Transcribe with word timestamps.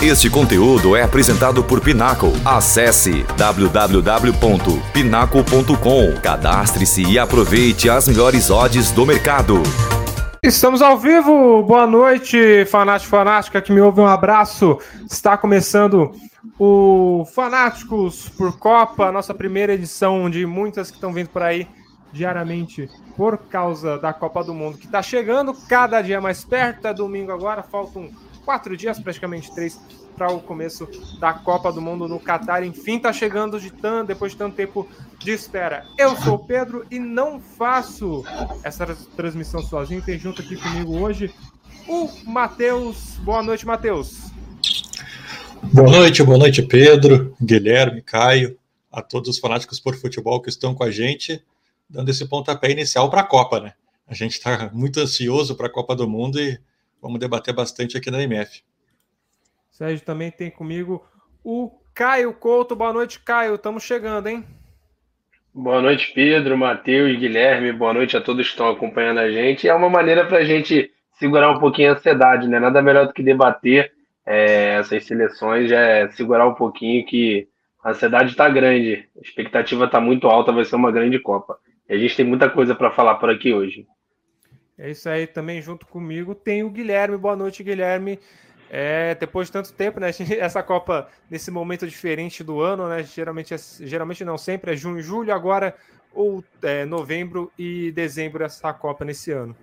Este 0.00 0.30
conteúdo 0.30 0.94
é 0.94 1.02
apresentado 1.02 1.64
por 1.64 1.80
Pinaco. 1.80 2.28
Acesse 2.44 3.24
www.pinaco.com. 3.36 6.20
Cadastre-se 6.22 7.02
e 7.02 7.18
aproveite 7.18 7.90
as 7.90 8.06
melhores 8.06 8.48
odds 8.48 8.92
do 8.92 9.04
mercado. 9.04 9.60
Estamos 10.40 10.82
ao 10.82 10.96
vivo. 10.96 11.64
Boa 11.64 11.84
noite, 11.84 12.64
fanático 12.66 13.10
fanática 13.10 13.60
que 13.60 13.72
me 13.72 13.80
ouve. 13.80 14.00
Um 14.00 14.06
abraço. 14.06 14.78
Está 15.10 15.36
começando 15.36 16.12
o 16.56 17.26
Fanáticos 17.34 18.28
por 18.28 18.56
Copa, 18.56 19.10
nossa 19.10 19.34
primeira 19.34 19.74
edição 19.74 20.30
de 20.30 20.46
muitas 20.46 20.92
que 20.92 20.96
estão 20.96 21.12
vindo 21.12 21.30
por 21.30 21.42
aí 21.42 21.66
diariamente 22.12 22.88
por 23.16 23.36
causa 23.36 23.98
da 23.98 24.12
Copa 24.12 24.44
do 24.44 24.54
Mundo 24.54 24.78
que 24.78 24.86
está 24.86 25.02
chegando 25.02 25.52
cada 25.68 26.00
dia 26.00 26.20
mais 26.20 26.44
perto. 26.44 26.86
É 26.86 26.94
domingo 26.94 27.32
agora, 27.32 27.64
faltam 27.64 28.08
quatro 28.48 28.74
dias, 28.78 28.98
praticamente 28.98 29.54
três, 29.54 29.78
para 30.16 30.32
o 30.32 30.40
começo 30.40 30.88
da 31.20 31.34
Copa 31.34 31.70
do 31.70 31.82
Mundo 31.82 32.08
no 32.08 32.18
Catar. 32.18 32.64
Enfim, 32.64 32.96
está 32.96 33.12
chegando 33.12 33.60
de 33.60 33.70
tanto, 33.70 34.08
depois 34.08 34.32
de 34.32 34.38
tanto 34.38 34.56
tempo 34.56 34.88
de 35.18 35.32
espera. 35.32 35.84
Eu 35.98 36.16
sou 36.16 36.36
o 36.36 36.38
Pedro 36.38 36.86
e 36.90 36.98
não 36.98 37.38
faço 37.38 38.24
essa 38.64 38.86
transmissão 39.14 39.62
sozinho. 39.62 40.00
Tem 40.00 40.18
junto 40.18 40.40
aqui 40.40 40.56
comigo 40.56 40.98
hoje 40.98 41.30
o 41.86 42.08
Matheus. 42.24 43.18
Boa 43.18 43.42
noite, 43.42 43.66
Matheus. 43.66 44.30
Boa 45.64 45.90
noite, 45.90 46.22
boa 46.22 46.38
noite, 46.38 46.62
Pedro, 46.62 47.36
Guilherme, 47.38 48.00
Caio, 48.00 48.56
a 48.90 49.02
todos 49.02 49.28
os 49.28 49.38
fanáticos 49.38 49.78
por 49.78 49.94
futebol 49.94 50.40
que 50.40 50.48
estão 50.48 50.74
com 50.74 50.84
a 50.84 50.90
gente, 50.90 51.44
dando 51.86 52.08
esse 52.08 52.24
pontapé 52.24 52.70
inicial 52.70 53.10
para 53.10 53.20
a 53.20 53.24
Copa, 53.24 53.60
né? 53.60 53.74
A 54.06 54.14
gente 54.14 54.38
está 54.38 54.70
muito 54.72 55.00
ansioso 55.00 55.54
para 55.54 55.66
a 55.66 55.70
Copa 55.70 55.94
do 55.94 56.08
Mundo 56.08 56.40
e 56.40 56.58
vamos 57.00 57.18
debater 57.18 57.54
bastante 57.54 57.96
aqui 57.96 58.10
na 58.10 58.22
MF. 58.22 58.62
Sérgio 59.70 60.04
também 60.04 60.30
tem 60.30 60.50
comigo 60.50 61.04
o 61.44 61.70
Caio 61.94 62.32
Couto. 62.32 62.74
Boa 62.74 62.92
noite, 62.92 63.20
Caio. 63.20 63.54
Estamos 63.54 63.82
chegando, 63.82 64.28
hein? 64.28 64.44
Boa 65.54 65.80
noite, 65.80 66.12
Pedro, 66.14 66.56
Matheus, 66.56 67.18
Guilherme. 67.18 67.72
Boa 67.72 67.92
noite 67.92 68.16
a 68.16 68.20
todos 68.20 68.46
que 68.46 68.52
estão 68.52 68.68
acompanhando 68.68 69.18
a 69.18 69.30
gente. 69.30 69.68
É 69.68 69.74
uma 69.74 69.88
maneira 69.88 70.26
para 70.26 70.38
a 70.38 70.44
gente 70.44 70.90
segurar 71.18 71.50
um 71.50 71.58
pouquinho 71.58 71.90
a 71.90 71.94
ansiedade, 71.94 72.46
né? 72.48 72.60
Nada 72.60 72.80
melhor 72.80 73.06
do 73.06 73.12
que 73.12 73.22
debater 73.22 73.92
é, 74.24 74.74
essas 74.74 75.04
seleções, 75.04 75.70
já 75.70 75.80
é 75.80 76.08
segurar 76.10 76.46
um 76.46 76.54
pouquinho 76.54 77.04
que 77.06 77.48
a 77.82 77.90
ansiedade 77.90 78.30
está 78.30 78.48
grande, 78.48 79.08
a 79.16 79.20
expectativa 79.20 79.86
está 79.86 80.00
muito 80.00 80.28
alta, 80.28 80.52
vai 80.52 80.64
ser 80.64 80.76
uma 80.76 80.92
grande 80.92 81.18
Copa. 81.18 81.58
E 81.88 81.94
a 81.94 81.98
gente 81.98 82.14
tem 82.14 82.26
muita 82.26 82.50
coisa 82.50 82.74
para 82.74 82.90
falar 82.90 83.14
por 83.14 83.30
aqui 83.30 83.52
hoje. 83.52 83.86
É 84.78 84.90
isso 84.90 85.08
aí, 85.08 85.26
também 85.26 85.60
junto 85.60 85.86
comigo 85.86 86.34
tem 86.34 86.62
o 86.62 86.70
Guilherme. 86.70 87.16
Boa 87.16 87.34
noite, 87.34 87.64
Guilherme. 87.64 88.18
É, 88.70 89.14
depois 89.14 89.48
de 89.48 89.52
tanto 89.52 89.72
tempo, 89.72 89.98
né? 89.98 90.10
Essa 90.38 90.62
Copa 90.62 91.08
nesse 91.28 91.50
momento 91.50 91.86
diferente 91.86 92.44
do 92.44 92.60
ano, 92.60 92.88
né? 92.88 93.02
Geralmente, 93.02 93.52
é, 93.52 93.58
geralmente 93.80 94.24
não 94.24 94.38
sempre, 94.38 94.72
é 94.72 94.76
junho, 94.76 95.02
julho, 95.02 95.34
agora 95.34 95.74
ou 96.14 96.44
é, 96.62 96.84
novembro 96.84 97.50
e 97.58 97.90
dezembro 97.92 98.44
essa 98.44 98.72
Copa 98.72 99.04
nesse 99.04 99.30
ano. 99.30 99.54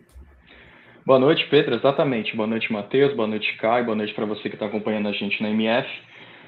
Boa 1.06 1.20
noite, 1.20 1.46
Pedro. 1.50 1.76
Exatamente. 1.76 2.36
Boa 2.36 2.48
noite, 2.48 2.72
Matheus. 2.72 3.14
Boa 3.16 3.28
noite, 3.28 3.56
Caio. 3.58 3.86
Boa 3.86 3.96
noite 3.96 4.14
para 4.14 4.26
você 4.26 4.50
que 4.50 4.56
está 4.56 4.66
acompanhando 4.66 5.08
a 5.08 5.12
gente 5.12 5.42
na 5.42 5.50
MF. 5.50 5.88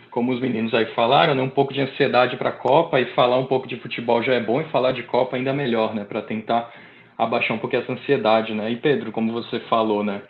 Como 0.10 0.34
os 0.34 0.42
meninos 0.42 0.74
aí 0.74 0.86
falaram, 0.96 1.36
né, 1.36 1.42
um 1.44 1.50
pouco 1.50 1.74
de 1.74 1.82
ansiedade 1.82 2.38
para 2.38 2.50
a 2.50 2.54
Copa 2.54 3.00
e 3.00 3.14
falar 3.14 3.38
um 3.38 3.46
pouco 3.46 3.68
de 3.68 3.78
futebol 3.78 4.24
já 4.24 4.34
é 4.34 4.40
bom 4.40 4.60
e 4.60 4.70
falar 4.72 4.94
de 4.94 5.04
Copa 5.04 5.36
ainda 5.36 5.54
melhor, 5.54 5.94
né? 5.94 6.04
Para 6.06 6.22
tentar 6.22 6.74
abaixar 7.18 7.56
um 7.56 7.60
pouco 7.60 7.76
essa 7.76 7.92
ansiedade, 7.92 8.54
né? 8.54 8.72
E 8.72 8.76
Pedro, 8.76 9.12
como 9.12 9.32
você 9.32 9.60
falou, 9.62 10.04
né? 10.04 10.22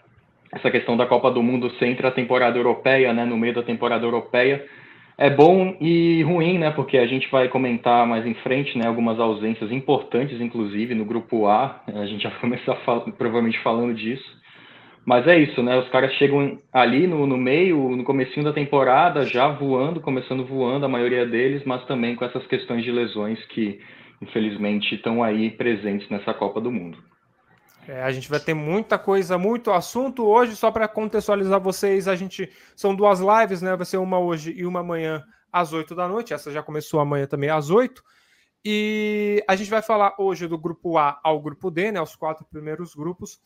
Essa 0.53 0.71
questão 0.71 0.95
da 0.95 1.05
Copa 1.05 1.29
do 1.29 1.43
Mundo 1.43 1.69
sempre 1.77 2.07
a 2.07 2.11
temporada 2.11 2.57
europeia, 2.57 3.13
né? 3.13 3.25
No 3.25 3.37
meio 3.37 3.53
da 3.53 3.63
temporada 3.63 4.05
europeia 4.05 4.65
é 5.17 5.29
bom 5.29 5.75
e 5.81 6.21
ruim, 6.23 6.59
né? 6.59 6.71
Porque 6.71 6.97
a 6.97 7.07
gente 7.07 7.29
vai 7.29 7.49
comentar 7.49 8.05
mais 8.05 8.25
em 8.25 8.35
frente, 8.35 8.77
né? 8.77 8.87
Algumas 8.87 9.19
ausências 9.19 9.71
importantes, 9.71 10.39
inclusive 10.39 10.93
no 10.93 11.03
grupo 11.03 11.47
A. 11.47 11.81
A 11.87 12.05
gente 12.05 12.23
já 12.23 12.29
vai 12.39 12.39
começar 12.39 12.75
provavelmente 13.17 13.59
falando 13.59 13.93
disso. 13.93 14.37
Mas 15.05 15.25
é 15.25 15.39
isso, 15.39 15.63
né? 15.63 15.77
Os 15.79 15.87
caras 15.89 16.13
chegam 16.15 16.59
ali 16.71 17.07
no, 17.07 17.25
no 17.25 17.37
meio, 17.37 17.95
no 17.95 18.03
comecinho 18.03 18.45
da 18.45 18.51
temporada, 18.51 19.25
já 19.25 19.47
voando, 19.47 20.01
começando 20.01 20.45
voando, 20.45 20.85
a 20.85 20.89
maioria 20.89 21.25
deles, 21.25 21.63
mas 21.65 21.83
também 21.85 22.13
com 22.13 22.25
essas 22.25 22.45
questões 22.47 22.83
de 22.83 22.91
lesões 22.91 23.43
que, 23.45 23.79
infelizmente, 24.21 24.95
estão 24.95 25.23
aí 25.23 25.51
presentes 25.51 26.09
nessa 26.09 26.33
Copa 26.33 26.59
do 26.59 26.71
Mundo. 26.71 26.97
É, 27.87 28.03
a 28.03 28.11
gente 28.11 28.29
vai 28.29 28.39
ter 28.39 28.53
muita 28.53 28.99
coisa, 28.99 29.37
muito 29.37 29.71
assunto 29.71 30.25
hoje. 30.25 30.55
Só 30.55 30.69
para 30.69 30.87
contextualizar 30.87 31.59
vocês, 31.59 32.07
a 32.07 32.15
gente 32.15 32.51
são 32.75 32.93
duas 32.93 33.19
lives, 33.19 33.61
né? 33.61 33.75
Vai 33.75 33.85
ser 33.85 33.97
uma 33.97 34.19
hoje 34.19 34.51
e 34.51 34.65
uma 34.65 34.81
amanhã 34.81 35.23
às 35.51 35.71
8 35.71 35.95
da 35.95 36.07
noite. 36.07 36.33
Essa 36.33 36.51
já 36.51 36.61
começou 36.61 36.99
amanhã 36.99 37.25
também 37.25 37.49
às 37.49 37.69
8. 37.69 38.03
E 38.65 39.41
a 39.47 39.55
gente 39.55 39.69
vai 39.69 39.81
falar 39.81 40.13
hoje 40.17 40.47
do 40.47 40.57
grupo 40.57 40.97
A 40.97 41.17
ao 41.23 41.39
grupo 41.39 41.71
D, 41.71 41.91
né? 41.91 42.01
Os 42.01 42.15
quatro 42.15 42.45
primeiros 42.45 42.93
grupos. 42.93 43.39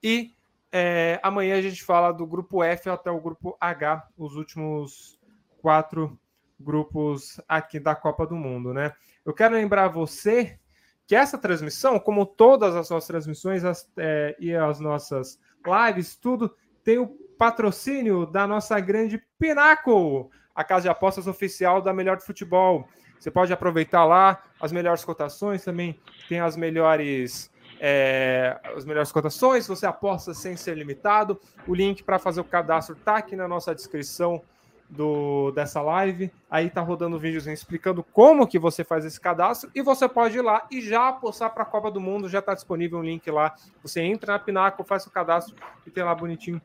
E 0.00 0.30
é, 0.70 1.18
amanhã 1.20 1.56
a 1.56 1.62
gente 1.62 1.82
fala 1.82 2.12
do 2.12 2.24
grupo 2.24 2.62
F 2.62 2.88
até 2.88 3.10
o 3.10 3.20
grupo 3.20 3.56
H, 3.60 4.06
os 4.16 4.36
últimos 4.36 5.18
quatro 5.60 6.16
grupos 6.60 7.40
aqui 7.48 7.80
da 7.80 7.96
Copa 7.96 8.24
do 8.24 8.36
Mundo, 8.36 8.72
né? 8.72 8.92
Eu 9.28 9.34
quero 9.34 9.54
lembrar 9.54 9.88
você 9.88 10.58
que 11.06 11.14
essa 11.14 11.36
transmissão, 11.36 11.98
como 11.98 12.24
todas 12.24 12.74
as 12.74 12.88
nossas 12.88 13.06
transmissões 13.06 13.62
as, 13.62 13.86
é, 13.98 14.34
e 14.40 14.54
as 14.54 14.80
nossas 14.80 15.38
lives, 15.66 16.16
tudo 16.16 16.56
tem 16.82 16.96
o 16.96 17.08
patrocínio 17.36 18.24
da 18.24 18.46
nossa 18.46 18.80
grande 18.80 19.22
Pinaco, 19.38 20.30
a 20.54 20.64
casa 20.64 20.84
de 20.84 20.88
apostas 20.88 21.26
oficial 21.26 21.82
da 21.82 21.92
Melhor 21.92 22.16
de 22.16 22.24
Futebol. 22.24 22.88
Você 23.20 23.30
pode 23.30 23.52
aproveitar 23.52 24.06
lá 24.06 24.42
as 24.58 24.72
melhores 24.72 25.04
cotações, 25.04 25.62
também 25.62 26.00
tem 26.26 26.40
as 26.40 26.56
melhores 26.56 27.50
é, 27.78 28.58
as 28.74 28.86
melhores 28.86 29.12
cotações, 29.12 29.68
você 29.68 29.84
aposta 29.84 30.32
sem 30.32 30.56
ser 30.56 30.74
limitado. 30.74 31.38
O 31.66 31.74
link 31.74 32.02
para 32.02 32.18
fazer 32.18 32.40
o 32.40 32.44
cadastro 32.44 32.96
está 32.96 33.18
aqui 33.18 33.36
na 33.36 33.46
nossa 33.46 33.74
descrição 33.74 34.42
do, 34.88 35.50
dessa 35.52 35.80
live. 35.82 36.32
Aí 36.50 36.70
tá 36.70 36.80
rodando 36.80 37.16
um 37.16 37.18
vídeozinho 37.18 37.54
explicando 37.54 38.02
como 38.02 38.46
que 38.46 38.58
você 38.58 38.82
faz 38.82 39.04
esse 39.04 39.20
cadastro 39.20 39.70
e 39.74 39.82
você 39.82 40.08
pode 40.08 40.38
ir 40.38 40.42
lá 40.42 40.66
e 40.70 40.80
já 40.80 41.08
apostar 41.08 41.52
para 41.52 41.62
a 41.62 41.66
Copa 41.66 41.90
do 41.90 42.00
Mundo. 42.00 42.28
Já 42.28 42.38
está 42.38 42.54
disponível 42.54 42.98
um 42.98 43.02
link 43.02 43.30
lá. 43.30 43.54
Você 43.82 44.00
entra 44.00 44.32
na 44.32 44.38
Pinaco, 44.38 44.84
faz 44.84 45.06
o 45.06 45.10
cadastro 45.10 45.54
e 45.86 45.90
tem 45.90 46.02
lá 46.02 46.14
bonitinho 46.14 46.60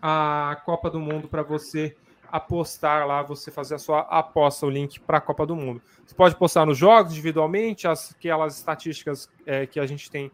a 0.00 0.60
Copa 0.64 0.90
do 0.90 1.00
Mundo 1.00 1.28
para 1.28 1.42
você 1.42 1.96
apostar 2.30 3.06
lá, 3.06 3.22
você 3.22 3.50
fazer 3.50 3.76
a 3.76 3.78
sua 3.78 4.00
aposta, 4.00 4.66
o 4.66 4.70
link 4.70 5.00
para 5.00 5.18
a 5.18 5.20
Copa 5.20 5.46
do 5.46 5.56
Mundo. 5.56 5.80
Você 6.06 6.14
pode 6.14 6.36
postar 6.36 6.66
nos 6.66 6.76
jogos 6.76 7.12
individualmente, 7.12 7.88
as, 7.88 8.12
aquelas 8.12 8.56
estatísticas 8.56 9.30
é, 9.46 9.66
que 9.66 9.80
a 9.80 9.86
gente 9.86 10.10
tem 10.10 10.30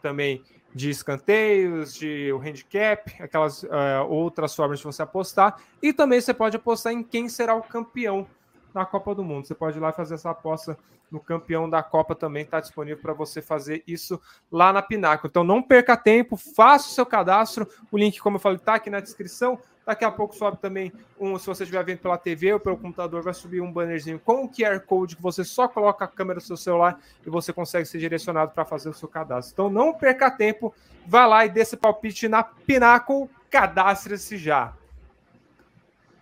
também 0.00 0.42
de 0.74 0.90
escanteios, 0.90 1.94
de 1.94 2.32
o 2.32 2.38
handicap, 2.38 3.14
aquelas 3.22 3.62
uh, 3.62 4.06
outras 4.08 4.54
formas 4.54 4.78
de 4.78 4.84
você 4.84 5.02
apostar. 5.02 5.60
E 5.82 5.92
também 5.92 6.20
você 6.20 6.32
pode 6.32 6.56
apostar 6.56 6.92
em 6.92 7.02
quem 7.02 7.28
será 7.28 7.54
o 7.54 7.62
campeão 7.62 8.26
da 8.72 8.84
Copa 8.86 9.14
do 9.14 9.22
Mundo. 9.22 9.46
Você 9.46 9.54
pode 9.54 9.76
ir 9.76 9.80
lá 9.80 9.92
fazer 9.92 10.14
essa 10.14 10.30
aposta 10.30 10.76
no 11.10 11.20
campeão 11.20 11.68
da 11.68 11.82
Copa 11.82 12.14
também, 12.14 12.42
está 12.42 12.58
disponível 12.58 13.02
para 13.02 13.12
você 13.12 13.42
fazer 13.42 13.84
isso 13.86 14.18
lá 14.50 14.72
na 14.72 14.80
Pinaco. 14.80 15.26
Então 15.26 15.44
não 15.44 15.62
perca 15.62 15.94
tempo, 15.94 16.36
faça 16.38 16.88
o 16.88 16.92
seu 16.92 17.04
cadastro. 17.04 17.68
O 17.90 17.98
link, 17.98 18.18
como 18.18 18.36
eu 18.36 18.40
falei, 18.40 18.56
está 18.56 18.74
aqui 18.76 18.88
na 18.88 18.98
descrição. 18.98 19.60
Daqui 19.84 20.04
a 20.04 20.10
pouco 20.10 20.34
sobe 20.34 20.58
também 20.58 20.92
um, 21.18 21.36
se 21.38 21.46
você 21.46 21.64
estiver 21.64 21.84
vendo 21.84 21.98
pela 21.98 22.16
TV 22.16 22.52
ou 22.52 22.60
pelo 22.60 22.76
computador, 22.76 23.22
vai 23.22 23.34
subir 23.34 23.60
um 23.60 23.72
bannerzinho 23.72 24.18
com 24.18 24.44
o 24.44 24.48
QR 24.48 24.78
Code 24.80 25.16
que 25.16 25.22
você 25.22 25.44
só 25.44 25.66
coloca 25.66 26.04
a 26.04 26.08
câmera 26.08 26.38
do 26.38 26.46
seu 26.46 26.56
celular 26.56 27.00
e 27.26 27.30
você 27.30 27.52
consegue 27.52 27.86
ser 27.86 27.98
direcionado 27.98 28.52
para 28.52 28.64
fazer 28.64 28.88
o 28.88 28.94
seu 28.94 29.08
cadastro. 29.08 29.52
Então 29.52 29.70
não 29.70 29.92
perca 29.92 30.30
tempo, 30.30 30.72
vá 31.04 31.26
lá 31.26 31.44
e 31.44 31.48
dê 31.48 31.62
esse 31.62 31.76
palpite 31.76 32.28
na 32.28 32.44
Pinnacle, 32.44 33.28
cadastre-se 33.50 34.36
já. 34.36 34.72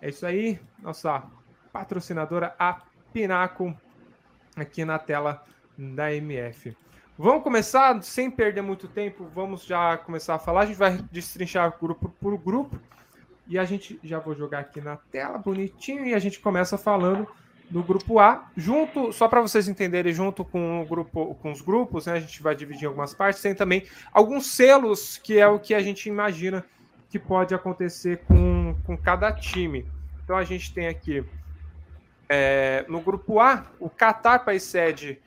É 0.01 0.09
isso 0.09 0.25
aí, 0.25 0.59
nossa 0.79 1.23
patrocinadora, 1.71 2.55
a 2.59 2.81
Pinnacle, 3.13 3.77
aqui 4.57 4.87
na 4.87 4.99
tela 4.99 5.45
da 5.77 6.13
MF. 6.15 6.75
Vamos 7.19 7.43
começar, 7.43 8.03
sem 8.03 8.31
perder 8.31 8.63
muito 8.63 8.89
tempo, 8.89 9.27
vamos 9.35 9.65
já 9.65 9.99
começar 9.99 10.37
a 10.37 10.39
falar. 10.39 10.63
A 10.63 10.67
gente 10.67 10.79
vai 10.79 10.97
destrinchar 11.13 11.77
grupo 11.79 12.09
por 12.19 12.39
grupo. 12.39 12.81
E 13.51 13.59
a 13.59 13.65
gente 13.65 13.99
já 14.05 14.21
vou 14.21 14.33
jogar 14.33 14.61
aqui 14.61 14.81
na 14.81 14.97
tela 14.97 15.37
bonitinho 15.37 16.07
e 16.07 16.15
a 16.15 16.21
gente 16.21 16.39
começa 16.39 16.79
falando 16.79 17.27
do 17.69 17.83
grupo 17.83 18.21
A, 18.21 18.49
junto, 18.57 19.13
só 19.13 19.27
para 19.27 19.41
vocês 19.41 19.67
entenderem, 19.67 20.13
junto 20.13 20.45
com 20.45 20.81
o 20.81 20.87
grupo, 20.87 21.35
com 21.35 21.51
os 21.51 21.61
grupos, 21.61 22.07
né, 22.07 22.13
a 22.13 22.21
gente 22.21 22.41
vai 22.43 22.55
dividir 22.55 22.87
algumas 22.87 23.13
partes, 23.13 23.43
tem 23.43 23.55
também 23.55 23.87
alguns 24.13 24.47
selos 24.47 25.19
que 25.19 25.39
é 25.39 25.49
o 25.49 25.59
que 25.59 25.75
a 25.75 25.81
gente 25.81 26.09
imagina 26.09 26.65
que 27.09 27.19
pode 27.19 27.53
acontecer 27.53 28.19
com, 28.29 28.77
com 28.85 28.97
cada 28.97 29.33
time. 29.33 29.85
Então 30.23 30.37
a 30.37 30.45
gente 30.45 30.73
tem 30.73 30.87
aqui 30.87 31.25
é, 32.29 32.85
no 32.89 33.01
grupo 33.01 33.41
A, 33.41 33.67
o 33.81 33.91
Qatar, 33.91 34.45
país 34.45 34.63
sede, 34.63 35.21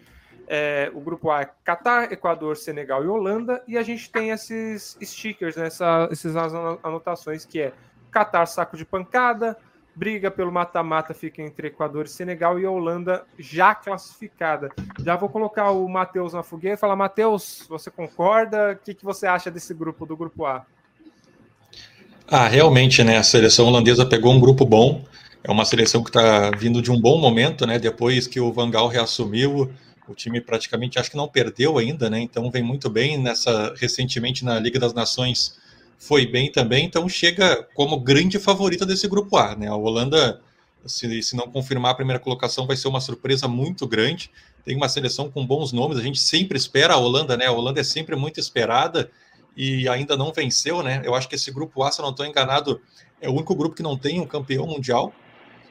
é, 0.47 0.89
o 0.93 1.01
grupo 1.01 1.29
A 1.29 1.41
é 1.41 1.49
Qatar, 1.65 2.11
Equador, 2.11 2.55
Senegal 2.55 3.03
e 3.03 3.07
Holanda, 3.07 3.61
e 3.67 3.77
a 3.77 3.83
gente 3.83 4.09
tem 4.09 4.29
esses 4.29 4.97
stickers, 5.01 5.57
né, 5.57 5.67
essa, 5.67 6.07
essas 6.09 6.35
anotações 6.83 7.43
que 7.45 7.59
é 7.59 7.73
Catar 8.13 8.45
saco 8.45 8.77
de 8.77 8.85
pancada, 8.85 9.57
briga 9.95 10.29
pelo 10.29 10.51
mata-mata 10.51 11.15
fica 11.15 11.41
entre 11.41 11.69
Equador 11.69 12.05
e 12.05 12.09
Senegal 12.09 12.59
e 12.59 12.65
Holanda 12.65 13.25
já 13.39 13.73
classificada. 13.73 14.69
Já 15.03 15.15
vou 15.15 15.29
colocar 15.29 15.71
o 15.71 15.87
Matheus 15.89 16.33
na 16.33 16.43
fogueira 16.43 16.75
e 16.75 16.79
falar, 16.79 16.95
Matheus, 16.95 17.65
você 17.67 17.89
concorda? 17.89 18.73
O 18.73 18.85
que, 18.85 18.93
que 18.93 19.03
você 19.03 19.25
acha 19.25 19.49
desse 19.49 19.73
grupo, 19.73 20.05
do 20.05 20.15
grupo 20.15 20.45
A? 20.45 20.63
Ah, 22.27 22.47
realmente, 22.47 23.03
né? 23.03 23.17
A 23.17 23.23
seleção 23.23 23.67
holandesa 23.67 24.05
pegou 24.05 24.31
um 24.31 24.39
grupo 24.39 24.63
bom. 24.63 25.03
É 25.43 25.51
uma 25.51 25.65
seleção 25.65 26.03
que 26.03 26.09
está 26.09 26.51
vindo 26.51 26.81
de 26.81 26.91
um 26.91 26.99
bom 26.99 27.17
momento, 27.17 27.65
né? 27.65 27.77
Depois 27.77 28.27
que 28.27 28.39
o 28.39 28.53
Van 28.53 28.69
Gaal 28.69 28.87
reassumiu, 28.87 29.73
o 30.07 30.13
time 30.13 30.39
praticamente 30.39 30.99
acho 30.99 31.11
que 31.11 31.17
não 31.17 31.27
perdeu 31.27 31.77
ainda, 31.77 32.09
né? 32.09 32.19
Então 32.19 32.49
vem 32.49 32.63
muito 32.63 32.89
bem 32.89 33.17
nessa 33.17 33.73
recentemente 33.75 34.45
na 34.45 34.59
Liga 34.59 34.79
das 34.79 34.93
Nações 34.93 35.57
foi 35.97 36.25
bem 36.25 36.51
também, 36.51 36.85
então 36.85 37.07
chega 37.07 37.67
como 37.73 37.99
grande 37.99 38.39
favorita 38.39 38.85
desse 38.85 39.07
grupo 39.07 39.37
A, 39.37 39.55
né? 39.55 39.67
A 39.67 39.75
Holanda, 39.75 40.41
se, 40.85 41.21
se 41.21 41.35
não 41.35 41.49
confirmar 41.49 41.91
a 41.91 41.95
primeira 41.95 42.19
colocação, 42.19 42.67
vai 42.67 42.75
ser 42.75 42.87
uma 42.87 42.99
surpresa 43.01 43.47
muito 43.47 43.87
grande. 43.87 44.29
Tem 44.65 44.75
uma 44.75 44.89
seleção 44.89 45.29
com 45.29 45.45
bons 45.45 45.71
nomes, 45.71 45.97
a 45.97 46.01
gente 46.01 46.19
sempre 46.19 46.57
espera 46.57 46.93
a 46.93 46.97
Holanda, 46.97 47.37
né? 47.37 47.45
A 47.45 47.51
Holanda 47.51 47.81
é 47.81 47.83
sempre 47.83 48.15
muito 48.15 48.39
esperada 48.39 49.09
e 49.55 49.87
ainda 49.87 50.17
não 50.17 50.31
venceu, 50.31 50.81
né? 50.81 51.01
Eu 51.03 51.15
acho 51.15 51.29
que 51.29 51.35
esse 51.35 51.51
grupo 51.51 51.83
A, 51.83 51.91
se 51.91 51.99
eu 51.99 52.03
não 52.03 52.11
estou 52.11 52.25
enganado, 52.25 52.81
é 53.21 53.29
o 53.29 53.33
único 53.33 53.55
grupo 53.55 53.75
que 53.75 53.83
não 53.83 53.97
tem 53.97 54.19
um 54.19 54.27
campeão 54.27 54.65
mundial. 54.65 55.13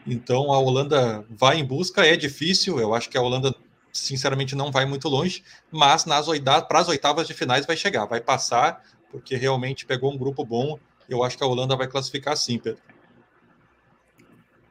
Então 0.06 0.52
a 0.52 0.58
Holanda 0.58 1.24
vai 1.28 1.58
em 1.58 1.64
busca, 1.64 2.06
é 2.06 2.16
difícil. 2.16 2.78
Eu 2.78 2.94
acho 2.94 3.08
que 3.08 3.18
a 3.18 3.22
Holanda 3.22 3.54
sinceramente 3.92 4.56
não 4.56 4.72
vai 4.72 4.86
muito 4.86 5.08
longe, 5.08 5.44
mas 5.70 6.06
nas 6.06 6.26
para 6.66 6.78
as 6.80 6.88
oitavas 6.88 7.26
de 7.26 7.34
finais 7.34 7.66
vai 7.66 7.76
chegar, 7.76 8.06
vai 8.06 8.20
passar, 8.20 8.82
porque 9.12 9.36
realmente 9.36 9.86
pegou 9.86 10.12
um 10.12 10.18
grupo 10.18 10.44
bom. 10.44 10.78
Eu 11.08 11.22
acho 11.22 11.38
que 11.38 11.44
a 11.44 11.46
Holanda 11.46 11.76
vai 11.76 11.86
classificar 11.86 12.36
sim, 12.36 12.58
Pedro. 12.58 12.82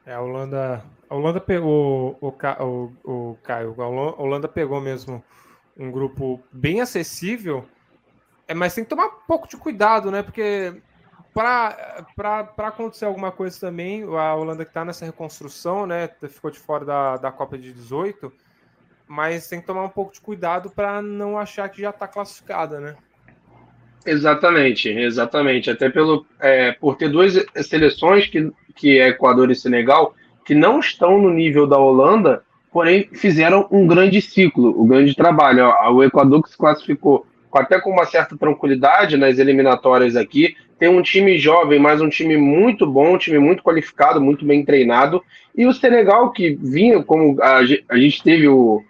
É, 0.05 0.13
a 0.13 0.21
Holanda, 0.21 0.83
a 1.07 1.15
Holanda 1.15 1.39
pegou 1.39 2.17
o, 2.19 2.27
o, 2.27 3.31
o 3.31 3.37
Caio, 3.43 3.75
a 3.79 3.87
Holanda 3.87 4.47
pegou 4.47 4.81
mesmo 4.81 5.23
um 5.77 5.91
grupo 5.91 6.43
bem 6.51 6.81
acessível, 6.81 7.65
é, 8.47 8.53
mas 8.53 8.73
tem 8.73 8.83
que 8.83 8.89
tomar 8.89 9.05
um 9.05 9.19
pouco 9.27 9.47
de 9.47 9.55
cuidado, 9.55 10.09
né? 10.09 10.23
Porque 10.23 10.81
para 11.33 12.53
acontecer 12.57 13.05
alguma 13.05 13.31
coisa 13.31 13.57
também, 13.59 14.03
a 14.03 14.35
Holanda 14.35 14.65
que 14.65 14.71
está 14.71 14.83
nessa 14.83 15.05
reconstrução, 15.05 15.85
né? 15.85 16.09
Ficou 16.27 16.49
de 16.49 16.59
fora 16.59 16.83
da, 16.83 17.17
da 17.17 17.31
Copa 17.31 17.57
de 17.57 17.71
18 17.71 18.33
mas 19.11 19.45
tem 19.49 19.59
que 19.59 19.67
tomar 19.67 19.83
um 19.83 19.89
pouco 19.89 20.13
de 20.13 20.21
cuidado 20.21 20.69
para 20.69 21.01
não 21.01 21.37
achar 21.37 21.67
que 21.67 21.81
já 21.81 21.89
está 21.89 22.07
classificada, 22.07 22.79
né? 22.79 22.95
Exatamente, 24.05 24.89
exatamente. 24.89 25.69
Até 25.69 25.89
pelo, 25.89 26.25
é, 26.39 26.71
por 26.71 26.95
ter 26.95 27.09
duas 27.09 27.33
seleções, 27.57 28.27
que, 28.27 28.51
que 28.75 28.99
é 28.99 29.09
Equador 29.09 29.51
e 29.51 29.55
Senegal, 29.55 30.15
que 30.45 30.55
não 30.55 30.79
estão 30.79 31.21
no 31.21 31.29
nível 31.29 31.67
da 31.67 31.77
Holanda, 31.77 32.43
porém 32.71 33.09
fizeram 33.13 33.67
um 33.71 33.85
grande 33.85 34.21
ciclo, 34.21 34.81
um 34.81 34.87
grande 34.87 35.15
trabalho. 35.15 35.71
O 35.93 36.03
Equador 36.03 36.41
que 36.43 36.49
se 36.49 36.57
classificou 36.57 37.25
até 37.51 37.79
com 37.79 37.91
uma 37.91 38.05
certa 38.05 38.37
tranquilidade 38.37 39.17
nas 39.17 39.37
eliminatórias 39.37 40.15
aqui, 40.15 40.55
tem 40.79 40.89
um 40.89 41.01
time 41.01 41.37
jovem, 41.37 41.77
mas 41.77 42.01
um 42.01 42.09
time 42.09 42.37
muito 42.37 42.87
bom, 42.87 43.13
um 43.13 43.17
time 43.17 43.37
muito 43.37 43.61
qualificado, 43.61 44.21
muito 44.21 44.45
bem 44.45 44.65
treinado. 44.65 45.21
E 45.55 45.67
o 45.67 45.73
Senegal, 45.73 46.31
que 46.31 46.57
vinha, 46.59 47.03
como 47.03 47.39
a, 47.41 47.63
gente 47.63 48.23
teve 48.23 48.47
o, 48.47 48.81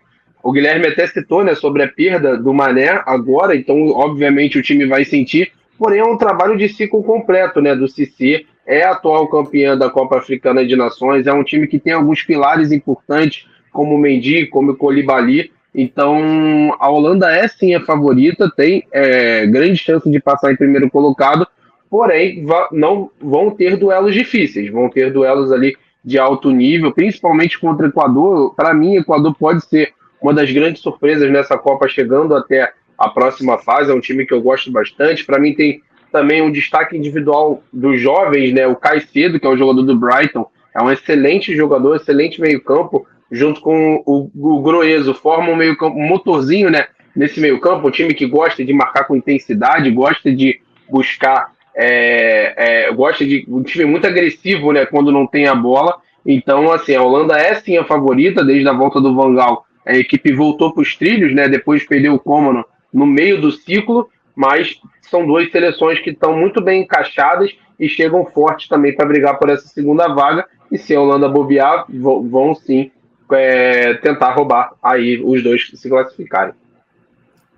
o 0.43 0.51
Guilherme 0.51 0.87
até 0.87 1.07
citou 1.07 1.43
né, 1.43 1.55
sobre 1.55 1.83
a 1.83 1.87
perda 1.87 2.37
do 2.37 2.53
Mané 2.53 3.01
agora, 3.05 3.55
então 3.55 3.89
obviamente 3.89 4.57
o 4.57 4.61
time 4.61 4.85
vai 4.85 5.05
sentir, 5.05 5.51
porém 5.77 5.99
é 5.99 6.05
um 6.05 6.17
trabalho 6.17 6.57
de 6.57 6.69
ciclo 6.69 7.03
completo 7.03 7.61
né, 7.61 7.75
do 7.75 7.87
CC, 7.87 8.45
é 8.65 8.83
atual 8.83 9.27
campeã 9.27 9.77
da 9.77 9.89
Copa 9.89 10.17
Africana 10.17 10.65
de 10.65 10.75
Nações, 10.75 11.27
é 11.27 11.33
um 11.33 11.43
time 11.43 11.67
que 11.67 11.79
tem 11.79 11.93
alguns 11.93 12.23
pilares 12.23 12.71
importantes, 12.71 13.45
como 13.71 13.95
o 13.95 13.97
Mendy, 13.97 14.47
como 14.47 14.71
o 14.71 14.75
Colibali, 14.75 15.51
então 15.73 16.75
a 16.79 16.89
Holanda 16.89 17.31
é 17.31 17.47
sim 17.47 17.73
a 17.73 17.81
favorita, 17.81 18.51
tem 18.55 18.83
é, 18.91 19.45
grande 19.47 19.77
chance 19.77 20.09
de 20.09 20.19
passar 20.19 20.51
em 20.51 20.57
primeiro 20.57 20.89
colocado, 20.89 21.47
porém 21.89 22.45
não 22.71 23.09
vão 23.19 23.51
ter 23.51 23.77
duelos 23.77 24.13
difíceis, 24.13 24.71
vão 24.71 24.89
ter 24.89 25.11
duelos 25.11 25.51
ali 25.51 25.75
de 26.03 26.17
alto 26.17 26.49
nível, 26.49 26.91
principalmente 26.91 27.59
contra 27.59 27.85
o 27.85 27.89
Equador. 27.89 28.55
Para 28.55 28.73
mim, 28.73 28.97
o 28.97 29.01
Equador 29.01 29.35
pode 29.35 29.63
ser 29.65 29.93
uma 30.21 30.33
das 30.33 30.51
grandes 30.51 30.81
surpresas 30.81 31.31
nessa 31.31 31.57
Copa 31.57 31.87
chegando 31.87 32.35
até 32.35 32.71
a 32.97 33.09
próxima 33.09 33.57
fase. 33.57 33.91
É 33.91 33.93
um 33.93 33.99
time 33.99 34.25
que 34.25 34.33
eu 34.33 34.41
gosto 34.41 34.71
bastante. 34.71 35.25
Para 35.25 35.39
mim 35.39 35.53
tem 35.53 35.81
também 36.11 36.41
um 36.41 36.51
destaque 36.51 36.95
individual 36.95 37.63
dos 37.73 37.99
jovens, 37.99 38.53
né? 38.53 38.67
O 38.67 38.75
Caicedo, 38.75 39.39
que 39.39 39.47
é 39.47 39.49
o 39.49 39.57
jogador 39.57 39.81
do 39.81 39.97
Brighton, 39.97 40.45
é 40.75 40.81
um 40.81 40.91
excelente 40.91 41.55
jogador, 41.55 41.95
excelente 41.95 42.39
meio-campo, 42.39 43.07
junto 43.31 43.61
com 43.61 44.03
o, 44.05 44.29
o 44.35 44.61
Groeso, 44.61 45.13
forma 45.13 45.49
um 45.49 45.55
meio-campo, 45.55 45.97
um 45.97 46.07
motorzinho, 46.07 46.69
né? 46.69 46.87
Nesse 47.15 47.39
meio-campo, 47.39 47.87
um 47.87 47.91
time 47.91 48.13
que 48.13 48.25
gosta 48.25 48.63
de 48.63 48.71
marcar 48.71 49.05
com 49.05 49.15
intensidade, 49.15 49.89
gosta 49.89 50.33
de 50.33 50.61
buscar, 50.89 51.51
é, 51.75 52.85
é, 52.85 52.91
gosta 52.93 53.25
de 53.25 53.45
um 53.47 53.63
time 53.63 53.85
muito 53.85 54.05
agressivo, 54.05 54.71
né? 54.71 54.85
Quando 54.85 55.11
não 55.11 55.25
tem 55.25 55.47
a 55.47 55.55
bola. 55.55 55.97
Então, 56.25 56.71
assim, 56.71 56.93
a 56.93 57.01
Holanda 57.01 57.35
é 57.35 57.55
sim 57.55 57.77
a 57.77 57.83
favorita 57.83 58.45
desde 58.45 58.67
a 58.67 58.73
volta 58.73 59.01
do 59.01 59.15
Van 59.15 59.33
Gaal 59.33 59.65
a 59.85 59.95
equipe 59.95 60.33
voltou 60.33 60.73
para 60.73 60.81
os 60.81 60.95
trilhos, 60.95 61.33
né? 61.33 61.47
Depois 61.47 61.85
perdeu 61.85 62.13
o 62.13 62.19
Common 62.19 62.63
no 62.93 63.05
meio 63.05 63.41
do 63.41 63.51
ciclo, 63.51 64.09
mas 64.35 64.79
são 65.01 65.25
duas 65.25 65.51
seleções 65.51 65.99
que 65.99 66.11
estão 66.11 66.37
muito 66.37 66.61
bem 66.61 66.83
encaixadas 66.83 67.51
e 67.79 67.89
chegam 67.89 68.25
fortes 68.25 68.67
também 68.67 68.95
para 68.95 69.07
brigar 69.07 69.39
por 69.39 69.49
essa 69.49 69.67
segunda 69.67 70.07
vaga. 70.07 70.45
E 70.71 70.77
se 70.77 70.95
a 70.95 71.01
Holanda 71.01 71.27
bobear, 71.27 71.85
vão 71.89 72.55
sim 72.55 72.91
é, 73.31 73.95
tentar 73.95 74.33
roubar 74.33 74.73
aí 74.81 75.21
os 75.23 75.43
dois 75.43 75.69
se 75.73 75.89
classificarem. 75.89 76.53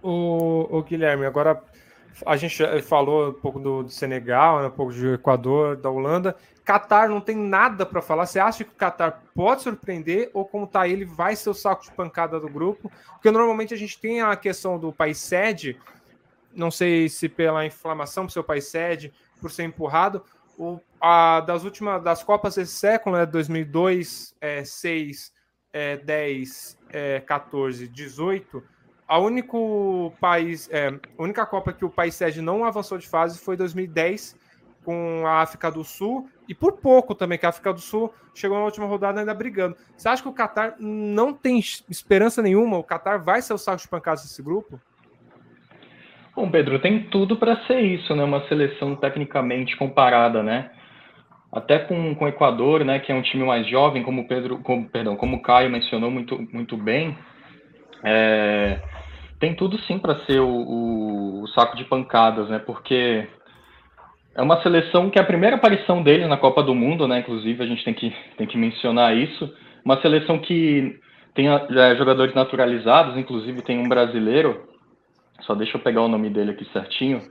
O, 0.01 0.67
o 0.69 0.83
Guilherme, 0.83 1.25
agora 1.25 1.61
a 2.25 2.37
gente 2.37 2.63
falou 2.81 3.29
um 3.29 3.33
pouco 3.33 3.59
do, 3.59 3.83
do 3.83 3.89
Senegal, 3.89 4.61
né, 4.61 4.67
um 4.67 4.71
pouco 4.71 4.93
do 4.93 5.13
Equador, 5.13 5.75
da 5.77 5.89
Holanda. 5.89 6.35
Qatar 6.65 7.09
não 7.09 7.19
tem 7.19 7.35
nada 7.35 7.85
para 7.85 8.01
falar. 8.01 8.25
Você 8.25 8.39
acha 8.39 8.63
que 8.63 8.71
o 8.71 8.77
Qatar 8.77 9.21
pode 9.35 9.63
surpreender 9.63 10.31
ou 10.33 10.45
como 10.45 10.65
tá 10.65 10.87
ele 10.87 11.05
vai 11.05 11.35
ser 11.35 11.49
o 11.49 11.53
saco 11.53 11.83
de 11.83 11.91
pancada 11.91 12.39
do 12.39 12.47
grupo? 12.47 12.91
Porque 13.13 13.29
normalmente 13.31 13.73
a 13.73 13.77
gente 13.77 13.99
tem 13.99 14.21
a 14.21 14.35
questão 14.35 14.79
do 14.79 14.91
país 14.91 15.17
sede, 15.17 15.79
não 16.53 16.71
sei 16.71 17.09
se 17.09 17.27
pela 17.27 17.65
inflamação 17.65 18.25
do 18.25 18.31
seu 18.31 18.43
país 18.43 18.65
sede, 18.65 19.13
por 19.41 19.51
ser 19.51 19.63
empurrado, 19.63 20.23
o, 20.57 20.79
a, 21.01 21.41
das 21.41 21.63
últimas 21.63 22.01
das 22.01 22.23
Copas 22.23 22.55
desse 22.55 22.73
século, 22.73 23.17
né, 23.17 23.25
2002, 23.25 24.35
é, 24.39 24.63
6, 24.63 25.33
é, 25.73 25.97
10, 25.97 26.77
é, 26.91 27.19
14, 27.19 27.87
18, 27.87 28.63
a 29.07 29.19
único 29.19 30.13
país, 30.21 30.69
é, 30.71 30.97
única 31.17 31.45
Copa 31.45 31.73
que 31.73 31.83
o 31.83 31.89
país 31.89 32.15
sede 32.15 32.41
não 32.41 32.63
avançou 32.63 32.97
de 32.97 33.07
fase 33.07 33.37
foi 33.37 33.57
2010 33.57 34.37
com 34.85 35.23
a 35.25 35.41
África 35.41 35.69
do 35.69 35.83
Sul 35.83 36.29
e 36.47 36.53
por 36.53 36.73
pouco 36.73 37.15
também, 37.15 37.37
que 37.37 37.45
a 37.45 37.49
África 37.49 37.73
do 37.73 37.79
Sul 37.79 38.13
chegou 38.33 38.57
na 38.57 38.65
última 38.65 38.85
rodada 38.85 39.19
ainda 39.19 39.33
brigando. 39.33 39.75
Você 39.95 40.09
acha 40.09 40.21
que 40.21 40.29
o 40.29 40.33
Qatar 40.33 40.75
não 40.79 41.33
tem 41.33 41.59
esperança 41.59 42.41
nenhuma? 42.41 42.77
O 42.77 42.83
Qatar 42.83 43.23
vai 43.23 43.41
ser 43.41 43.53
o 43.53 43.57
saco 43.57 43.81
de 43.81 43.87
pancadas 43.87 44.23
desse 44.23 44.41
grupo? 44.41 44.79
Bom, 46.35 46.49
Pedro, 46.49 46.79
tem 46.79 47.03
tudo 47.09 47.37
para 47.37 47.63
ser 47.67 47.79
isso, 47.81 48.15
né? 48.15 48.23
Uma 48.23 48.47
seleção 48.47 48.95
tecnicamente 48.95 49.77
comparada, 49.77 50.41
né? 50.41 50.71
Até 51.51 51.77
com, 51.77 52.15
com 52.15 52.25
o 52.25 52.27
Equador, 52.27 52.83
né? 52.83 52.99
Que 52.99 53.11
é 53.11 53.15
um 53.15 53.21
time 53.21 53.43
mais 53.43 53.67
jovem, 53.67 54.01
como 54.01 54.27
Pedro, 54.27 54.57
como, 54.59 54.89
perdão, 54.89 55.15
como 55.15 55.37
o 55.37 55.41
Caio 55.41 55.69
mencionou 55.69 56.09
muito, 56.09 56.39
muito 56.51 56.75
bem. 56.75 57.15
É, 58.03 58.81
tem 59.39 59.53
tudo 59.55 59.77
sim 59.81 59.99
para 59.99 60.25
ser 60.25 60.39
o, 60.39 60.49
o, 60.49 61.43
o 61.43 61.47
saco 61.49 61.77
de 61.77 61.85
pancadas, 61.85 62.49
né? 62.49 62.57
Porque 62.57 63.27
é 64.35 64.41
uma 64.41 64.61
seleção 64.61 65.09
que 65.09 65.19
é 65.19 65.21
a 65.21 65.25
primeira 65.25 65.55
aparição 65.55 66.01
dele 66.01 66.25
na 66.25 66.37
Copa 66.37 66.63
do 66.63 66.73
Mundo, 66.73 67.07
né? 67.07 67.19
Inclusive, 67.19 67.63
a 67.63 67.67
gente 67.67 67.83
tem 67.83 67.93
que, 67.93 68.15
tem 68.37 68.47
que 68.47 68.57
mencionar 68.57 69.15
isso. 69.15 69.53
Uma 69.85 70.01
seleção 70.01 70.39
que 70.39 70.99
tem 71.35 71.47
é, 71.49 71.95
jogadores 71.95 72.33
naturalizados, 72.33 73.17
inclusive 73.17 73.61
tem 73.61 73.77
um 73.77 73.87
brasileiro. 73.87 74.67
Só 75.41 75.53
deixa 75.53 75.77
eu 75.77 75.81
pegar 75.81 76.01
o 76.01 76.07
nome 76.07 76.29
dele 76.29 76.51
aqui 76.51 76.65
certinho. 76.71 77.21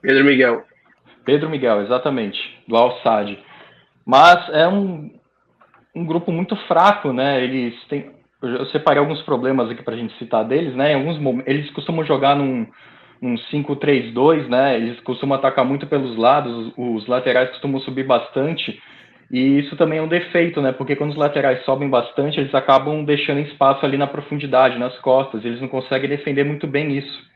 Pedro 0.00 0.24
Miguel. 0.24 0.64
Pedro 1.24 1.50
Miguel, 1.50 1.82
exatamente, 1.82 2.38
do 2.66 2.76
Al 2.76 2.98
Sadd. 3.02 3.38
Mas 4.04 4.48
é 4.50 4.66
um, 4.66 5.10
um 5.94 6.04
grupo 6.04 6.32
muito 6.32 6.56
fraco, 6.66 7.12
né? 7.12 7.42
Eles 7.42 7.74
têm. 7.88 8.10
Eu 8.42 8.66
separei 8.66 8.98
alguns 8.98 9.22
problemas 9.22 9.70
aqui 9.70 9.84
para 9.84 9.94
a 9.94 9.96
gente 9.96 10.16
citar 10.18 10.44
deles, 10.44 10.74
né? 10.74 10.92
Em 10.92 10.96
alguns 10.96 11.18
momentos, 11.18 11.52
eles 11.52 11.70
costumam 11.70 12.04
jogar 12.04 12.34
num, 12.34 12.66
um 13.22 13.36
5-3-2, 13.36 14.48
né? 14.48 14.76
Eles 14.76 14.98
costumam 15.00 15.38
atacar 15.38 15.64
muito 15.64 15.86
pelos 15.86 16.16
lados, 16.16 16.72
os 16.76 17.06
laterais 17.06 17.50
costumam 17.50 17.80
subir 17.80 18.04
bastante. 18.04 18.80
E 19.30 19.60
isso 19.60 19.76
também 19.76 19.98
é 20.00 20.02
um 20.02 20.08
defeito, 20.08 20.60
né? 20.60 20.72
Porque 20.72 20.96
quando 20.96 21.12
os 21.12 21.16
laterais 21.16 21.64
sobem 21.64 21.88
bastante, 21.88 22.40
eles 22.40 22.54
acabam 22.54 23.04
deixando 23.04 23.40
espaço 23.40 23.86
ali 23.86 23.96
na 23.96 24.08
profundidade, 24.08 24.78
nas 24.78 24.98
costas. 24.98 25.44
Eles 25.44 25.60
não 25.60 25.68
conseguem 25.68 26.10
defender 26.10 26.44
muito 26.44 26.66
bem 26.66 26.98
isso. 26.98 27.30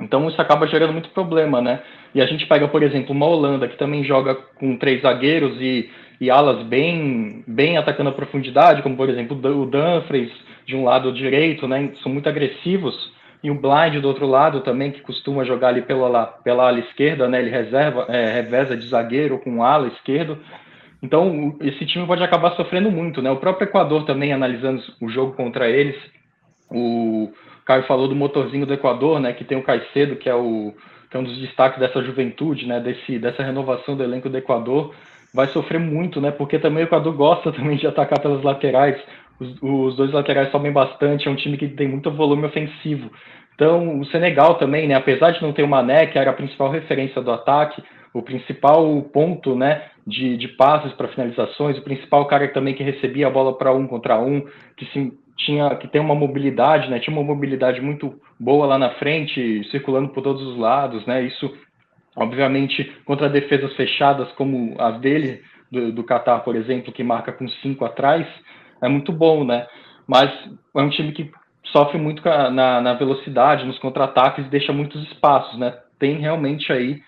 Então 0.00 0.28
isso 0.28 0.40
acaba 0.40 0.66
gerando 0.66 0.92
muito 0.92 1.10
problema, 1.10 1.60
né? 1.60 1.80
E 2.14 2.20
a 2.20 2.26
gente 2.26 2.46
pega, 2.46 2.66
por 2.66 2.82
exemplo, 2.82 3.14
uma 3.14 3.26
Holanda 3.26 3.68
que 3.68 3.78
também 3.78 4.02
joga 4.02 4.34
com 4.34 4.76
três 4.76 5.02
zagueiros 5.02 5.60
e, 5.60 5.88
e 6.20 6.28
alas 6.28 6.66
bem, 6.66 7.44
bem 7.46 7.76
atacando 7.76 8.10
a 8.10 8.14
profundidade, 8.14 8.82
como 8.82 8.96
por 8.96 9.08
exemplo 9.08 9.36
o 9.36 9.66
Dumfries 9.66 10.32
de 10.66 10.74
um 10.74 10.84
lado 10.84 11.12
direito, 11.12 11.68
né? 11.68 11.92
São 12.02 12.12
muito 12.12 12.28
agressivos. 12.28 13.12
E 13.42 13.50
o 13.50 13.54
Blind 13.54 14.00
do 14.00 14.08
outro 14.08 14.26
lado 14.26 14.60
também, 14.60 14.92
que 14.92 15.00
costuma 15.00 15.44
jogar 15.44 15.68
ali 15.68 15.82
pela, 15.82 16.26
pela 16.26 16.68
ala 16.68 16.78
esquerda, 16.78 17.26
né? 17.26 17.40
Ele 17.40 17.50
reserva, 17.50 18.04
é, 18.08 18.30
reveza 18.32 18.76
de 18.76 18.86
zagueiro 18.86 19.38
com 19.38 19.62
ala 19.62 19.88
esquerdo. 19.88 20.38
Então, 21.02 21.56
esse 21.62 21.86
time 21.86 22.06
pode 22.06 22.22
acabar 22.22 22.54
sofrendo 22.54 22.90
muito, 22.90 23.22
né? 23.22 23.30
O 23.30 23.38
próprio 23.38 23.66
Equador 23.66 24.04
também, 24.04 24.32
analisando 24.32 24.82
o 25.00 25.08
jogo 25.08 25.32
contra 25.32 25.68
eles, 25.68 25.96
o 26.70 27.32
Caio 27.64 27.84
falou 27.84 28.06
do 28.06 28.14
motorzinho 28.14 28.66
do 28.66 28.74
Equador, 28.74 29.18
né? 29.18 29.32
Que 29.32 29.44
tem 29.44 29.56
o 29.56 29.62
Caicedo, 29.62 30.16
que 30.16 30.28
é, 30.28 30.34
o, 30.34 30.74
que 31.10 31.16
é 31.16 31.20
um 31.20 31.24
dos 31.24 31.38
destaques 31.38 31.80
dessa 31.80 32.02
juventude, 32.02 32.66
né? 32.66 32.78
Desse, 32.78 33.18
dessa 33.18 33.42
renovação 33.42 33.96
do 33.96 34.04
elenco 34.04 34.28
do 34.28 34.36
Equador. 34.36 34.94
Vai 35.32 35.46
sofrer 35.46 35.78
muito, 35.78 36.20
né? 36.20 36.30
Porque 36.30 36.58
também 36.58 36.84
o 36.84 36.86
Equador 36.86 37.14
gosta 37.14 37.50
também 37.52 37.78
de 37.78 37.86
atacar 37.86 38.20
pelas 38.20 38.42
laterais. 38.42 39.00
Os, 39.40 39.56
os 39.62 39.96
dois 39.96 40.12
laterais 40.12 40.50
sobem 40.52 40.70
bastante, 40.70 41.26
é 41.26 41.30
um 41.30 41.36
time 41.36 41.56
que 41.56 41.68
tem 41.68 41.88
muito 41.88 42.10
volume 42.10 42.46
ofensivo. 42.46 43.10
Então, 43.54 43.98
o 43.98 44.04
Senegal 44.06 44.54
também, 44.54 44.86
né? 44.86 44.94
Apesar 44.94 45.32
de 45.32 45.42
não 45.42 45.52
ter 45.52 45.62
o 45.62 45.68
Mané, 45.68 46.06
que 46.06 46.18
era 46.18 46.30
a 46.30 46.34
principal 46.34 46.70
referência 46.70 47.20
do 47.20 47.32
ataque, 47.32 47.82
o 48.12 48.22
principal 48.22 49.02
ponto 49.12 49.54
né, 49.54 49.82
de, 50.06 50.36
de 50.36 50.48
passes 50.48 50.92
para 50.94 51.08
finalizações, 51.08 51.78
o 51.78 51.82
principal 51.82 52.26
cara 52.26 52.48
também 52.48 52.74
que 52.74 52.82
recebia 52.82 53.26
a 53.26 53.30
bola 53.30 53.56
para 53.56 53.72
um 53.72 53.86
contra 53.86 54.18
um, 54.20 54.44
que 54.76 54.84
se, 54.86 55.12
tinha 55.36 55.74
que 55.76 55.88
tem 55.88 56.00
uma 56.00 56.14
mobilidade, 56.14 56.88
né, 56.90 56.98
tinha 56.98 57.16
uma 57.16 57.24
mobilidade 57.24 57.80
muito 57.80 58.20
boa 58.38 58.66
lá 58.66 58.78
na 58.78 58.90
frente, 58.90 59.62
circulando 59.70 60.08
por 60.08 60.22
todos 60.22 60.42
os 60.42 60.58
lados, 60.58 61.06
né, 61.06 61.22
isso 61.22 61.52
obviamente 62.16 62.84
contra 63.04 63.28
defesas 63.28 63.74
fechadas 63.74 64.30
como 64.32 64.74
as 64.78 65.00
dele, 65.00 65.42
do, 65.70 65.92
do 65.92 66.04
Qatar, 66.04 66.42
por 66.42 66.56
exemplo, 66.56 66.92
que 66.92 67.04
marca 67.04 67.32
com 67.32 67.48
cinco 67.48 67.84
atrás, 67.84 68.26
é 68.80 68.88
muito 68.88 69.12
bom, 69.12 69.44
né, 69.44 69.66
mas 70.06 70.30
é 70.74 70.80
um 70.80 70.90
time 70.90 71.12
que 71.12 71.30
sofre 71.64 71.98
muito 71.98 72.22
na, 72.24 72.80
na 72.80 72.94
velocidade, 72.94 73.64
nos 73.64 73.78
contra-ataques, 73.78 74.48
deixa 74.48 74.72
muitos 74.72 75.02
espaços, 75.08 75.58
né, 75.58 75.78
tem 75.98 76.18
realmente 76.18 76.72
aí 76.72 77.02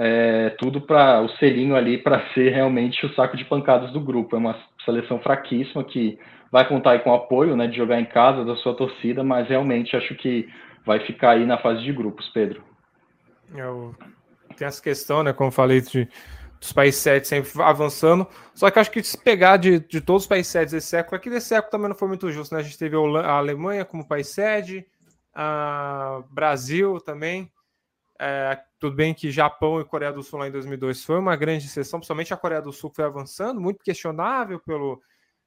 é, 0.00 0.50
tudo 0.50 0.80
para 0.80 1.20
o 1.20 1.28
selinho 1.38 1.74
ali 1.74 1.98
para 1.98 2.22
ser 2.32 2.52
realmente 2.52 3.04
o 3.04 3.12
saco 3.14 3.36
de 3.36 3.44
pancadas 3.44 3.90
do 3.90 4.00
grupo. 4.00 4.36
É 4.36 4.38
uma 4.38 4.56
seleção 4.84 5.18
fraquíssima 5.18 5.82
que 5.82 6.18
vai 6.52 6.66
contar 6.66 6.92
aí 6.92 7.00
com 7.00 7.10
o 7.10 7.14
apoio 7.14 7.56
né, 7.56 7.66
de 7.66 7.76
jogar 7.76 8.00
em 8.00 8.06
casa 8.06 8.44
da 8.44 8.54
sua 8.56 8.74
torcida, 8.74 9.24
mas 9.24 9.48
realmente 9.48 9.96
acho 9.96 10.14
que 10.14 10.48
vai 10.86 11.00
ficar 11.00 11.32
aí 11.32 11.44
na 11.44 11.58
fase 11.58 11.82
de 11.82 11.92
grupos, 11.92 12.28
Pedro. 12.28 12.62
Eu, 13.54 13.94
é 14.50 14.54
tem 14.54 14.66
essa 14.66 14.82
questão, 14.82 15.22
né, 15.22 15.32
como 15.32 15.50
falei, 15.50 15.80
de, 15.80 16.08
dos 16.60 16.72
países 16.72 17.00
sete 17.00 17.28
sempre 17.28 17.50
avançando. 17.62 18.26
Só 18.54 18.70
que 18.70 18.78
acho 18.78 18.90
que 18.90 19.02
se 19.02 19.16
pegar 19.16 19.56
de, 19.56 19.80
de 19.80 20.00
todos 20.00 20.22
os 20.24 20.28
países 20.28 20.50
sede 20.50 20.72
desse 20.72 20.88
século, 20.88 21.16
aqui 21.16 21.30
desse 21.30 21.48
século 21.48 21.70
também 21.70 21.88
não 21.88 21.96
foi 21.96 22.08
muito 22.08 22.30
justo, 22.30 22.54
né? 22.54 22.60
A 22.60 22.64
gente 22.64 22.78
teve 22.78 22.96
a 22.96 23.30
Alemanha 23.32 23.84
como 23.84 24.06
país 24.06 24.28
sede, 24.28 24.86
a 25.34 26.22
Brasil 26.30 27.00
também. 27.00 27.50
É, 28.20 28.60
tudo 28.80 28.96
bem 28.96 29.14
que 29.14 29.30
Japão 29.30 29.80
e 29.80 29.84
Coreia 29.84 30.12
do 30.12 30.22
Sul 30.22 30.40
lá 30.40 30.48
em 30.48 30.50
2002 30.50 31.04
foi 31.04 31.18
uma 31.18 31.36
grande 31.36 31.66
exceção, 31.66 32.00
principalmente 32.00 32.34
a 32.34 32.36
Coreia 32.36 32.60
do 32.60 32.72
Sul 32.72 32.90
foi 32.94 33.04
avançando, 33.04 33.60
muito 33.60 33.82
questionável 33.82 34.58
pelo, 34.58 35.00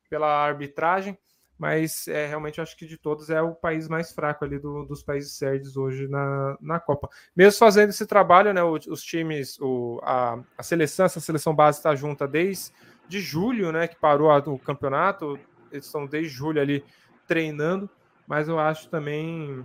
pela 0.09 0.27
arbitragem, 0.27 1.17
mas 1.61 2.07
é, 2.07 2.25
realmente 2.25 2.59
acho 2.59 2.75
que 2.75 2.87
de 2.87 2.97
todos 2.97 3.29
é 3.29 3.39
o 3.39 3.53
país 3.53 3.87
mais 3.87 4.11
fraco 4.11 4.43
ali 4.43 4.57
do, 4.57 4.83
dos 4.83 5.03
países 5.03 5.37
sérvios 5.37 5.77
hoje 5.77 6.07
na, 6.07 6.57
na 6.59 6.79
Copa. 6.79 7.07
Mesmo 7.35 7.59
fazendo 7.59 7.91
esse 7.91 8.07
trabalho, 8.07 8.51
né, 8.51 8.63
os, 8.63 8.87
os 8.87 9.03
times, 9.03 9.59
o, 9.61 9.99
a, 10.01 10.39
a 10.57 10.63
seleção, 10.63 11.05
essa 11.05 11.19
seleção 11.19 11.53
base 11.53 11.77
está 11.77 11.93
junta 11.93 12.27
desde 12.27 12.71
de 13.07 13.19
julho, 13.19 13.71
né, 13.71 13.87
que 13.87 13.95
parou 13.95 14.31
a, 14.31 14.39
o 14.39 14.57
campeonato, 14.57 15.39
eles 15.71 15.85
estão 15.85 16.07
desde 16.07 16.29
julho 16.29 16.59
ali 16.59 16.83
treinando, 17.27 17.87
mas 18.25 18.49
eu 18.49 18.57
acho 18.57 18.89
também 18.89 19.63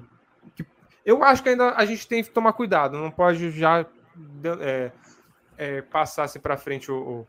que 0.54 0.66
eu 1.02 1.24
acho 1.24 1.42
que 1.42 1.48
ainda 1.48 1.70
a 1.76 1.86
gente 1.86 2.06
tem 2.06 2.22
que 2.22 2.28
tomar 2.28 2.52
cuidado, 2.52 2.98
não 2.98 3.10
pode 3.10 3.50
já 3.52 3.86
é, 4.60 4.92
é, 5.56 5.80
passar 5.80 6.24
assim 6.24 6.40
para 6.40 6.58
frente 6.58 6.92
o, 6.92 6.96
o 6.96 7.26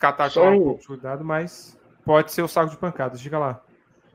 Catar 0.00 0.32
com 0.32 0.72
um 0.72 0.78
cuidado, 0.78 1.24
mas 1.24 1.78
pode 2.04 2.32
ser 2.32 2.42
o 2.42 2.48
saco 2.48 2.70
de 2.70 2.76
pancadas. 2.76 3.20
Diga 3.20 3.38
lá. 3.38 3.62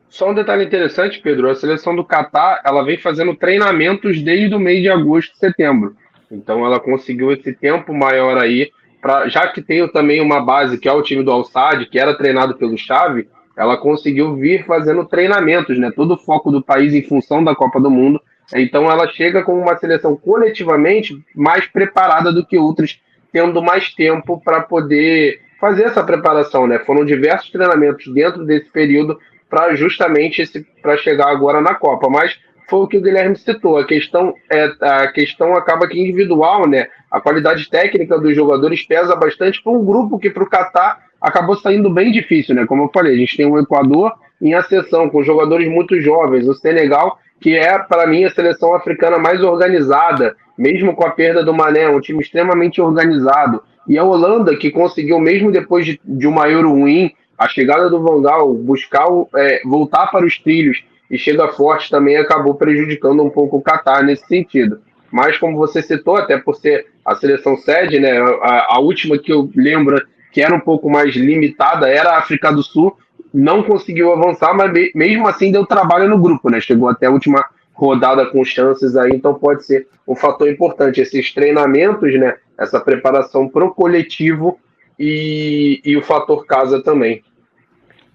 Só 0.10 0.32
um 0.32 0.34
detalhe 0.34 0.66
interessante, 0.66 1.20
Pedro: 1.22 1.50
a 1.50 1.56
seleção 1.56 1.96
do 1.96 2.04
Catar 2.04 2.62
ela 2.66 2.84
vem 2.84 2.98
fazendo 2.98 3.36
treinamentos 3.36 4.22
desde 4.22 4.54
o 4.56 4.60
mês 4.60 4.82
de 4.82 4.89
agosto, 4.89 5.38
setembro. 5.38 5.96
Então 6.32 6.66
ela 6.66 6.80
conseguiu 6.80 7.32
esse 7.32 7.54
tempo 7.54 7.94
maior 7.94 8.38
aí, 8.38 8.72
pra, 9.01 9.28
já 9.30 9.48
que 9.48 9.62
tem 9.62 9.88
também 9.89 10.22
uma 10.22 10.42
base 10.42 10.78
que 10.78 10.88
é 10.88 10.94
o 10.94 11.01
time 11.01 11.24
do 11.24 11.32
Al-Sadd, 11.32 11.86
que 11.88 12.00
era 12.00 12.16
treinado 12.16 12.56
pelo 12.56 12.78
Xavi, 12.78 13.28
ela 13.58 13.78
conseguiu 13.78 14.36
vir 14.36 14.66
fazendo 14.66 15.06
treinamentos, 15.06 15.78
né? 15.78 15.92
Todo 15.96 16.13
o 16.13 16.18
foco 16.18 16.51
do 16.51 16.63
país 16.63 16.94
em 16.94 17.04
função 17.04 17.44
da 17.44 17.56
Copa 17.56 17.80
do 17.80 17.89
Mundo 17.89 18.22
então 18.56 18.89
ela 18.89 19.08
chega 19.08 19.44
com 19.44 19.60
uma 19.60 19.78
seleção 19.78 20.16
coletivamente 20.16 21.24
mais 21.36 21.68
preparada 21.68 22.32
do 22.32 22.46
que 22.46 22.58
outras, 22.58 23.00
tendo 23.32 23.62
mais 23.62 23.94
tempo 23.94 24.42
para 24.44 24.62
poder 24.62 25.39
fazer 25.60 25.84
essa 25.84 26.04
preparação, 26.04 26.66
né? 26.66 26.80
Foram 26.80 27.06
diversos 27.06 27.51
treinamentos 27.51 28.12
dentro 28.13 28.46
desse 28.46 28.70
período 28.70 29.20
para 29.50 29.75
justamente 29.75 30.44
para 30.82 30.98
chegar 30.98 31.29
agora 31.29 31.62
na 31.62 31.74
Copa, 31.74 32.10
mas 32.10 32.38
foi 32.70 32.79
o 32.82 32.88
que 32.88 32.98
o 32.98 33.01
Guilherme 33.01 33.36
citou, 33.36 33.77
a 33.77 33.86
questão 33.86 34.34
é 34.50 34.72
a 34.82 35.08
questão 35.08 35.56
acaba 35.56 35.88
que 35.88 36.00
individual, 36.00 36.68
né? 36.68 36.88
A 37.10 37.20
qualidade 37.20 37.68
técnica 37.70 38.20
dos 38.20 38.36
jogadores 38.36 38.84
pesa 38.84 39.15
bastante 39.15 39.62
para 39.63 39.72
um 39.72 39.84
grupo 39.84 40.20
que 40.20 40.29
para 40.29 40.44
o 40.44 40.50
Catar 40.50 41.00
acabou 41.20 41.56
saindo 41.58 41.89
bem 41.89 42.12
difícil, 42.12 42.53
né? 42.53 42.65
Como 42.68 42.84
eu 42.84 42.91
falei, 42.94 43.15
a 43.15 43.18
gente 43.18 43.36
tem 43.36 43.48
o 43.48 43.58
Equador 43.60 44.13
em 44.39 44.53
ascensão 44.53 45.10
com 45.10 45.24
jogadores 45.24 45.68
muito 45.68 46.00
jovens, 46.00 46.48
o 46.48 46.53
Senegal 46.53 47.18
que 47.39 47.56
é, 47.56 47.79
para 47.79 48.06
mim, 48.06 48.25
a 48.25 48.29
seleção 48.29 48.74
africana 48.74 49.18
mais 49.18 49.41
organizada, 49.41 50.36
mesmo 50.58 50.94
com 50.94 51.06
a 51.06 51.12
perda 51.12 51.44
do 51.44 51.53
Mané, 51.53 51.88
um 51.88 52.01
time 52.01 52.22
extremamente 52.22 52.82
organizado. 52.82 53.63
E 53.88 53.98
a 53.98 54.03
Holanda, 54.03 54.56
que 54.56 54.70
conseguiu, 54.70 55.20
mesmo 55.20 55.51
depois 55.51 55.86
de, 55.86 56.00
de 56.03 56.27
uma 56.27 56.50
Euro 56.50 56.72
ruim, 56.72 57.12
a 57.39 57.48
chegada 57.48 57.89
do 57.89 58.03
Vangal, 58.03 58.53
buscar 58.53 59.08
é, 59.34 59.62
voltar 59.63 60.08
para 60.08 60.25
os 60.25 60.38
trilhos 60.38 60.84
e 61.10 61.17
chega 61.17 61.48
forte 61.48 61.89
também 61.89 62.17
acabou 62.17 62.53
prejudicando 62.53 63.24
um 63.24 63.29
pouco 63.29 63.58
o 63.58 63.62
Qatar 63.62 64.03
nesse 64.03 64.27
sentido. 64.27 64.81
Mas, 65.10 65.38
como 65.38 65.58
você 65.58 65.81
citou, 65.81 66.17
até 66.17 66.38
por 66.38 66.55
ser 66.58 66.88
a 67.03 67.15
seleção 67.15 67.55
sede, 67.55 67.98
né, 67.98 68.19
a, 68.19 68.75
a 68.75 68.79
última 68.79 69.17
que 69.17 69.31
eu 69.31 69.50
lembro 69.55 70.05
que 70.34 70.41
era 70.41 70.53
um 70.53 70.60
pouco 70.60 70.89
mais 70.89 71.15
limitada 71.15 71.88
era 71.88 72.12
a 72.12 72.19
África 72.19 72.51
do 72.51 72.62
Sul, 72.62 72.96
não 73.34 73.63
conseguiu 73.63 74.12
avançar, 74.12 74.53
mas 74.53 74.72
mesmo 74.93 75.27
assim 75.27 75.51
deu 75.51 75.65
trabalho 75.65 76.10
no 76.10 76.19
grupo, 76.19 76.50
né? 76.50 76.60
Chegou 76.60 76.89
até 76.89 77.05
a 77.05 77.12
última 77.12 77.43
rodada 77.74 78.25
com 78.25 78.43
chances 78.43 78.98
aí, 78.98 79.12
então 79.12 79.34
pode 79.34 79.65
ser 79.65 79.88
um 80.05 80.15
fator 80.15 80.50
importante. 80.50 81.00
Esses 81.00 81.34
treinamentos, 81.34 82.13
né? 82.19 82.36
Essa 82.58 82.79
preparação 82.79 83.48
para 83.48 83.65
o 83.65 83.74
coletivo 83.74 84.60
e, 85.00 85.81
e 85.86 85.96
o 85.96 86.03
fator 86.03 86.46
casa 86.46 86.84
também. 86.84 87.24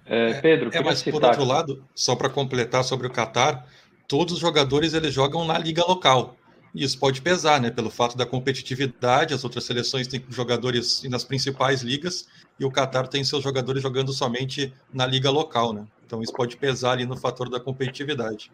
É, 0.05 0.33
Pedro, 0.39 0.69
é, 0.71 0.81
mas 0.81 1.01
por 1.01 1.23
outro 1.23 1.43
lado, 1.43 1.83
só 1.95 2.15
para 2.15 2.29
completar 2.29 2.83
sobre 2.83 3.07
o 3.07 3.09
Qatar, 3.09 3.65
todos 4.07 4.35
os 4.35 4.39
jogadores 4.39 4.93
eles 4.93 5.13
jogam 5.13 5.45
na 5.45 5.57
liga 5.57 5.83
local. 5.83 6.35
E 6.73 6.83
isso 6.83 6.99
pode 6.99 7.21
pesar, 7.21 7.59
né? 7.61 7.71
Pelo 7.71 7.89
fato 7.89 8.17
da 8.17 8.25
competitividade, 8.25 9.33
as 9.33 9.43
outras 9.43 9.63
seleções 9.63 10.07
têm 10.07 10.23
jogadores 10.29 11.03
nas 11.09 11.23
principais 11.23 11.81
ligas 11.81 12.27
e 12.59 12.65
o 12.65 12.71
Qatar 12.71 13.07
tem 13.07 13.23
seus 13.23 13.41
jogadores 13.41 13.81
jogando 13.81 14.11
somente 14.11 14.73
na 14.93 15.07
liga 15.07 15.31
local, 15.31 15.73
né? 15.73 15.85
Então 16.05 16.21
isso 16.21 16.33
pode 16.33 16.57
pesar 16.57 16.91
ali 16.91 17.05
no 17.05 17.15
fator 17.15 17.49
da 17.49 17.59
competitividade. 17.59 18.51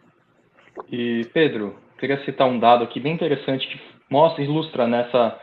E 0.90 1.26
Pedro, 1.34 1.76
queria 1.98 2.24
citar 2.24 2.48
um 2.48 2.58
dado 2.58 2.84
aqui 2.84 3.00
bem 3.00 3.12
interessante 3.12 3.66
que 3.68 3.78
mostra, 4.08 4.42
ilustra 4.42 4.86
nessa 4.86 5.38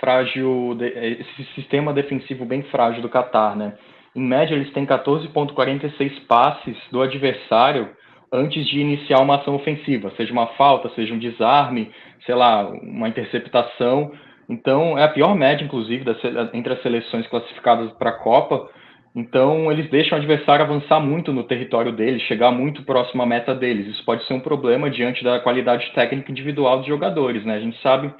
frágil, 0.00 0.76
esse 0.80 1.44
sistema 1.54 1.92
defensivo 1.92 2.44
bem 2.44 2.62
frágil 2.64 3.00
do 3.00 3.08
Qatar, 3.08 3.56
né? 3.56 3.78
Em 4.14 4.22
média, 4.22 4.54
eles 4.54 4.72
têm 4.72 4.86
14,46 4.86 6.26
passes 6.28 6.76
do 6.92 7.02
adversário 7.02 7.90
antes 8.32 8.66
de 8.66 8.80
iniciar 8.80 9.20
uma 9.20 9.36
ação 9.36 9.54
ofensiva, 9.54 10.12
seja 10.16 10.32
uma 10.32 10.48
falta, 10.48 10.88
seja 10.90 11.14
um 11.14 11.18
desarme, 11.18 11.90
sei 12.26 12.34
lá, 12.34 12.68
uma 12.68 13.08
interceptação. 13.08 14.12
Então, 14.48 14.98
é 14.98 15.04
a 15.04 15.08
pior 15.08 15.34
média, 15.34 15.64
inclusive, 15.64 16.04
entre 16.52 16.72
as 16.72 16.82
seleções 16.82 17.26
classificadas 17.28 17.92
para 17.92 18.10
a 18.10 18.18
Copa. 18.18 18.68
Então, 19.16 19.70
eles 19.70 19.88
deixam 19.88 20.18
o 20.18 20.20
adversário 20.20 20.64
avançar 20.64 20.98
muito 20.98 21.32
no 21.32 21.44
território 21.44 21.92
deles, 21.92 22.22
chegar 22.22 22.50
muito 22.50 22.82
próximo 22.82 23.22
à 23.22 23.26
meta 23.26 23.54
deles. 23.54 23.86
Isso 23.86 24.04
pode 24.04 24.24
ser 24.26 24.34
um 24.34 24.40
problema 24.40 24.90
diante 24.90 25.22
da 25.22 25.38
qualidade 25.38 25.90
técnica 25.94 26.32
individual 26.32 26.78
dos 26.78 26.86
jogadores, 26.86 27.44
né? 27.44 27.54
A 27.54 27.60
gente 27.60 27.80
sabe, 27.80 28.12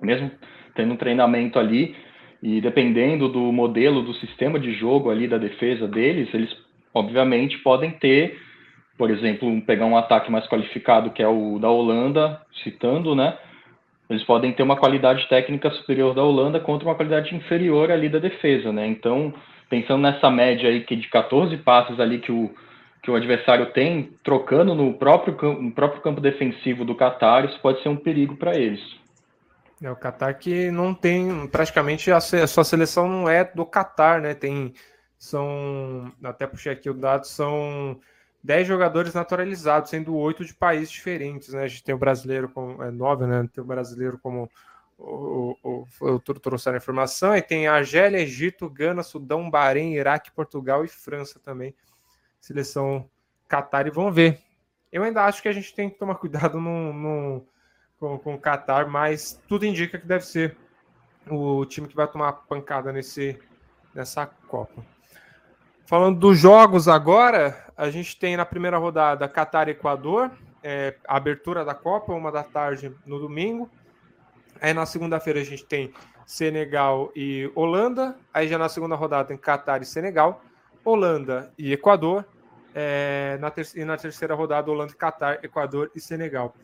mesmo 0.00 0.30
tendo 0.76 0.94
um 0.94 0.96
treinamento 0.96 1.58
ali, 1.58 1.96
e 2.48 2.60
dependendo 2.60 3.28
do 3.28 3.50
modelo, 3.50 4.02
do 4.02 4.14
sistema 4.14 4.56
de 4.56 4.72
jogo 4.72 5.10
ali 5.10 5.26
da 5.26 5.36
defesa 5.36 5.88
deles, 5.88 6.32
eles, 6.32 6.56
obviamente, 6.94 7.58
podem 7.58 7.90
ter, 7.90 8.38
por 8.96 9.10
exemplo, 9.10 9.60
pegar 9.62 9.86
um 9.86 9.96
ataque 9.96 10.30
mais 10.30 10.46
qualificado, 10.46 11.10
que 11.10 11.20
é 11.20 11.26
o 11.26 11.58
da 11.58 11.68
Holanda, 11.68 12.40
citando, 12.62 13.16
né? 13.16 13.36
eles 14.08 14.22
podem 14.22 14.52
ter 14.52 14.62
uma 14.62 14.76
qualidade 14.76 15.28
técnica 15.28 15.70
superior 15.70 16.14
da 16.14 16.22
Holanda 16.22 16.60
contra 16.60 16.88
uma 16.88 16.94
qualidade 16.94 17.34
inferior 17.34 17.90
ali 17.90 18.08
da 18.08 18.20
defesa, 18.20 18.72
né? 18.72 18.86
Então, 18.86 19.34
pensando 19.68 20.02
nessa 20.02 20.30
média 20.30 20.70
aí 20.70 20.84
que 20.84 20.94
de 20.94 21.08
14 21.08 21.56
passes 21.56 21.98
ali 21.98 22.20
que 22.20 22.30
o, 22.30 22.48
que 23.02 23.10
o 23.10 23.16
adversário 23.16 23.66
tem, 23.72 24.10
trocando 24.22 24.72
no 24.72 24.92
próprio, 24.94 25.34
no 25.60 25.72
próprio 25.72 26.00
campo 26.00 26.20
defensivo 26.20 26.84
do 26.84 26.94
Qatar, 26.94 27.44
isso 27.46 27.58
pode 27.60 27.82
ser 27.82 27.88
um 27.88 27.96
perigo 27.96 28.36
para 28.36 28.56
eles. 28.56 28.80
É 29.82 29.90
o 29.90 29.96
Qatar 29.96 30.38
que 30.38 30.70
não 30.70 30.94
tem, 30.94 31.46
praticamente 31.48 32.10
a, 32.10 32.16
a 32.16 32.46
sua 32.46 32.64
seleção 32.64 33.08
não 33.08 33.28
é 33.28 33.44
do 33.44 33.66
Qatar, 33.66 34.22
né? 34.22 34.34
Tem, 34.34 34.72
são, 35.18 36.10
até 36.24 36.46
puxei 36.46 36.72
aqui 36.72 36.88
o 36.88 36.94
dado, 36.94 37.26
são 37.26 38.00
10 38.42 38.66
jogadores 38.66 39.12
naturalizados, 39.12 39.90
sendo 39.90 40.16
oito 40.16 40.44
de 40.44 40.54
países 40.54 40.90
diferentes, 40.90 41.52
né? 41.52 41.64
A 41.64 41.68
gente 41.68 41.84
tem 41.84 41.94
o 41.94 41.98
brasileiro 41.98 42.48
como, 42.48 42.82
é 42.82 42.90
nove, 42.90 43.26
né? 43.26 43.46
Tem 43.52 43.62
o 43.62 43.66
brasileiro 43.66 44.18
como 44.18 44.48
o, 44.96 45.56
o, 45.62 45.86
o, 46.00 46.14
o 46.14 46.20
trouxe 46.20 46.70
a 46.70 46.76
informação, 46.76 47.36
e 47.36 47.42
tem 47.42 47.66
Argélia, 47.66 48.18
Egito, 48.18 48.70
Gana, 48.70 49.02
Sudão, 49.02 49.50
Bahrein, 49.50 49.92
Iraque, 49.92 50.32
Portugal 50.32 50.84
e 50.86 50.88
França 50.88 51.38
também. 51.38 51.74
Seleção 52.40 53.10
Qatar, 53.46 53.86
e 53.86 53.90
vamos 53.90 54.14
ver. 54.14 54.40
Eu 54.90 55.02
ainda 55.02 55.24
acho 55.24 55.42
que 55.42 55.48
a 55.48 55.52
gente 55.52 55.74
tem 55.74 55.90
que 55.90 55.98
tomar 55.98 56.14
cuidado 56.14 56.58
no 56.58 57.46
com, 57.98 58.18
com 58.18 58.34
o 58.34 58.40
Qatar, 58.40 58.88
mas 58.88 59.40
tudo 59.48 59.66
indica 59.66 59.98
que 59.98 60.06
deve 60.06 60.24
ser 60.24 60.56
o 61.28 61.64
time 61.64 61.88
que 61.88 61.96
vai 61.96 62.06
tomar 62.06 62.32
pancada 62.32 62.92
nesse, 62.92 63.38
nessa 63.94 64.26
Copa. 64.26 64.84
Falando 65.86 66.18
dos 66.18 66.38
jogos 66.38 66.88
agora, 66.88 67.64
a 67.76 67.90
gente 67.90 68.18
tem 68.18 68.36
na 68.36 68.44
primeira 68.44 68.76
rodada 68.78 69.28
Qatar 69.28 69.68
e 69.68 69.72
Equador, 69.72 70.30
é, 70.62 70.96
a 71.06 71.16
abertura 71.16 71.64
da 71.64 71.74
Copa, 71.74 72.12
uma 72.12 72.32
da 72.32 72.42
tarde 72.42 72.92
no 73.06 73.18
domingo. 73.18 73.70
Aí 74.60 74.74
na 74.74 74.84
segunda-feira 74.84 75.40
a 75.40 75.44
gente 75.44 75.64
tem 75.64 75.92
Senegal 76.26 77.12
e 77.14 77.50
Holanda. 77.54 78.16
Aí 78.34 78.48
já 78.48 78.58
na 78.58 78.68
segunda 78.68 78.96
rodada 78.96 79.28
tem 79.28 79.36
Qatar 79.36 79.80
e 79.80 79.84
Senegal, 79.84 80.42
Holanda 80.84 81.52
e 81.56 81.72
Equador. 81.72 82.26
É, 82.74 83.38
na 83.40 83.50
e 83.74 83.84
na 83.84 83.96
terceira 83.96 84.34
rodada, 84.34 84.70
Holanda 84.70 84.92
Qatar, 84.92 85.38
Equador 85.42 85.90
e 85.94 86.00
Senegal. 86.00 86.54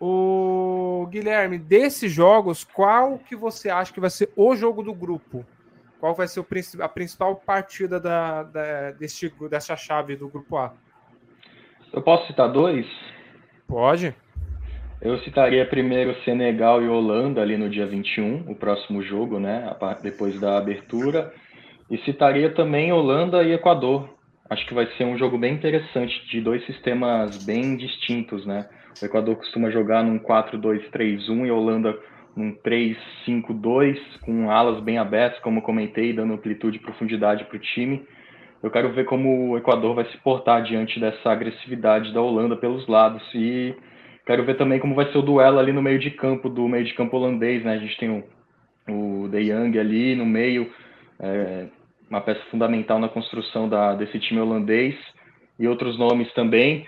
O 0.00 1.06
Guilherme, 1.10 1.58
desses 1.58 2.12
jogos, 2.12 2.64
qual 2.64 3.18
que 3.18 3.34
você 3.34 3.70
acha 3.70 3.92
que 3.92 4.00
vai 4.00 4.10
ser 4.10 4.30
o 4.36 4.54
jogo 4.54 4.82
do 4.82 4.92
grupo? 4.92 5.44
Qual 5.98 6.14
vai 6.14 6.28
ser 6.28 6.40
o, 6.40 6.46
a 6.80 6.88
principal 6.88 7.36
partida 7.36 7.98
da, 7.98 8.42
da, 8.42 8.90
deste, 8.92 9.32
dessa 9.48 9.76
chave 9.76 10.16
do 10.16 10.28
grupo 10.28 10.56
A? 10.58 10.74
Eu 11.92 12.02
posso 12.02 12.26
citar 12.26 12.52
dois? 12.52 12.86
Pode. 13.66 14.14
Eu 15.00 15.18
citaria 15.20 15.66
primeiro 15.66 16.14
Senegal 16.24 16.82
e 16.82 16.88
Holanda 16.88 17.40
ali 17.40 17.56
no 17.56 17.68
dia 17.68 17.86
21, 17.86 18.50
o 18.50 18.54
próximo 18.54 19.02
jogo, 19.02 19.38
né? 19.38 19.74
Depois 20.02 20.38
da 20.40 20.58
abertura. 20.58 21.32
E 21.90 21.98
citaria 21.98 22.54
também 22.54 22.92
Holanda 22.92 23.42
e 23.42 23.52
Equador. 23.52 24.08
Acho 24.48 24.66
que 24.66 24.74
vai 24.74 24.86
ser 24.96 25.04
um 25.04 25.18
jogo 25.18 25.38
bem 25.38 25.54
interessante, 25.54 26.12
de 26.30 26.40
dois 26.40 26.64
sistemas 26.66 27.44
bem 27.44 27.76
distintos, 27.76 28.46
né? 28.46 28.68
O 29.00 29.04
Equador 29.04 29.36
costuma 29.36 29.70
jogar 29.70 30.02
num 30.02 30.18
4-2-3-1 30.18 31.46
e 31.46 31.50
a 31.50 31.54
Holanda 31.54 31.98
num 32.34 32.54
3-5-2, 32.54 33.98
com 34.22 34.50
alas 34.50 34.82
bem 34.82 34.98
abertas, 34.98 35.40
como 35.40 35.62
comentei, 35.62 36.12
dando 36.12 36.34
amplitude 36.34 36.76
e 36.76 36.80
profundidade 36.80 37.44
para 37.44 37.56
o 37.56 37.60
time. 37.60 38.06
Eu 38.62 38.70
quero 38.70 38.92
ver 38.92 39.04
como 39.04 39.50
o 39.50 39.58
Equador 39.58 39.94
vai 39.94 40.04
se 40.06 40.18
portar 40.18 40.62
diante 40.62 40.98
dessa 40.98 41.30
agressividade 41.30 42.12
da 42.12 42.20
Holanda 42.20 42.56
pelos 42.56 42.86
lados. 42.86 43.22
E 43.34 43.74
quero 44.26 44.44
ver 44.44 44.56
também 44.56 44.78
como 44.78 44.94
vai 44.94 45.10
ser 45.12 45.18
o 45.18 45.22
duelo 45.22 45.58
ali 45.58 45.72
no 45.72 45.82
meio 45.82 45.98
de 45.98 46.10
campo, 46.10 46.48
do 46.48 46.66
meio 46.68 46.84
de 46.84 46.94
campo 46.94 47.16
holandês. 47.16 47.64
Né? 47.64 47.74
A 47.74 47.78
gente 47.78 47.96
tem 47.98 48.10
o, 48.10 48.24
o 48.92 49.28
De 49.28 49.44
Jong 49.44 49.78
ali 49.78 50.14
no 50.14 50.26
meio, 50.26 50.70
é, 51.20 51.66
uma 52.10 52.20
peça 52.20 52.40
fundamental 52.50 52.98
na 52.98 53.08
construção 53.08 53.68
da, 53.68 53.94
desse 53.94 54.18
time 54.18 54.40
holandês, 54.40 54.94
e 55.58 55.68
outros 55.68 55.98
nomes 55.98 56.32
também. 56.34 56.86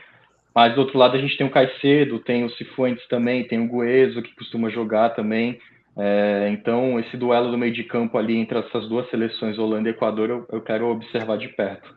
Mas 0.59 0.75
do 0.75 0.81
outro 0.81 0.99
lado 0.99 1.17
a 1.17 1.21
gente 1.21 1.39
tem 1.39 1.47
o 1.47 1.53
Caicedo, 1.53 2.19
tem 2.19 2.45
o 2.45 2.51
Cifuentes 2.51 3.07
também, 3.07 3.47
tem 3.47 3.61
o 3.61 3.69
Guezo 3.69 4.21
que 4.21 4.35
costuma 4.35 4.69
jogar 4.69 5.11
também. 5.11 5.61
É, 5.97 6.49
então 6.51 6.99
esse 6.99 7.17
duelo 7.17 7.53
do 7.53 7.57
meio 7.57 7.73
de 7.73 7.85
campo 7.85 8.19
ali 8.19 8.37
entre 8.37 8.59
essas 8.59 8.89
duas 8.89 9.09
seleções, 9.09 9.57
Holanda 9.57 9.89
e 9.89 9.93
Equador, 9.93 10.29
eu, 10.29 10.45
eu 10.51 10.61
quero 10.61 10.89
observar 10.89 11.39
de 11.39 11.47
perto. 11.47 11.95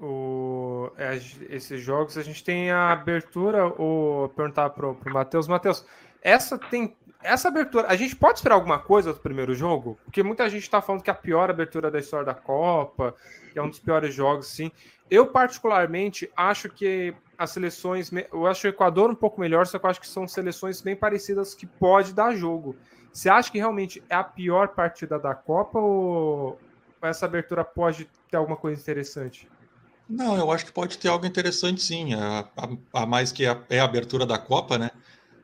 O, 0.00 0.90
é, 0.98 1.14
esses 1.50 1.80
jogos 1.80 2.18
a 2.18 2.22
gente 2.24 2.42
tem 2.42 2.72
a 2.72 2.90
abertura, 2.90 3.64
ou 3.80 4.30
perguntar 4.30 4.70
para 4.70 4.88
o 4.88 4.96
Matheus. 5.06 5.46
Matheus, 5.46 5.86
essa 6.20 6.58
tem 6.58 6.96
essa 7.22 7.48
abertura, 7.48 7.88
a 7.88 7.96
gente 7.96 8.16
pode 8.16 8.38
esperar 8.38 8.54
alguma 8.54 8.78
coisa 8.78 9.12
do 9.12 9.20
primeiro 9.20 9.54
jogo? 9.54 9.98
Porque 10.04 10.22
muita 10.22 10.48
gente 10.48 10.62
está 10.62 10.80
falando 10.80 11.02
que 11.02 11.10
é 11.10 11.12
a 11.12 11.16
pior 11.16 11.50
abertura 11.50 11.90
da 11.90 11.98
história 11.98 12.26
da 12.26 12.34
Copa, 12.34 13.14
que 13.52 13.58
é 13.58 13.62
um 13.62 13.68
dos 13.68 13.78
piores 13.78 14.14
jogos, 14.14 14.46
sim. 14.48 14.70
Eu, 15.10 15.26
particularmente, 15.26 16.30
acho 16.36 16.68
que 16.68 17.14
as 17.36 17.50
seleções. 17.50 18.10
Eu 18.32 18.46
acho 18.46 18.66
o 18.66 18.70
Equador 18.70 19.10
um 19.10 19.14
pouco 19.14 19.40
melhor, 19.40 19.66
só 19.66 19.78
que 19.78 19.84
eu 19.84 19.90
acho 19.90 20.00
que 20.00 20.08
são 20.08 20.26
seleções 20.26 20.80
bem 20.80 20.96
parecidas 20.96 21.54
que 21.54 21.66
pode 21.66 22.14
dar 22.14 22.34
jogo. 22.34 22.76
Você 23.12 23.28
acha 23.28 23.50
que 23.50 23.58
realmente 23.58 24.02
é 24.08 24.14
a 24.14 24.24
pior 24.24 24.68
partida 24.68 25.18
da 25.18 25.34
Copa 25.34 25.78
ou 25.78 26.58
essa 27.02 27.26
abertura 27.26 27.64
pode 27.64 28.08
ter 28.30 28.36
alguma 28.36 28.56
coisa 28.56 28.80
interessante? 28.80 29.48
Não, 30.08 30.36
eu 30.36 30.50
acho 30.50 30.66
que 30.66 30.72
pode 30.72 30.98
ter 30.98 31.08
algo 31.08 31.26
interessante 31.26 31.82
sim. 31.82 32.14
A, 32.14 32.48
a, 32.56 33.02
a 33.02 33.06
mais 33.06 33.32
que 33.32 33.44
a, 33.44 33.60
é 33.68 33.80
a 33.80 33.84
abertura 33.84 34.24
da 34.24 34.38
Copa, 34.38 34.78
né? 34.78 34.90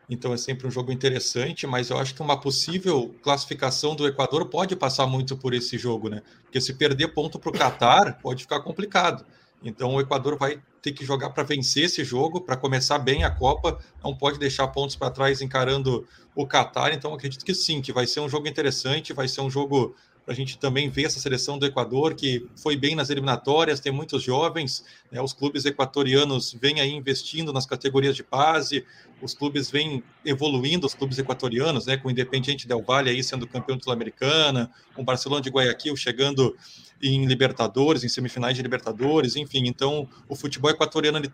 Então 0.09 0.33
é 0.33 0.37
sempre 0.37 0.66
um 0.66 0.71
jogo 0.71 0.90
interessante, 0.90 1.66
mas 1.66 1.90
eu 1.90 1.99
acho 1.99 2.14
que 2.14 2.23
uma 2.23 2.40
possível 2.40 3.14
classificação 3.23 3.94
do 3.94 4.07
Equador 4.07 4.47
pode 4.47 4.75
passar 4.75 5.07
muito 5.07 5.37
por 5.37 5.53
esse 5.53 5.77
jogo, 5.77 6.09
né? 6.09 6.23
Porque 6.44 6.61
se 6.61 6.75
perder 6.75 7.09
ponto 7.09 7.38
para 7.38 7.51
o 7.51 7.53
Catar, 7.53 8.18
pode 8.21 8.42
ficar 8.42 8.61
complicado. 8.61 9.27
Então 9.62 9.94
o 9.94 10.01
Equador 10.01 10.38
vai 10.38 10.62
ter 10.81 10.92
que 10.92 11.05
jogar 11.05 11.31
para 11.31 11.42
vencer 11.42 11.85
esse 11.85 12.05
jogo, 12.05 12.40
para 12.40 12.57
começar 12.57 12.99
bem 12.99 13.25
a 13.25 13.31
Copa, 13.31 13.79
não 14.03 14.16
pode 14.16 14.38
deixar 14.38 14.68
pontos 14.68 14.97
para 14.97 15.11
trás 15.11 15.42
encarando 15.42 16.07
o 16.35 16.47
Qatar. 16.47 16.92
Então 16.94 17.12
acredito 17.12 17.44
que 17.44 17.55
sim, 17.55 17.83
que 17.83 17.92
vai 17.92 18.07
ser 18.07 18.21
um 18.21 18.29
jogo 18.29 18.49
interessante, 18.49 19.12
vai 19.12 19.29
ser 19.29 19.40
um 19.40 19.51
jogo 19.51 19.94
para 20.29 20.35
a 20.35 20.37
gente 20.37 20.59
também 20.59 20.91
ver 20.91 21.05
essa 21.05 21.19
seleção 21.19 21.59
do 21.59 21.64
Equador, 21.64 22.14
que 22.14 22.47
foi 22.55 22.77
bem 22.77 22.95
nas 22.95 23.09
eliminatórias, 23.09 23.81
tem 23.81 23.91
muitos 23.91 24.23
jovens, 24.23 24.85
né, 25.11 25.23
os 25.23 25.33
clubes 25.33 25.64
equatorianos 25.64 26.55
vêm 26.61 26.83
aí 26.83 26.93
investindo 26.93 27.51
nas 27.51 27.64
categorias 27.64 28.14
de 28.14 28.23
base, 28.23 28.85
os 29.23 29.33
clubes 29.33 29.71
vêm 29.71 30.05
evoluindo, 30.27 30.87
os 30.87 30.93
clubes 30.93 31.17
equatorianos, 31.17 31.87
né, 31.87 31.97
com 31.97 32.09
o 32.09 32.11
Independiente 32.11 32.69
Del 32.69 32.83
Valle 32.83 33.09
aí 33.09 33.25
sendo 33.25 33.47
campeão 33.47 33.81
sul-americana, 33.81 34.71
com 34.95 35.01
o 35.01 35.05
Barcelona 35.05 35.41
de 35.41 35.49
Guayaquil 35.49 35.97
chegando 35.97 36.55
em 37.03 37.25
Libertadores, 37.25 38.05
em 38.05 38.09
semifinais 38.11 38.55
de 38.55 38.61
Libertadores, 38.61 39.35
enfim, 39.35 39.62
então 39.67 40.07
o 40.29 40.37
futebol 40.37 40.71
equatoriano 40.71 41.17
ele 41.17 41.33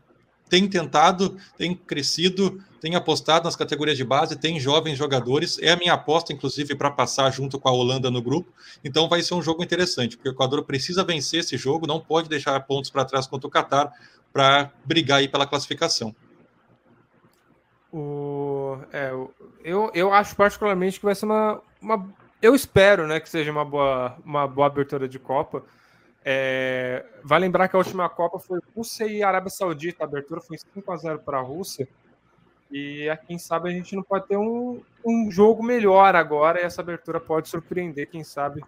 tem 0.49 0.69
tentado, 0.69 1.37
tem 1.57 1.75
crescido, 1.75 2.63
tem 2.81 2.95
apostado 2.95 3.45
nas 3.45 3.57
categorias 3.57 3.97
de 3.97 4.05
base, 4.05 4.37
tem 4.37 4.61
jovens 4.61 4.99
jogadores. 4.99 5.59
É 5.61 5.71
a 5.71 5.77
minha 5.77 5.95
aposta, 5.95 6.33
inclusive, 6.33 6.75
para 6.75 6.91
passar 6.91 7.31
junto 7.31 7.59
com 7.59 7.69
a 7.69 7.73
Holanda 7.73 8.11
no 8.11 8.21
grupo. 8.21 8.53
Então 8.85 9.09
vai 9.09 9.23
ser 9.23 9.35
um 9.35 9.43
jogo 9.43 9.63
interessante, 9.63 10.17
porque 10.17 10.29
o 10.29 10.33
Equador 10.33 10.63
precisa 10.65 11.03
vencer 11.03 11.41
esse 11.41 11.57
jogo, 11.57 11.87
não 11.87 12.01
pode 12.01 12.29
deixar 12.29 12.59
pontos 12.61 12.91
para 12.91 13.05
trás 13.05 13.27
contra 13.27 13.49
o 13.49 13.51
Catar 13.51 13.93
para 14.33 14.71
brigar 14.85 15.21
aí 15.21 15.29
pela 15.29 15.47
classificação. 15.47 16.15
O, 17.93 18.77
é, 18.93 19.13
eu, 19.63 19.91
eu 19.95 20.13
acho 20.13 20.35
particularmente 20.35 20.99
que 20.99 21.05
vai 21.05 21.15
ser 21.15 21.27
uma, 21.27 21.61
uma. 21.81 22.13
Eu 22.43 22.55
espero 22.55 23.07
né, 23.07 23.21
que 23.21 23.29
seja 23.29 23.51
uma 23.51 23.65
boa, 23.65 24.19
uma 24.25 24.47
boa 24.47 24.67
abertura 24.67 25.09
de 25.09 25.19
Copa 25.19 25.63
é, 26.25 27.05
vai 27.23 27.39
lembrar 27.39 27.69
que 27.69 27.77
a 27.77 27.79
última 27.79 28.09
Copa 28.09 28.39
foi 28.39 28.59
Rússia 28.75 29.05
e 29.07 29.23
Arábia 29.23 29.51
Saudita. 29.51 30.03
A 30.03 30.07
abertura 30.07 30.41
foi 30.41 30.57
5 30.57 30.93
a 30.93 30.97
0 30.97 31.19
para 31.19 31.39
a 31.39 31.43
Rússia. 31.43 31.87
E 32.73 33.07
quem 33.27 33.39
sabe 33.39 33.69
a 33.69 33.73
gente 33.73 33.95
não 33.95 34.03
pode 34.03 34.27
ter 34.27 34.37
um, 34.37 34.81
um 35.05 35.31
jogo 35.31 35.63
melhor 35.63 36.17
agora. 36.17 36.61
E 36.61 36.65
essa 36.65 36.81
abertura 36.81 37.21
pode 37.21 37.49
surpreender, 37.49 38.09
quem 38.09 38.25
sabe, 38.25 38.63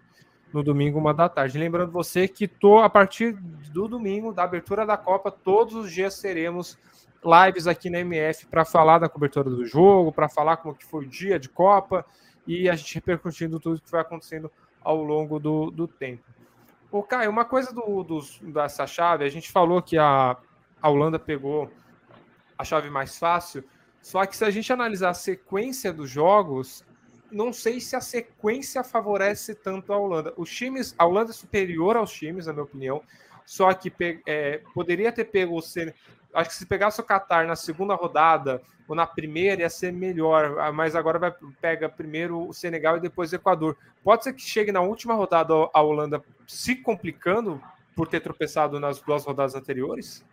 no 0.53 0.61
domingo, 0.61 0.99
uma 0.99 1.13
da 1.13 1.27
tarde. 1.27 1.57
Lembrando 1.57 1.91
você 1.91 2.27
que 2.27 2.47
tô, 2.47 2.77
a 2.77 2.89
partir 2.89 3.33
do 3.33 3.87
domingo, 3.87 4.31
da 4.31 4.43
abertura 4.43 4.85
da 4.85 4.95
Copa, 4.95 5.31
todos 5.31 5.73
os 5.73 5.91
dias 5.91 6.21
teremos 6.21 6.77
lives 7.23 7.65
aqui 7.65 7.89
na 7.89 7.99
MF 7.99 8.45
para 8.45 8.63
falar 8.63 8.99
da 8.99 9.09
cobertura 9.09 9.49
do 9.49 9.65
jogo, 9.65 10.11
para 10.11 10.29
falar 10.29 10.57
como 10.57 10.75
que 10.75 10.85
foi 10.85 11.05
o 11.05 11.09
dia 11.09 11.39
de 11.39 11.49
Copa 11.49 12.05
e 12.45 12.69
a 12.69 12.75
gente 12.75 12.95
repercutindo 12.95 13.59
tudo 13.59 13.81
que 13.81 13.89
foi 13.89 13.99
acontecendo 13.99 14.49
ao 14.81 15.03
longo 15.03 15.39
do, 15.39 15.71
do 15.71 15.87
tempo. 15.87 16.23
Ô, 16.91 17.03
Caio, 17.03 17.29
uma 17.29 17.43
coisa 17.43 17.73
do, 17.73 18.03
do, 18.03 18.21
dessa 18.53 18.87
chave, 18.87 19.25
a 19.25 19.29
gente 19.29 19.51
falou 19.51 19.81
que 19.81 19.97
a, 19.97 20.37
a 20.81 20.89
Holanda 20.89 21.19
pegou 21.19 21.69
a 22.57 22.63
chave 22.63 22.89
mais 22.89 23.17
fácil, 23.17 23.63
só 24.01 24.25
que 24.25 24.37
se 24.37 24.45
a 24.45 24.49
gente 24.49 24.71
analisar 24.71 25.09
a 25.09 25.13
sequência 25.13 25.91
dos 25.91 26.09
jogos, 26.09 26.85
não 27.29 27.51
sei 27.51 27.81
se 27.81 27.95
a 27.95 28.01
sequência 28.01 28.83
favorece 28.83 29.53
tanto 29.53 29.91
a 29.91 29.97
Holanda. 29.97 30.33
Os 30.37 30.49
times, 30.49 30.95
a 30.97 31.05
Holanda 31.05 31.31
é 31.31 31.33
superior 31.33 31.97
aos 31.97 32.11
times, 32.11 32.45
na 32.45 32.53
minha 32.53 32.63
opinião, 32.63 33.03
só 33.45 33.73
que 33.73 33.91
é, 34.25 34.61
poderia 34.73 35.11
ter 35.11 35.25
pego 35.25 35.57
o 35.57 35.61
Acho 36.37 36.51
que 36.51 36.55
se 36.55 36.67
pegasse 36.67 37.01
o 37.01 37.03
Qatar 37.03 37.47
na 37.47 37.55
segunda 37.55 37.95
rodada 37.95 38.61
ou 38.87 38.95
na 38.95 39.07
primeira 39.07 39.63
ia 39.63 39.69
ser 39.71 39.91
melhor, 39.91 40.59
ah, 40.59 40.71
mas 40.71 40.95
agora 40.95 41.17
vai 41.17 41.33
pega 41.59 41.89
primeiro 41.89 42.47
o 42.47 42.53
Senegal 42.53 42.95
e 42.97 43.01
depois 43.01 43.31
o 43.31 43.35
Equador. 43.35 43.75
Pode 44.03 44.23
ser 44.23 44.33
que 44.33 44.43
chegue 44.43 44.71
na 44.71 44.81
última 44.81 45.15
rodada 45.15 45.51
a 45.73 45.81
Holanda 45.81 46.21
se 46.45 46.75
complicando 46.75 47.59
por 47.95 48.07
ter 48.07 48.19
tropeçado 48.19 48.79
nas 48.79 49.01
duas 49.01 49.25
rodadas 49.25 49.55
anteriores? 49.55 50.23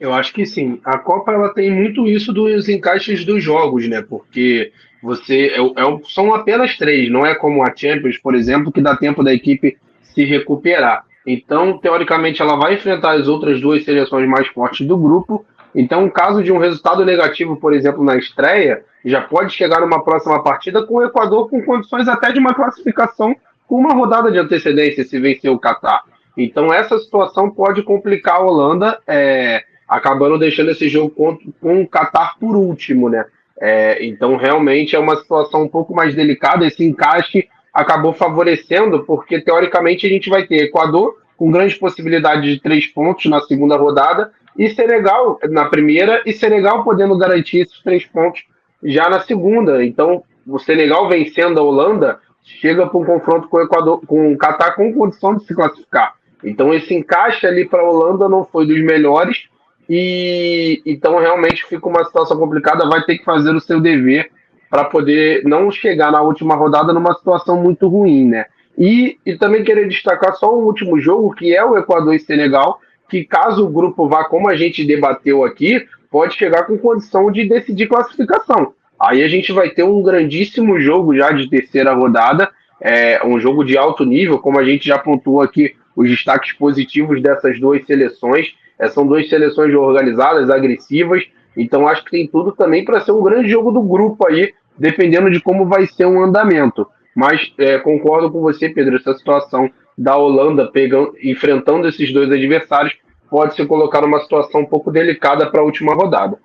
Eu 0.00 0.14
acho 0.14 0.32
que 0.32 0.46
sim. 0.46 0.80
A 0.82 0.96
Copa 0.96 1.30
ela 1.30 1.52
tem 1.52 1.70
muito 1.70 2.06
isso 2.06 2.32
dos 2.32 2.66
encaixes 2.66 3.22
dos 3.22 3.44
jogos, 3.44 3.86
né? 3.86 4.00
Porque 4.00 4.72
você 5.02 5.48
é, 5.48 5.60
é, 5.60 6.00
são 6.08 6.34
apenas 6.34 6.74
três, 6.78 7.10
não 7.10 7.26
é 7.26 7.34
como 7.34 7.62
a 7.62 7.76
Champions, 7.76 8.16
por 8.16 8.34
exemplo, 8.34 8.72
que 8.72 8.80
dá 8.80 8.96
tempo 8.96 9.22
da 9.22 9.34
equipe 9.34 9.76
se 10.00 10.24
recuperar. 10.24 11.04
Então, 11.30 11.76
teoricamente, 11.76 12.40
ela 12.40 12.56
vai 12.56 12.72
enfrentar 12.72 13.12
as 13.12 13.28
outras 13.28 13.60
duas 13.60 13.84
seleções 13.84 14.26
mais 14.26 14.48
fortes 14.48 14.86
do 14.86 14.96
grupo. 14.96 15.44
Então, 15.74 16.08
caso 16.08 16.42
de 16.42 16.50
um 16.50 16.56
resultado 16.56 17.04
negativo, 17.04 17.54
por 17.54 17.74
exemplo, 17.74 18.02
na 18.02 18.16
estreia, 18.16 18.82
já 19.04 19.20
pode 19.20 19.52
chegar 19.52 19.82
numa 19.82 20.02
próxima 20.02 20.42
partida 20.42 20.86
com 20.86 20.94
o 20.94 21.04
Equador 21.04 21.50
com 21.50 21.62
condições 21.62 22.08
até 22.08 22.32
de 22.32 22.38
uma 22.38 22.54
classificação 22.54 23.36
com 23.66 23.76
uma 23.76 23.92
rodada 23.92 24.32
de 24.32 24.38
antecedência 24.38 25.04
se 25.04 25.20
vencer 25.20 25.50
o 25.50 25.58
Catar. 25.58 26.02
Então, 26.34 26.72
essa 26.72 26.98
situação 26.98 27.50
pode 27.50 27.82
complicar 27.82 28.36
a 28.36 28.44
Holanda, 28.44 28.98
é, 29.06 29.64
acabando 29.86 30.38
deixando 30.38 30.70
esse 30.70 30.88
jogo 30.88 31.10
com, 31.10 31.38
com 31.60 31.82
o 31.82 31.86
Catar 31.86 32.38
por 32.40 32.56
último, 32.56 33.10
né? 33.10 33.26
É, 33.60 34.02
então, 34.02 34.34
realmente 34.36 34.96
é 34.96 34.98
uma 34.98 35.16
situação 35.16 35.64
um 35.64 35.68
pouco 35.68 35.94
mais 35.94 36.14
delicada. 36.14 36.66
Esse 36.66 36.82
encaixe 36.82 37.46
acabou 37.78 38.12
favorecendo, 38.12 39.04
porque 39.04 39.40
teoricamente 39.40 40.04
a 40.04 40.10
gente 40.10 40.28
vai 40.28 40.44
ter 40.44 40.64
Equador 40.64 41.16
com 41.36 41.52
grande 41.52 41.76
possibilidade 41.76 42.42
de 42.42 42.60
três 42.60 42.88
pontos 42.88 43.26
na 43.26 43.40
segunda 43.42 43.76
rodada 43.76 44.32
e 44.56 44.68
Senegal 44.68 45.38
na 45.48 45.66
primeira 45.66 46.20
e 46.26 46.32
Senegal 46.32 46.82
podendo 46.82 47.16
garantir 47.16 47.58
esses 47.58 47.80
três 47.80 48.04
pontos 48.04 48.42
já 48.82 49.08
na 49.08 49.20
segunda. 49.20 49.84
Então, 49.84 50.24
o 50.44 50.58
Senegal 50.58 51.08
vencendo 51.08 51.60
a 51.60 51.62
Holanda 51.62 52.18
chega 52.42 52.84
para 52.88 52.98
um 52.98 53.04
confronto 53.04 53.48
com 53.48 53.58
o 53.58 53.62
Equador, 53.62 54.00
com 54.04 54.32
o 54.32 54.36
Catar 54.36 54.72
com 54.72 54.92
condição 54.92 55.36
de 55.36 55.44
se 55.44 55.54
classificar. 55.54 56.14
Então, 56.42 56.74
esse 56.74 56.92
encaixe 56.92 57.46
ali 57.46 57.64
para 57.64 57.80
a 57.80 57.88
Holanda 57.88 58.28
não 58.28 58.44
foi 58.44 58.66
dos 58.66 58.82
melhores 58.82 59.44
e 59.88 60.82
então 60.84 61.16
realmente 61.20 61.64
fica 61.66 61.88
uma 61.88 62.04
situação 62.04 62.36
complicada, 62.36 62.88
vai 62.88 63.04
ter 63.04 63.18
que 63.18 63.24
fazer 63.24 63.54
o 63.54 63.60
seu 63.60 63.80
dever 63.80 64.32
para 64.70 64.84
poder 64.84 65.44
não 65.44 65.70
chegar 65.70 66.12
na 66.12 66.20
última 66.20 66.54
rodada 66.54 66.92
numa 66.92 67.14
situação 67.14 67.62
muito 67.62 67.88
ruim, 67.88 68.28
né? 68.28 68.46
E, 68.76 69.18
e 69.26 69.36
também 69.36 69.64
querer 69.64 69.88
destacar 69.88 70.34
só 70.36 70.54
o 70.54 70.64
último 70.64 71.00
jogo, 71.00 71.34
que 71.34 71.54
é 71.54 71.64
o 71.64 71.76
Equador 71.76 72.14
e 72.14 72.20
Senegal, 72.20 72.80
que 73.08 73.24
caso 73.24 73.64
o 73.64 73.70
grupo 73.70 74.08
vá, 74.08 74.24
como 74.24 74.48
a 74.48 74.56
gente 74.56 74.84
debateu 74.84 75.44
aqui, 75.44 75.84
pode 76.10 76.34
chegar 76.34 76.64
com 76.64 76.78
condição 76.78 77.30
de 77.30 77.48
decidir 77.48 77.88
classificação. 77.88 78.74
Aí 79.00 79.22
a 79.22 79.28
gente 79.28 79.52
vai 79.52 79.70
ter 79.70 79.82
um 79.82 80.02
grandíssimo 80.02 80.80
jogo 80.80 81.16
já 81.16 81.30
de 81.30 81.48
terceira 81.48 81.92
rodada, 81.92 82.50
é, 82.80 83.24
um 83.26 83.40
jogo 83.40 83.64
de 83.64 83.76
alto 83.76 84.04
nível, 84.04 84.38
como 84.38 84.58
a 84.58 84.64
gente 84.64 84.86
já 84.86 84.98
pontuou 84.98 85.40
aqui, 85.40 85.74
os 85.96 86.08
destaques 86.08 86.52
positivos 86.52 87.20
dessas 87.20 87.58
duas 87.58 87.84
seleções. 87.84 88.54
É, 88.78 88.88
são 88.88 89.04
duas 89.04 89.28
seleções 89.28 89.74
organizadas, 89.74 90.50
agressivas, 90.50 91.24
então 91.58 91.88
acho 91.88 92.04
que 92.04 92.12
tem 92.12 92.26
tudo 92.26 92.52
também 92.52 92.84
para 92.84 93.00
ser 93.00 93.12
um 93.12 93.22
grande 93.22 93.50
jogo 93.50 93.72
do 93.72 93.82
grupo 93.82 94.26
aí, 94.26 94.54
dependendo 94.78 95.30
de 95.30 95.40
como 95.40 95.66
vai 95.66 95.86
ser 95.86 96.06
um 96.06 96.22
andamento. 96.22 96.86
Mas 97.14 97.52
é, 97.58 97.78
concordo 97.78 98.30
com 98.30 98.40
você, 98.40 98.68
Pedro, 98.68 98.96
essa 98.96 99.12
situação 99.14 99.68
da 99.96 100.16
Holanda 100.16 100.70
pegando, 100.70 101.14
enfrentando 101.20 101.88
esses 101.88 102.12
dois 102.12 102.30
adversários 102.30 102.96
pode 103.28 103.56
se 103.56 103.66
colocar 103.66 104.00
numa 104.00 104.20
situação 104.20 104.60
um 104.60 104.66
pouco 104.66 104.90
delicada 104.90 105.50
para 105.50 105.60
a 105.60 105.64
última 105.64 105.94
rodada. 105.94 106.38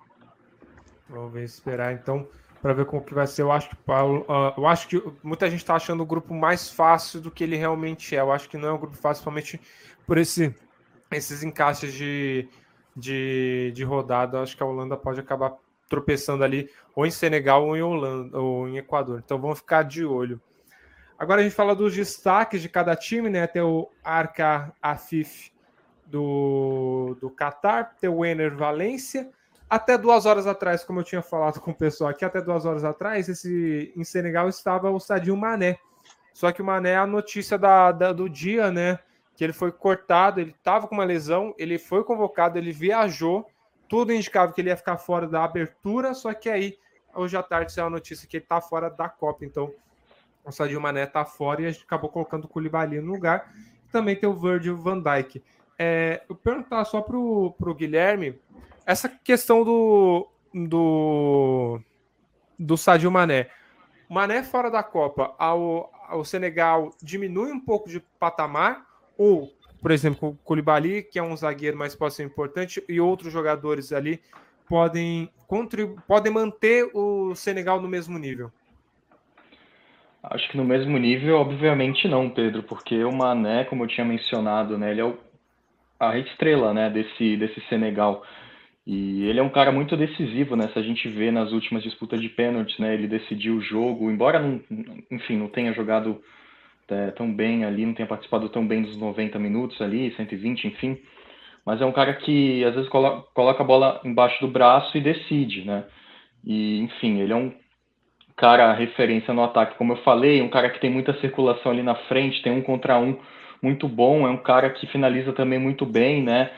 Vamos 1.07 1.39
esperar 1.41 1.93
então 1.93 2.27
para 2.59 2.73
ver 2.73 2.85
como 2.85 3.03
que 3.03 3.13
vai 3.13 3.27
ser. 3.27 3.43
Eu 3.43 3.51
acho 3.51 3.69
que 3.69 3.75
Paulo, 3.75 4.21
uh, 4.21 4.59
eu 4.59 4.65
acho 4.65 4.87
que 4.87 5.01
muita 5.21 5.49
gente 5.49 5.59
está 5.59 5.75
achando 5.75 6.01
o 6.01 6.05
grupo 6.05 6.33
mais 6.33 6.69
fácil 6.69 7.21
do 7.21 7.29
que 7.29 7.43
ele 7.43 7.55
realmente 7.55 8.15
é. 8.15 8.21
Eu 8.21 8.31
acho 8.31 8.49
que 8.49 8.57
não 8.57 8.69
é 8.69 8.73
um 8.73 8.77
grupo 8.79 8.97
fácil, 8.97 9.23
principalmente 9.23 9.61
por 10.07 10.17
esse 10.17 10.53
esses 11.11 11.43
encaixes 11.43 11.93
de, 11.93 12.47
de, 12.95 13.71
de 13.73 13.83
rodada, 13.83 14.41
acho 14.41 14.55
que 14.55 14.63
a 14.63 14.65
Holanda 14.65 14.95
pode 14.95 15.19
acabar 15.19 15.53
tropeçando 15.89 16.43
ali 16.43 16.69
ou 16.95 17.05
em 17.05 17.11
Senegal 17.11 17.65
ou 17.65 17.77
em 17.77 17.81
Holanda 17.81 18.39
ou 18.39 18.67
em 18.67 18.77
Equador. 18.77 19.21
Então 19.23 19.39
vamos 19.39 19.59
ficar 19.59 19.83
de 19.83 20.05
olho. 20.05 20.41
Agora 21.17 21.41
a 21.41 21.43
gente 21.43 21.55
fala 21.55 21.75
dos 21.75 21.95
destaques 21.95 22.61
de 22.61 22.69
cada 22.69 22.95
time, 22.95 23.29
né? 23.29 23.47
Tem 23.47 23.61
o 23.61 23.87
Arca 24.03 24.73
Afif 24.81 25.51
do, 26.05 27.15
do 27.21 27.29
Qatar, 27.29 27.95
tem 27.99 28.09
o 28.09 28.25
Ener 28.25 28.55
Valência. 28.55 29.29
Até 29.69 29.97
duas 29.97 30.25
horas 30.25 30.45
atrás, 30.45 30.83
como 30.83 30.99
eu 30.99 31.03
tinha 31.03 31.21
falado 31.21 31.59
com 31.59 31.71
o 31.71 31.75
pessoal 31.75 32.09
aqui, 32.09 32.23
até 32.23 32.41
duas 32.41 32.65
horas 32.65 32.83
atrás, 32.83 33.29
esse, 33.29 33.91
em 33.95 34.03
Senegal 34.03 34.47
estava 34.49 34.91
o 34.91 34.99
Sadio 34.99 35.35
Mané. 35.35 35.77
Só 36.33 36.51
que 36.51 36.61
o 36.61 36.65
Mané 36.65 36.91
é 36.91 36.97
a 36.97 37.07
notícia 37.07 37.57
da, 37.57 37.91
da 37.91 38.11
do 38.11 38.27
dia, 38.29 38.71
né? 38.71 38.99
Que 39.35 39.43
ele 39.43 39.53
foi 39.53 39.71
cortado, 39.71 40.39
ele 40.39 40.51
estava 40.51 40.87
com 40.87 40.95
uma 40.95 41.03
lesão, 41.03 41.53
ele 41.57 41.77
foi 41.77 42.03
convocado, 42.03 42.57
ele 42.57 42.71
viajou, 42.71 43.49
tudo 43.87 44.13
indicava 44.13 44.53
que 44.53 44.61
ele 44.61 44.69
ia 44.69 44.77
ficar 44.77 44.97
fora 44.97 45.27
da 45.27 45.43
abertura, 45.43 46.13
só 46.13 46.33
que 46.33 46.49
aí, 46.49 46.77
hoje 47.13 47.35
à 47.35 47.43
tarde, 47.43 47.71
saiu 47.71 47.87
a 47.87 47.89
notícia 47.89 48.27
que 48.27 48.37
ele 48.37 48.43
está 48.43 48.61
fora 48.61 48.89
da 48.89 49.09
Copa, 49.09 49.45
então 49.45 49.73
o 50.45 50.51
Sadio 50.51 50.81
Mané 50.81 51.03
está 51.03 51.23
fora 51.23 51.61
e 51.61 51.65
a 51.65 51.71
gente 51.71 51.83
acabou 51.83 52.09
colocando 52.09 52.45
o 52.45 52.47
Koulibaly 52.47 52.99
no 52.99 53.13
lugar. 53.13 53.53
Também 53.91 54.15
tem 54.15 54.27
o 54.27 54.33
Virgil 54.33 54.75
van 54.75 54.99
Dijk. 54.99 55.41
É, 55.79 56.23
eu 56.27 56.35
perguntar 56.35 56.83
só 56.85 57.01
para 57.01 57.17
o 57.17 57.75
Guilherme, 57.75 58.39
essa 58.85 59.07
questão 59.07 59.63
do, 59.63 60.27
do, 60.53 61.79
do 62.59 62.77
Sadio 62.77 63.09
Mané. 63.09 63.49
Mané 64.09 64.43
fora 64.43 64.69
da 64.69 64.83
Copa, 64.83 65.33
ao, 65.39 65.91
ao 66.07 66.25
Senegal 66.25 66.93
diminui 67.01 67.51
um 67.51 67.59
pouco 67.59 67.89
de 67.89 67.99
patamar 68.19 68.85
ou, 69.17 69.51
por 69.81 69.91
exemplo, 69.91 70.29
o 70.29 70.35
Koulibaly, 70.43 71.03
que 71.03 71.19
é 71.19 71.23
um 71.23 71.35
zagueiro, 71.35 71.77
mas 71.77 71.95
pode 71.95 72.13
ser 72.13 72.23
importante, 72.23 72.83
e 72.87 72.99
outros 72.99 73.31
jogadores 73.31 73.91
ali 73.91 74.19
podem, 74.67 75.29
podem 76.07 76.31
manter 76.31 76.89
o 76.93 77.35
Senegal 77.35 77.81
no 77.81 77.87
mesmo 77.87 78.17
nível? 78.17 78.51
Acho 80.23 80.49
que 80.49 80.57
no 80.57 80.63
mesmo 80.63 80.97
nível, 80.97 81.37
obviamente 81.37 82.07
não, 82.07 82.29
Pedro, 82.29 82.63
porque 82.63 83.03
o 83.03 83.11
Mané, 83.11 83.65
como 83.65 83.83
eu 83.83 83.87
tinha 83.87 84.05
mencionado, 84.05 84.77
né, 84.77 84.91
ele 84.91 85.01
é 85.01 85.05
o, 85.05 85.17
a 85.99 86.17
estrela 86.17 86.73
né, 86.73 86.89
desse, 86.89 87.35
desse 87.37 87.59
Senegal. 87.67 88.23
E 88.85 89.25
ele 89.25 89.39
é 89.39 89.43
um 89.43 89.49
cara 89.49 89.71
muito 89.71 89.95
decisivo, 89.95 90.57
né? 90.57 90.67
Se 90.73 90.77
a 90.77 90.81
gente 90.81 91.07
vê 91.07 91.31
nas 91.31 91.53
últimas 91.53 91.81
disputas 91.83 92.19
de 92.19 92.27
pênaltis, 92.27 92.77
né? 92.79 92.93
Ele 92.93 93.07
decidiu 93.07 93.55
o 93.55 93.61
jogo, 93.61 94.11
embora 94.11 94.39
não, 94.39 94.61
enfim, 95.09 95.37
não 95.37 95.47
tenha 95.47 95.71
jogado 95.71 96.21
é, 96.89 97.11
tão 97.11 97.31
bem 97.33 97.65
ali, 97.65 97.85
não 97.85 97.93
tenha 97.93 98.07
participado 98.07 98.49
tão 98.49 98.65
bem 98.65 98.81
dos 98.81 98.97
90 98.97 99.39
minutos 99.39 99.81
ali, 99.81 100.13
120, 100.15 100.67
enfim. 100.67 100.97
Mas 101.65 101.81
é 101.81 101.85
um 101.85 101.91
cara 101.91 102.13
que 102.13 102.63
às 102.65 102.75
vezes 102.75 102.89
coloca, 102.89 103.27
coloca 103.33 103.63
a 103.63 103.65
bola 103.65 104.01
embaixo 104.03 104.39
do 104.41 104.51
braço 104.51 104.97
e 104.97 105.01
decide, 105.01 105.65
né? 105.65 105.85
E, 106.43 106.79
enfim, 106.79 107.19
ele 107.19 107.31
é 107.33 107.35
um 107.35 107.53
cara 108.35 108.73
referência 108.73 109.33
no 109.33 109.43
ataque, 109.43 109.77
como 109.77 109.93
eu 109.93 109.97
falei, 109.97 110.41
um 110.41 110.49
cara 110.49 110.69
que 110.69 110.79
tem 110.79 110.89
muita 110.89 111.17
circulação 111.19 111.71
ali 111.71 111.83
na 111.83 111.95
frente, 111.95 112.41
tem 112.41 112.51
um 112.51 112.61
contra 112.61 112.97
um 112.99 113.17
muito 113.61 113.87
bom, 113.87 114.27
é 114.27 114.29
um 114.29 114.37
cara 114.37 114.69
que 114.71 114.85
finaliza 114.87 115.31
também 115.31 115.57
muito 115.57 115.85
bem, 115.85 116.21
né? 116.21 116.51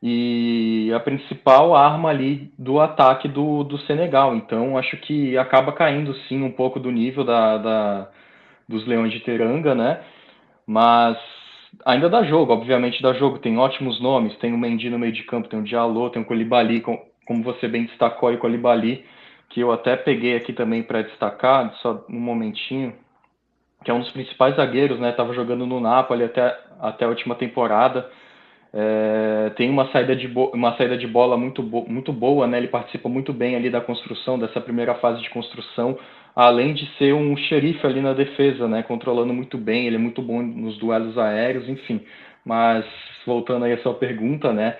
E 0.00 0.92
a 0.94 1.00
principal 1.00 1.74
arma 1.74 2.08
ali 2.10 2.52
do 2.58 2.80
ataque 2.80 3.28
do, 3.28 3.64
do 3.64 3.78
Senegal. 3.78 4.34
Então, 4.36 4.76
acho 4.76 4.96
que 4.98 5.36
acaba 5.36 5.72
caindo 5.72 6.14
sim 6.28 6.42
um 6.42 6.50
pouco 6.50 6.78
do 6.80 6.90
nível 6.90 7.24
da, 7.24 7.58
da 7.58 8.08
dos 8.68 8.86
Leões 8.86 9.12
de 9.12 9.20
Teranga, 9.20 9.74
né? 9.74 10.00
Mas 10.66 11.18
ainda 11.84 12.08
dá 12.08 12.22
jogo, 12.22 12.52
obviamente 12.52 13.02
dá 13.02 13.12
jogo. 13.12 13.38
Tem 13.38 13.58
ótimos 13.58 14.00
nomes, 14.00 14.36
tem 14.38 14.52
o 14.52 14.58
Mendy 14.58 14.90
no 14.90 14.98
meio 14.98 15.12
de 15.12 15.22
campo, 15.24 15.48
tem 15.48 15.60
o 15.60 15.64
Diallo, 15.64 16.10
tem 16.10 16.22
o 16.22 16.24
Colibali, 16.24 16.80
como 16.80 17.42
você 17.42 17.68
bem 17.68 17.84
destacou, 17.84 18.32
o 18.32 18.38
Colibali, 18.38 19.04
que 19.48 19.60
eu 19.60 19.72
até 19.72 19.96
peguei 19.96 20.36
aqui 20.36 20.52
também 20.52 20.82
para 20.82 21.02
destacar, 21.02 21.74
só 21.82 22.04
um 22.08 22.18
momentinho, 22.18 22.94
que 23.84 23.90
é 23.90 23.94
um 23.94 24.00
dos 24.00 24.10
principais 24.10 24.56
zagueiros, 24.56 24.98
né? 24.98 25.12
Tava 25.12 25.34
jogando 25.34 25.66
no 25.66 25.80
Napoli 25.80 26.24
até, 26.24 26.58
até 26.80 27.04
a 27.04 27.08
última 27.08 27.34
temporada. 27.34 28.08
É, 28.74 29.50
tem 29.56 29.68
uma 29.68 29.90
saída 29.92 30.16
de, 30.16 30.26
uma 30.54 30.74
saída 30.76 30.96
de 30.96 31.06
bola 31.06 31.36
muito, 31.36 31.62
bo 31.62 31.84
muito 31.86 32.12
boa, 32.12 32.46
né? 32.46 32.58
Ele 32.58 32.68
participa 32.68 33.08
muito 33.08 33.32
bem 33.32 33.54
ali 33.54 33.68
da 33.68 33.80
construção, 33.80 34.38
dessa 34.38 34.60
primeira 34.60 34.94
fase 34.94 35.20
de 35.20 35.28
construção 35.28 35.98
além 36.34 36.74
de 36.74 36.86
ser 36.96 37.14
um 37.14 37.36
xerife 37.36 37.86
ali 37.86 38.00
na 38.00 38.12
defesa, 38.12 38.66
né, 38.68 38.82
controlando 38.82 39.32
muito 39.32 39.58
bem, 39.58 39.86
ele 39.86 39.96
é 39.96 39.98
muito 39.98 40.22
bom 40.22 40.42
nos 40.42 40.78
duelos 40.78 41.16
aéreos, 41.18 41.68
enfim. 41.68 42.00
Mas 42.44 42.84
voltando 43.26 43.64
aí 43.64 43.72
à 43.72 43.78
sua 43.82 43.94
pergunta, 43.94 44.52
né, 44.52 44.76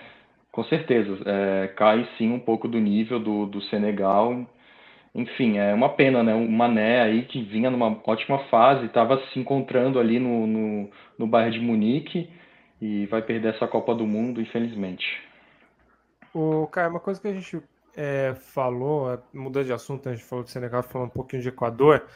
com 0.51 0.65
certeza, 0.65 1.19
é, 1.25 1.69
cai 1.69 2.07
sim 2.19 2.31
um 2.31 2.39
pouco 2.39 2.69
do 2.69 2.79
nível 2.79 3.19
do, 3.19 3.47
do 3.47 3.63
Senegal. 3.63 4.47
Enfim, 5.15 5.59
é 5.59 5.73
uma 5.73 5.91
pena, 5.91 6.23
né? 6.23 6.35
O 6.35 6.51
Mané 6.51 7.03
aí 7.03 7.23
que 7.23 7.43
vinha 7.43 7.71
numa 7.71 7.99
ótima 8.07 8.39
fase, 8.51 8.87
estava 8.87 9.19
se 9.33 9.39
encontrando 9.39 9.99
ali 9.99 10.19
no, 10.19 10.47
no, 10.47 10.91
no 11.19 11.27
Bayern 11.27 11.59
de 11.59 11.65
Munique 11.65 12.31
e 12.81 13.07
vai 13.07 13.23
perder 13.23 13.55
essa 13.55 13.67
Copa 13.67 13.95
do 13.95 14.07
Mundo, 14.07 14.41
infelizmente. 14.41 15.07
O 16.35 16.67
cara, 16.67 16.89
uma 16.89 17.01
coisa 17.01 17.21
que 17.21 17.29
a 17.29 17.33
gente 17.33 17.63
é, 17.97 18.35
falou, 18.35 19.23
mudando 19.33 19.67
de 19.67 19.73
assunto, 19.73 20.09
a 20.09 20.15
gente 20.15 20.25
falou 20.25 20.45
do 20.45 20.51
Senegal, 20.51 20.83
falou 20.83 21.07
um 21.07 21.11
pouquinho 21.11 21.43
de 21.43 21.49
Equador. 21.49 22.07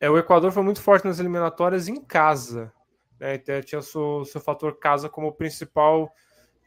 É, 0.00 0.10
o 0.10 0.18
Equador 0.18 0.52
foi 0.52 0.62
muito 0.62 0.82
forte 0.82 1.04
nas 1.04 1.18
eliminatórias 1.18 1.88
em 1.88 2.00
casa. 2.00 2.72
Né? 3.18 3.36
Então, 3.36 3.60
tinha 3.62 3.78
o 3.78 3.82
seu, 3.82 4.24
seu 4.24 4.40
fator 4.40 4.78
casa 4.78 5.08
como 5.08 5.32
principal. 5.32 6.12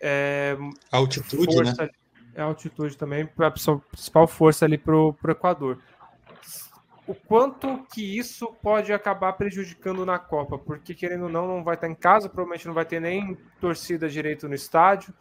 É, 0.02 0.58
altitude, 0.92 1.56
né? 1.58 1.66
força, 1.66 1.84
né? 1.84 1.90
É 2.36 2.42
altitude 2.42 2.96
também, 2.96 3.28
a 3.40 3.52
principal 3.52 4.28
força 4.28 4.66
ali 4.66 4.78
para 4.78 4.96
o 4.96 5.16
Equador. 5.28 5.80
O 7.08 7.16
quanto 7.16 7.86
que 7.92 8.18
isso 8.18 8.48
pode 8.62 8.92
acabar 8.92 9.34
prejudicando 9.34 10.06
na 10.06 10.20
Copa? 10.20 10.58
Porque, 10.58 10.94
querendo 10.94 11.24
ou 11.24 11.30
não, 11.30 11.48
não 11.48 11.64
vai 11.64 11.76
estar 11.76 11.88
em 11.88 11.96
casa, 11.96 12.28
provavelmente 12.28 12.68
não 12.68 12.74
vai 12.74 12.86
ter 12.86 13.00
nem 13.00 13.36
torcida 13.62 14.10
direito 14.10 14.48
no 14.48 14.54
estádio. 14.54 15.14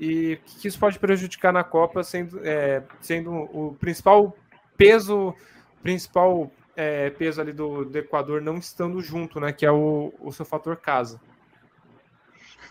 E 0.00 0.38
que 0.60 0.68
isso 0.68 0.78
pode 0.78 0.98
prejudicar 0.98 1.52
na 1.52 1.64
Copa, 1.64 2.04
sendo, 2.04 2.40
é, 2.44 2.82
sendo 3.00 3.32
o 3.32 3.76
principal 3.80 4.36
peso, 4.76 5.34
principal 5.82 6.50
é, 6.76 7.10
peso 7.10 7.40
ali 7.40 7.52
do, 7.52 7.84
do, 7.84 7.98
Equador 7.98 8.40
não 8.40 8.56
estando 8.56 9.00
junto, 9.00 9.40
né? 9.40 9.52
Que 9.52 9.66
é 9.66 9.72
o, 9.72 10.12
o 10.20 10.32
seu 10.32 10.44
fator 10.44 10.76
casa. 10.76 11.20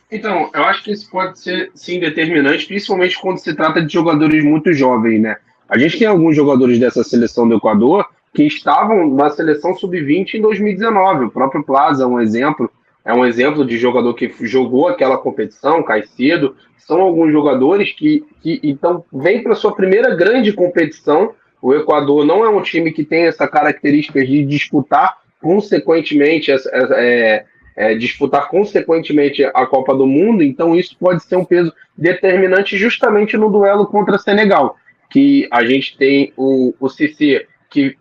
Então, 0.09 0.49
eu 0.53 0.63
acho 0.63 0.83
que 0.83 0.91
isso 0.91 1.09
pode 1.11 1.37
ser 1.37 1.69
sim 1.75 1.99
determinante, 1.99 2.65
principalmente 2.65 3.19
quando 3.19 3.39
se 3.39 3.53
trata 3.53 3.85
de 3.85 3.91
jogadores 3.91 4.41
muito 4.41 4.71
jovens, 4.71 5.21
né? 5.21 5.35
A 5.67 5.77
gente 5.77 5.99
tem 5.99 6.07
alguns 6.07 6.33
jogadores 6.33 6.79
dessa 6.79 7.03
seleção 7.03 7.47
do 7.47 7.57
Equador 7.57 8.07
que 8.33 8.43
estavam 8.43 9.13
na 9.13 9.29
seleção 9.29 9.75
sub-20 9.75 10.35
em 10.35 10.41
2019. 10.41 11.25
O 11.25 11.31
próprio 11.31 11.63
Plaza 11.63 12.03
é 12.03 12.07
um 12.07 12.21
exemplo, 12.21 12.71
é 13.07 13.13
um 13.13 13.25
exemplo 13.25 13.65
de 13.65 13.77
jogador 13.77 14.13
que 14.13 14.31
jogou 14.45 14.87
aquela 14.87 15.17
competição, 15.17 15.81
Caicedo. 15.81 16.55
São 16.77 17.01
alguns 17.01 17.31
jogadores 17.31 17.91
que, 17.91 18.23
que 18.41 18.59
então 18.61 19.03
vem 19.11 19.41
para 19.41 19.55
sua 19.55 19.73
primeira 19.73 20.15
grande 20.15 20.53
competição 20.53 21.33
o 21.61 21.73
Equador 21.73 22.25
não 22.25 22.45
é 22.45 22.49
um 22.49 22.61
time 22.61 22.91
que 22.91 23.03
tem 23.03 23.25
essa 23.25 23.47
característica 23.47 24.23
de 24.25 24.45
disputar 24.45 25.17
consequentemente 25.41 26.51
é, 26.51 27.45
é, 27.75 27.95
disputar 27.95 28.47
consequentemente 28.47 29.43
a 29.43 29.65
Copa 29.65 29.93
do 29.93 30.07
Mundo, 30.07 30.43
então 30.43 30.75
isso 30.75 30.95
pode 30.99 31.23
ser 31.23 31.35
um 31.35 31.45
peso 31.45 31.71
determinante 31.95 32.77
justamente 32.77 33.37
no 33.37 33.51
duelo 33.51 33.85
contra 33.85 34.17
Senegal, 34.17 34.75
que 35.11 35.47
a 35.51 35.63
gente 35.63 35.97
tem 35.97 36.33
o, 36.35 36.73
o 36.79 36.89
Cissé, 36.89 37.45
que 37.69 37.95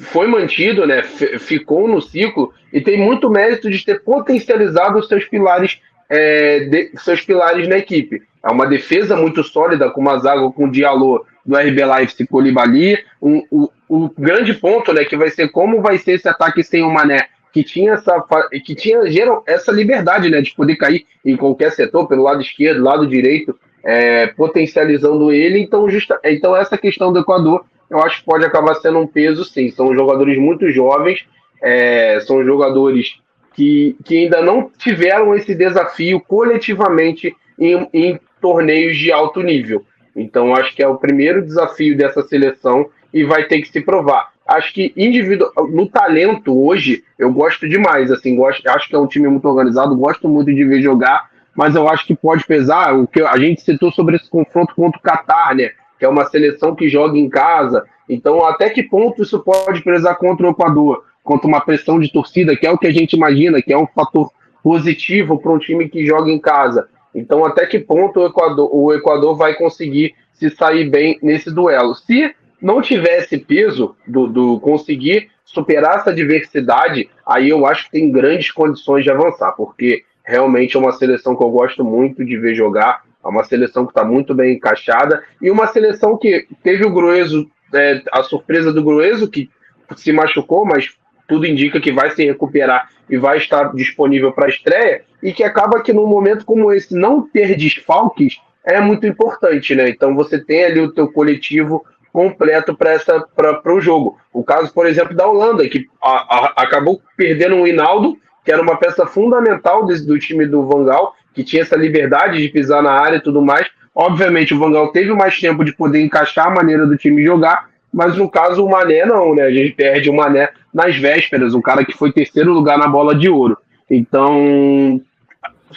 foi 0.00 0.26
mantido, 0.26 0.86
né, 0.86 1.02
ficou 1.02 1.86
no 1.86 2.00
ciclo 2.00 2.52
e 2.72 2.80
tem 2.80 2.98
muito 2.98 3.30
mérito 3.30 3.70
de 3.70 3.84
ter 3.84 4.02
potencializado 4.02 4.98
os 4.98 5.08
seus 5.08 5.24
pilares, 5.24 5.80
é, 6.08 6.60
de, 6.60 6.90
seus 6.96 7.20
pilares 7.20 7.68
na 7.68 7.78
equipe. 7.78 8.22
É 8.42 8.50
uma 8.50 8.66
defesa 8.66 9.16
muito 9.16 9.44
sólida, 9.44 9.90
com 9.90 10.00
uma 10.00 10.18
zaga 10.18 10.50
com 10.50 10.64
o 10.64 10.70
Diallo 10.70 11.26
do 11.44 11.56
RB 11.56 11.84
Leipzig 11.84 12.26
Colibali. 12.26 12.98
Um, 13.20 13.68
o, 13.88 14.08
grande 14.16 14.54
ponto, 14.54 14.92
né, 14.92 15.04
que 15.04 15.16
vai 15.16 15.30
ser 15.30 15.50
como 15.50 15.82
vai 15.82 15.98
ser 15.98 16.12
esse 16.12 16.28
ataque 16.28 16.62
sem 16.62 16.82
o 16.82 16.90
Mané, 16.90 17.26
que 17.52 17.62
tinha 17.64 17.94
essa 17.94 18.24
que 18.64 18.74
tinha 18.74 19.10
geral, 19.10 19.42
essa 19.46 19.72
liberdade, 19.72 20.30
né, 20.30 20.40
de 20.40 20.54
poder 20.54 20.76
cair 20.76 21.06
em 21.24 21.36
qualquer 21.36 21.72
setor, 21.72 22.06
pelo 22.06 22.22
lado 22.22 22.40
esquerdo, 22.40 22.82
lado 22.82 23.06
direito, 23.06 23.58
é, 23.84 24.28
potencializando 24.28 25.32
ele. 25.32 25.58
Então, 25.58 25.90
justa, 25.90 26.18
então 26.24 26.56
essa 26.56 26.78
questão 26.78 27.12
do 27.12 27.18
Equador, 27.18 27.64
eu 27.90 28.00
acho 28.02 28.20
que 28.20 28.24
pode 28.24 28.44
acabar 28.44 28.74
sendo 28.76 28.98
um 28.98 29.06
peso, 29.06 29.44
sim. 29.44 29.70
São 29.70 29.94
jogadores 29.94 30.38
muito 30.38 30.70
jovens, 30.70 31.26
é, 31.60 32.20
são 32.20 32.44
jogadores 32.44 33.18
que, 33.54 33.96
que 34.04 34.24
ainda 34.24 34.40
não 34.40 34.70
tiveram 34.78 35.34
esse 35.34 35.54
desafio 35.54 36.20
coletivamente 36.20 37.34
em, 37.58 37.88
em 37.92 38.20
torneios 38.40 38.96
de 38.96 39.10
alto 39.10 39.42
nível. 39.42 39.84
Então, 40.14 40.54
acho 40.54 40.74
que 40.74 40.82
é 40.82 40.88
o 40.88 40.96
primeiro 40.96 41.42
desafio 41.42 41.96
dessa 41.96 42.22
seleção 42.22 42.88
e 43.12 43.24
vai 43.24 43.44
ter 43.44 43.60
que 43.60 43.68
se 43.68 43.80
provar. 43.80 44.30
Acho 44.46 44.72
que 44.72 44.92
individual, 44.96 45.52
no 45.68 45.88
talento 45.88 46.58
hoje, 46.60 47.04
eu 47.18 47.32
gosto 47.32 47.68
demais. 47.68 48.10
Assim, 48.10 48.36
gosto, 48.36 48.66
acho 48.68 48.88
que 48.88 48.94
é 48.94 48.98
um 48.98 49.06
time 49.06 49.28
muito 49.28 49.46
organizado, 49.46 49.96
gosto 49.96 50.28
muito 50.28 50.52
de 50.52 50.64
ver 50.64 50.82
jogar, 50.82 51.28
mas 51.54 51.74
eu 51.74 51.88
acho 51.88 52.06
que 52.06 52.16
pode 52.16 52.44
pesar 52.44 52.94
o 52.94 53.06
que 53.06 53.22
a 53.22 53.36
gente 53.36 53.60
citou 53.62 53.92
sobre 53.92 54.16
esse 54.16 54.28
confronto 54.28 54.74
contra 54.74 54.98
o 54.98 55.02
Qatar, 55.02 55.54
né? 55.54 55.70
Que 56.00 56.04
é 56.06 56.08
uma 56.08 56.24
seleção 56.24 56.74
que 56.74 56.88
joga 56.88 57.16
em 57.16 57.28
casa. 57.28 57.84
Então, 58.08 58.44
até 58.44 58.70
que 58.70 58.82
ponto 58.82 59.22
isso 59.22 59.38
pode 59.38 59.82
pesar 59.82 60.16
contra 60.16 60.46
o 60.46 60.50
Equador? 60.50 61.04
Contra 61.22 61.46
uma 61.46 61.60
pressão 61.60 62.00
de 62.00 62.10
torcida, 62.10 62.56
que 62.56 62.66
é 62.66 62.72
o 62.72 62.78
que 62.78 62.88
a 62.88 62.92
gente 62.92 63.12
imagina, 63.12 63.62
que 63.62 63.72
é 63.72 63.78
um 63.78 63.86
fator 63.86 64.32
positivo 64.64 65.38
para 65.38 65.52
um 65.52 65.58
time 65.58 65.88
que 65.88 66.04
joga 66.04 66.30
em 66.30 66.38
casa. 66.38 66.88
Então, 67.14 67.44
até 67.44 67.66
que 67.66 67.78
ponto 67.78 68.20
o 68.20 68.26
Equador, 68.26 68.74
o 68.74 68.92
Equador 68.92 69.36
vai 69.36 69.54
conseguir 69.54 70.14
se 70.32 70.50
sair 70.50 70.88
bem 70.88 71.18
nesse 71.22 71.52
duelo? 71.52 71.94
Se 71.94 72.34
não 72.60 72.80
tivesse 72.80 73.38
peso 73.38 73.94
do, 74.06 74.26
do 74.26 74.60
conseguir 74.60 75.28
superar 75.44 75.98
essa 75.98 76.14
diversidade, 76.14 77.10
aí 77.26 77.48
eu 77.48 77.66
acho 77.66 77.84
que 77.84 77.92
tem 77.92 78.10
grandes 78.10 78.50
condições 78.50 79.04
de 79.04 79.10
avançar, 79.10 79.52
porque 79.52 80.04
realmente 80.24 80.76
é 80.76 80.80
uma 80.80 80.92
seleção 80.92 81.36
que 81.36 81.42
eu 81.42 81.50
gosto 81.50 81.84
muito 81.84 82.24
de 82.24 82.36
ver 82.36 82.54
jogar, 82.54 83.02
é 83.22 83.28
uma 83.28 83.44
seleção 83.44 83.84
que 83.84 83.90
está 83.90 84.04
muito 84.04 84.34
bem 84.34 84.54
encaixada, 84.54 85.22
e 85.40 85.50
uma 85.50 85.66
seleção 85.66 86.16
que 86.16 86.46
teve 86.62 86.84
o 86.84 86.92
Grueso, 86.92 87.50
é, 87.74 88.02
a 88.12 88.22
surpresa 88.22 88.72
do 88.72 88.82
Grueso, 88.82 89.30
que 89.30 89.50
se 89.96 90.12
machucou, 90.12 90.64
mas 90.64 90.90
tudo 91.28 91.46
indica 91.46 91.80
que 91.80 91.92
vai 91.92 92.10
se 92.10 92.24
recuperar 92.24 92.90
e 93.08 93.16
vai 93.16 93.38
estar 93.38 93.74
disponível 93.74 94.32
para 94.32 94.46
a 94.46 94.48
estreia, 94.48 95.02
e 95.22 95.32
que 95.32 95.44
acaba 95.44 95.82
que 95.82 95.92
num 95.92 96.06
momento 96.06 96.44
como 96.44 96.72
esse 96.72 96.94
não 96.94 97.22
ter 97.22 97.56
desfalques 97.56 98.40
é 98.64 98.80
muito 98.80 99.06
importante, 99.06 99.74
né? 99.74 99.88
Então 99.88 100.14
você 100.14 100.38
tem 100.38 100.64
ali 100.64 100.80
o 100.80 100.92
teu 100.92 101.10
coletivo 101.10 101.84
completo 102.12 102.76
para 102.76 103.74
o 103.74 103.80
jogo. 103.80 104.18
O 104.32 104.42
caso, 104.42 104.72
por 104.72 104.86
exemplo, 104.86 105.16
da 105.16 105.26
Holanda, 105.26 105.68
que 105.68 105.86
a, 106.02 106.10
a, 106.10 106.52
acabou 106.56 107.00
perdendo 107.16 107.56
o 107.56 107.66
Hinaldo, 107.66 108.16
que 108.44 108.52
era 108.52 108.62
uma 108.62 108.76
peça 108.76 109.06
fundamental 109.06 109.86
desse, 109.86 110.06
do 110.06 110.18
time 110.18 110.46
do 110.46 110.66
Vangal, 110.66 111.14
que 111.34 111.44
tinha 111.44 111.62
essa 111.62 111.76
liberdade 111.76 112.38
de 112.38 112.48
pisar 112.48 112.82
na 112.82 112.92
área 112.92 113.16
e 113.16 113.22
tudo 113.22 113.42
mais. 113.42 113.66
Obviamente, 113.94 114.54
o 114.54 114.58
Vangal 114.58 114.88
teve 114.88 115.12
mais 115.12 115.38
tempo 115.38 115.64
de 115.64 115.72
poder 115.72 116.00
encaixar 116.00 116.46
a 116.46 116.50
maneira 116.50 116.86
do 116.86 116.96
time 116.96 117.24
jogar, 117.24 117.68
mas 117.92 118.16
no 118.16 118.30
caso 118.30 118.64
o 118.64 118.70
Mané 118.70 119.04
não, 119.04 119.34
né? 119.34 119.42
A 119.42 119.50
gente 119.50 119.72
perde 119.72 120.08
o 120.08 120.14
Mané 120.14 120.50
nas 120.72 120.96
vésperas, 120.96 121.54
um 121.54 121.60
cara 121.60 121.84
que 121.84 121.96
foi 121.96 122.12
terceiro 122.12 122.52
lugar 122.52 122.78
na 122.78 122.86
bola 122.86 123.14
de 123.14 123.28
ouro. 123.28 123.58
Então, 123.90 125.00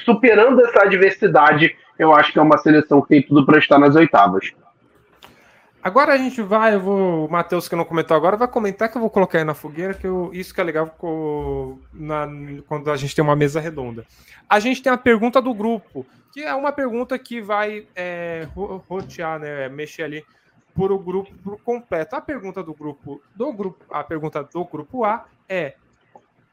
superando 0.05 0.63
essa 0.63 0.83
adversidade, 0.83 1.75
eu 1.97 2.13
acho 2.13 2.31
que 2.31 2.39
é 2.39 2.41
uma 2.41 2.57
seleção 2.57 3.01
que 3.01 3.09
tem 3.09 3.21
tudo 3.21 3.45
para 3.45 3.57
estar 3.57 3.79
nas 3.79 3.95
oitavas. 3.95 4.51
Agora 5.83 6.13
a 6.13 6.17
gente 6.17 6.41
vai, 6.41 6.75
eu 6.75 6.79
vou, 6.79 7.25
o 7.25 7.29
Matheus 7.29 7.67
que 7.67 7.75
não 7.75 7.83
comentou 7.83 8.15
agora, 8.15 8.37
vai 8.37 8.47
comentar 8.47 8.89
que 8.89 8.95
eu 8.95 9.01
vou 9.01 9.09
colocar 9.09 9.39
aí 9.39 9.43
na 9.43 9.53
fogueira, 9.53 9.93
que 9.93 10.07
eu, 10.07 10.29
isso 10.33 10.53
que 10.53 10.61
é 10.61 10.63
legal 10.63 10.95
na, 11.93 12.25
quando 12.65 12.89
a 12.89 12.95
gente 12.95 13.13
tem 13.13 13.21
uma 13.21 13.35
mesa 13.35 13.59
redonda. 13.59 14.05
A 14.49 14.61
gente 14.61 14.81
tem 14.81 14.93
a 14.93 14.97
pergunta 14.97 15.41
do 15.41 15.53
grupo, 15.53 16.05
que 16.31 16.41
é 16.41 16.55
uma 16.55 16.71
pergunta 16.71 17.19
que 17.19 17.41
vai 17.41 17.85
é, 17.93 18.47
rotear, 18.87 19.39
né, 19.39 19.67
mexer 19.67 20.03
ali 20.03 20.25
por 20.73 20.89
o 20.89 20.97
grupo 20.97 21.31
por 21.43 21.59
completo. 21.61 22.15
A 22.15 22.21
pergunta 22.21 22.63
do 22.63 22.73
grupo 22.73 23.21
do 23.35 23.51
grupo, 23.51 23.83
a 23.91 24.05
pergunta 24.05 24.41
do 24.41 24.63
grupo 24.63 25.03
A 25.03 25.25
é 25.49 25.73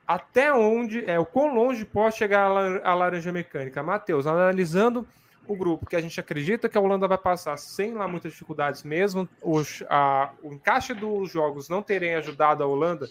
até 0.07 0.53
onde 0.53 1.09
é 1.09 1.21
o 1.21 1.25
quão 1.25 1.55
longe 1.55 1.85
pode 1.85 2.17
chegar 2.17 2.51
a, 2.83 2.95
laranja 2.95 3.31
mecânica? 3.31 3.81
Matheus, 3.81 4.27
analisando 4.27 5.07
o 5.47 5.57
grupo 5.57 5.87
que 5.87 5.97
a 5.97 6.01
gente 6.01 6.19
acredita 6.21 6.69
que 6.69 6.79
a 6.79 6.81
Holanda 6.81 7.09
vai 7.09 7.19
passar 7.19 7.57
sem 7.57 7.95
lá 7.95 8.07
muitas 8.07 8.33
dificuldades 8.33 8.83
mesmo, 8.83 9.29
os, 9.43 9.83
a, 9.89 10.31
o 10.43 10.53
encaixe 10.53 10.95
dos 10.95 11.31
jogos 11.31 11.69
não 11.69 11.83
terem 11.83 12.15
ajudado 12.15 12.63
a 12.63 12.67
Holanda, 12.67 13.09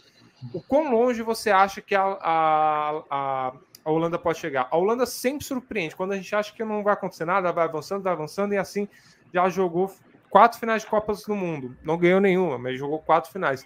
o 0.53 0.61
quão 0.61 0.91
longe 0.91 1.21
você 1.21 1.49
acha 1.49 1.81
que 1.81 1.93
a, 1.93 2.03
a, 2.03 3.03
a, 3.09 3.53
a 3.83 3.91
Holanda 3.91 4.17
pode 4.17 4.39
chegar? 4.39 4.67
A 4.71 4.77
Holanda 4.77 5.05
sempre 5.05 5.45
surpreende, 5.45 5.95
quando 5.95 6.13
a 6.13 6.15
gente 6.15 6.33
acha 6.33 6.53
que 6.53 6.63
não 6.63 6.83
vai 6.83 6.93
acontecer 6.93 7.25
nada, 7.25 7.51
vai 7.51 7.65
avançando, 7.65 8.03
vai 8.03 8.13
avançando, 8.13 8.53
e 8.53 8.57
assim 8.57 8.87
já 9.33 9.49
jogou 9.49 9.93
quatro 10.29 10.59
finais 10.59 10.83
de 10.83 10.87
Copas 10.87 11.23
do 11.23 11.35
Mundo. 11.35 11.75
Não 11.83 11.97
ganhou 11.97 12.21
nenhuma, 12.21 12.57
mas 12.57 12.79
jogou 12.79 12.99
quatro 12.99 13.31
finais. 13.31 13.65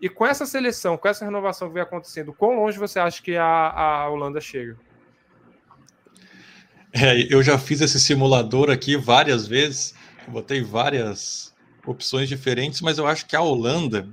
E 0.00 0.08
com 0.08 0.26
essa 0.26 0.46
seleção, 0.46 0.96
com 0.96 1.08
essa 1.08 1.24
renovação 1.24 1.68
que 1.68 1.74
vem 1.74 1.82
acontecendo, 1.82 2.32
quão 2.32 2.56
longe 2.56 2.78
você 2.78 2.98
acha 2.98 3.22
que 3.22 3.36
a, 3.36 3.44
a 3.44 4.08
Holanda 4.08 4.40
chega? 4.40 4.76
É, 6.92 7.32
eu 7.32 7.42
já 7.42 7.56
fiz 7.58 7.80
esse 7.80 8.00
simulador 8.00 8.68
aqui 8.68 8.96
várias 8.96 9.46
vezes, 9.46 9.94
botei 10.26 10.60
várias 10.60 11.54
opções 11.86 12.28
diferentes, 12.28 12.80
mas 12.80 12.98
eu 12.98 13.06
acho 13.06 13.26
que 13.26 13.36
a 13.36 13.40
Holanda, 13.40 14.08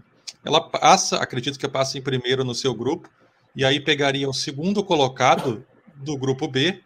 ela 0.46 0.62
passa, 0.62 1.18
acredito 1.18 1.58
que 1.58 1.68
passa 1.68 1.98
em 1.98 2.02
primeiro 2.02 2.44
no 2.44 2.54
seu 2.54 2.74
grupo, 2.76 3.10
e 3.56 3.66
aí 3.66 3.80
pegaria 3.80 4.30
o 4.30 4.34
segundo 4.34 4.84
colocado 4.84 5.66
do 5.96 6.16
grupo 6.16 6.48
B, 6.48 6.82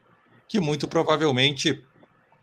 que 0.48 0.60
muito 0.62 0.88
provavelmente 0.88 1.84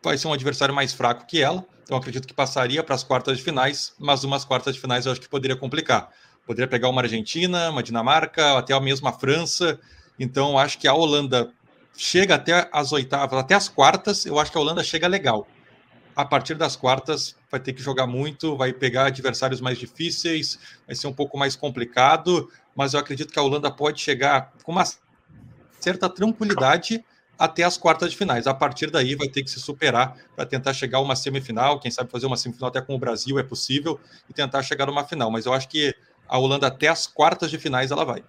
vai 0.02 0.18
ser 0.18 0.28
um 0.28 0.32
adversário 0.32 0.74
mais 0.74 0.92
fraco 0.92 1.26
que 1.26 1.40
ela, 1.40 1.64
então 1.82 1.96
acredito 1.96 2.28
que 2.28 2.34
passaria 2.34 2.82
para 2.82 2.94
as 2.94 3.02
quartas 3.02 3.38
de 3.38 3.42
finais, 3.42 3.94
mas 3.98 4.24
umas 4.24 4.44
quartas 4.44 4.74
de 4.74 4.80
finais 4.80 5.06
eu 5.06 5.12
acho 5.12 5.20
que 5.22 5.28
poderia 5.28 5.56
complicar. 5.56 6.10
Poderia 6.46 6.68
pegar 6.68 6.90
uma 6.90 7.00
Argentina, 7.00 7.70
uma 7.70 7.82
Dinamarca, 7.82 8.58
até 8.58 8.74
a 8.74 8.80
mesma 8.80 9.10
França. 9.12 9.80
Então 10.18 10.58
acho 10.58 10.78
que 10.78 10.86
a 10.86 10.92
Holanda 10.92 11.50
chega 11.98 12.36
até 12.36 12.70
as 12.72 12.92
oitavas, 12.92 13.36
até 13.40 13.56
as 13.56 13.68
quartas, 13.68 14.24
eu 14.24 14.38
acho 14.38 14.52
que 14.52 14.56
a 14.56 14.60
Holanda 14.60 14.84
chega 14.84 15.08
legal. 15.08 15.46
a 16.14 16.24
partir 16.24 16.54
das 16.54 16.74
quartas 16.74 17.36
vai 17.48 17.60
ter 17.60 17.72
que 17.72 17.80
jogar 17.80 18.06
muito, 18.06 18.56
vai 18.56 18.72
pegar 18.72 19.06
adversários 19.06 19.60
mais 19.60 19.78
difíceis, 19.78 20.58
vai 20.84 20.96
ser 20.96 21.06
um 21.06 21.12
pouco 21.12 21.38
mais 21.38 21.54
complicado, 21.54 22.50
mas 22.74 22.92
eu 22.92 23.00
acredito 23.00 23.32
que 23.32 23.38
a 23.38 23.42
Holanda 23.42 23.70
pode 23.70 24.00
chegar 24.00 24.52
com 24.64 24.72
uma 24.72 24.84
certa 25.78 26.08
tranquilidade 26.08 27.04
até 27.38 27.62
as 27.62 27.78
quartas 27.78 28.10
de 28.10 28.16
finais. 28.16 28.48
A 28.48 28.54
partir 28.54 28.90
daí 28.90 29.14
vai 29.14 29.28
ter 29.28 29.44
que 29.44 29.50
se 29.50 29.60
superar 29.60 30.16
para 30.34 30.44
tentar 30.44 30.72
chegar 30.72 30.98
a 30.98 31.00
uma 31.00 31.14
semifinal, 31.14 31.78
quem 31.78 31.90
sabe 31.90 32.10
fazer 32.10 32.26
uma 32.26 32.36
semifinal 32.36 32.68
até 32.68 32.80
com 32.80 32.96
o 32.96 32.98
Brasil 32.98 33.38
é 33.38 33.44
possível 33.44 34.00
e 34.28 34.32
tentar 34.32 34.62
chegar 34.62 34.86
numa 34.86 35.04
final, 35.04 35.30
mas 35.30 35.46
eu 35.46 35.52
acho 35.52 35.68
que 35.68 35.94
a 36.28 36.36
Holanda 36.36 36.66
até 36.66 36.88
as 36.88 37.06
quartas 37.06 37.48
de 37.48 37.58
finais 37.58 37.92
ela 37.92 38.04
vai. 38.04 38.24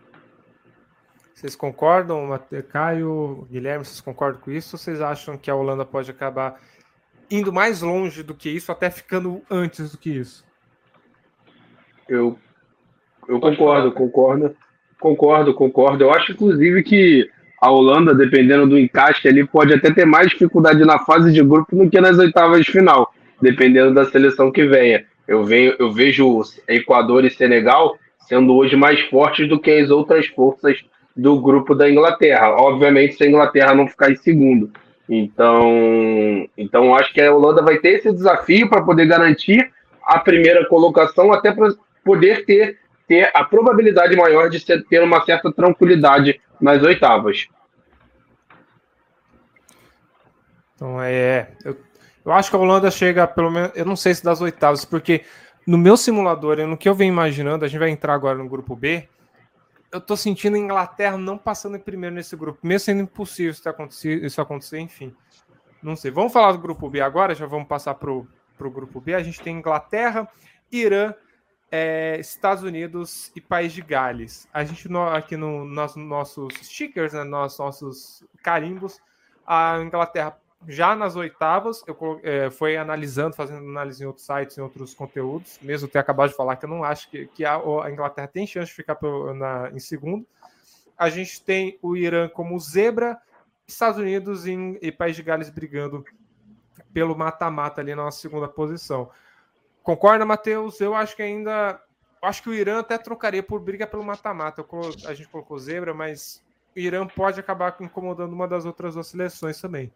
Vocês 1.40 1.56
concordam, 1.56 2.38
Caio, 2.70 3.48
Guilherme, 3.50 3.86
vocês 3.86 4.02
concordam 4.02 4.42
com 4.42 4.52
isso? 4.52 4.76
Ou 4.76 4.78
vocês 4.78 5.00
acham 5.00 5.38
que 5.38 5.50
a 5.50 5.56
Holanda 5.56 5.86
pode 5.86 6.12
acabar 6.12 6.60
indo 7.32 7.54
mais 7.54 7.82
longe 7.82 8.22
do 8.24 8.36
que 8.36 8.50
isso, 8.50 8.74
até 8.74 8.90
ficando 8.90 9.42
antes 9.50 9.94
do 9.94 9.98
que 9.98 10.10
isso? 10.10 10.44
Eu, 12.10 12.38
eu 13.30 13.40
concordo, 13.40 13.94
concordo, 13.94 14.54
concordo, 15.00 15.54
concordo. 15.54 16.04
Eu 16.04 16.12
acho, 16.14 16.34
inclusive, 16.34 16.84
que 16.84 17.30
a 17.62 17.72
Holanda, 17.72 18.14
dependendo 18.14 18.68
do 18.68 18.78
encaixe 18.78 19.26
ali, 19.30 19.48
pode 19.48 19.74
até 19.74 19.94
ter 19.94 20.04
mais 20.04 20.28
dificuldade 20.32 20.84
na 20.84 21.00
fase 21.00 21.32
de 21.32 21.42
grupo 21.42 21.74
do 21.74 21.90
que 21.90 22.02
nas 22.02 22.18
oitavas 22.18 22.66
de 22.66 22.72
final, 22.74 23.14
dependendo 23.42 23.94
da 23.94 24.04
seleção 24.04 24.52
que 24.52 24.66
venha. 24.66 25.06
Eu, 25.26 25.46
venho, 25.46 25.74
eu 25.80 25.90
vejo 25.90 26.42
Equador 26.68 27.24
e 27.24 27.30
Senegal 27.30 27.98
sendo 28.28 28.54
hoje 28.56 28.76
mais 28.76 29.00
fortes 29.08 29.48
do 29.48 29.58
que 29.58 29.72
as 29.72 29.90
outras 29.90 30.28
forças 30.28 30.84
do 31.20 31.40
grupo 31.40 31.76
da 31.76 31.90
Inglaterra. 31.90 32.52
Obviamente, 32.52 33.16
se 33.16 33.24
a 33.24 33.28
Inglaterra 33.28 33.76
não 33.76 33.88
ficar 33.88 34.12
em 34.12 34.16
segundo. 34.16 34.72
Então, 35.08 36.48
então 36.58 36.96
acho 36.96 37.14
que 37.14 37.22
a 37.22 37.34
Holanda 37.34 37.62
vai 37.62 37.78
ter 37.78 37.98
esse 37.98 38.12
desafio 38.12 38.70
para 38.70 38.84
poder 38.84 39.06
garantir 39.08 39.72
a 40.04 40.20
primeira 40.20 40.68
colocação, 40.68 41.34
até 41.34 41.52
para 41.52 41.74
poder 42.04 42.46
ter, 42.46 42.80
ter 43.08 43.30
a 43.34 43.44
probabilidade 43.44 44.16
maior 44.16 44.50
de 44.50 44.60
ser, 44.60 44.84
ter 44.86 45.02
uma 45.02 45.24
certa 45.26 45.52
tranquilidade 45.52 46.40
nas 46.62 46.82
oitavas. 46.84 47.48
Então 50.76 51.02
é, 51.02 51.50
eu, 51.66 51.76
eu 52.24 52.32
acho 52.32 52.50
que 52.50 52.56
a 52.56 52.60
Holanda 52.60 52.90
chega 52.90 53.28
pelo 53.28 53.52
menos, 53.52 53.72
eu 53.76 53.86
não 53.86 53.96
sei 53.96 54.14
se 54.14 54.24
das 54.24 54.40
oitavas, 54.42 54.86
porque 54.86 55.24
no 55.68 55.78
meu 55.78 55.98
simulador, 55.98 56.58
no 56.66 56.78
que 56.78 56.88
eu 56.88 56.96
venho 56.96 57.12
imaginando, 57.12 57.66
a 57.66 57.68
gente 57.68 57.80
vai 57.80 57.90
entrar 57.90 58.14
agora 58.14 58.38
no 58.38 58.48
grupo 58.48 58.76
B, 58.76 59.08
eu 59.92 60.00
tô 60.00 60.16
sentindo 60.16 60.56
a 60.56 60.60
Inglaterra 60.60 61.18
não 61.18 61.38
passando 61.38 61.78
em 61.78 61.80
primeiro 61.80 62.16
nesse 62.16 62.36
grupo, 62.36 62.60
mesmo 62.66 62.86
sendo 62.86 63.02
impossível 63.02 63.52
isso 63.52 63.68
acontecer, 63.68 64.24
isso 64.24 64.42
acontecer, 64.42 64.80
enfim. 64.80 65.16
Não 65.82 65.96
sei. 65.96 66.12
Vamos 66.12 66.34
falar 66.34 66.52
do 66.52 66.60
grupo 66.60 66.90
B 66.90 67.02
agora, 67.02 67.34
já 67.34 67.46
vamos 67.46 67.68
passar 67.68 67.96
pro, 67.96 68.28
pro 68.58 68.70
grupo 68.70 69.00
B. 69.00 69.16
A 69.16 69.24
gente 69.24 69.42
tem 69.42 69.58
Inglaterra, 69.58 70.30
Irã, 70.72 71.14
é, 71.72 72.20
Estados 72.20 72.64
Unidos 72.64 73.32
e 73.36 73.42
País 73.42 73.72
de 73.74 73.82
Gales. 73.82 74.48
A 74.54 74.64
gente 74.64 74.90
no, 74.90 75.08
aqui 75.08 75.38
no 75.38 75.66
nos 75.66 75.96
nossos 75.96 76.54
stickers, 76.62 77.14
né, 77.14 77.24
nos 77.24 77.58
nossos 77.58 78.24
carimbos, 78.44 79.00
a 79.46 79.80
Inglaterra 79.80 80.38
já 80.68 80.96
nas 80.96 81.16
oitavas, 81.16 81.82
eu 81.88 82.20
é, 82.24 82.50
foi 82.50 82.76
analisando, 82.76 83.36
fazendo 83.36 83.60
análise 83.60 84.04
em 84.04 84.08
outros 84.08 84.26
sites, 84.26 84.58
em 84.58 84.62
outros 84.62 84.94
conteúdos, 84.94 85.58
mesmo 85.62 85.88
ter 85.88 86.00
acabado 86.00 86.30
de 86.30 86.36
falar 86.36 86.58
que 86.58 86.66
eu 86.66 86.70
não 86.70 86.84
acho 86.84 87.10
que, 87.10 87.28
que 87.28 87.46
a, 87.46 87.56
a 87.56 87.92
Inglaterra 87.92 88.28
tem 88.28 88.46
chance 88.46 88.68
de 88.68 88.74
ficar 88.74 88.98
na, 89.36 89.72
em 89.72 89.80
segundo. 89.80 90.28
A 90.98 91.10
gente 91.10 91.42
tem 91.42 91.80
o 91.82 91.96
Irã 91.96 92.28
como 92.28 92.60
zebra, 92.60 93.18
Estados 93.66 94.00
Unidos 94.00 94.46
em, 94.46 94.78
e 94.82 94.92
País 94.92 95.16
de 95.16 95.24
Gales 95.24 95.50
brigando 95.50 96.04
pelo 96.92 97.16
mata-mata 97.16 97.80
ali 97.80 97.96
na 97.96 98.12
segunda 98.12 98.48
posição. 98.48 99.10
Concorda, 99.82 100.26
Matheus? 100.26 100.80
Eu 100.82 100.94
acho 100.94 101.16
que 101.16 101.22
ainda. 101.22 101.82
Acho 102.22 102.44
que 102.44 102.50
o 102.50 102.54
Irã 102.54 102.80
até 102.80 102.98
trocaria 102.98 103.42
por 103.42 103.62
briga 103.62 103.88
pelo 103.88 104.04
mata-mata. 104.04 104.66
A 105.08 105.14
gente 105.14 105.30
colocou 105.30 105.58
zebra, 105.58 105.94
mas 105.94 106.44
o 106.76 106.80
Irã 106.80 107.08
pode 107.08 107.40
acabar 107.40 107.78
incomodando 107.80 108.34
uma 108.34 108.46
das 108.46 108.66
outras 108.66 108.94
duas 108.94 109.08
seleções 109.08 109.62
também. 109.62 109.92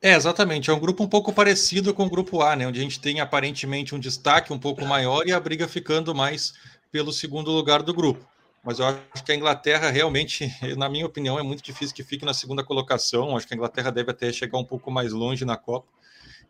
É, 0.00 0.14
exatamente. 0.14 0.70
É 0.70 0.72
um 0.72 0.78
grupo 0.78 1.02
um 1.02 1.08
pouco 1.08 1.32
parecido 1.32 1.94
com 1.94 2.06
o 2.06 2.10
grupo 2.10 2.42
A, 2.42 2.54
né? 2.54 2.66
Onde 2.66 2.78
a 2.78 2.82
gente 2.82 3.00
tem 3.00 3.20
aparentemente 3.20 3.94
um 3.94 3.98
destaque 3.98 4.52
um 4.52 4.58
pouco 4.58 4.84
maior 4.84 5.26
e 5.26 5.32
a 5.32 5.40
briga 5.40 5.66
ficando 5.66 6.14
mais 6.14 6.54
pelo 6.92 7.12
segundo 7.12 7.50
lugar 7.50 7.82
do 7.82 7.94
grupo. 7.94 8.26
Mas 8.62 8.78
eu 8.78 8.86
acho 8.86 9.24
que 9.24 9.32
a 9.32 9.34
Inglaterra 9.34 9.90
realmente, 9.90 10.52
na 10.76 10.88
minha 10.88 11.06
opinião, 11.06 11.38
é 11.38 11.42
muito 11.42 11.62
difícil 11.62 11.94
que 11.94 12.02
fique 12.02 12.24
na 12.24 12.34
segunda 12.34 12.62
colocação. 12.62 13.36
Acho 13.36 13.46
que 13.46 13.54
a 13.54 13.56
Inglaterra 13.56 13.90
deve 13.90 14.10
até 14.10 14.32
chegar 14.32 14.58
um 14.58 14.64
pouco 14.64 14.90
mais 14.90 15.12
longe 15.12 15.44
na 15.44 15.56
Copa. 15.56 15.86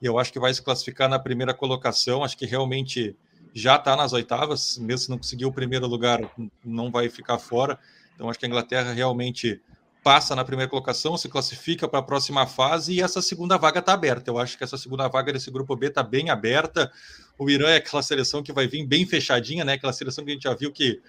E 0.00 0.06
eu 0.06 0.18
acho 0.18 0.32
que 0.32 0.40
vai 0.40 0.52
se 0.52 0.60
classificar 0.62 1.08
na 1.08 1.18
primeira 1.18 1.54
colocação. 1.54 2.24
Acho 2.24 2.36
que 2.36 2.46
realmente 2.46 3.14
já 3.54 3.76
está 3.76 3.96
nas 3.96 4.12
oitavas, 4.12 4.76
mesmo 4.76 4.98
se 4.98 5.10
não 5.10 5.18
conseguir 5.18 5.46
o 5.46 5.52
primeiro 5.52 5.86
lugar, 5.86 6.20
não 6.64 6.90
vai 6.90 7.08
ficar 7.08 7.38
fora. 7.38 7.78
Então 8.14 8.28
acho 8.28 8.38
que 8.38 8.44
a 8.44 8.48
Inglaterra 8.48 8.92
realmente 8.92 9.60
passa 10.06 10.36
na 10.36 10.44
primeira 10.44 10.70
colocação, 10.70 11.16
se 11.16 11.28
classifica 11.28 11.88
para 11.88 11.98
a 11.98 12.02
próxima 12.02 12.46
fase 12.46 12.92
e 12.92 13.02
essa 13.02 13.20
segunda 13.20 13.56
vaga 13.56 13.80
está 13.80 13.92
aberta. 13.92 14.30
Eu 14.30 14.38
acho 14.38 14.56
que 14.56 14.62
essa 14.62 14.78
segunda 14.78 15.08
vaga 15.08 15.32
desse 15.32 15.50
grupo 15.50 15.74
B 15.74 15.88
está 15.88 16.00
bem 16.00 16.30
aberta. 16.30 16.92
O 17.36 17.50
Irã 17.50 17.70
é 17.70 17.78
aquela 17.78 18.04
seleção 18.04 18.40
que 18.40 18.52
vai 18.52 18.68
vir 18.68 18.86
bem 18.86 19.04
fechadinha, 19.04 19.64
né? 19.64 19.72
Aquela 19.72 19.92
seleção 19.92 20.24
que 20.24 20.30
a 20.30 20.34
gente 20.34 20.44
já 20.44 20.54
viu 20.54 20.70
que 20.70 21.00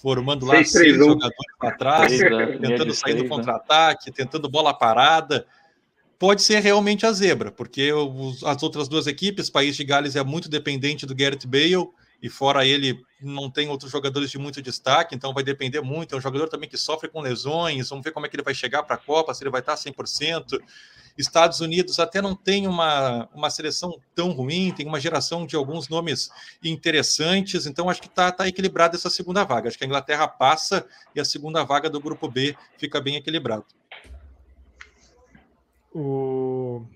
formando 0.00 0.46
lá 0.46 0.54
6, 0.54 0.70
seis 0.70 0.96
jogadores 0.96 1.34
para 1.58 1.76
trás, 1.76 2.12
tentando 2.60 2.94
sair 2.94 3.14
do 3.14 3.24
né? 3.24 3.28
contra-ataque, 3.28 4.12
tentando 4.12 4.48
bola 4.48 4.72
parada. 4.72 5.44
Pode 6.16 6.40
ser 6.40 6.60
realmente 6.60 7.04
a 7.04 7.10
zebra, 7.10 7.50
porque 7.50 7.92
os, 7.92 8.44
as 8.44 8.62
outras 8.62 8.86
duas 8.86 9.08
equipes, 9.08 9.50
País 9.50 9.74
de 9.74 9.82
Gales 9.82 10.14
é 10.14 10.22
muito 10.22 10.48
dependente 10.48 11.06
do 11.06 11.14
Gareth 11.16 11.44
Bale 11.44 11.88
e 12.24 12.28
fora 12.30 12.64
ele 12.64 13.04
não 13.20 13.50
tem 13.50 13.68
outros 13.68 13.92
jogadores 13.92 14.30
de 14.30 14.38
muito 14.38 14.62
destaque, 14.62 15.14
então 15.14 15.34
vai 15.34 15.44
depender 15.44 15.82
muito. 15.82 16.14
É 16.14 16.18
um 16.18 16.22
jogador 16.22 16.48
também 16.48 16.66
que 16.66 16.78
sofre 16.78 17.06
com 17.06 17.20
lesões, 17.20 17.90
vamos 17.90 18.02
ver 18.02 18.12
como 18.12 18.24
é 18.24 18.30
que 18.30 18.34
ele 18.34 18.42
vai 18.42 18.54
chegar 18.54 18.82
para 18.82 18.94
a 18.94 18.98
Copa, 18.98 19.34
se 19.34 19.44
ele 19.44 19.50
vai 19.50 19.60
estar 19.60 19.74
100%. 19.74 20.58
Estados 21.18 21.60
Unidos 21.60 21.98
até 21.98 22.22
não 22.22 22.34
tem 22.34 22.66
uma, 22.66 23.28
uma 23.34 23.50
seleção 23.50 24.00
tão 24.14 24.30
ruim, 24.30 24.72
tem 24.74 24.86
uma 24.86 24.98
geração 24.98 25.44
de 25.44 25.54
alguns 25.54 25.90
nomes 25.90 26.30
interessantes, 26.64 27.66
então 27.66 27.90
acho 27.90 28.00
que 28.00 28.08
está 28.08 28.32
tá 28.32 28.48
equilibrada 28.48 28.96
essa 28.96 29.10
segunda 29.10 29.44
vaga. 29.44 29.68
Acho 29.68 29.76
que 29.76 29.84
a 29.84 29.86
Inglaterra 29.86 30.26
passa 30.26 30.86
e 31.14 31.20
a 31.20 31.26
segunda 31.26 31.62
vaga 31.62 31.90
do 31.90 32.00
grupo 32.00 32.26
B 32.26 32.56
fica 32.78 33.02
bem 33.02 33.16
equilibrado. 33.16 33.66
O... 35.94 36.86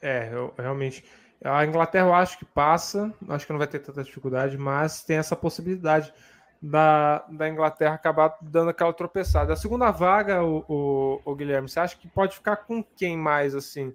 É, 0.00 0.30
eu, 0.32 0.54
realmente. 0.56 1.02
A 1.44 1.64
Inglaterra 1.64 2.06
eu 2.06 2.14
acho 2.14 2.38
que 2.38 2.44
passa, 2.44 3.14
acho 3.28 3.46
que 3.46 3.52
não 3.52 3.58
vai 3.58 3.68
ter 3.68 3.78
tanta 3.78 4.02
dificuldade, 4.02 4.58
mas 4.58 5.04
tem 5.04 5.18
essa 5.18 5.36
possibilidade 5.36 6.12
da, 6.60 7.24
da 7.30 7.48
Inglaterra 7.48 7.94
acabar 7.94 8.36
dando 8.42 8.70
aquela 8.70 8.92
tropeçada. 8.92 9.52
A 9.52 9.56
segunda 9.56 9.90
vaga, 9.92 10.42
o, 10.42 10.64
o, 10.68 11.20
o, 11.24 11.34
Guilherme, 11.36 11.68
você 11.68 11.78
acha 11.78 11.96
que 11.96 12.08
pode 12.08 12.34
ficar 12.34 12.56
com 12.56 12.82
quem 12.82 13.16
mais 13.16 13.54
assim? 13.54 13.94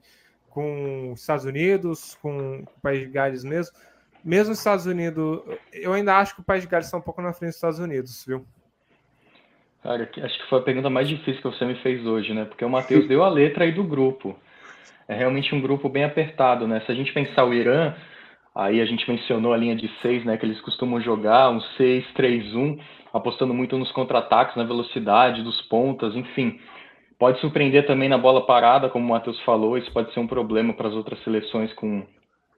Com 0.50 1.12
os 1.12 1.20
Estados 1.20 1.44
Unidos, 1.44 2.18
com 2.22 2.60
o 2.60 2.82
País 2.82 3.02
de 3.02 3.08
Gales 3.08 3.44
mesmo? 3.44 3.76
Mesmo 4.24 4.54
os 4.54 4.60
Estados 4.60 4.86
Unidos, 4.86 5.42
eu 5.74 5.92
ainda 5.92 6.18
acho 6.18 6.36
que 6.36 6.42
o 6.42 6.46
País 6.46 6.62
de 6.62 6.70
Gales 6.70 6.88
está 6.88 6.98
um 6.98 7.02
pouco 7.02 7.22
na 7.22 7.34
frente 7.34 7.50
dos 7.50 7.56
Estados 7.56 7.80
Unidos, 7.80 8.24
viu? 8.26 8.46
Cara, 9.82 10.10
acho 10.24 10.40
que 10.40 10.50
foi 10.50 10.60
a 10.60 10.64
pergunta 10.64 10.90
mais 10.90 11.10
difícil 11.10 11.42
que 11.42 11.58
você 11.58 11.66
me 11.66 11.76
fez 11.82 12.06
hoje, 12.06 12.34
né? 12.34 12.46
Porque 12.46 12.64
o 12.64 12.70
Matheus 12.70 13.06
deu 13.06 13.22
a 13.22 13.28
letra 13.28 13.66
aí 13.66 13.74
do 13.74 13.84
grupo 13.84 14.34
é 15.08 15.16
realmente 15.16 15.54
um 15.54 15.62
grupo 15.62 15.90
bem 15.90 16.04
apertado, 16.04 16.68
né? 16.68 16.82
Se 16.86 16.92
a 16.92 16.96
gente 16.96 17.14
pensar 17.14 17.46
o 17.46 17.54
Irã, 17.54 17.94
aí 18.56 18.82
a 18.82 18.86
gente 18.86 19.10
mencionou 19.10 19.54
a 19.54 19.58
linha 19.58 19.76
de 19.76 19.90
seis, 20.02 20.24
né? 20.24 20.38
Que 20.38 20.46
eles 20.46 20.62
costumam 20.62 21.02
jogar 21.02 21.50
um 21.50 21.60
6-3-1, 21.78 22.80
apostando 23.14 23.54
muito 23.54 23.78
nos 23.78 23.92
contra-ataques, 23.92 24.56
na 24.56 24.64
velocidade 24.64 25.44
dos 25.44 25.62
pontas, 25.64 26.16
enfim. 26.16 26.60
Pode 27.20 27.40
surpreender 27.40 27.86
também 27.86 28.10
na 28.10 28.18
bola 28.18 28.46
parada, 28.46 28.90
como 28.90 29.06
o 29.06 29.10
Matheus 29.10 29.40
falou, 29.42 29.78
isso 29.78 29.92
pode 29.92 30.14
ser 30.14 30.20
um 30.20 30.28
problema 30.28 30.74
para 30.74 30.88
as 30.88 30.94
outras 30.94 31.22
seleções 31.24 31.72
com, 31.74 32.04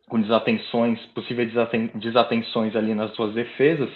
com 0.08 0.19
desatenções, 0.21 0.99
possíveis 1.08 1.49
desaten 1.49 1.91
desatenções 1.95 2.75
ali 2.75 2.95
nas 2.95 3.13
suas 3.15 3.34
defesas. 3.34 3.89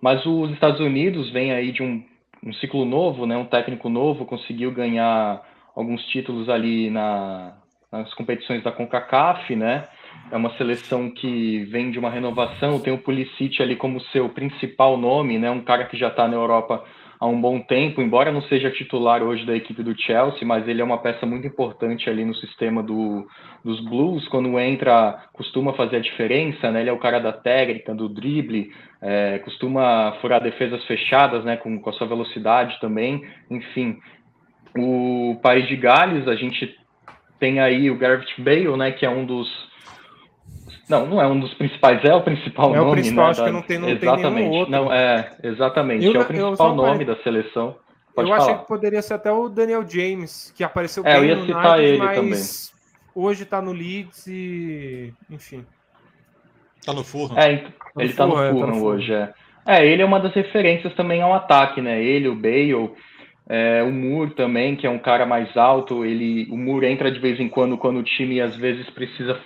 Mas 0.00 0.24
os 0.26 0.50
Estados 0.52 0.80
Unidos 0.80 1.30
vêm 1.30 1.52
aí 1.52 1.72
de 1.72 1.82
um, 1.82 2.02
um 2.44 2.52
ciclo 2.54 2.84
novo, 2.84 3.26
né? 3.26 3.36
Um 3.36 3.44
técnico 3.44 3.88
novo, 3.88 4.24
conseguiu 4.24 4.72
ganhar 4.72 5.42
alguns 5.74 6.04
títulos 6.06 6.48
ali 6.48 6.90
na, 6.90 7.54
nas 7.92 8.12
competições 8.14 8.62
da 8.62 8.72
CONCACAF, 8.72 9.54
né? 9.54 9.84
É 10.30 10.36
uma 10.36 10.50
seleção 10.56 11.10
que 11.10 11.64
vem 11.64 11.90
de 11.90 11.98
uma 11.98 12.08
renovação, 12.08 12.80
tem 12.80 12.92
o 12.92 12.98
Pulisic 12.98 13.62
ali 13.62 13.76
como 13.76 14.00
seu 14.00 14.30
principal 14.30 14.96
nome, 14.96 15.38
né? 15.38 15.50
Um 15.50 15.60
cara 15.60 15.84
que 15.84 15.96
já 15.96 16.08
está 16.08 16.26
na 16.26 16.34
Europa 16.34 16.82
há 17.20 17.26
um 17.26 17.40
bom 17.40 17.60
tempo, 17.60 18.00
embora 18.00 18.32
não 18.32 18.42
seja 18.42 18.70
titular 18.70 19.22
hoje 19.22 19.44
da 19.44 19.54
equipe 19.54 19.82
do 19.82 19.96
Chelsea, 19.96 20.44
mas 20.44 20.66
ele 20.66 20.80
é 20.80 20.84
uma 20.84 20.98
peça 20.98 21.24
muito 21.26 21.46
importante 21.46 22.08
ali 22.08 22.24
no 22.24 22.34
sistema 22.34 22.82
do, 22.82 23.26
dos 23.64 23.78
Blues. 23.80 24.26
Quando 24.28 24.58
entra, 24.58 25.22
costuma 25.32 25.74
fazer 25.74 25.96
a 25.96 26.00
diferença, 26.00 26.70
né? 26.70 26.80
Ele 26.80 26.90
é 26.90 26.92
o 26.92 26.98
cara 26.98 27.20
da 27.20 27.32
técnica, 27.32 27.94
do 27.94 28.08
drible, 28.08 28.72
é, 29.00 29.38
costuma 29.40 30.16
furar 30.20 30.42
defesas 30.42 30.82
fechadas, 30.86 31.44
né? 31.44 31.56
Com, 31.58 31.78
com 31.78 31.90
a 31.90 31.92
sua 31.92 32.06
velocidade 32.06 32.80
também. 32.80 33.22
Enfim, 33.50 33.98
o 34.76 35.38
País 35.42 35.68
de 35.68 35.76
Gales, 35.76 36.26
a 36.26 36.34
gente 36.34 36.81
tem 37.42 37.58
aí 37.58 37.90
o 37.90 37.98
Gareth 37.98 38.38
Bale, 38.38 38.76
né, 38.76 38.92
que 38.92 39.04
é 39.04 39.10
um 39.10 39.26
dos 39.26 39.50
não, 40.88 41.06
não 41.06 41.20
é 41.20 41.26
um 41.26 41.40
dos 41.40 41.52
principais, 41.54 42.04
é 42.04 42.14
o 42.14 42.22
principal 42.22 42.72
é 42.72 42.76
nome. 42.76 42.88
É 42.88 42.88
o 42.88 42.92
principal, 42.92 43.24
né, 43.24 43.30
acho 43.30 43.40
da... 43.40 43.46
que 43.46 43.52
não 43.52 43.62
tem, 43.62 43.78
não 43.78 43.88
exatamente. 43.88 44.22
tem 44.22 44.34
nenhum 44.34 44.50
outro. 44.52 44.70
Não, 44.70 44.92
é, 44.92 45.36
exatamente. 45.42 46.06
Eu, 46.06 46.14
é 46.14 46.18
o 46.20 46.24
principal 46.24 46.74
nome 46.74 47.04
da 47.04 47.16
seleção. 47.22 47.76
Pode 48.14 48.30
eu 48.30 48.36
falar. 48.36 48.50
achei 48.50 48.62
que 48.62 48.68
poderia 48.68 49.02
ser 49.02 49.14
até 49.14 49.32
o 49.32 49.48
Daniel 49.48 49.84
James, 49.88 50.52
que 50.54 50.62
apareceu 50.62 51.02
é, 51.04 51.18
bem 51.18 51.30
eu 51.30 51.36
ia 51.36 51.46
citar 51.46 51.78
United, 51.78 52.04
ele 52.04 52.14
também. 52.14 52.40
hoje 53.14 53.44
tá 53.44 53.60
no 53.60 53.72
Leeds 53.72 54.26
e. 54.28 55.12
enfim. 55.30 55.64
Tá 56.84 56.92
no 56.92 57.02
Fulham. 57.02 57.38
É, 57.38 57.64
ele 57.98 58.12
tá 58.12 58.26
no 58.26 58.36
Fulham, 58.36 58.60
tá 58.60 58.66
no 58.66 58.74
Fulham 58.74 58.82
hoje, 58.84 59.12
é. 59.12 59.32
É, 59.66 59.86
ele 59.86 60.02
é 60.02 60.04
uma 60.04 60.20
das 60.20 60.34
referências 60.34 60.94
também 60.94 61.22
ao 61.22 61.32
ataque, 61.32 61.80
né? 61.80 62.02
Ele, 62.02 62.28
o 62.28 62.34
Bale, 62.34 62.90
é, 63.54 63.82
o 63.82 63.92
Moore 63.92 64.30
também, 64.30 64.74
que 64.74 64.86
é 64.86 64.90
um 64.90 64.98
cara 64.98 65.26
mais 65.26 65.54
alto, 65.58 66.06
ele, 66.06 66.48
o 66.50 66.56
Moore 66.56 66.86
entra 66.86 67.10
de 67.10 67.20
vez 67.20 67.38
em 67.38 67.50
quando 67.50 67.76
quando 67.76 67.98
o 67.98 68.02
time 68.02 68.40
às 68.40 68.56
vezes 68.56 68.88
precisa 68.88 69.38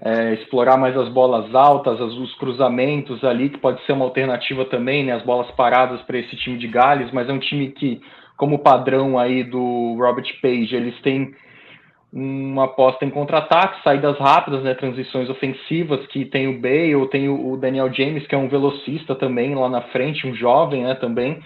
é, 0.00 0.34
explorar 0.34 0.76
mais 0.76 0.96
as 0.96 1.08
bolas 1.08 1.52
altas, 1.52 2.00
as, 2.00 2.12
os 2.12 2.32
cruzamentos 2.36 3.24
ali, 3.24 3.48
que 3.48 3.58
pode 3.58 3.84
ser 3.86 3.92
uma 3.92 4.04
alternativa 4.04 4.64
também, 4.66 5.02
né, 5.04 5.14
as 5.14 5.24
bolas 5.24 5.50
paradas 5.56 6.00
para 6.02 6.16
esse 6.16 6.36
time 6.36 6.56
de 6.58 6.68
Gales, 6.68 7.10
mas 7.10 7.28
é 7.28 7.32
um 7.32 7.40
time 7.40 7.72
que, 7.72 8.00
como 8.36 8.60
padrão 8.60 9.18
aí 9.18 9.42
do 9.42 9.96
Robert 9.98 10.32
Page, 10.40 10.76
eles 10.76 10.94
têm 11.00 11.34
uma 12.12 12.66
aposta 12.66 13.04
em 13.04 13.10
contra-ataque, 13.10 13.82
saídas 13.82 14.16
rápidas, 14.16 14.62
né, 14.62 14.74
transições 14.74 15.28
ofensivas, 15.28 16.06
que 16.06 16.24
tem 16.24 16.46
o 16.46 16.60
Bale, 16.60 17.08
tem 17.10 17.28
o, 17.28 17.56
Daniel 17.56 17.92
James, 17.92 18.24
que 18.28 18.34
é 18.36 18.38
um 18.38 18.48
velocista 18.48 19.16
também 19.16 19.56
lá 19.56 19.68
na 19.68 19.80
frente, 19.80 20.24
um 20.24 20.36
jovem, 20.36 20.84
né, 20.84 20.94
também. 20.94 21.42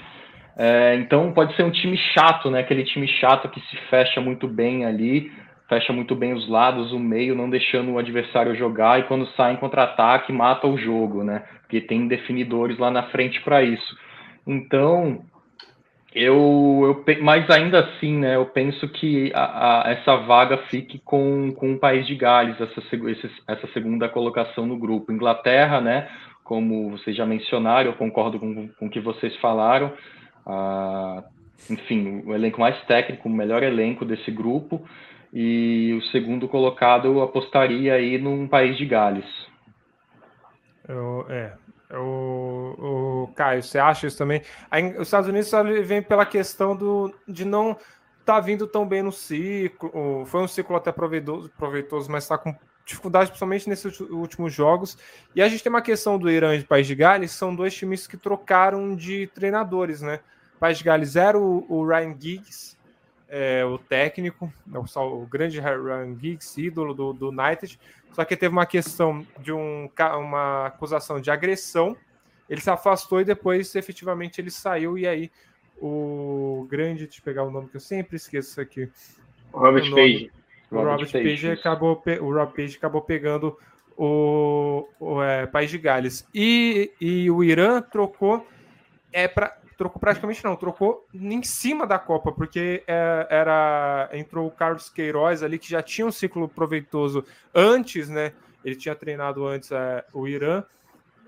É, 0.60 0.96
então 0.96 1.32
pode 1.32 1.54
ser 1.54 1.62
um 1.62 1.70
time 1.70 1.96
chato, 1.96 2.50
né, 2.50 2.58
aquele 2.58 2.82
time 2.82 3.06
chato 3.06 3.48
que 3.48 3.60
se 3.60 3.76
fecha 3.88 4.20
muito 4.20 4.48
bem 4.48 4.84
ali, 4.84 5.30
fecha 5.68 5.92
muito 5.92 6.16
bem 6.16 6.32
os 6.32 6.48
lados, 6.48 6.92
o 6.92 6.98
meio, 6.98 7.36
não 7.36 7.48
deixando 7.48 7.92
o 7.92 7.98
adversário 7.98 8.56
jogar 8.56 8.98
e 8.98 9.04
quando 9.04 9.24
sai 9.36 9.52
em 9.52 9.56
contra-ataque 9.56 10.32
mata 10.32 10.66
o 10.66 10.76
jogo, 10.76 11.22
né? 11.22 11.44
Porque 11.60 11.80
tem 11.80 12.08
definidores 12.08 12.76
lá 12.78 12.90
na 12.90 13.04
frente 13.04 13.40
para 13.42 13.62
isso. 13.62 13.96
Então, 14.46 15.20
eu, 16.14 17.04
eu, 17.06 17.22
mas 17.22 17.48
ainda 17.50 17.80
assim, 17.80 18.16
né? 18.18 18.34
Eu 18.34 18.46
penso 18.46 18.88
que 18.88 19.30
a, 19.34 19.88
a, 19.88 19.92
essa 19.92 20.16
vaga 20.16 20.56
fique 20.70 20.98
com, 20.98 21.52
com 21.52 21.74
o 21.74 21.78
país 21.78 22.06
de 22.06 22.16
Gales, 22.16 22.58
essa, 22.60 22.82
essa 23.46 23.66
segunda 23.74 24.08
colocação 24.08 24.66
no 24.66 24.78
grupo. 24.78 25.12
Inglaterra, 25.12 25.80
né? 25.80 26.08
Como 26.42 26.90
vocês 26.90 27.14
já 27.14 27.26
mencionaram, 27.26 27.90
eu 27.90 27.96
concordo 27.96 28.40
com, 28.40 28.68
com 28.68 28.86
o 28.86 28.90
que 28.90 29.00
vocês 29.00 29.36
falaram. 29.36 29.92
Ah, 30.48 31.24
enfim, 31.68 32.22
o 32.24 32.34
elenco 32.34 32.58
mais 32.58 32.80
técnico, 32.86 33.28
o 33.28 33.32
melhor 33.32 33.62
elenco 33.62 34.04
desse 34.04 34.30
grupo 34.30 34.82
e 35.32 35.94
o 35.98 36.02
segundo 36.10 36.48
colocado 36.48 37.06
eu 37.06 37.22
apostaria 37.22 37.94
aí 37.94 38.16
num 38.16 38.48
país 38.48 38.78
de 38.78 38.86
Gales. 38.86 39.26
Eu, 40.88 41.26
é, 41.28 41.52
o, 41.94 43.26
o 43.26 43.32
Caio, 43.34 43.62
você 43.62 43.78
acha 43.78 44.06
isso 44.06 44.16
também? 44.16 44.42
Aí, 44.70 44.96
os 44.96 45.08
Estados 45.08 45.28
Unidos 45.28 45.50
vem 45.86 46.02
pela 46.02 46.24
questão 46.24 46.74
do, 46.74 47.14
de 47.26 47.44
não 47.44 47.72
estar 47.72 47.80
tá 48.24 48.40
vindo 48.40 48.66
tão 48.66 48.86
bem 48.86 49.02
no 49.02 49.12
ciclo. 49.12 50.24
Foi 50.24 50.42
um 50.42 50.48
ciclo 50.48 50.76
até 50.76 50.90
proveitoso, 50.90 51.50
proveitoso 51.58 52.10
mas 52.10 52.24
está 52.24 52.38
com 52.38 52.56
dificuldade, 52.86 53.26
principalmente 53.26 53.68
nesses 53.68 54.00
últimos 54.00 54.54
jogos. 54.54 54.96
E 55.36 55.42
a 55.42 55.48
gente 55.48 55.62
tem 55.62 55.70
uma 55.70 55.82
questão 55.82 56.18
do 56.18 56.30
Irã 56.30 56.54
e 56.54 56.60
do 56.60 56.66
País 56.66 56.86
de 56.86 56.94
Gales, 56.94 57.32
são 57.32 57.54
dois 57.54 57.74
times 57.74 58.06
que 58.06 58.16
trocaram 58.16 58.96
de 58.96 59.26
treinadores, 59.28 60.00
né? 60.00 60.20
O 60.58 60.60
País 60.60 60.78
de 60.78 60.82
Gales 60.82 61.14
era 61.14 61.38
o, 61.38 61.64
o 61.68 61.86
Ryan 61.86 62.16
Giggs, 62.18 62.76
é, 63.28 63.64
o 63.64 63.78
técnico, 63.78 64.52
o, 64.66 65.00
o 65.00 65.24
grande 65.24 65.60
Ryan 65.60 66.18
Giggs, 66.18 66.60
ídolo 66.60 66.92
do, 66.92 67.12
do 67.12 67.28
United, 67.28 67.78
só 68.12 68.24
que 68.24 68.36
teve 68.36 68.52
uma 68.52 68.66
questão 68.66 69.24
de 69.38 69.52
um, 69.52 69.88
uma 70.18 70.66
acusação 70.66 71.20
de 71.20 71.30
agressão, 71.30 71.96
ele 72.50 72.60
se 72.60 72.68
afastou 72.68 73.20
e 73.20 73.24
depois 73.24 73.72
efetivamente 73.76 74.40
ele 74.40 74.50
saiu, 74.50 74.98
e 74.98 75.06
aí 75.06 75.30
o 75.80 76.66
grande, 76.68 77.04
deixa 77.04 77.20
eu 77.20 77.24
pegar 77.24 77.44
o 77.44 77.52
nome 77.52 77.68
que 77.68 77.76
eu 77.76 77.80
sempre 77.80 78.16
esqueço 78.16 78.60
aqui. 78.60 78.90
Robert 79.52 79.88
Page. 79.92 80.32
O 80.72 80.74
Robert, 80.74 80.90
Robert 80.90 81.12
Page, 81.12 81.24
Page 81.24 81.50
acabou, 81.52 82.02
o 82.20 82.32
Robert 82.32 82.52
Page 82.56 82.76
acabou 82.76 83.00
pegando 83.00 83.56
o, 83.96 84.88
o 84.98 85.22
é, 85.22 85.46
País 85.46 85.70
de 85.70 85.78
Gales. 85.78 86.26
E, 86.34 86.90
e 87.00 87.30
o 87.30 87.44
Irã 87.44 87.80
trocou 87.80 88.44
é 89.12 89.26
para 89.26 89.57
trocou 89.78 90.00
praticamente 90.00 90.44
não, 90.44 90.56
trocou 90.56 91.06
em 91.14 91.42
cima 91.44 91.86
da 91.86 92.00
Copa, 92.00 92.32
porque 92.32 92.82
é, 92.84 93.26
era 93.30 94.10
entrou 94.12 94.48
o 94.48 94.50
Carlos 94.50 94.90
Queiroz 94.90 95.40
ali 95.40 95.56
que 95.56 95.70
já 95.70 95.80
tinha 95.80 96.04
um 96.04 96.10
ciclo 96.10 96.48
proveitoso 96.48 97.24
antes, 97.54 98.08
né? 98.08 98.32
Ele 98.64 98.74
tinha 98.74 98.94
treinado 98.96 99.46
antes 99.46 99.70
é, 99.70 100.04
o 100.12 100.26
Irã, 100.26 100.64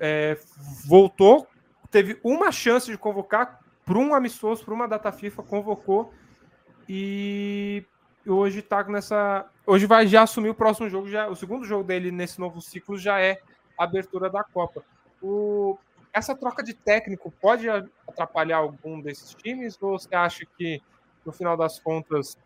é, 0.01 0.37
voltou, 0.85 1.47
teve 1.93 2.19
uma 2.25 2.51
chance 2.51 2.91
de 2.91 2.99
convocar 2.99 3.61
para 3.85 3.97
um 3.97 4.15
amistoso, 4.15 4.65
para 4.65 4.75
uma 4.75 4.89
data 4.89 5.13
FIFA, 5.13 5.45
convocou 5.45 6.13
e 6.89 7.85
hoje 8.27 8.59
está 8.59 8.83
nessa, 8.83 9.47
hoje 9.65 9.87
vai 9.87 10.09
já 10.09 10.23
assumir 10.23 10.49
o 10.49 10.55
próximo 10.55 10.91
jogo, 10.91 11.09
já 11.09 11.29
o 11.29 11.37
segundo 11.37 11.65
jogo 11.65 11.85
dele 11.85 12.11
nesse 12.11 12.41
novo 12.41 12.61
ciclo 12.61 12.99
já 12.99 13.21
é 13.21 13.41
a 13.79 13.85
abertura 13.85 14.29
da 14.29 14.43
Copa. 14.43 14.83
O 15.23 15.79
essa 16.13 16.35
troca 16.35 16.63
de 16.63 16.75
técnico 16.75 17.33
pode 17.41 17.69
atrapalhar 17.69 18.59
algum 18.59 19.01
desses 19.01 19.35
times? 19.35 19.79
Ou 19.81 19.99
você 19.99 20.15
acha 20.15 20.45
que, 20.59 20.81
no 21.25 21.33
final 21.33 21.57
das 21.57 21.79
contas, 21.79 22.37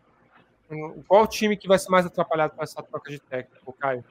qual 1.07 1.23
o 1.23 1.27
time 1.27 1.57
que 1.57 1.67
vai 1.67 1.77
ser 1.77 1.89
mais 1.89 2.05
atrapalhado 2.05 2.53
com 2.55 2.63
essa 2.63 2.81
troca 2.81 3.11
de 3.11 3.19
técnico, 3.19 3.73
Caio? 3.73 4.03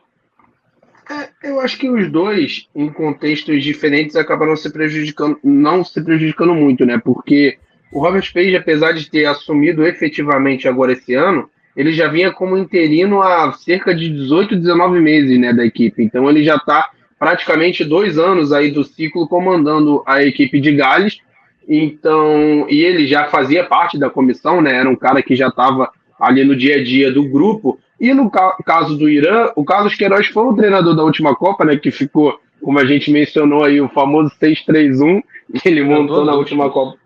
É, 1.11 1.51
eu 1.51 1.61
acho 1.61 1.79
que 1.79 1.89
os 1.89 2.11
dois, 2.11 2.69
em 2.75 2.91
contextos 2.91 3.63
diferentes, 3.63 4.17
acabaram 4.17 4.57
se 4.57 4.73
prejudicando, 4.73 5.39
não 5.45 5.85
se 5.85 6.03
prejudicando 6.03 6.55
muito, 6.55 6.87
né? 6.87 6.99
Porque 6.99 7.59
o 7.93 8.01
Robert 8.01 8.33
Page, 8.33 8.57
apesar 8.57 8.93
de 8.93 9.11
ter 9.11 9.27
assumido 9.27 9.87
efetivamente 9.87 10.67
agora 10.67 10.93
esse 10.93 11.15
ano, 11.15 11.51
ele 11.77 11.93
já 11.93 12.09
vinha 12.09 12.33
como 12.33 12.57
interino 12.57 13.21
há 13.21 13.53
cerca 13.53 13.95
de 13.95 14.09
18, 14.09 14.57
19 14.57 15.01
meses, 15.01 15.39
né, 15.39 15.53
da 15.53 15.65
equipe. 15.65 16.03
Então 16.03 16.29
ele 16.31 16.43
já 16.43 16.57
está 16.57 16.91
praticamente 17.19 17.85
dois 17.85 18.19
anos 18.19 18.53
aí 18.53 18.71
do 18.71 18.85
ciclo 18.85 19.29
comandando 19.29 20.03
a 20.07 20.23
equipe 20.23 20.61
de 20.61 20.73
Gales. 20.73 21.19
Então, 21.69 22.67
e 22.69 22.83
ele 22.83 23.07
já 23.07 23.25
fazia 23.27 23.65
parte 23.65 23.99
da 23.99 24.11
comissão, 24.11 24.61
né? 24.61 24.77
Era 24.77 24.89
um 24.89 24.97
cara 24.97 25.23
que 25.23 25.35
já 25.35 25.49
estava 25.49 25.91
ali 26.21 26.45
no 26.45 26.55
dia 26.55 26.77
a 26.77 26.85
dia 26.85 27.11
do 27.11 27.29
grupo. 27.29 27.79
E 27.99 28.13
no 28.13 28.31
ca 28.31 28.57
caso 28.65 28.97
do 28.97 29.09
Irã, 29.09 29.51
o 29.57 29.65
Carlos 29.65 29.95
Queiroz 29.95 30.27
foi 30.27 30.45
o 30.45 30.55
treinador 30.55 30.95
da 30.95 31.03
última 31.03 31.35
Copa, 31.35 31.65
né? 31.65 31.77
Que 31.77 31.91
ficou, 31.91 32.39
como 32.63 32.79
a 32.79 32.85
gente 32.85 33.11
mencionou 33.11 33.65
aí, 33.65 33.81
o 33.81 33.89
famoso 33.89 34.31
6-3-1, 34.43 35.23
que 35.55 35.69
ele 35.69 35.83
montou 35.83 36.25
na 36.25 36.35
última 36.35 36.69
Copa. 36.71 36.99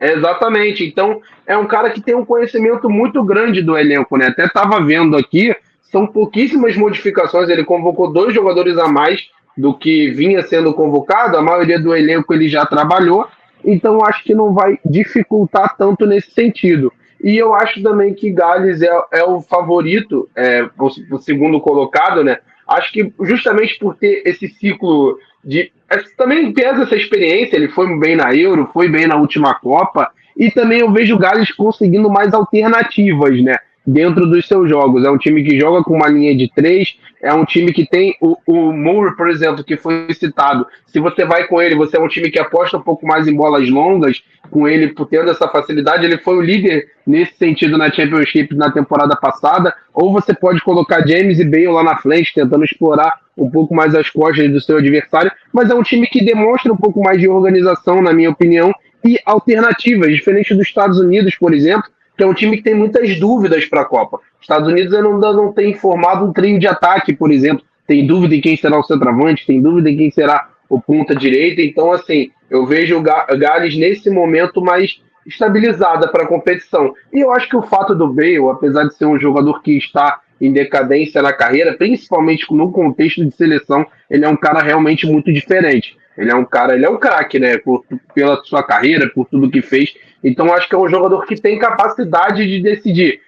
Exatamente. 0.00 0.84
Então, 0.84 1.20
é 1.46 1.56
um 1.56 1.66
cara 1.66 1.90
que 1.90 2.00
tem 2.00 2.14
um 2.14 2.24
conhecimento 2.24 2.88
muito 2.88 3.24
grande 3.24 3.62
do 3.62 3.76
elenco, 3.76 4.16
né? 4.16 4.26
Até 4.26 4.44
estava 4.44 4.80
vendo 4.80 5.16
aqui, 5.16 5.54
são 5.90 6.06
pouquíssimas 6.06 6.76
modificações. 6.76 7.48
Ele 7.48 7.64
convocou 7.64 8.12
dois 8.12 8.32
jogadores 8.32 8.78
a 8.78 8.86
mais 8.86 9.28
do 9.58 9.74
que 9.74 10.10
vinha 10.10 10.40
sendo 10.42 10.72
convocado, 10.72 11.36
a 11.36 11.42
maioria 11.42 11.80
do 11.80 11.94
elenco 11.94 12.32
ele 12.32 12.48
já 12.48 12.64
trabalhou, 12.64 13.26
então 13.64 14.04
acho 14.04 14.22
que 14.22 14.32
não 14.32 14.54
vai 14.54 14.78
dificultar 14.84 15.76
tanto 15.76 16.06
nesse 16.06 16.30
sentido. 16.30 16.92
E 17.22 17.36
eu 17.36 17.52
acho 17.52 17.82
também 17.82 18.14
que 18.14 18.30
Gales 18.30 18.80
é, 18.80 18.90
é 19.12 19.24
o 19.24 19.40
favorito, 19.40 20.28
é, 20.36 20.62
o, 20.78 21.16
o, 21.16 21.18
segundo 21.18 21.60
colocado, 21.60 22.22
né? 22.22 22.38
Acho 22.68 22.92
que 22.92 23.12
justamente 23.22 23.76
por 23.80 23.96
ter 23.96 24.22
esse 24.24 24.46
ciclo 24.48 25.18
de. 25.44 25.72
É, 25.90 25.96
também 26.16 26.52
pesa 26.52 26.84
essa 26.84 26.94
experiência, 26.94 27.56
ele 27.56 27.68
foi 27.68 27.98
bem 27.98 28.14
na 28.14 28.32
Euro, 28.32 28.70
foi 28.72 28.88
bem 28.88 29.08
na 29.08 29.16
última 29.16 29.54
Copa, 29.56 30.12
e 30.36 30.52
também 30.52 30.78
eu 30.78 30.92
vejo 30.92 31.16
o 31.16 31.18
Gales 31.18 31.50
conseguindo 31.50 32.08
mais 32.08 32.32
alternativas, 32.32 33.42
né? 33.42 33.56
Dentro 33.88 34.26
dos 34.26 34.46
seus 34.46 34.68
jogos. 34.68 35.02
É 35.04 35.10
um 35.10 35.16
time 35.16 35.42
que 35.42 35.58
joga 35.58 35.82
com 35.82 35.94
uma 35.94 36.08
linha 36.08 36.36
de 36.36 36.52
três, 36.54 36.98
é 37.22 37.32
um 37.32 37.44
time 37.44 37.72
que 37.72 37.86
tem 37.86 38.14
o, 38.20 38.36
o 38.46 38.70
Moore, 38.70 39.16
por 39.16 39.28
exemplo, 39.28 39.64
que 39.64 39.78
foi 39.78 40.12
citado. 40.12 40.66
Se 40.86 41.00
você 41.00 41.24
vai 41.24 41.46
com 41.46 41.60
ele, 41.60 41.74
você 41.74 41.96
é 41.96 42.00
um 42.00 42.06
time 42.06 42.30
que 42.30 42.38
aposta 42.38 42.76
um 42.76 42.82
pouco 42.82 43.06
mais 43.06 43.26
em 43.26 43.34
bolas 43.34 43.68
longas, 43.70 44.22
com 44.50 44.68
ele 44.68 44.94
tendo 45.10 45.30
essa 45.30 45.48
facilidade. 45.48 46.04
Ele 46.04 46.18
foi 46.18 46.36
o 46.36 46.42
líder 46.42 46.88
nesse 47.06 47.34
sentido 47.36 47.78
na 47.78 47.90
Championship 47.90 48.54
na 48.54 48.70
temporada 48.70 49.16
passada. 49.16 49.74
Ou 49.94 50.12
você 50.12 50.34
pode 50.34 50.60
colocar 50.60 51.06
James 51.06 51.40
e 51.40 51.44
Bale 51.44 51.68
lá 51.68 51.82
na 51.82 51.96
frente, 51.96 52.34
tentando 52.34 52.64
explorar 52.64 53.14
um 53.36 53.50
pouco 53.50 53.74
mais 53.74 53.94
as 53.94 54.10
costas 54.10 54.50
do 54.52 54.60
seu 54.60 54.76
adversário. 54.76 55.32
Mas 55.50 55.70
é 55.70 55.74
um 55.74 55.82
time 55.82 56.06
que 56.06 56.22
demonstra 56.22 56.70
um 56.70 56.76
pouco 56.76 57.02
mais 57.02 57.18
de 57.18 57.26
organização, 57.26 58.02
na 58.02 58.12
minha 58.12 58.30
opinião, 58.30 58.70
e 59.02 59.18
alternativas, 59.24 60.12
diferente 60.12 60.54
dos 60.54 60.66
Estados 60.66 61.00
Unidos, 61.00 61.34
por 61.36 61.54
exemplo 61.54 61.88
que 62.18 62.24
é 62.24 62.26
um 62.26 62.34
time 62.34 62.56
que 62.56 62.64
tem 62.64 62.74
muitas 62.74 63.16
dúvidas 63.16 63.64
para 63.66 63.82
a 63.82 63.84
Copa. 63.84 64.16
Os 64.16 64.42
Estados 64.42 64.68
Unidos 64.68 64.92
ainda 64.92 65.32
não 65.32 65.52
tem 65.52 65.72
formado 65.74 66.26
um 66.26 66.32
trio 66.32 66.58
de 66.58 66.66
ataque, 66.66 67.14
por 67.14 67.30
exemplo. 67.30 67.64
Tem 67.86 68.04
dúvida 68.04 68.34
em 68.34 68.40
quem 68.40 68.56
será 68.56 68.76
o 68.76 68.82
centroavante, 68.82 69.46
tem 69.46 69.62
dúvida 69.62 69.88
em 69.88 69.96
quem 69.96 70.10
será 70.10 70.48
o 70.68 70.80
ponta 70.80 71.14
direita. 71.14 71.62
Então, 71.62 71.92
assim, 71.92 72.32
eu 72.50 72.66
vejo 72.66 72.98
o 72.98 73.02
Gales 73.02 73.78
nesse 73.78 74.10
momento 74.10 74.60
mais 74.60 75.00
estabilizada 75.24 76.08
para 76.08 76.24
a 76.24 76.26
competição. 76.26 76.92
E 77.12 77.20
eu 77.20 77.32
acho 77.32 77.48
que 77.48 77.56
o 77.56 77.62
fato 77.62 77.94
do 77.94 78.08
Bale, 78.08 78.50
apesar 78.50 78.84
de 78.84 78.96
ser 78.96 79.06
um 79.06 79.18
jogador 79.18 79.62
que 79.62 79.78
está 79.78 80.20
em 80.40 80.52
decadência 80.52 81.22
na 81.22 81.32
carreira, 81.32 81.74
principalmente 81.74 82.52
no 82.52 82.72
contexto 82.72 83.24
de 83.24 83.30
seleção, 83.30 83.86
ele 84.10 84.24
é 84.24 84.28
um 84.28 84.36
cara 84.36 84.60
realmente 84.60 85.06
muito 85.06 85.32
diferente. 85.32 85.96
Ele 86.16 86.32
é 86.32 86.34
um 86.34 86.44
cara, 86.44 86.74
ele 86.74 86.84
é 86.84 86.90
um 86.90 86.96
craque, 86.96 87.38
né? 87.38 87.58
Por, 87.58 87.84
pela 88.12 88.42
sua 88.42 88.64
carreira, 88.64 89.08
por 89.08 89.26
tudo 89.26 89.50
que 89.50 89.62
fez. 89.62 89.94
Então 90.22 90.52
acho 90.52 90.68
que 90.68 90.74
é 90.74 90.78
um 90.78 90.88
jogador 90.88 91.24
que 91.26 91.40
tem 91.40 91.58
capacidade 91.58 92.46
de 92.46 92.62
decidir. 92.62 93.20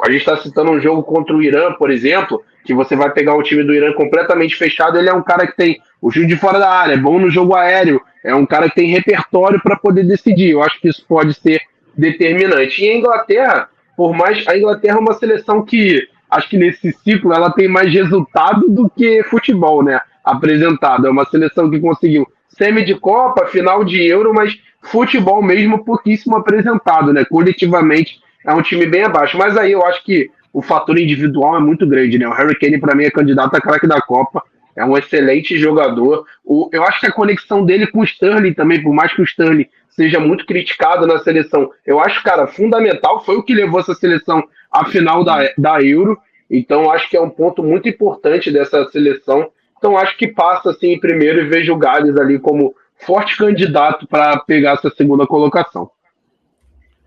A 0.00 0.10
gente 0.10 0.20
está 0.20 0.36
citando 0.36 0.70
um 0.70 0.80
jogo 0.80 1.02
contra 1.02 1.34
o 1.34 1.42
Irã, 1.42 1.72
por 1.72 1.90
exemplo, 1.90 2.42
que 2.64 2.72
você 2.72 2.94
vai 2.94 3.10
pegar 3.10 3.34
um 3.34 3.42
time 3.42 3.64
do 3.64 3.74
Irã 3.74 3.92
completamente 3.92 4.54
fechado. 4.54 4.98
Ele 4.98 5.08
é 5.08 5.12
um 5.12 5.22
cara 5.22 5.46
que 5.46 5.56
tem 5.56 5.80
o 6.00 6.10
chute 6.10 6.26
de 6.26 6.36
fora 6.36 6.58
da 6.58 6.70
área, 6.70 6.94
é 6.94 6.98
bom 6.98 7.18
no 7.18 7.30
jogo 7.30 7.54
aéreo, 7.54 8.00
é 8.24 8.34
um 8.34 8.46
cara 8.46 8.68
que 8.68 8.76
tem 8.76 8.90
repertório 8.90 9.60
para 9.60 9.76
poder 9.76 10.04
decidir. 10.04 10.50
Eu 10.50 10.62
acho 10.62 10.80
que 10.80 10.88
isso 10.88 11.04
pode 11.06 11.34
ser 11.34 11.60
determinante. 11.96 12.84
E 12.84 12.88
a 12.88 12.96
Inglaterra, 12.96 13.68
por 13.96 14.14
mais. 14.14 14.46
A 14.46 14.56
Inglaterra 14.56 14.96
é 14.96 15.00
uma 15.00 15.14
seleção 15.14 15.64
que 15.64 16.06
acho 16.30 16.48
que 16.48 16.56
nesse 16.56 16.92
ciclo 16.92 17.32
ela 17.32 17.50
tem 17.50 17.66
mais 17.66 17.92
resultado 17.92 18.68
do 18.68 18.88
que 18.88 19.22
futebol, 19.24 19.82
né? 19.82 20.00
Apresentado. 20.24 21.06
É 21.06 21.10
uma 21.10 21.24
seleção 21.24 21.68
que 21.70 21.80
conseguiu 21.80 22.26
semi 22.50 22.84
de 22.84 22.94
Copa, 22.94 23.46
final 23.46 23.82
de 23.82 24.04
Euro, 24.06 24.32
mas 24.32 24.56
futebol 24.82 25.42
mesmo 25.42 25.84
pouquíssimo 25.84 26.36
apresentado, 26.36 27.12
né? 27.12 27.24
Coletivamente 27.24 28.20
é 28.44 28.52
um 28.52 28.62
time 28.62 28.86
bem 28.86 29.04
abaixo. 29.04 29.36
Mas 29.36 29.56
aí 29.56 29.72
eu 29.72 29.84
acho 29.84 30.04
que 30.04 30.30
o 30.52 30.62
fator 30.62 30.98
individual 30.98 31.56
é 31.56 31.60
muito 31.60 31.86
grande, 31.86 32.18
né? 32.18 32.26
O 32.26 32.32
Harry 32.32 32.58
Kane, 32.58 32.78
para 32.78 32.94
mim, 32.94 33.04
é 33.04 33.10
candidato 33.10 33.54
a 33.54 33.60
craque 33.60 33.86
da 33.86 34.00
Copa. 34.00 34.42
É 34.74 34.84
um 34.84 34.96
excelente 34.96 35.58
jogador. 35.58 36.24
O, 36.44 36.70
eu 36.72 36.84
acho 36.84 37.00
que 37.00 37.06
a 37.06 37.12
conexão 37.12 37.64
dele 37.64 37.86
com 37.86 38.00
o 38.00 38.04
Sterling 38.04 38.54
também, 38.54 38.82
por 38.82 38.94
mais 38.94 39.12
que 39.12 39.20
o 39.20 39.24
Sterling 39.24 39.66
seja 39.90 40.20
muito 40.20 40.46
criticado 40.46 41.06
na 41.06 41.18
seleção, 41.18 41.70
eu 41.84 41.98
acho, 41.98 42.22
cara, 42.22 42.46
fundamental. 42.46 43.24
Foi 43.24 43.36
o 43.36 43.42
que 43.42 43.54
levou 43.54 43.80
essa 43.80 43.94
seleção 43.94 44.42
à 44.70 44.84
final 44.84 45.24
da, 45.24 45.50
da 45.58 45.82
Euro. 45.82 46.16
Então, 46.48 46.90
acho 46.90 47.10
que 47.10 47.16
é 47.16 47.20
um 47.20 47.28
ponto 47.28 47.62
muito 47.62 47.88
importante 47.88 48.50
dessa 48.50 48.88
seleção. 48.90 49.50
Então, 49.76 49.98
acho 49.98 50.16
que 50.16 50.28
passa 50.28 50.70
assim 50.70 50.92
em 50.92 51.00
primeiro 51.00 51.40
e 51.40 51.48
vejo 51.48 51.72
o 51.72 51.78
Gales 51.78 52.16
ali 52.16 52.38
como 52.38 52.74
forte 53.00 53.36
candidato 53.36 54.06
para 54.06 54.38
pegar 54.40 54.72
essa 54.72 54.90
segunda 54.90 55.26
colocação. 55.26 55.90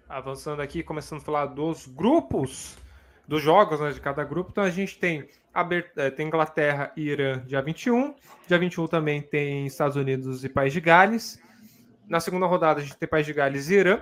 Avançando 0.07 0.61
aqui, 0.61 0.83
começando 0.83 1.19
a 1.19 1.23
falar 1.23 1.45
dos 1.47 1.87
grupos, 1.87 2.77
dos 3.27 3.41
jogos 3.41 3.79
né, 3.79 3.91
de 3.91 4.01
cada 4.01 4.23
grupo. 4.23 4.49
Então, 4.51 4.63
a 4.63 4.69
gente 4.69 4.99
tem, 4.99 5.27
é, 5.95 6.09
tem 6.09 6.27
Inglaterra 6.27 6.91
e 6.97 7.03
Irã 7.03 7.41
dia 7.45 7.61
21. 7.61 8.13
Dia 8.47 8.59
21 8.59 8.87
também 8.87 9.21
tem 9.21 9.65
Estados 9.65 9.95
Unidos 9.95 10.43
e 10.43 10.49
País 10.49 10.73
de 10.73 10.81
Gales. 10.81 11.41
Na 12.07 12.19
segunda 12.19 12.45
rodada, 12.45 12.81
a 12.81 12.83
gente 12.83 12.97
tem 12.97 13.07
País 13.07 13.25
de 13.25 13.33
Gales 13.33 13.69
e 13.69 13.75
Irã. 13.75 14.01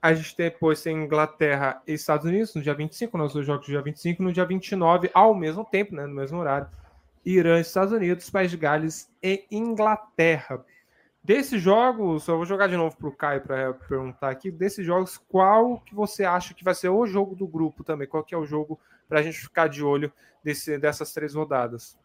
A 0.00 0.14
gente 0.14 0.34
depois 0.36 0.82
tem 0.82 0.96
Inglaterra 0.96 1.82
e 1.86 1.92
Estados 1.92 2.24
Unidos 2.24 2.54
no 2.54 2.62
dia 2.62 2.72
25, 2.72 3.18
nós 3.18 3.34
dois 3.34 3.44
jogos 3.44 3.66
dia 3.66 3.82
25, 3.82 4.22
no 4.22 4.32
dia 4.32 4.46
29, 4.46 5.10
ao 5.12 5.34
mesmo 5.34 5.62
tempo, 5.62 5.94
né, 5.94 6.06
no 6.06 6.14
mesmo 6.14 6.38
horário. 6.38 6.68
Irã, 7.24 7.60
Estados 7.60 7.92
Unidos, 7.92 8.30
País 8.30 8.50
de 8.50 8.56
Gales 8.56 9.10
e 9.22 9.44
Inglaterra. 9.50 10.64
Desses 11.22 11.60
jogos, 11.60 12.26
eu 12.26 12.36
vou 12.36 12.46
jogar 12.46 12.66
de 12.66 12.76
novo 12.76 12.96
para 12.96 13.08
o 13.08 13.12
Caio 13.12 13.42
para 13.42 13.74
perguntar 13.74 14.30
aqui. 14.30 14.50
Desses 14.50 14.84
jogos, 14.84 15.20
qual 15.28 15.78
que 15.80 15.94
você 15.94 16.24
acha 16.24 16.54
que 16.54 16.64
vai 16.64 16.74
ser 16.74 16.88
o 16.88 17.06
jogo 17.06 17.36
do 17.36 17.46
grupo 17.46 17.84
também? 17.84 18.08
Qual 18.08 18.24
que 18.24 18.34
é 18.34 18.38
o 18.38 18.46
jogo 18.46 18.80
para 19.06 19.20
a 19.20 19.22
gente 19.22 19.38
ficar 19.38 19.68
de 19.68 19.84
olho 19.84 20.10
desse, 20.42 20.78
dessas 20.78 21.12
três 21.12 21.34
rodadas? 21.34 21.98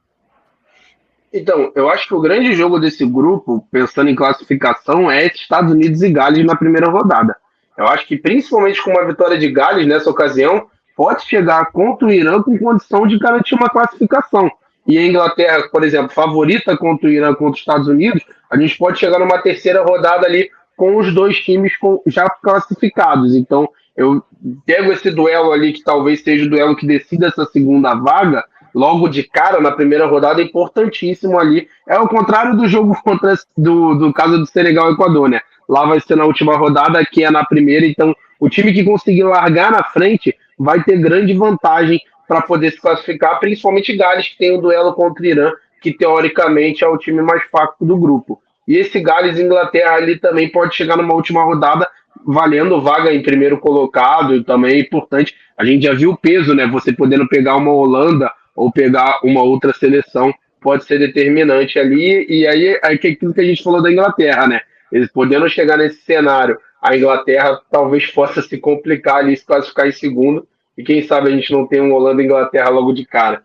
Então, 1.32 1.72
eu 1.76 1.90
acho 1.90 2.08
que 2.08 2.14
o 2.14 2.20
grande 2.20 2.54
jogo 2.54 2.78
desse 2.78 3.06
grupo, 3.06 3.66
pensando 3.72 4.10
em 4.10 4.16
classificação, 4.16 5.10
é 5.10 5.28
Estados 5.28 5.72
Unidos 5.72 6.02
e 6.02 6.12
Gales 6.12 6.46
na 6.46 6.56
primeira 6.56 6.90
rodada. 6.90 7.38
Eu 7.78 7.88
acho 7.88 8.06
que, 8.08 8.18
principalmente 8.18 8.84
com 8.84 8.92
uma 8.92 9.06
vitória 9.06 9.38
de 9.38 9.50
Gales 9.50 9.88
nessa 9.88 10.10
ocasião, 10.10 10.70
pode 10.96 11.24
chegar 11.24 11.72
contra 11.72 12.08
o 12.08 12.12
Irã 12.12 12.42
com 12.42 12.58
condição 12.58 13.08
de 13.08 13.18
garantir 13.18 13.56
uma 13.56 13.70
classificação 13.70 14.52
e 14.88 14.98
a 14.98 15.06
Inglaterra, 15.06 15.68
por 15.72 15.84
exemplo, 15.84 16.14
favorita 16.14 16.78
contra 16.78 17.08
o 17.08 17.12
Irã, 17.12 17.34
contra 17.34 17.54
os 17.54 17.60
Estados 17.60 17.88
Unidos, 17.88 18.24
a 18.52 18.58
gente 18.58 18.78
pode 18.78 19.00
chegar 19.00 19.20
numa 19.20 19.40
terceira 19.40 19.84
rodada 19.84 20.28
ali 20.28 20.50
com 20.78 20.98
os 20.98 21.14
dois 21.14 21.38
times 21.40 21.74
já 22.06 22.30
classificados. 22.30 23.36
Então, 23.36 23.68
eu 23.98 24.22
pego 24.66 24.92
esse 24.92 25.10
duelo 25.10 25.52
ali, 25.52 25.74
que 25.74 25.84
talvez 25.84 26.22
seja 26.22 26.46
o 26.46 26.50
duelo 26.50 26.76
que 26.76 26.86
decida 26.86 27.28
essa 27.28 27.46
segunda 27.46 27.96
vaga, 27.96 28.44
logo 28.74 29.08
de 29.08 29.24
cara, 29.24 29.60
na 29.60 29.72
primeira 29.72 30.06
rodada, 30.06 30.42
é 30.42 30.46
importantíssimo 30.46 31.40
ali. 31.40 31.68
É 31.88 31.98
o 31.98 32.08
contrário 32.08 32.56
do 32.56 32.68
jogo 32.68 32.96
contra 33.04 33.34
do, 33.58 33.96
do 33.96 34.14
caso 34.14 34.38
do 34.38 34.46
Senegal 34.46 34.92
e 34.92 34.94
Equador, 34.94 35.30
né? 35.30 35.40
Lá 35.68 35.86
vai 35.86 36.00
ser 36.00 36.16
na 36.16 36.26
última 36.26 36.56
rodada, 36.58 37.00
aqui 37.00 37.24
é 37.24 37.32
na 37.32 37.44
primeira, 37.44 37.88
então 37.88 38.16
o 38.40 38.50
time 38.50 38.72
que 38.72 38.84
conseguir 38.84 39.24
largar 39.24 39.72
na 39.72 39.84
frente 39.84 40.36
vai 40.60 40.84
ter 40.84 41.00
grande 41.00 41.34
vantagem 41.34 42.00
para 42.28 42.42
poder 42.42 42.72
se 42.72 42.82
classificar, 42.82 43.40
principalmente 43.40 43.96
Gales, 43.96 44.30
que 44.30 44.38
tem 44.38 44.58
um 44.58 44.62
duelo 44.62 44.94
contra 44.94 45.24
o 45.24 45.26
Irã, 45.26 45.52
que 45.82 45.94
teoricamente 45.94 46.84
é 46.84 46.88
o 46.88 46.98
time 46.98 47.22
mais 47.22 47.44
fraco 47.44 47.86
do 47.86 47.98
grupo. 47.98 48.42
E 48.68 48.78
esse 48.78 49.00
Gales 49.00 49.40
Inglaterra 49.40 49.96
ali 49.96 50.18
também 50.18 50.50
pode 50.50 50.76
chegar 50.76 50.98
numa 50.98 51.14
última 51.14 51.44
rodada 51.44 51.88
valendo 52.26 52.82
vaga 52.82 53.14
em 53.14 53.22
primeiro 53.22 53.60
colocado, 53.60 54.44
também 54.44 54.76
é 54.76 54.80
importante. 54.80 55.36
A 55.58 55.64
gente 55.64 55.84
já 55.84 55.94
viu 55.94 56.12
o 56.12 56.18
peso, 56.18 56.56
né? 56.56 56.66
Você 56.68 56.92
podendo 56.92 57.28
pegar 57.28 57.56
uma 57.56 57.72
Holanda 57.72 58.32
ou 58.56 58.72
pegar 58.72 59.20
uma 59.24 59.44
outra 59.44 59.74
seleção 59.74 60.34
pode 60.62 60.86
ser 60.86 60.98
determinante 60.98 61.78
ali. 61.78 62.26
E 62.28 62.48
aí 62.48 62.68
é 62.68 62.88
aquilo 62.88 63.34
que 63.34 63.42
a 63.42 63.44
gente 63.44 63.64
falou 63.64 63.84
da 63.84 63.92
Inglaterra, 63.92 64.48
né? 64.48 64.62
Eles 64.92 65.12
podendo 65.12 65.48
chegar 65.50 65.78
nesse 65.78 66.02
cenário, 66.02 66.58
a 66.82 66.96
Inglaterra 66.96 67.60
talvez 67.72 68.08
possa 68.08 68.42
se 68.42 68.58
complicar 68.58 69.18
ali, 69.18 69.36
se 69.36 69.46
classificar 69.46 69.88
em 69.88 69.92
segundo, 69.92 70.48
e 70.78 70.84
quem 70.84 71.02
sabe 71.08 71.30
a 71.30 71.32
gente 71.36 71.52
não 71.52 71.66
tem 71.66 71.82
um 71.82 71.94
Holanda 71.94 72.22
e 72.22 72.26
Inglaterra 72.26 72.70
logo 72.70 72.94
de 72.94 73.06
cara. 73.06 73.44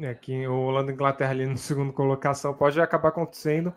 É, 0.00 0.14
que 0.14 0.46
o 0.46 0.54
Holanda 0.54 0.92
e 0.92 0.94
Inglaterra 0.94 1.30
ali 1.30 1.46
no 1.46 1.56
segundo 1.58 1.92
colocação 1.92 2.54
pode 2.54 2.80
acabar 2.80 3.08
acontecendo. 3.08 3.72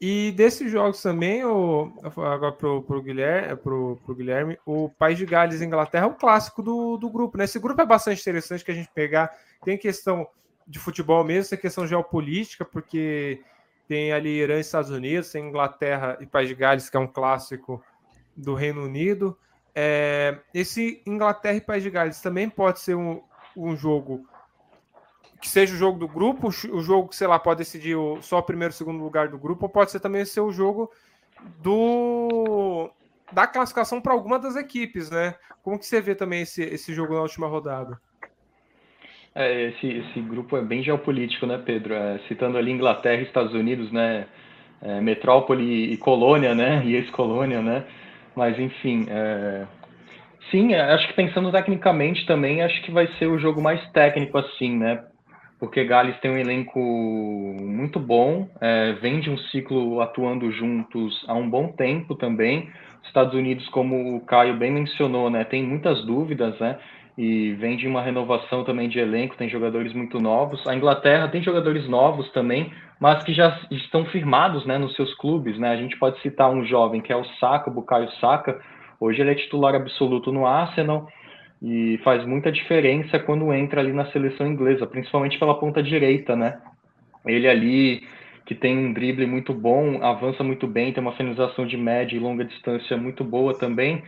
E 0.00 0.32
desses 0.32 0.70
jogos 0.70 1.00
também, 1.00 1.44
o, 1.44 1.92
agora 2.02 2.52
pro, 2.52 2.82
pro, 2.82 3.00
Guilherme, 3.00 3.56
pro, 3.56 3.98
pro 4.04 4.14
Guilherme, 4.14 4.58
o 4.66 4.90
País 4.90 5.16
de 5.16 5.24
Gales 5.24 5.60
e 5.60 5.64
Inglaterra 5.64 6.04
é 6.04 6.08
o 6.08 6.14
clássico 6.14 6.62
do, 6.62 6.96
do 6.96 7.08
grupo, 7.08 7.38
né? 7.38 7.44
Esse 7.44 7.58
grupo 7.58 7.80
é 7.80 7.86
bastante 7.86 8.20
interessante 8.20 8.64
que 8.64 8.72
a 8.72 8.74
gente 8.74 8.90
pegar. 8.92 9.30
Tem 9.64 9.78
questão 9.78 10.26
de 10.66 10.78
futebol 10.78 11.22
mesmo, 11.24 11.50
tem 11.50 11.58
questão 11.58 11.86
geopolítica, 11.86 12.64
porque 12.64 13.40
tem 13.86 14.12
ali 14.12 14.30
Irã 14.30 14.56
e 14.56 14.60
Estados 14.60 14.90
Unidos, 14.90 15.30
tem 15.30 15.46
Inglaterra 15.46 16.18
e 16.20 16.26
País 16.26 16.48
de 16.48 16.54
Gales, 16.54 16.90
que 16.90 16.96
é 16.96 17.00
um 17.00 17.06
clássico 17.06 17.82
do 18.36 18.54
Reino 18.54 18.84
Unido. 18.84 19.38
É, 19.74 20.38
esse 20.52 21.02
Inglaterra 21.06 21.56
e 21.56 21.60
País 21.60 21.82
de 21.82 21.90
Gales 21.90 22.20
também 22.20 22.48
pode 22.48 22.80
ser 22.80 22.94
um, 22.94 23.20
um 23.56 23.76
jogo 23.76 24.26
que 25.40 25.48
seja 25.48 25.74
o 25.74 25.76
jogo 25.76 25.98
do 25.98 26.08
grupo, 26.08 26.48
o 26.48 26.80
jogo 26.80 27.08
que, 27.08 27.16
sei 27.16 27.26
lá, 27.26 27.38
pode 27.38 27.58
decidir 27.58 27.96
o, 27.96 28.22
só 28.22 28.38
o 28.38 28.42
primeiro 28.42 28.72
e 28.72 28.76
segundo 28.76 29.02
lugar 29.02 29.28
do 29.28 29.38
grupo, 29.38 29.66
ou 29.66 29.68
pode 29.68 29.90
ser 29.90 30.00
também 30.00 30.24
ser 30.24 30.40
o 30.40 30.50
jogo 30.50 30.90
do 31.58 32.90
da 33.32 33.46
classificação 33.46 34.00
para 34.00 34.12
alguma 34.12 34.38
das 34.38 34.56
equipes, 34.56 35.10
né? 35.10 35.34
Como 35.62 35.78
que 35.78 35.86
você 35.86 36.00
vê 36.00 36.14
também 36.14 36.42
esse, 36.42 36.62
esse 36.62 36.94
jogo 36.94 37.14
na 37.14 37.22
última 37.22 37.46
rodada? 37.46 38.00
É, 39.34 39.68
esse, 39.68 39.86
esse 39.86 40.20
grupo 40.20 40.56
é 40.56 40.62
bem 40.62 40.82
geopolítico, 40.82 41.44
né, 41.44 41.58
Pedro? 41.58 41.92
É, 41.92 42.20
citando 42.28 42.56
ali 42.56 42.70
Inglaterra 42.70 43.20
e 43.20 43.24
Estados 43.24 43.52
Unidos, 43.52 43.90
né? 43.90 44.26
É, 44.80 45.00
metrópole 45.00 45.92
e 45.92 45.96
colônia, 45.96 46.54
né? 46.54 46.84
E 46.86 46.94
ex-colônia, 46.94 47.60
né? 47.60 47.84
Mas, 48.36 48.58
enfim, 48.58 49.06
é... 49.08 49.66
sim, 50.50 50.74
é, 50.74 50.80
acho 50.92 51.06
que 51.08 51.14
pensando 51.14 51.52
tecnicamente 51.52 52.26
também, 52.26 52.62
acho 52.62 52.82
que 52.82 52.90
vai 52.90 53.06
ser 53.18 53.26
o 53.26 53.38
jogo 53.38 53.62
mais 53.62 53.80
técnico 53.90 54.38
assim, 54.38 54.76
né? 54.76 55.04
Porque 55.58 55.84
Gales 55.84 56.18
tem 56.20 56.30
um 56.30 56.36
elenco 56.36 56.78
muito 56.78 57.98
bom, 57.98 58.48
é, 58.60 58.92
vem 58.94 59.20
de 59.20 59.30
um 59.30 59.38
ciclo 59.38 60.00
atuando 60.00 60.50
juntos 60.50 61.24
há 61.28 61.34
um 61.34 61.48
bom 61.48 61.68
tempo 61.68 62.14
também. 62.16 62.68
Os 63.00 63.08
Estados 63.08 63.34
Unidos, 63.34 63.68
como 63.68 64.16
o 64.16 64.20
Caio 64.20 64.56
bem 64.56 64.70
mencionou, 64.70 65.30
né, 65.30 65.44
tem 65.44 65.62
muitas 65.62 66.04
dúvidas, 66.04 66.58
né? 66.58 66.78
E 67.16 67.52
vem 67.54 67.76
de 67.76 67.86
uma 67.86 68.02
renovação 68.02 68.64
também 68.64 68.88
de 68.88 68.98
elenco, 68.98 69.36
tem 69.36 69.48
jogadores 69.48 69.92
muito 69.92 70.18
novos. 70.18 70.66
A 70.66 70.74
Inglaterra 70.74 71.28
tem 71.28 71.42
jogadores 71.42 71.88
novos 71.88 72.28
também, 72.32 72.72
mas 72.98 73.22
que 73.22 73.32
já 73.32 73.60
estão 73.70 74.04
firmados 74.06 74.66
né, 74.66 74.78
nos 74.78 74.94
seus 74.96 75.14
clubes. 75.14 75.56
Né? 75.56 75.68
A 75.70 75.76
gente 75.76 75.96
pode 75.96 76.20
citar 76.22 76.50
um 76.50 76.64
jovem 76.64 77.00
que 77.00 77.12
é 77.12 77.16
o 77.16 77.24
Saka, 77.38 77.70
o 77.70 77.72
Bukayo 77.72 78.10
Saka. 78.20 78.60
Hoje 78.98 79.20
ele 79.20 79.30
é 79.30 79.34
titular 79.36 79.74
absoluto 79.76 80.32
no 80.32 80.44
Arsenal 80.44 81.08
e 81.62 81.98
faz 82.02 82.26
muita 82.26 82.50
diferença 82.50 83.18
quando 83.18 83.52
entra 83.52 83.80
ali 83.80 83.92
na 83.92 84.06
seleção 84.06 84.46
inglesa, 84.46 84.86
principalmente 84.86 85.38
pela 85.38 85.58
ponta 85.58 85.82
direita, 85.82 86.34
né? 86.34 86.60
Ele 87.24 87.48
ali 87.48 88.02
que 88.44 88.54
tem 88.54 88.76
um 88.76 88.92
drible 88.92 89.26
muito 89.26 89.54
bom, 89.54 90.02
avança 90.02 90.44
muito 90.44 90.66
bem, 90.66 90.92
tem 90.92 91.02
uma 91.02 91.16
finalização 91.16 91.66
de 91.66 91.76
média 91.76 92.16
e 92.16 92.20
longa 92.20 92.44
distância 92.44 92.96
muito 92.96 93.24
boa 93.24 93.56
também. 93.56 94.02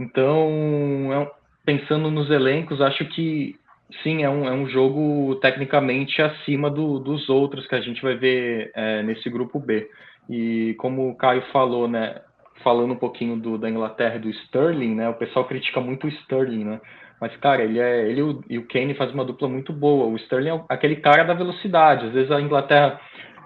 Então, 0.00 1.12
é 1.12 1.41
pensando 1.64 2.10
nos 2.10 2.30
elencos, 2.30 2.80
acho 2.80 3.04
que 3.06 3.56
Sim, 4.02 4.22
é 4.22 4.30
um, 4.30 4.46
é 4.46 4.52
um 4.52 4.66
jogo 4.68 5.36
tecnicamente 5.36 6.22
acima 6.22 6.70
do, 6.70 6.98
dos 6.98 7.28
outros 7.28 7.66
que 7.66 7.74
a 7.74 7.80
gente 7.80 8.00
vai 8.00 8.14
ver 8.16 8.70
é, 8.74 9.02
nesse 9.02 9.28
grupo 9.28 9.58
B. 9.58 9.88
E 10.30 10.74
como 10.78 11.10
o 11.10 11.14
Caio 11.14 11.42
falou, 11.52 11.86
né, 11.86 12.20
falando 12.62 12.92
um 12.92 12.96
pouquinho 12.96 13.36
do, 13.36 13.58
da 13.58 13.68
Inglaterra 13.68 14.16
e 14.16 14.20
do 14.20 14.30
Sterling, 14.30 14.94
né? 14.94 15.08
O 15.08 15.14
pessoal 15.14 15.44
critica 15.44 15.80
muito 15.80 16.06
o 16.06 16.10
Sterling, 16.10 16.64
né? 16.64 16.80
Mas, 17.20 17.36
cara, 17.36 17.62
ele 17.62 17.78
é. 17.78 18.08
Ele 18.08 18.20
e 18.48 18.58
o 18.58 18.66
Kane 18.66 18.94
faz 18.94 19.12
uma 19.12 19.24
dupla 19.24 19.48
muito 19.48 19.72
boa. 19.72 20.06
O 20.06 20.16
Sterling 20.16 20.50
é 20.50 20.64
aquele 20.68 20.96
cara 20.96 21.24
da 21.24 21.34
velocidade. 21.34 22.06
Às 22.06 22.12
vezes 22.12 22.30
a 22.30 22.40
Inglaterra, 22.40 23.00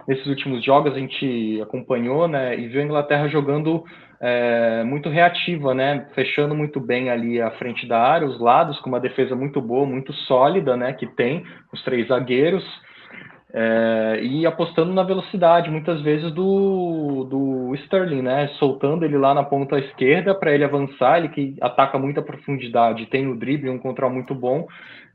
nesses 0.07 0.27
últimos 0.27 0.65
jogos, 0.65 0.95
a 0.95 0.99
gente 0.99 1.61
acompanhou, 1.63 2.29
né? 2.29 2.59
E 2.59 2.69
viu 2.69 2.81
a 2.81 2.85
Inglaterra 2.85 3.29
jogando 3.29 3.85
é, 4.21 4.83
muito 4.85 5.09
reativa, 5.09 5.75
né? 5.75 6.07
Fechando 6.15 6.55
muito 6.55 6.81
bem 6.81 7.11
ali 7.11 7.41
a 7.41 7.51
frente 7.53 7.87
da 7.87 8.01
área, 8.01 8.27
os 8.27 8.41
lados, 8.41 8.79
com 8.81 8.89
uma 8.89 9.01
defesa 9.01 9.35
muito 9.35 9.61
boa, 9.61 9.87
muito 9.87 10.13
sólida, 10.13 10.77
né? 10.77 10.93
Que 10.93 11.07
tem 11.07 11.45
os 11.73 11.83
três 11.85 12.09
zagueiros. 12.09 12.65
É, 13.59 14.21
e 14.23 14.45
apostando 14.45 14.93
na 14.93 15.03
velocidade, 15.03 15.71
muitas 15.71 16.03
vezes, 16.03 16.31
do, 16.33 17.25
do 17.25 17.75
Sterling, 17.77 18.23
né? 18.23 18.49
Soltando 18.59 19.05
ele 19.05 19.17
lá 19.17 19.33
na 19.33 19.45
ponta 19.45 19.79
esquerda 19.79 20.35
para 20.35 20.53
ele 20.53 20.65
avançar, 20.65 21.19
ele 21.19 21.29
que 21.29 21.57
ataca 21.61 21.99
muita 21.99 22.21
profundidade, 22.21 23.07
tem 23.07 23.27
o 23.29 23.37
drible, 23.37 23.71
um 23.71 23.79
controle 23.79 24.15
muito 24.15 24.35
bom. 24.35 24.67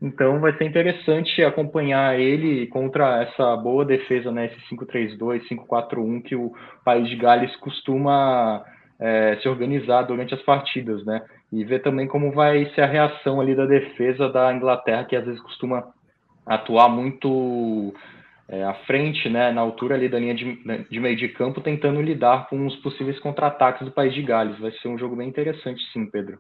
Então 0.02 0.40
vai 0.40 0.58
ser 0.58 0.66
interessante 0.66 1.44
acompanhar 1.44 2.20
ele 2.20 2.66
contra 2.68 3.22
essa 3.22 3.56
boa 3.58 3.86
defesa, 3.86 4.32
né? 4.32 4.46
Esse 4.46 4.76
5-3-2, 4.76 5.42
5-4-1 5.48 6.24
que 6.24 6.36
o 6.36 6.52
país 6.84 7.08
de 7.08 7.16
Gales 7.16 7.56
costuma 7.58 8.64
é, 9.02 9.36
se 9.42 9.50
organizar 9.50 10.04
durante 10.04 10.36
as 10.36 10.42
partidas, 10.44 11.04
né? 11.04 11.24
E 11.52 11.64
ver 11.66 11.82
também 11.82 12.08
como 12.08 12.32
vai 12.32 12.72
ser 12.76 12.82
a 12.82 12.86
reação 12.86 13.42
ali 13.42 13.56
da 13.56 13.66
defesa 13.66 14.30
da 14.30 14.54
Inglaterra, 14.54 15.06
que 15.06 15.16
às 15.16 15.26
vezes 15.26 15.42
costuma 15.42 15.92
atuar 16.46 16.88
muito 16.88 17.94
é, 18.48 18.64
à 18.64 18.76
frente, 18.86 19.28
né, 19.28 19.52
na 19.52 19.62
altura 19.62 19.96
ali 19.96 20.08
da 20.08 20.20
linha 20.20 20.36
de, 20.36 20.88
de, 20.88 21.00
meio 21.00 21.16
de 21.16 21.30
campo, 21.30 21.62
tentando 21.62 22.02
lidar 22.02 22.48
com 22.48 22.68
os 22.68 22.76
possíveis 22.78 23.20
contra-ataques 23.20 23.84
do 23.84 23.92
país 23.92 24.14
de 24.14 24.22
Gales. 24.22 24.60
Vai 24.60 24.72
ser 24.72 24.88
um 24.88 24.98
jogo 24.98 25.16
bem 25.16 25.28
interessante, 25.28 25.82
sim, 25.92 26.06
Pedro. 26.06 26.38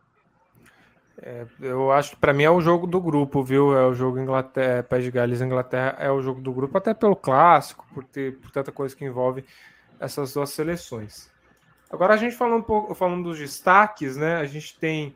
É, 1.20 1.46
eu 1.62 1.92
acho 1.92 2.12
que 2.12 2.18
para 2.18 2.34
mim 2.34 2.44
é 2.44 2.50
o 2.50 2.62
jogo 2.62 2.86
do 2.86 3.02
grupo, 3.02 3.44
viu? 3.44 3.78
É 3.78 3.86
o 3.88 3.94
jogo 3.94 4.20
Inglaterra, 4.20 4.84
País 4.84 5.04
de 5.04 5.12
Gales 5.12 5.42
Inglaterra 5.42 5.96
é 6.00 6.12
o 6.12 6.22
jogo 6.22 6.42
do 6.42 6.52
grupo, 6.52 6.78
até 6.78 6.94
pelo 6.94 7.16
clássico, 7.16 7.86
por 7.94 8.04
ter 8.04 8.38
por 8.38 8.52
tanta 8.52 8.72
coisa 8.72 8.96
que 8.96 9.06
envolve 9.06 9.44
essas 10.00 10.34
duas 10.34 10.50
seleções. 10.50 11.31
Agora 11.92 12.14
a 12.14 12.18
gente 12.18 12.36
falando 12.36 12.60
um 12.60 12.64
pouco, 12.64 12.96
falando 12.96 13.24
dos 13.24 13.38
destaques, 13.38 14.16
né? 14.16 14.38
A 14.38 14.46
gente 14.46 14.80
tem 14.80 15.14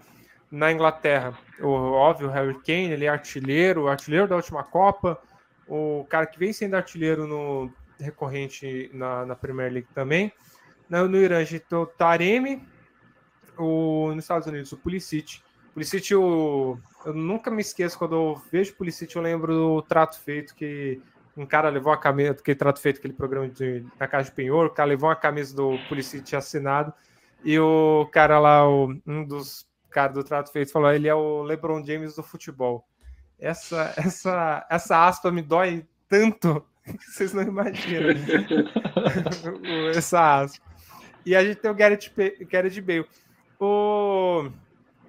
na 0.52 0.72
Inglaterra, 0.72 1.38
o 1.60 1.68
óbvio, 1.68 2.30
Harry 2.30 2.54
Kane, 2.62 2.92
ele 2.92 3.06
é 3.06 3.10
artilheiro, 3.10 3.88
artilheiro 3.88 4.28
da 4.28 4.36
última 4.36 4.64
Copa, 4.64 5.20
o 5.68 6.06
cara 6.10 6.26
que 6.26 6.38
vem 6.38 6.54
sendo 6.54 6.76
artilheiro 6.76 7.26
no 7.26 7.72
recorrente 8.00 8.90
na, 8.94 9.26
na 9.26 9.36
Premier 9.36 9.72
League 9.72 9.88
também. 9.94 10.32
No, 10.90 11.08
no 11.08 11.18
Irã 11.18 11.40
a 11.40 11.44
gente 11.44 11.62
tem 11.62 11.78
o 11.78 11.86
Taremi, 11.86 12.66
o, 13.58 14.12
nos 14.14 14.24
Estados 14.24 14.48
Unidos 14.48 14.72
o 14.72 14.78
Pulisic. 14.78 15.42
Pulisic, 15.74 16.14
o, 16.14 16.78
eu 17.06 17.14
nunca 17.14 17.50
me 17.50 17.62
esqueço 17.62 17.98
quando 17.98 18.16
eu 18.16 18.42
vejo 18.52 18.76
Pulisic, 18.76 19.16
eu 19.16 19.22
lembro 19.22 19.54
do 19.54 19.82
trato 19.82 20.20
feito 20.20 20.54
que 20.54 21.02
um 21.36 21.46
cara 21.46 21.70
levou 21.70 21.92
a 21.92 21.98
camisa, 21.98 22.34
que 22.36 22.56
trato 22.56 22.80
feito 22.80 22.98
aquele 22.98 23.14
programa 23.14 23.48
de, 23.50 23.86
na 24.00 24.08
Casa 24.08 24.30
de 24.30 24.36
Penhor, 24.36 24.68
o 24.68 24.70
cara 24.70 24.90
levou 24.90 25.10
uma 25.10 25.16
camisa 25.16 25.56
do 25.56 25.78
Pulisic 25.90 26.36
assinado, 26.36 26.94
e 27.44 27.60
o 27.60 28.08
cara 28.12 28.40
lá, 28.40 28.68
o, 28.68 28.96
um 29.06 29.24
dos 29.24 29.68
caras 29.90 30.16
do 30.16 30.24
trato 30.24 30.52
feito, 30.52 30.72
falou: 30.72 30.92
ele 30.92 31.08
é 31.08 31.16
o 31.16 31.44
LeBron 31.44 31.84
James 31.86 32.16
do 32.16 32.24
futebol. 32.24 32.88
Essa, 33.38 33.94
essa, 33.98 34.66
essa 34.70 35.06
aspa 35.06 35.32
me 35.32 35.42
dói 35.42 35.86
tanto 36.08 36.66
que 36.86 37.12
vocês 37.12 37.34
não 37.34 37.44
imaginam. 37.44 38.10
essa 39.96 40.42
aspa. 40.42 40.66
E 41.26 41.36
a 41.36 41.44
gente 41.44 41.58
tem 41.58 41.72
o 41.72 41.76
Garrett, 41.76 42.14
Garrett 42.50 42.80
Bale. 42.82 43.08
O, 43.60 44.50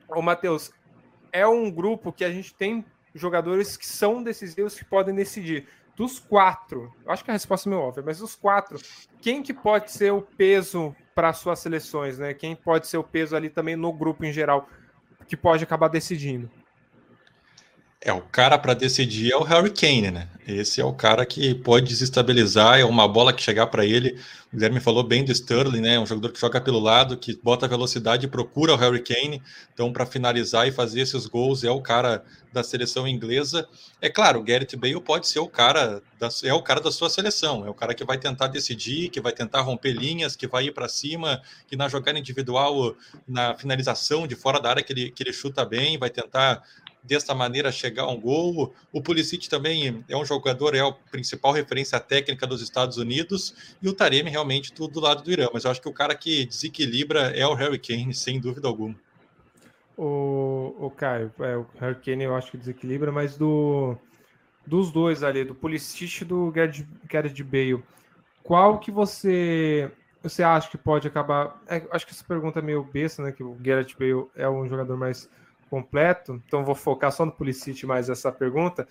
o 0.08 0.22
Matheus, 0.22 0.72
é 1.32 1.46
um 1.46 1.70
grupo 1.70 2.12
que 2.12 2.24
a 2.24 2.30
gente 2.30 2.54
tem 2.54 2.84
jogadores 3.14 3.76
que 3.76 3.86
são 3.86 4.22
decisivos 4.22 4.74
que 4.74 4.84
podem 4.84 5.14
decidir 5.14 5.66
dos 5.96 6.18
quatro, 6.18 6.94
eu 7.04 7.10
acho 7.10 7.24
que 7.24 7.30
a 7.30 7.32
resposta 7.32 7.68
é 7.68 7.70
meio 7.70 7.82
óbvia, 7.82 8.02
mas 8.04 8.18
dos 8.18 8.34
quatro, 8.34 8.78
quem 9.20 9.42
que 9.42 9.54
pode 9.54 9.90
ser 9.90 10.12
o 10.12 10.20
peso 10.20 10.94
para 11.14 11.32
suas 11.32 11.58
seleções, 11.58 12.18
né? 12.18 12.34
Quem 12.34 12.54
pode 12.54 12.86
ser 12.86 12.98
o 12.98 13.02
peso 13.02 13.34
ali 13.34 13.48
também 13.48 13.74
no 13.74 13.90
grupo 13.92 14.22
em 14.24 14.32
geral, 14.32 14.68
que 15.26 15.36
pode 15.36 15.64
acabar 15.64 15.88
decidindo? 15.88 16.50
É, 18.06 18.12
o 18.12 18.20
cara 18.20 18.56
para 18.56 18.72
decidir 18.72 19.32
é 19.32 19.36
o 19.36 19.42
Harry 19.42 19.68
Kane, 19.68 20.12
né? 20.12 20.28
Esse 20.46 20.80
é 20.80 20.84
o 20.84 20.92
cara 20.92 21.26
que 21.26 21.52
pode 21.56 21.86
desestabilizar, 21.86 22.78
é 22.78 22.84
uma 22.84 23.08
bola 23.08 23.32
que 23.32 23.42
chegar 23.42 23.66
para 23.66 23.84
ele. 23.84 24.16
O 24.52 24.54
Guilherme 24.54 24.78
falou 24.78 25.02
bem 25.02 25.24
do 25.24 25.32
Sterling, 25.32 25.80
né? 25.80 25.98
Um 25.98 26.06
jogador 26.06 26.30
que 26.30 26.40
joga 26.40 26.60
pelo 26.60 26.78
lado, 26.78 27.16
que 27.16 27.36
bota 27.42 27.66
velocidade 27.66 28.24
e 28.24 28.28
procura 28.28 28.74
o 28.74 28.76
Harry 28.76 29.02
Kane. 29.02 29.42
Então, 29.74 29.92
para 29.92 30.06
finalizar 30.06 30.68
e 30.68 30.70
fazer 30.70 31.00
esses 31.00 31.26
gols, 31.26 31.64
é 31.64 31.70
o 31.72 31.82
cara 31.82 32.22
da 32.52 32.62
seleção 32.62 33.08
inglesa. 33.08 33.68
É 34.00 34.08
claro, 34.08 34.38
o 34.38 34.44
Gareth 34.44 34.76
Bale 34.76 35.00
pode 35.00 35.26
ser 35.26 35.40
o 35.40 35.48
cara, 35.48 36.00
da, 36.16 36.28
é 36.44 36.54
o 36.54 36.62
cara 36.62 36.80
da 36.80 36.92
sua 36.92 37.10
seleção, 37.10 37.66
é 37.66 37.70
o 37.70 37.74
cara 37.74 37.92
que 37.92 38.04
vai 38.04 38.18
tentar 38.18 38.46
decidir, 38.46 39.10
que 39.10 39.20
vai 39.20 39.32
tentar 39.32 39.62
romper 39.62 39.92
linhas, 39.92 40.36
que 40.36 40.46
vai 40.46 40.66
ir 40.66 40.72
para 40.72 40.88
cima, 40.88 41.42
que 41.66 41.74
na 41.74 41.88
jogada 41.88 42.16
individual, 42.20 42.94
na 43.26 43.56
finalização 43.56 44.28
de 44.28 44.36
fora 44.36 44.60
da 44.60 44.70
área 44.70 44.82
que 44.84 44.92
ele, 44.92 45.10
que 45.10 45.24
ele 45.24 45.32
chuta 45.32 45.64
bem, 45.64 45.98
vai 45.98 46.08
tentar 46.08 46.62
dessa 47.06 47.34
maneira 47.34 47.70
chegar 47.72 48.04
a 48.04 48.10
um 48.10 48.20
gol. 48.20 48.74
O 48.92 49.00
Pulisic 49.00 49.48
também 49.48 50.04
é 50.08 50.16
um 50.16 50.24
jogador, 50.24 50.74
é 50.74 50.80
a 50.80 50.92
principal 50.92 51.52
referência 51.52 51.98
técnica 52.00 52.46
dos 52.46 52.62
Estados 52.62 52.96
Unidos, 52.98 53.76
e 53.82 53.88
o 53.88 53.92
Taremi 53.92 54.30
realmente 54.30 54.72
do, 54.74 54.88
do 54.88 55.00
lado 55.00 55.22
do 55.22 55.30
Irã. 55.30 55.48
Mas 55.52 55.64
eu 55.64 55.70
acho 55.70 55.80
que 55.80 55.88
o 55.88 55.92
cara 55.92 56.14
que 56.14 56.46
desequilibra 56.46 57.30
é 57.36 57.46
o 57.46 57.54
Harry 57.54 57.78
Kane, 57.78 58.14
sem 58.14 58.40
dúvida 58.40 58.68
alguma. 58.68 58.94
O, 59.96 60.74
o 60.78 60.90
Caio, 60.90 61.32
é, 61.40 61.56
o 61.56 61.66
Harry 61.80 61.96
Kane 61.96 62.24
eu 62.24 62.34
acho 62.34 62.50
que 62.50 62.58
desequilibra, 62.58 63.10
mas 63.10 63.36
do 63.36 63.96
dos 64.66 64.90
dois 64.90 65.22
ali, 65.22 65.44
do 65.44 65.54
Pulisic 65.54 66.22
e 66.22 66.24
do 66.24 66.52
Gareth 66.52 67.44
Bale, 67.44 67.84
qual 68.42 68.80
que 68.80 68.90
você 68.90 69.90
você 70.22 70.42
acha 70.42 70.68
que 70.68 70.76
pode 70.76 71.06
acabar? 71.06 71.62
É, 71.68 71.82
acho 71.92 72.06
que 72.06 72.12
essa 72.12 72.24
pergunta 72.24 72.58
é 72.58 72.62
meio 72.62 72.82
besta, 72.82 73.22
né? 73.22 73.32
Que 73.32 73.44
o 73.44 73.54
Gareth 73.54 73.94
Bale 73.98 74.26
é 74.34 74.48
um 74.48 74.66
jogador 74.68 74.96
mais 74.96 75.30
completo, 75.70 76.40
então 76.46 76.64
vou 76.64 76.74
focar 76.74 77.10
só 77.12 77.24
no 77.24 77.32
Pulisic 77.32 77.84
mais 77.86 78.08
essa 78.08 78.30
pergunta. 78.30 78.86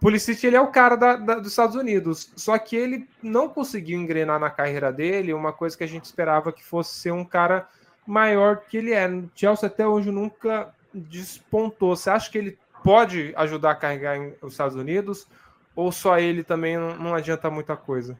Pulisic 0.00 0.44
ele 0.44 0.56
é 0.56 0.60
o 0.60 0.68
cara 0.68 0.96
da, 0.96 1.16
da, 1.16 1.34
dos 1.36 1.48
Estados 1.48 1.76
Unidos, 1.76 2.32
só 2.36 2.58
que 2.58 2.74
ele 2.74 3.08
não 3.22 3.48
conseguiu 3.48 3.98
engrenar 3.98 4.40
na 4.40 4.50
carreira 4.50 4.92
dele 4.92 5.32
uma 5.32 5.52
coisa 5.52 5.76
que 5.76 5.84
a 5.84 5.88
gente 5.88 6.04
esperava 6.04 6.52
que 6.52 6.64
fosse 6.64 6.94
ser 6.94 7.12
um 7.12 7.24
cara 7.24 7.68
maior 8.06 8.62
que 8.68 8.76
ele 8.76 8.92
é. 8.92 9.06
O 9.08 9.30
Chelsea 9.34 9.68
até 9.68 9.86
hoje 9.86 10.10
nunca 10.10 10.74
despontou. 10.92 11.94
Você 11.94 12.10
acha 12.10 12.30
que 12.30 12.38
ele 12.38 12.58
pode 12.82 13.32
ajudar 13.36 13.70
a 13.70 13.76
carregar 13.76 14.18
os 14.42 14.52
Estados 14.52 14.76
Unidos 14.76 15.26
ou 15.74 15.92
só 15.92 16.18
ele 16.18 16.42
também 16.42 16.76
não, 16.76 16.96
não 16.96 17.14
adianta 17.14 17.48
muita 17.48 17.76
coisa? 17.76 18.18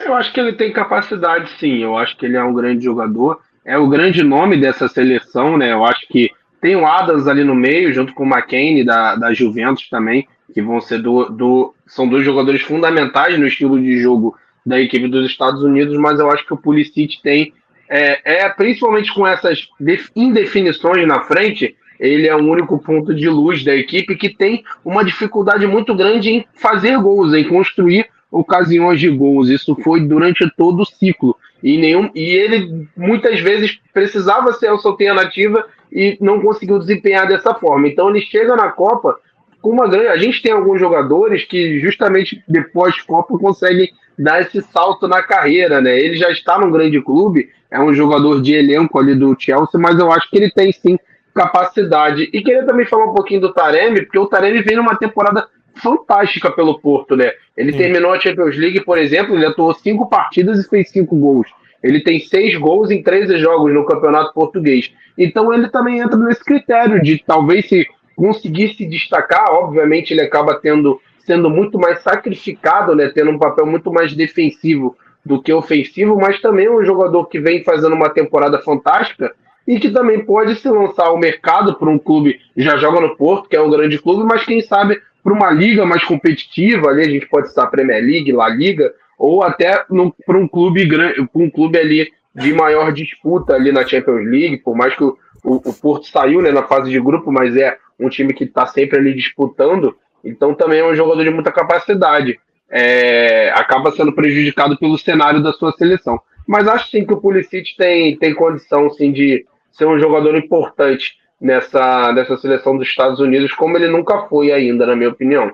Eu 0.00 0.14
acho 0.14 0.32
que 0.32 0.40
ele 0.40 0.52
tem 0.54 0.72
capacidade, 0.72 1.50
sim. 1.58 1.82
Eu 1.82 1.96
acho 1.96 2.16
que 2.16 2.26
ele 2.26 2.36
é 2.36 2.42
um 2.42 2.54
grande 2.54 2.84
jogador. 2.84 3.40
É 3.64 3.76
o 3.78 3.88
grande 3.88 4.22
nome 4.22 4.60
dessa 4.60 4.88
seleção, 4.88 5.56
né? 5.56 5.72
Eu 5.72 5.84
acho 5.84 6.06
que 6.08 6.30
tem 6.66 6.74
o 6.74 6.84
Adams 6.84 7.28
ali 7.28 7.44
no 7.44 7.54
meio, 7.54 7.94
junto 7.94 8.12
com 8.12 8.24
o 8.24 8.26
McCain 8.26 8.84
da, 8.84 9.14
da 9.14 9.32
Juventus 9.32 9.88
também, 9.88 10.26
que 10.52 10.60
vão 10.60 10.80
ser 10.80 11.00
do, 11.00 11.26
do, 11.26 11.72
são 11.86 12.08
dois 12.08 12.24
jogadores 12.24 12.60
fundamentais 12.60 13.38
no 13.38 13.46
estilo 13.46 13.80
de 13.80 14.00
jogo 14.00 14.36
da 14.64 14.80
equipe 14.80 15.06
dos 15.06 15.30
Estados 15.30 15.62
Unidos, 15.62 15.96
mas 15.96 16.18
eu 16.18 16.28
acho 16.28 16.44
que 16.44 16.52
o 16.52 16.56
Pulisic 16.56 17.22
tem, 17.22 17.52
é, 17.88 18.42
é 18.42 18.48
principalmente 18.48 19.14
com 19.14 19.24
essas 19.24 19.68
indefinições 20.16 21.06
na 21.06 21.20
frente, 21.20 21.76
ele 22.00 22.26
é 22.26 22.34
o 22.34 22.44
único 22.44 22.80
ponto 22.80 23.14
de 23.14 23.28
luz 23.28 23.62
da 23.62 23.76
equipe 23.76 24.16
que 24.16 24.28
tem 24.28 24.64
uma 24.84 25.04
dificuldade 25.04 25.64
muito 25.68 25.94
grande 25.94 26.30
em 26.30 26.44
fazer 26.52 26.98
gols, 26.98 27.32
em 27.32 27.44
construir 27.44 28.08
ocasiões 28.28 28.98
de 28.98 29.08
gols. 29.08 29.50
Isso 29.50 29.76
foi 29.84 30.00
durante 30.00 30.50
todo 30.56 30.80
o 30.80 30.84
ciclo. 30.84 31.36
E, 31.62 31.78
nenhum, 31.78 32.10
e 32.12 32.22
ele 32.22 32.88
muitas 32.96 33.38
vezes 33.38 33.78
precisava 33.94 34.52
ser 34.52 34.74
essa 34.74 34.88
alternativa 34.88 35.64
e 35.92 36.16
não 36.20 36.40
conseguiu 36.40 36.78
desempenhar 36.78 37.26
dessa 37.26 37.54
forma. 37.54 37.88
Então 37.88 38.10
ele 38.10 38.20
chega 38.20 38.56
na 38.56 38.70
Copa 38.70 39.18
com 39.60 39.70
uma 39.70 39.88
grande. 39.88 40.08
A 40.08 40.16
gente 40.16 40.42
tem 40.42 40.52
alguns 40.52 40.78
jogadores 40.78 41.44
que 41.44 41.80
justamente 41.80 42.42
depois 42.48 43.00
Copa 43.02 43.38
conseguem 43.38 43.90
dar 44.18 44.40
esse 44.40 44.62
salto 44.62 45.06
na 45.06 45.22
carreira, 45.22 45.80
né? 45.80 45.98
Ele 45.98 46.16
já 46.16 46.30
está 46.30 46.58
num 46.58 46.70
grande 46.70 47.00
clube, 47.02 47.50
é 47.70 47.80
um 47.80 47.92
jogador 47.92 48.40
de 48.40 48.54
elenco 48.54 48.98
ali 48.98 49.14
do 49.14 49.36
Chelsea, 49.38 49.78
mas 49.78 49.98
eu 49.98 50.10
acho 50.10 50.30
que 50.30 50.38
ele 50.38 50.50
tem 50.50 50.72
sim 50.72 50.98
capacidade. 51.34 52.30
E 52.32 52.42
queria 52.42 52.64
também 52.64 52.86
falar 52.86 53.06
um 53.06 53.14
pouquinho 53.14 53.42
do 53.42 53.52
Taremi, 53.52 54.02
porque 54.02 54.18
o 54.18 54.26
Taremi 54.26 54.62
vem 54.62 54.76
numa 54.76 54.96
temporada 54.96 55.46
fantástica 55.74 56.50
pelo 56.50 56.78
Porto, 56.78 57.14
né? 57.14 57.30
Ele 57.56 57.72
sim. 57.72 57.78
terminou 57.78 58.12
a 58.12 58.20
Champions 58.20 58.56
League, 58.56 58.84
por 58.84 58.96
exemplo, 58.96 59.34
ele 59.34 59.46
atuou 59.46 59.74
cinco 59.74 60.08
partidas 60.08 60.58
e 60.58 60.68
fez 60.68 60.90
cinco 60.90 61.16
gols. 61.16 61.48
Ele 61.86 62.00
tem 62.00 62.20
seis 62.20 62.56
gols 62.56 62.90
em 62.90 63.02
13 63.02 63.38
jogos 63.38 63.72
no 63.72 63.84
Campeonato 63.84 64.34
Português. 64.34 64.92
Então 65.16 65.52
ele 65.52 65.68
também 65.68 66.00
entra 66.00 66.16
nesse 66.18 66.44
critério 66.44 67.02
de 67.02 67.22
talvez 67.24 67.68
se 67.68 67.86
conseguir 68.14 68.74
se 68.74 68.86
destacar, 68.86 69.50
obviamente 69.50 70.12
ele 70.12 70.22
acaba 70.22 70.54
tendo 70.54 71.00
sendo 71.26 71.50
muito 71.50 71.76
mais 71.78 72.02
sacrificado, 72.02 72.94
né, 72.94 73.10
tendo 73.12 73.32
um 73.32 73.38
papel 73.38 73.66
muito 73.66 73.92
mais 73.92 74.14
defensivo 74.14 74.96
do 75.24 75.42
que 75.42 75.52
ofensivo, 75.52 76.16
mas 76.16 76.40
também 76.40 76.66
é 76.66 76.70
um 76.70 76.84
jogador 76.84 77.26
que 77.26 77.40
vem 77.40 77.64
fazendo 77.64 77.96
uma 77.96 78.08
temporada 78.08 78.60
fantástica 78.60 79.34
e 79.66 79.80
que 79.80 79.90
também 79.90 80.24
pode 80.24 80.54
se 80.54 80.68
lançar 80.68 81.06
ao 81.06 81.18
mercado 81.18 81.74
para 81.74 81.90
um 81.90 81.98
clube, 81.98 82.40
já 82.56 82.76
joga 82.76 83.00
no 83.00 83.16
Porto, 83.16 83.48
que 83.48 83.56
é 83.56 83.60
um 83.60 83.68
grande 83.68 83.98
clube, 83.98 84.22
mas 84.22 84.44
quem 84.44 84.60
sabe 84.60 85.02
para 85.22 85.32
uma 85.32 85.50
liga 85.50 85.84
mais 85.84 86.04
competitiva, 86.04 86.90
ali 86.90 87.02
a 87.02 87.10
gente 87.10 87.26
pode 87.26 87.48
estar 87.48 87.66
Premier 87.66 88.00
League, 88.00 88.30
La 88.30 88.48
Liga, 88.48 88.94
ou 89.18 89.42
até 89.42 89.84
para 90.26 90.38
um 90.38 90.48
clube 90.48 90.84
grande, 90.84 91.28
um 91.34 91.50
clube 91.50 91.78
ali 91.78 92.12
de 92.34 92.52
maior 92.52 92.92
disputa 92.92 93.54
ali 93.54 93.72
na 93.72 93.86
Champions 93.86 94.24
League, 94.26 94.58
por 94.58 94.76
mais 94.76 94.94
que 94.94 95.02
o, 95.02 95.16
o, 95.42 95.54
o 95.70 95.72
Porto 95.72 96.06
saiu 96.06 96.42
né, 96.42 96.50
na 96.50 96.64
fase 96.64 96.90
de 96.90 97.00
grupo, 97.00 97.32
mas 97.32 97.56
é 97.56 97.78
um 97.98 98.08
time 98.08 98.34
que 98.34 98.44
está 98.44 98.66
sempre 98.66 98.98
ali 98.98 99.14
disputando, 99.14 99.96
então 100.22 100.54
também 100.54 100.80
é 100.80 100.84
um 100.84 100.94
jogador 100.94 101.24
de 101.24 101.30
muita 101.30 101.50
capacidade. 101.50 102.38
É, 102.68 103.50
acaba 103.54 103.92
sendo 103.92 104.12
prejudicado 104.12 104.76
pelo 104.76 104.98
cenário 104.98 105.40
da 105.40 105.52
sua 105.52 105.72
seleção. 105.72 106.20
Mas 106.46 106.66
acho 106.66 106.90
sim 106.90 107.04
que 107.04 107.12
o 107.12 107.20
Pulisic 107.20 107.76
tem, 107.76 108.16
tem 108.16 108.34
condição 108.34 108.90
sim, 108.90 109.12
de 109.12 109.46
ser 109.70 109.86
um 109.86 109.98
jogador 109.98 110.36
importante 110.36 111.14
nessa, 111.40 112.12
nessa 112.12 112.36
seleção 112.36 112.76
dos 112.76 112.88
Estados 112.88 113.20
Unidos, 113.20 113.52
como 113.52 113.76
ele 113.76 113.88
nunca 113.88 114.26
foi 114.26 114.52
ainda, 114.52 114.86
na 114.86 114.96
minha 114.96 115.10
opinião. 115.10 115.52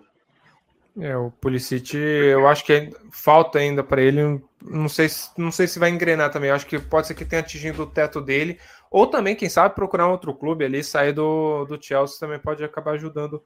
É, 1.00 1.16
o 1.16 1.30
Pulisic, 1.30 1.96
eu 1.96 2.46
acho 2.46 2.64
que 2.64 2.90
falta 3.10 3.58
ainda 3.58 3.82
para 3.82 4.02
ele. 4.02 4.42
Não 4.62 4.88
sei, 4.88 5.08
não 5.38 5.50
sei 5.50 5.66
se 5.66 5.78
vai 5.78 5.90
engrenar 5.90 6.30
também. 6.30 6.50
Eu 6.50 6.56
acho 6.56 6.66
que 6.66 6.78
pode 6.78 7.06
ser 7.06 7.14
que 7.14 7.24
tenha 7.24 7.40
atingido 7.40 7.82
o 7.82 7.86
teto 7.86 8.20
dele. 8.20 8.60
Ou 8.90 9.06
também, 9.06 9.34
quem 9.34 9.48
sabe, 9.48 9.74
procurar 9.74 10.06
um 10.06 10.12
outro 10.12 10.34
clube 10.34 10.64
ali, 10.64 10.84
sair 10.84 11.12
do, 11.12 11.64
do 11.64 11.82
Chelsea 11.82 12.20
também 12.20 12.38
pode 12.38 12.62
acabar 12.62 12.92
ajudando 12.92 13.34
o 13.34 13.42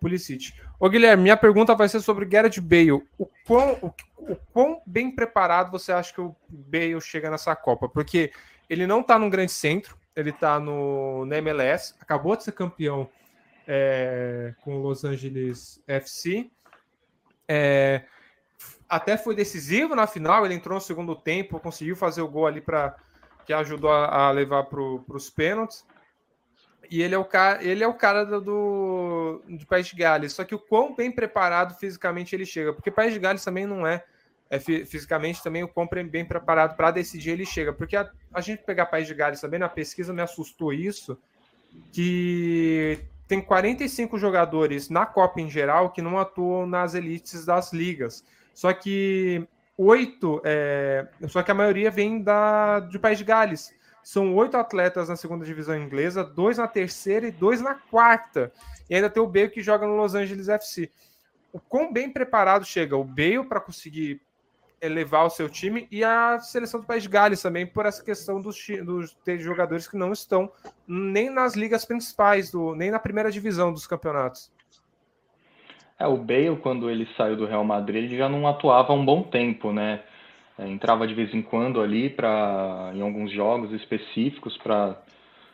Pulisic. 0.00 0.52
Ô 0.78 0.90
Guilherme, 0.90 1.22
minha 1.22 1.36
pergunta 1.38 1.74
vai 1.74 1.88
ser 1.88 2.00
sobre 2.00 2.26
Gareth 2.26 2.60
Bale. 2.60 3.02
O 3.18 3.26
quão, 3.46 3.78
o, 3.80 3.94
o 4.18 4.36
quão 4.52 4.82
bem 4.84 5.10
preparado 5.10 5.70
você 5.70 5.92
acha 5.92 6.12
que 6.12 6.20
o 6.20 6.36
Bale 6.48 7.00
chega 7.00 7.30
nessa 7.30 7.56
Copa? 7.56 7.88
Porque 7.88 8.30
ele 8.68 8.86
não 8.86 9.00
está 9.00 9.18
num 9.18 9.30
grande 9.30 9.52
centro, 9.52 9.96
ele 10.14 10.30
está 10.30 10.60
no, 10.60 11.24
no 11.24 11.34
MLS, 11.34 11.94
acabou 11.98 12.36
de 12.36 12.44
ser 12.44 12.52
campeão 12.52 13.08
é, 13.66 14.52
com 14.60 14.76
o 14.76 14.82
Los 14.82 15.02
Angeles 15.02 15.82
FC 15.86 16.50
é, 17.52 18.04
até 18.88 19.16
foi 19.16 19.34
decisivo 19.34 19.96
na 19.96 20.06
final, 20.06 20.46
ele 20.46 20.54
entrou 20.54 20.76
no 20.76 20.80
segundo 20.80 21.16
tempo, 21.16 21.58
conseguiu 21.58 21.96
fazer 21.96 22.22
o 22.22 22.28
gol 22.28 22.46
ali 22.46 22.60
para 22.60 22.94
que 23.44 23.52
ajudou 23.52 23.90
a, 23.90 24.28
a 24.28 24.30
levar 24.30 24.64
para 24.64 24.80
os 24.80 25.28
pênaltis. 25.28 25.84
E 26.88 27.02
ele 27.02 27.14
é 27.14 27.18
o 27.18 27.24
cara, 27.24 27.64
ele 27.64 27.82
é 27.82 27.88
o 27.88 27.94
cara 27.94 28.24
do, 28.24 28.40
do, 28.40 29.42
do 29.48 29.66
País 29.66 29.88
de 29.88 29.96
Gales. 29.96 30.32
Só 30.32 30.44
que 30.44 30.54
o 30.54 30.60
quão 30.60 30.94
bem 30.94 31.10
preparado 31.10 31.76
fisicamente 31.76 32.36
ele 32.36 32.46
chega, 32.46 32.72
porque 32.72 32.90
País 32.90 33.12
de 33.12 33.18
Gales 33.18 33.44
também 33.44 33.66
não 33.66 33.84
é, 33.84 34.04
é 34.48 34.60
fisicamente 34.60 35.42
também 35.42 35.64
o 35.64 35.68
quão 35.68 35.88
bem 35.88 36.24
preparado 36.24 36.76
para 36.76 36.92
decidir 36.92 37.30
ele 37.30 37.44
chega. 37.44 37.72
Porque 37.72 37.96
a, 37.96 38.08
a 38.32 38.40
gente 38.40 38.62
pegar 38.62 38.86
País 38.86 39.08
de 39.08 39.14
Gales 39.14 39.40
também 39.40 39.58
na 39.58 39.68
pesquisa 39.68 40.12
me 40.12 40.22
assustou 40.22 40.72
isso, 40.72 41.18
que 41.92 43.00
tem 43.30 43.40
45 43.40 44.18
jogadores 44.18 44.88
na 44.88 45.06
Copa 45.06 45.40
em 45.40 45.48
geral 45.48 45.90
que 45.90 46.02
não 46.02 46.18
atuam 46.18 46.66
nas 46.66 46.96
elites 46.96 47.44
das 47.44 47.72
ligas. 47.72 48.24
Só 48.52 48.72
que 48.72 49.46
oito, 49.78 50.42
é, 50.44 51.06
só 51.28 51.40
que 51.40 51.52
a 51.52 51.54
maioria 51.54 51.92
vem 51.92 52.20
da, 52.20 52.80
do 52.80 52.98
País 52.98 53.18
de 53.18 53.24
Gales. 53.24 53.72
São 54.02 54.34
oito 54.34 54.56
atletas 54.56 55.08
na 55.08 55.14
segunda 55.14 55.44
divisão 55.44 55.80
inglesa, 55.80 56.24
dois 56.24 56.58
na 56.58 56.66
terceira 56.66 57.28
e 57.28 57.30
dois 57.30 57.60
na 57.60 57.76
quarta. 57.76 58.52
E 58.90 58.96
ainda 58.96 59.08
tem 59.08 59.22
o 59.22 59.28
Bale 59.28 59.50
que 59.50 59.62
joga 59.62 59.86
no 59.86 59.94
Los 59.94 60.16
Angeles 60.16 60.48
FC. 60.48 60.90
O 61.52 61.60
quão 61.60 61.92
bem 61.92 62.12
preparado 62.12 62.64
chega 62.64 62.96
o 62.96 63.04
Bale 63.04 63.44
para 63.44 63.60
conseguir 63.60 64.20
elevar 64.80 65.26
o 65.26 65.30
seu 65.30 65.48
time 65.48 65.86
e 65.90 66.02
a 66.02 66.38
seleção 66.40 66.80
do 66.80 66.86
País 66.86 67.02
de 67.02 67.08
Gales 67.08 67.42
também 67.42 67.66
por 67.66 67.86
essa 67.86 68.02
questão 68.02 68.40
dos, 68.40 68.56
dos 68.84 69.16
jogadores 69.42 69.86
que 69.86 69.96
não 69.96 70.12
estão 70.12 70.50
nem 70.86 71.30
nas 71.30 71.54
ligas 71.54 71.84
principais, 71.84 72.50
do, 72.50 72.74
nem 72.74 72.90
na 72.90 72.98
primeira 72.98 73.30
divisão 73.30 73.72
dos 73.72 73.86
campeonatos. 73.86 74.50
É, 75.98 76.06
o 76.06 76.16
Bale, 76.16 76.56
quando 76.62 76.88
ele 76.88 77.06
saiu 77.16 77.36
do 77.36 77.44
Real 77.44 77.62
Madrid, 77.62 78.04
ele 78.04 78.16
já 78.16 78.28
não 78.28 78.48
atuava 78.48 78.92
há 78.92 78.96
um 78.96 79.04
bom 79.04 79.22
tempo, 79.22 79.70
né? 79.70 80.00
É, 80.58 80.66
entrava 80.66 81.06
de 81.06 81.14
vez 81.14 81.34
em 81.34 81.42
quando 81.42 81.80
ali 81.80 82.08
para 82.08 82.90
em 82.94 83.02
alguns 83.02 83.30
jogos 83.32 83.70
específicos 83.72 84.56
para 84.58 84.96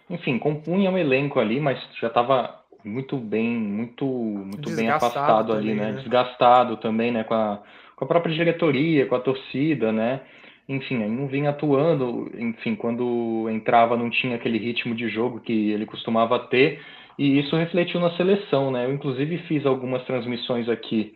enfim, 0.09 0.39
compunha 0.39 0.89
um 0.89 0.97
elenco 0.97 1.41
ali, 1.41 1.61
mas 1.61 1.81
já 2.01 2.07
estava 2.07 2.63
muito 2.85 3.17
bem, 3.17 3.49
muito 3.49 4.07
muito 4.07 4.71
bem 4.71 4.89
afastado 4.89 5.53
também, 5.53 5.71
ali, 5.71 5.81
né? 5.81 5.93
né? 5.93 5.99
Desgastado 5.99 6.77
também, 6.77 7.11
né, 7.11 7.25
com 7.25 7.35
a 7.35 7.61
com 7.97 8.05
a 8.05 8.09
própria 8.09 8.35
diretoria, 8.35 9.07
com 9.07 9.15
a 9.15 9.21
torcida, 9.21 9.91
né? 9.91 10.21
Enfim, 10.69 11.03
aí 11.03 11.09
não 11.09 11.27
vinha 11.27 11.51
atuando, 11.51 12.31
enfim, 12.39 12.75
quando 12.75 13.49
entrava 13.51 13.97
não 13.97 14.11
tinha 14.11 14.37
aquele 14.37 14.59
ritmo 14.59 14.95
de 14.95 15.09
jogo 15.09 15.41
que 15.41 15.71
ele 15.71 15.87
costumava 15.87 16.39
ter, 16.39 16.81
e 17.19 17.39
isso 17.39 17.57
refletiu 17.57 17.99
na 18.01 18.11
seleção, 18.17 18.71
né? 18.71 18.85
Eu, 18.85 18.93
inclusive, 18.93 19.39
fiz 19.49 19.65
algumas 19.65 20.05
transmissões 20.05 20.69
aqui 20.69 21.15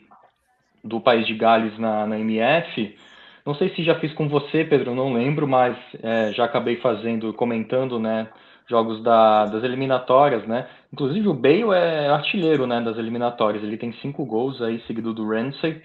do 0.82 1.00
País 1.00 1.26
de 1.26 1.34
Gales 1.34 1.76
na, 1.78 2.06
na 2.06 2.18
MF, 2.18 2.96
não 3.44 3.54
sei 3.54 3.70
se 3.70 3.82
já 3.82 3.94
fiz 3.96 4.12
com 4.12 4.28
você, 4.28 4.64
Pedro, 4.64 4.94
não 4.94 5.12
lembro, 5.12 5.48
mas 5.48 5.76
é, 6.02 6.32
já 6.32 6.44
acabei 6.44 6.76
fazendo, 6.76 7.32
comentando, 7.32 7.98
né, 7.98 8.28
jogos 8.68 9.02
da, 9.02 9.46
das 9.46 9.64
eliminatórias, 9.64 10.46
né? 10.46 10.66
Inclusive 10.92 11.26
o 11.28 11.34
Bale 11.34 11.72
é 11.74 12.08
artilheiro, 12.08 12.66
né, 12.66 12.80
das 12.80 12.98
eliminatórias. 12.98 13.62
Ele 13.62 13.76
tem 13.76 13.92
cinco 13.94 14.24
gols 14.24 14.60
aí, 14.60 14.80
seguido 14.86 15.12
do 15.12 15.28
Ramsey. 15.28 15.82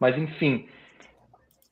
Mas, 0.00 0.16
enfim, 0.16 0.66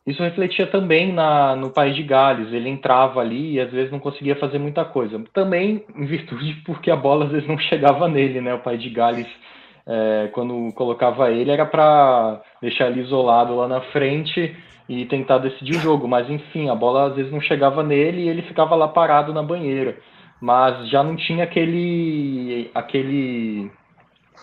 isso 0.06 0.22
refletia 0.22 0.68
também 0.68 1.12
na, 1.12 1.56
no 1.56 1.70
país 1.70 1.96
de 1.96 2.02
Gales. 2.04 2.52
Ele 2.52 2.68
entrava 2.68 3.20
ali 3.20 3.54
e 3.54 3.60
às 3.60 3.70
vezes 3.72 3.90
não 3.90 3.98
conseguia 3.98 4.36
fazer 4.36 4.58
muita 4.58 4.84
coisa. 4.84 5.20
Também 5.34 5.84
em 5.96 6.06
virtude 6.06 6.54
porque 6.64 6.90
a 6.90 6.96
bola 6.96 7.24
às 7.24 7.32
vezes 7.32 7.48
não 7.48 7.58
chegava 7.58 8.06
nele, 8.08 8.40
né? 8.40 8.54
O 8.54 8.60
país 8.60 8.80
de 8.80 8.88
Gales, 8.88 9.26
é, 9.84 10.28
quando 10.32 10.72
colocava 10.74 11.30
ele, 11.32 11.50
era 11.50 11.66
para 11.66 12.40
deixar 12.62 12.88
ele 12.88 13.00
isolado 13.00 13.56
lá 13.56 13.66
na 13.66 13.80
frente 13.80 14.56
e 14.88 15.04
tentar 15.06 15.38
decidir 15.38 15.76
o 15.76 15.80
jogo. 15.80 16.06
Mas 16.06 16.30
enfim, 16.30 16.68
a 16.68 16.74
bola 16.74 17.08
às 17.08 17.16
vezes 17.16 17.32
não 17.32 17.40
chegava 17.40 17.82
nele 17.82 18.22
e 18.22 18.28
ele 18.28 18.42
ficava 18.42 18.76
lá 18.76 18.86
parado 18.86 19.34
na 19.34 19.42
banheira. 19.42 19.98
Mas 20.40 20.88
já 20.88 21.02
não 21.02 21.16
tinha 21.16 21.42
aquele, 21.42 22.70
aquele, 22.72 23.72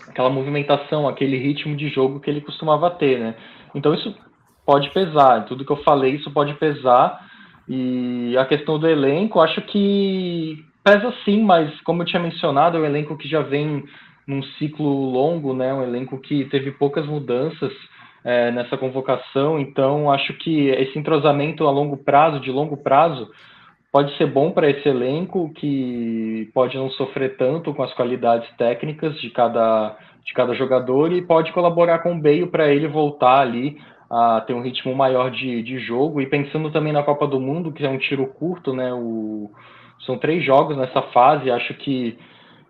aquela 0.10 0.30
movimentação, 0.30 1.08
aquele 1.08 1.38
ritmo 1.38 1.76
de 1.78 1.88
jogo 1.88 2.20
que 2.20 2.30
ele 2.30 2.42
costumava 2.42 2.90
ter, 2.90 3.18
né? 3.20 3.36
Então 3.74 3.94
isso 3.94 4.16
pode 4.66 4.90
pesar, 4.92 5.46
tudo 5.46 5.66
que 5.66 5.72
eu 5.72 5.84
falei, 5.84 6.16
isso 6.16 6.32
pode 6.32 6.54
pesar. 6.56 7.28
E 7.68 8.36
a 8.38 8.46
questão 8.46 8.78
do 8.78 8.88
elenco, 8.88 9.40
acho 9.40 9.62
que 9.62 10.64
pesa 10.84 11.14
sim, 11.24 11.42
mas 11.44 11.80
como 11.82 12.02
eu 12.02 12.06
tinha 12.06 12.22
mencionado, 12.22 12.78
é 12.78 12.82
um 12.82 12.86
elenco 12.86 13.18
que 13.18 13.28
já 13.28 13.42
vem 13.42 13.84
num 14.28 14.44
ciclo 14.58 15.12
longo, 15.12 15.54
né? 15.54 15.74
Um 15.74 15.84
elenco 15.84 16.18
que 16.20 16.46
teve 16.46 16.72
poucas 16.72 17.06
mudanças 17.06 17.72
é, 18.24 18.52
nessa 18.52 18.78
convocação, 18.78 19.60
então 19.60 20.12
acho 20.12 20.34
que 20.36 20.70
esse 20.70 20.98
entrosamento 20.98 21.68
a 21.68 21.72
longo 21.72 21.98
prazo, 21.98 22.40
de 22.40 22.52
longo 22.52 22.78
prazo, 22.78 23.30
pode 23.92 24.16
ser 24.18 24.26
bom 24.26 24.52
para 24.52 24.70
esse 24.70 24.88
elenco 24.88 25.52
que 25.54 26.50
pode 26.54 26.78
não 26.78 26.90
sofrer 26.92 27.38
tanto 27.38 27.74
com 27.74 27.84
as 27.84 27.94
qualidades 27.94 28.50
técnicas 28.58 29.20
de 29.20 29.30
cada 29.30 29.96
de 30.24 30.34
cada 30.34 30.54
jogador 30.54 31.12
e 31.12 31.22
pode 31.22 31.52
colaborar 31.52 32.00
com 32.00 32.14
o 32.14 32.22
Bale 32.22 32.48
para 32.48 32.70
ele 32.70 32.88
voltar 32.88 33.40
ali 33.40 33.78
a 34.10 34.42
ter 34.42 34.54
um 34.54 34.62
ritmo 34.62 34.96
maior 34.96 35.32
de, 35.32 35.62
de 35.64 35.80
jogo. 35.80 36.22
E 36.22 36.28
pensando 36.28 36.72
também 36.72 36.94
na 36.94 37.04
Copa 37.04 37.28
do 37.28 37.40
Mundo, 37.40 37.72
que 37.72 37.86
é 37.86 37.90
um 37.90 37.98
tiro 37.98 38.28
curto, 38.28 38.74
né? 38.74 38.94
O, 38.94 39.52
são 40.06 40.18
três 40.18 40.46
jogos 40.46 40.78
nessa 40.78 41.02
fase, 41.02 41.50
acho 41.50 41.74
que, 41.74 42.18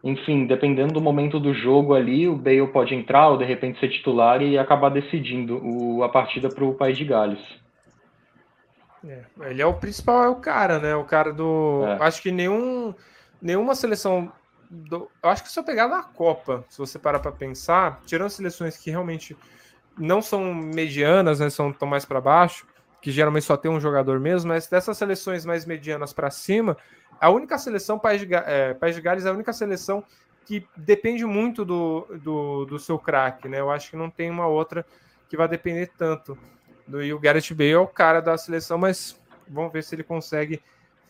enfim, 0.04 0.46
dependendo 0.46 0.94
do 0.94 1.02
momento 1.02 1.40
do 1.40 1.54
jogo 1.54 1.94
ali, 1.94 2.28
o 2.28 2.36
Bale 2.36 2.68
pode 2.68 2.96
entrar 2.96 3.30
ou 3.30 3.38
de 3.38 3.46
repente 3.46 3.80
ser 3.80 3.90
titular 3.90 4.42
e 4.42 4.58
acabar 4.58 4.90
decidindo 4.90 5.60
o, 5.64 6.04
a 6.04 6.10
partida 6.10 6.50
para 6.50 6.64
o 6.64 6.76
País 6.76 6.98
de 6.98 7.06
Gales. 7.06 7.42
É, 9.06 9.24
ele 9.50 9.62
é 9.62 9.66
o 9.66 9.74
principal, 9.74 10.24
é 10.24 10.30
o 10.30 10.36
cara, 10.36 10.80
né? 10.80 10.96
O 10.96 11.04
cara 11.04 11.34
do. 11.34 11.84
É. 11.86 11.98
Acho 12.06 12.22
que 12.22 12.32
nenhum, 12.32 12.94
nenhuma 13.42 13.76
seleção 13.76 14.32
do, 14.74 15.10
eu 15.22 15.30
acho 15.30 15.44
que 15.44 15.52
se 15.52 15.60
eu 15.60 15.64
pegar 15.64 15.88
na 15.88 16.02
Copa, 16.02 16.66
se 16.68 16.80
você 16.80 16.98
parar 16.98 17.20
para 17.20 17.32
pensar, 17.32 18.02
tirando 18.06 18.30
seleções 18.32 18.76
que 18.76 18.90
realmente 18.90 19.38
não 19.98 20.22
são 20.22 20.54
medianas, 20.54 21.40
né, 21.40 21.50
são 21.50 21.72
tão 21.72 21.88
mais 21.88 22.04
para 22.06 22.20
baixo, 22.20 22.66
que 23.00 23.12
geralmente 23.12 23.46
só 23.46 23.56
tem 23.56 23.70
um 23.70 23.80
jogador 23.80 24.20
mesmo, 24.20 24.50
mas 24.50 24.68
dessas 24.68 24.98
seleções 24.98 25.46
mais 25.46 25.66
medianas 25.66 26.12
para 26.12 26.32
cima, 26.32 26.76
a 27.22 27.30
única 27.30 27.58
seleção, 27.58 28.00
País 28.00 28.26
de, 28.26 28.34
é, 28.34 28.74
País 28.74 28.96
de 28.96 29.02
Gales 29.02 29.26
é 29.26 29.30
a 29.30 29.34
única 29.34 29.54
seleção 29.54 30.04
que 30.46 30.68
depende 30.76 31.26
muito 31.26 31.64
do, 31.64 32.08
do, 32.22 32.66
do 32.66 32.80
seu 32.80 32.98
craque, 32.98 33.48
né? 33.48 33.60
Eu 33.60 33.72
acho 33.72 33.92
que 33.92 33.96
não 33.96 34.10
tem 34.10 34.30
uma 34.30 34.48
outra 34.48 34.86
que 35.30 35.38
vai 35.38 35.48
depender 35.48 35.92
tanto. 35.98 36.38
E 36.90 37.14
o 37.14 37.20
Gareth 37.20 37.54
Bale 37.54 37.72
é 37.72 37.78
o 37.78 37.88
cara 37.88 38.20
da 38.20 38.38
seleção, 38.38 38.78
mas 38.78 39.18
vamos 39.48 39.72
ver 39.72 39.84
se 39.84 39.96
ele 39.96 40.04
consegue 40.04 40.62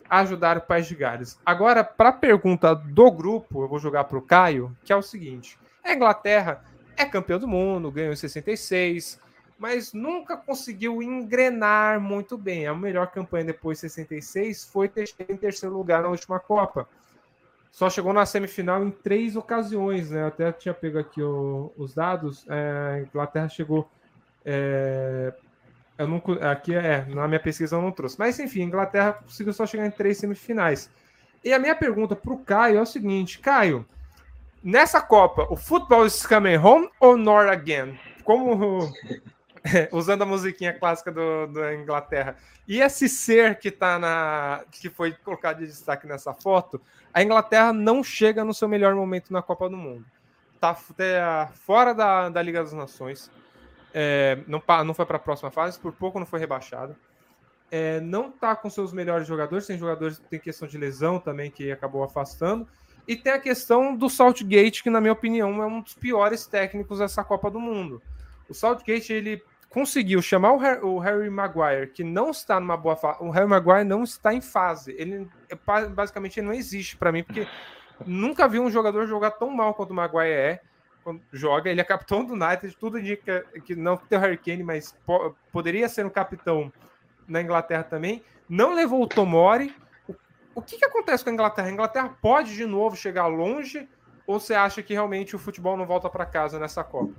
ajudar 0.08 0.58
o 0.58 0.62
País 0.62 0.86
de 0.86 0.94
Gales. 0.94 1.38
Agora, 1.44 1.82
para 1.82 2.10
a 2.10 2.12
pergunta 2.12 2.74
do 2.74 3.10
grupo, 3.10 3.62
eu 3.62 3.68
vou 3.68 3.78
jogar 3.78 4.04
para 4.04 4.18
o 4.18 4.22
Caio, 4.22 4.76
que 4.84 4.92
é 4.92 4.96
o 4.96 5.02
seguinte: 5.02 5.58
a 5.82 5.92
Inglaterra 5.92 6.64
é 6.96 7.04
campeão 7.04 7.38
do 7.38 7.48
mundo, 7.48 7.90
ganhou 7.90 8.12
em 8.12 8.16
66, 8.16 9.20
mas 9.58 9.92
nunca 9.92 10.36
conseguiu 10.36 11.02
engrenar 11.02 12.00
muito 12.00 12.36
bem. 12.36 12.66
A 12.66 12.74
melhor 12.74 13.08
campanha 13.08 13.44
depois 13.44 13.78
de 13.78 13.88
66 13.88 14.64
foi 14.64 14.90
em 15.28 15.36
terceiro 15.36 15.76
lugar 15.76 16.02
na 16.02 16.08
última 16.08 16.38
Copa. 16.38 16.88
Só 17.70 17.90
chegou 17.90 18.12
na 18.12 18.24
semifinal 18.24 18.84
em 18.84 18.90
três 18.90 19.34
ocasiões, 19.34 20.10
né? 20.10 20.22
Eu 20.22 20.26
até 20.28 20.52
tinha 20.52 20.72
pego 20.72 20.96
aqui 20.96 21.20
o, 21.20 21.72
os 21.76 21.92
dados. 21.92 22.46
É, 22.48 22.52
a 22.94 23.00
Inglaterra 23.00 23.48
chegou. 23.48 23.90
É, 24.44 25.34
eu 25.96 26.08
não, 26.08 26.22
aqui 26.50 26.74
é, 26.74 27.04
na 27.06 27.28
minha 27.28 27.40
pesquisa 27.40 27.76
eu 27.76 27.82
não 27.82 27.92
trouxe. 27.92 28.18
Mas 28.18 28.38
enfim, 28.38 28.62
a 28.62 28.64
Inglaterra 28.64 29.12
conseguiu 29.12 29.52
só 29.52 29.66
chegar 29.66 29.86
em 29.86 29.90
três 29.90 30.18
semifinais. 30.18 30.90
E 31.42 31.52
a 31.52 31.58
minha 31.58 31.74
pergunta 31.74 32.16
para 32.16 32.32
o 32.32 32.38
Caio 32.38 32.78
é 32.78 32.82
o 32.82 32.86
seguinte: 32.86 33.38
Caio, 33.38 33.86
nessa 34.62 35.00
Copa, 35.00 35.46
o 35.50 35.56
futebol 35.56 36.06
is 36.06 36.26
coming 36.26 36.56
home 36.56 36.88
ou 36.98 37.16
not 37.16 37.48
again? 37.48 37.98
Como 38.24 38.90
usando 39.92 40.22
a 40.22 40.26
musiquinha 40.26 40.72
clássica 40.72 41.12
do, 41.12 41.46
da 41.48 41.74
Inglaterra. 41.74 42.36
E 42.66 42.80
esse 42.80 43.08
ser 43.08 43.58
que 43.58 43.70
tá 43.70 43.98
na. 43.98 44.64
que 44.70 44.88
foi 44.88 45.12
colocado 45.12 45.58
de 45.58 45.66
destaque 45.66 46.06
nessa 46.06 46.32
foto, 46.32 46.80
a 47.12 47.22
Inglaterra 47.22 47.72
não 47.72 48.02
chega 48.02 48.44
no 48.44 48.54
seu 48.54 48.66
melhor 48.66 48.94
momento 48.94 49.32
na 49.32 49.42
Copa 49.42 49.68
do 49.68 49.76
Mundo. 49.76 50.04
Tá 50.58 50.76
é, 50.98 51.48
fora 51.66 51.92
da, 51.92 52.30
da 52.30 52.42
Liga 52.42 52.62
das 52.62 52.72
Nações. 52.72 53.30
É, 53.96 54.38
não, 54.48 54.60
não 54.84 54.92
foi 54.92 55.06
para 55.06 55.16
a 55.16 55.20
próxima 55.20 55.52
fase, 55.52 55.78
por 55.78 55.92
pouco 55.92 56.18
não 56.18 56.26
foi 56.26 56.40
rebaixado. 56.40 56.96
É, 57.70 58.00
não 58.00 58.30
tá 58.30 58.54
com 58.56 58.68
seus 58.68 58.92
melhores 58.92 59.26
jogadores, 59.26 59.66
tem 59.66 59.78
jogadores 59.78 60.18
que 60.18 60.26
tem 60.26 60.40
questão 60.40 60.66
de 60.66 60.76
lesão 60.76 61.20
também 61.20 61.50
que 61.50 61.70
acabou 61.70 62.02
afastando. 62.02 62.66
E 63.06 63.16
tem 63.16 63.32
a 63.32 63.38
questão 63.38 63.94
do 63.94 64.08
Saltgate, 64.10 64.82
que, 64.82 64.90
na 64.90 65.00
minha 65.00 65.12
opinião, 65.12 65.62
é 65.62 65.66
um 65.66 65.80
dos 65.80 65.94
piores 65.94 66.46
técnicos 66.46 66.98
dessa 66.98 67.22
Copa 67.22 67.50
do 67.50 67.60
Mundo. 67.60 68.02
O 68.48 68.54
Saltgate 68.54 69.12
ele 69.12 69.42
conseguiu 69.68 70.22
chamar 70.22 70.52
o 70.52 70.56
Harry, 70.56 70.80
o 70.82 70.98
Harry 70.98 71.28
Maguire, 71.28 71.88
que 71.88 72.04
não 72.04 72.30
está 72.30 72.58
numa 72.58 72.76
boa 72.76 72.96
fase. 72.96 73.18
O 73.22 73.30
Harry 73.30 73.48
Maguire 73.48 73.84
não 73.84 74.04
está 74.04 74.32
em 74.32 74.40
fase. 74.40 74.94
Ele 74.96 75.28
é 75.48 75.88
basicamente 75.88 76.40
ele 76.40 76.46
não 76.46 76.54
existe 76.54 76.96
para 76.96 77.12
mim, 77.12 77.22
porque 77.22 77.46
nunca 78.06 78.48
vi 78.48 78.58
um 78.58 78.70
jogador 78.70 79.06
jogar 79.06 79.32
tão 79.32 79.50
mal 79.50 79.74
quanto 79.74 79.90
o 79.90 79.94
Maguire 79.94 80.30
é. 80.30 80.60
Quando 81.04 81.20
joga, 81.30 81.70
ele 81.70 81.82
é 81.82 81.84
capitão 81.84 82.24
do 82.24 82.32
United, 82.32 82.74
tudo 82.80 82.98
indica 82.98 83.44
que 83.66 83.76
não 83.76 83.94
tem 83.94 84.18
o 84.18 84.20
Harry 84.22 84.38
Kane, 84.38 84.64
mas 84.64 84.96
po 85.06 85.36
poderia 85.52 85.86
ser 85.86 86.06
um 86.06 86.10
capitão 86.10 86.72
na 87.28 87.42
Inglaterra 87.42 87.84
também. 87.84 88.22
Não 88.48 88.74
levou 88.74 89.02
o 89.02 89.06
Tomori. 89.06 89.74
O, 90.08 90.14
o 90.54 90.62
que, 90.62 90.78
que 90.78 90.84
acontece 90.84 91.22
com 91.22 91.28
a 91.28 91.32
Inglaterra? 91.34 91.68
A 91.68 91.72
Inglaterra 91.72 92.16
pode 92.22 92.54
de 92.54 92.64
novo 92.64 92.96
chegar 92.96 93.26
longe? 93.26 93.86
Ou 94.26 94.40
você 94.40 94.54
acha 94.54 94.82
que 94.82 94.94
realmente 94.94 95.36
o 95.36 95.38
futebol 95.38 95.76
não 95.76 95.86
volta 95.86 96.08
para 96.08 96.24
casa 96.24 96.58
nessa 96.58 96.82
Copa? 96.82 97.12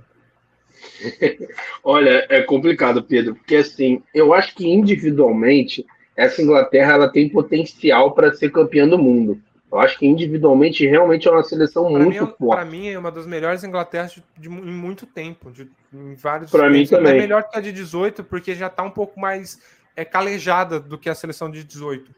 Olha, 1.82 2.26
é 2.28 2.42
complicado, 2.42 3.04
Pedro, 3.04 3.36
porque 3.36 3.56
assim, 3.56 4.02
eu 4.12 4.34
acho 4.34 4.54
que 4.54 4.68
individualmente 4.68 5.86
essa 6.16 6.42
Inglaterra 6.42 6.94
ela 6.94 7.08
tem 7.08 7.28
potencial 7.28 8.14
para 8.14 8.34
ser 8.34 8.50
campeã 8.50 8.88
do 8.88 8.98
mundo. 8.98 9.40
Eu 9.70 9.80
acho 9.80 9.98
que 9.98 10.06
individualmente 10.06 10.86
realmente 10.86 11.26
é 11.26 11.30
uma 11.30 11.42
seleção 11.42 11.90
pra 11.92 11.98
muito 11.98 12.24
mim, 12.24 12.32
forte. 12.38 12.60
Para 12.60 12.64
mim 12.64 12.88
é 12.88 12.98
uma 12.98 13.10
das 13.10 13.26
melhores 13.26 13.64
Inglaterras 13.64 14.12
de, 14.12 14.22
de, 14.38 14.48
em 14.48 14.72
muito 14.72 15.06
tempo, 15.06 15.50
de, 15.50 15.68
em 15.92 16.14
vários. 16.14 16.50
Para 16.50 16.70
mim 16.70 16.86
também. 16.86 17.16
É 17.16 17.18
melhor 17.18 17.42
que 17.48 17.58
a 17.58 17.60
de 17.60 17.72
18 17.72 18.24
porque 18.24 18.54
já 18.54 18.68
está 18.68 18.82
um 18.82 18.90
pouco 18.90 19.18
mais 19.18 19.60
é, 19.96 20.04
calejada 20.04 20.78
do 20.78 20.96
que 20.96 21.08
a 21.08 21.14
seleção 21.14 21.50
de 21.50 21.64
18. 21.64 22.10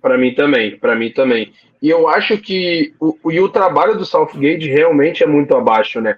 Para 0.00 0.16
mim 0.18 0.34
também, 0.34 0.76
para 0.78 0.96
mim 0.96 1.12
também. 1.12 1.52
E 1.80 1.90
eu 1.90 2.08
acho 2.08 2.38
que 2.38 2.94
o, 2.98 3.30
e 3.30 3.38
o 3.40 3.48
trabalho 3.48 3.96
do 3.96 4.04
Southgate 4.04 4.68
realmente 4.68 5.22
é 5.22 5.26
muito 5.26 5.54
abaixo, 5.54 6.00
né? 6.00 6.16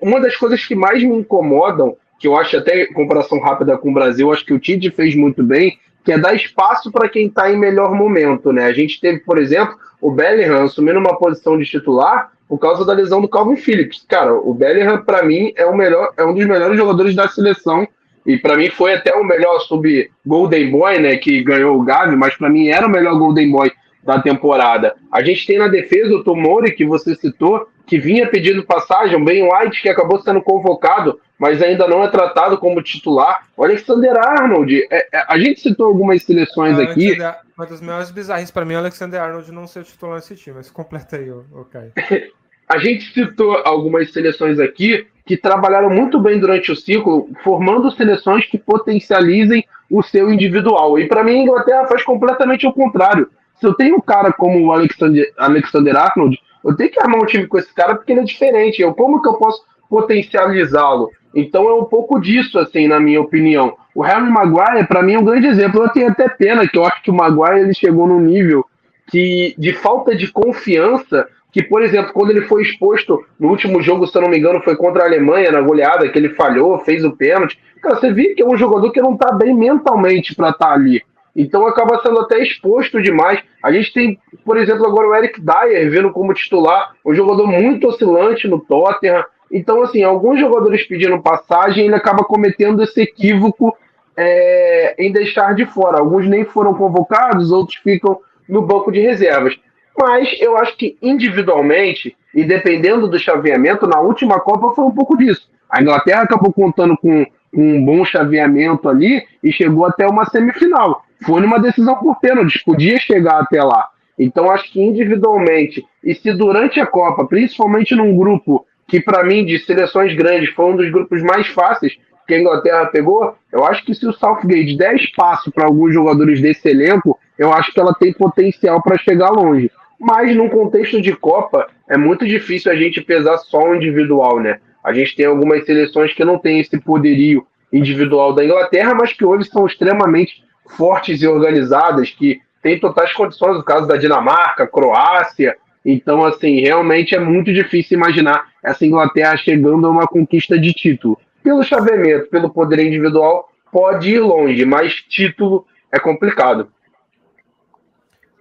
Uma 0.00 0.20
das 0.20 0.36
coisas 0.36 0.64
que 0.64 0.74
mais 0.74 1.02
me 1.02 1.16
incomodam, 1.16 1.96
que 2.18 2.28
eu 2.28 2.36
acho 2.36 2.56
até 2.56 2.86
comparação 2.86 3.40
rápida 3.40 3.76
com 3.76 3.90
o 3.90 3.94
Brasil, 3.94 4.32
acho 4.32 4.44
que 4.44 4.54
o 4.54 4.60
Tite 4.60 4.90
fez 4.90 5.14
muito 5.14 5.42
bem, 5.42 5.78
que 6.06 6.12
é 6.12 6.18
dar 6.18 6.34
espaço 6.34 6.92
para 6.92 7.08
quem 7.08 7.26
está 7.26 7.50
em 7.52 7.58
melhor 7.58 7.92
momento, 7.92 8.52
né? 8.52 8.66
A 8.66 8.72
gente 8.72 9.00
teve, 9.00 9.18
por 9.18 9.38
exemplo, 9.38 9.76
o 10.00 10.08
Bellingham 10.08 10.62
assumindo 10.62 11.00
uma 11.00 11.18
posição 11.18 11.58
de 11.58 11.64
titular 11.64 12.30
por 12.48 12.58
causa 12.58 12.84
da 12.84 12.92
lesão 12.92 13.20
do 13.20 13.28
Calvin 13.28 13.56
Phillips. 13.56 14.04
Cara, 14.08 14.32
o 14.32 14.54
Bellingham 14.54 15.02
para 15.02 15.24
mim 15.24 15.52
é 15.56 15.66
o 15.66 15.76
melhor, 15.76 16.12
é 16.16 16.24
um 16.24 16.32
dos 16.32 16.46
melhores 16.46 16.76
jogadores 16.76 17.16
da 17.16 17.26
seleção 17.26 17.88
e 18.24 18.38
para 18.38 18.56
mim 18.56 18.70
foi 18.70 18.94
até 18.94 19.16
o 19.16 19.24
melhor 19.24 19.58
sub 19.62 20.08
Golden 20.24 20.70
Boy, 20.70 21.00
né, 21.00 21.16
que 21.16 21.42
ganhou 21.42 21.76
o 21.76 21.82
Gavi, 21.82 22.14
mas 22.14 22.36
para 22.36 22.48
mim 22.48 22.68
era 22.68 22.86
o 22.86 22.90
melhor 22.90 23.18
Golden 23.18 23.50
Boy 23.50 23.72
da 24.04 24.20
temporada. 24.20 24.94
A 25.10 25.24
gente 25.24 25.44
tem 25.44 25.58
na 25.58 25.66
defesa 25.66 26.14
o 26.14 26.22
Tomori, 26.22 26.70
que 26.70 26.84
você 26.84 27.16
citou, 27.16 27.66
que 27.86 27.98
vinha 27.98 28.28
pedindo 28.28 28.64
passagem, 28.64 29.16
o 29.16 29.24
Ben 29.24 29.42
White, 29.42 29.80
que 29.80 29.88
acabou 29.88 30.20
sendo 30.20 30.42
convocado, 30.42 31.20
mas 31.38 31.62
ainda 31.62 31.86
não 31.86 32.02
é 32.02 32.08
tratado 32.08 32.58
como 32.58 32.82
titular. 32.82 33.46
O 33.56 33.64
Alexander 33.64 34.16
Arnold, 34.16 34.86
é, 34.90 35.06
é, 35.12 35.24
a 35.28 35.38
gente 35.38 35.60
citou 35.60 35.86
algumas 35.86 36.22
seleções 36.24 36.78
aqui. 36.78 37.16
Uma 37.56 37.66
das 37.66 37.80
maiores 37.80 38.10
bizarras 38.10 38.50
para 38.50 38.64
mim 38.64 38.74
é 38.74 38.76
o 38.76 38.80
Alexander 38.80 39.22
Arnold 39.22 39.52
não 39.52 39.66
ser 39.66 39.84
titular 39.84 40.16
nesse 40.16 40.34
time, 40.34 40.56
mas 40.56 40.70
completa 40.70 41.16
aí, 41.16 41.30
o 41.30 41.66
Caio. 41.70 41.92
a 42.68 42.78
gente 42.78 43.12
citou 43.12 43.62
algumas 43.64 44.12
seleções 44.12 44.58
aqui 44.58 45.06
que 45.24 45.36
trabalharam 45.36 45.90
muito 45.90 46.20
bem 46.20 46.38
durante 46.38 46.70
o 46.70 46.76
ciclo, 46.76 47.28
formando 47.42 47.90
seleções 47.92 48.46
que 48.46 48.58
potencializem 48.58 49.64
o 49.90 50.02
seu 50.02 50.32
individual. 50.32 50.98
E 50.98 51.08
para 51.08 51.22
mim, 51.22 51.40
a 51.40 51.42
Inglaterra 51.42 51.86
faz 51.86 52.02
completamente 52.02 52.66
o 52.66 52.72
contrário. 52.72 53.28
Se 53.60 53.66
eu 53.66 53.74
tenho 53.74 53.96
um 53.96 54.00
cara 54.00 54.32
como 54.32 54.66
o 54.66 54.72
Alexander, 54.72 55.32
Alexander 55.38 55.96
Arnold, 55.96 56.38
eu 56.66 56.76
tenho 56.76 56.90
que 56.90 57.00
armar 57.00 57.20
um 57.20 57.26
time 57.26 57.46
com 57.46 57.58
esse 57.58 57.72
cara 57.72 57.94
porque 57.94 58.12
ele 58.12 58.20
é 58.20 58.24
diferente. 58.24 58.82
Eu, 58.82 58.92
como 58.94 59.22
que 59.22 59.28
eu 59.28 59.34
posso 59.34 59.62
potencializá-lo? 59.88 61.10
Então 61.34 61.68
é 61.68 61.74
um 61.74 61.84
pouco 61.84 62.18
disso, 62.20 62.58
assim, 62.58 62.88
na 62.88 62.98
minha 62.98 63.20
opinião. 63.20 63.76
O 63.94 64.02
Harry 64.02 64.28
Maguire, 64.28 64.86
para 64.86 65.02
mim, 65.02 65.14
é 65.14 65.18
um 65.18 65.24
grande 65.24 65.46
exemplo. 65.46 65.82
Eu 65.82 65.88
tenho 65.90 66.08
até 66.08 66.28
pena 66.28 66.66
que 66.66 66.76
eu 66.76 66.84
acho 66.84 67.02
que 67.02 67.10
o 67.10 67.14
Maguire 67.14 67.60
ele 67.60 67.74
chegou 67.74 68.06
num 68.06 68.20
nível 68.20 68.64
que, 69.08 69.54
de 69.56 69.72
falta 69.72 70.14
de 70.16 70.30
confiança 70.32 71.28
que, 71.52 71.62
por 71.62 71.82
exemplo, 71.82 72.12
quando 72.12 72.30
ele 72.30 72.42
foi 72.42 72.62
exposto 72.62 73.24
no 73.40 73.48
último 73.48 73.80
jogo, 73.80 74.06
se 74.06 74.16
eu 74.16 74.22
não 74.22 74.28
me 74.28 74.38
engano, 74.38 74.60
foi 74.62 74.76
contra 74.76 75.04
a 75.04 75.06
Alemanha, 75.06 75.50
na 75.50 75.62
goleada, 75.62 76.06
que 76.08 76.18
ele 76.18 76.34
falhou, 76.34 76.78
fez 76.80 77.02
o 77.02 77.16
pênalti. 77.16 77.58
Cara, 77.80 77.96
você 77.96 78.12
viu 78.12 78.34
que 78.34 78.42
é 78.42 78.46
um 78.46 78.58
jogador 78.58 78.90
que 78.90 79.00
não 79.00 79.16
tá 79.16 79.32
bem 79.32 79.54
mentalmente 79.54 80.34
para 80.34 80.50
estar 80.50 80.66
tá 80.66 80.72
ali. 80.74 81.02
Então 81.36 81.66
acaba 81.66 82.00
sendo 82.00 82.18
até 82.20 82.42
exposto 82.42 83.00
demais. 83.02 83.40
A 83.62 83.70
gente 83.70 83.92
tem, 83.92 84.18
por 84.42 84.56
exemplo, 84.56 84.86
agora 84.86 85.08
o 85.08 85.14
Eric 85.14 85.38
Dyer 85.40 85.90
vindo 85.90 86.10
como 86.10 86.32
titular, 86.32 86.94
um 87.04 87.14
jogador 87.14 87.46
muito 87.46 87.86
oscilante 87.86 88.48
no 88.48 88.58
Tottenham. 88.58 89.22
Então, 89.52 89.82
assim, 89.82 90.02
alguns 90.02 90.40
jogadores 90.40 90.86
pedindo 90.86 91.20
passagem, 91.20 91.84
ele 91.84 91.94
acaba 91.94 92.24
cometendo 92.24 92.82
esse 92.82 93.02
equívoco 93.02 93.76
é, 94.16 94.96
em 94.98 95.12
deixar 95.12 95.54
de 95.54 95.66
fora. 95.66 95.98
Alguns 95.98 96.26
nem 96.26 96.44
foram 96.44 96.72
convocados, 96.72 97.52
outros 97.52 97.76
ficam 97.78 98.18
no 98.48 98.62
banco 98.62 98.90
de 98.90 99.00
reservas. 99.00 99.56
Mas 99.98 100.34
eu 100.40 100.56
acho 100.56 100.76
que 100.76 100.96
individualmente, 101.02 102.16
e 102.34 102.44
dependendo 102.44 103.06
do 103.08 103.18
chaveamento, 103.18 103.86
na 103.86 104.00
última 104.00 104.40
Copa 104.40 104.74
foi 104.74 104.84
um 104.84 104.90
pouco 104.90 105.16
disso. 105.16 105.48
A 105.70 105.82
Inglaterra 105.82 106.22
acabou 106.22 106.52
contando 106.52 106.96
com, 106.96 107.24
com 107.54 107.76
um 107.76 107.84
bom 107.84 108.04
chaveamento 108.04 108.88
ali 108.88 109.22
e 109.42 109.52
chegou 109.52 109.84
até 109.84 110.06
uma 110.06 110.24
semifinal 110.26 111.05
foi 111.24 111.40
numa 111.40 111.58
decisão 111.58 111.96
por 111.96 112.18
pênalti, 112.20 112.62
podia 112.64 112.98
chegar 112.98 113.40
até 113.40 113.62
lá. 113.62 113.88
Então 114.18 114.50
acho 114.50 114.72
que 114.72 114.80
individualmente, 114.80 115.84
e 116.02 116.14
se 116.14 116.32
durante 116.32 116.80
a 116.80 116.86
Copa, 116.86 117.26
principalmente 117.26 117.94
num 117.94 118.16
grupo 118.16 118.66
que 118.88 119.00
para 119.00 119.24
mim 119.24 119.44
de 119.44 119.58
seleções 119.58 120.14
grandes 120.14 120.50
foi 120.50 120.66
um 120.66 120.76
dos 120.76 120.90
grupos 120.90 121.22
mais 121.22 121.46
fáceis 121.48 121.96
que 122.26 122.34
a 122.34 122.40
Inglaterra 122.40 122.86
pegou, 122.86 123.34
eu 123.52 123.64
acho 123.64 123.84
que 123.84 123.94
se 123.94 124.06
o 124.06 124.12
Southgate 124.12 124.76
der 124.76 124.96
espaço 124.96 125.50
para 125.52 125.66
alguns 125.66 125.94
jogadores 125.94 126.40
desse 126.40 126.68
elenco, 126.68 127.18
eu 127.38 127.52
acho 127.52 127.72
que 127.72 127.78
ela 127.78 127.94
tem 127.94 128.12
potencial 128.12 128.82
para 128.82 128.98
chegar 128.98 129.30
longe. 129.30 129.70
Mas 129.98 130.34
num 130.34 130.48
contexto 130.48 131.00
de 131.00 131.14
Copa, 131.14 131.68
é 131.88 131.96
muito 131.96 132.26
difícil 132.26 132.70
a 132.70 132.74
gente 132.74 133.00
pesar 133.00 133.38
só 133.38 133.70
o 133.70 133.74
individual, 133.74 134.40
né? 134.40 134.58
A 134.82 134.92
gente 134.92 135.16
tem 135.16 135.26
algumas 135.26 135.64
seleções 135.64 136.12
que 136.12 136.24
não 136.24 136.38
têm 136.38 136.60
esse 136.60 136.78
poderio 136.80 137.46
individual 137.72 138.32
da 138.32 138.44
Inglaterra, 138.44 138.94
mas 138.94 139.12
que 139.12 139.24
hoje 139.24 139.48
são 139.48 139.66
extremamente 139.66 140.44
fortes 140.68 141.22
e 141.22 141.26
organizadas 141.26 142.10
que 142.10 142.40
têm 142.62 142.78
totais 142.78 143.12
condições, 143.12 143.56
no 143.56 143.64
caso 143.64 143.86
da 143.86 143.96
Dinamarca, 143.96 144.66
Croácia. 144.66 145.56
Então, 145.84 146.24
assim, 146.24 146.60
realmente 146.60 147.14
é 147.14 147.20
muito 147.20 147.52
difícil 147.52 147.96
imaginar 147.96 148.48
essa 148.62 148.84
Inglaterra 148.84 149.36
chegando 149.36 149.86
a 149.86 149.90
uma 149.90 150.06
conquista 150.06 150.58
de 150.58 150.72
título. 150.72 151.18
Pelo 151.42 151.62
chaveamento, 151.62 152.28
pelo 152.28 152.50
poder 152.50 152.84
individual, 152.84 153.48
pode 153.70 154.10
ir 154.10 154.18
longe, 154.18 154.64
mas 154.64 154.94
título 154.94 155.64
é 155.92 155.98
complicado. 155.98 156.72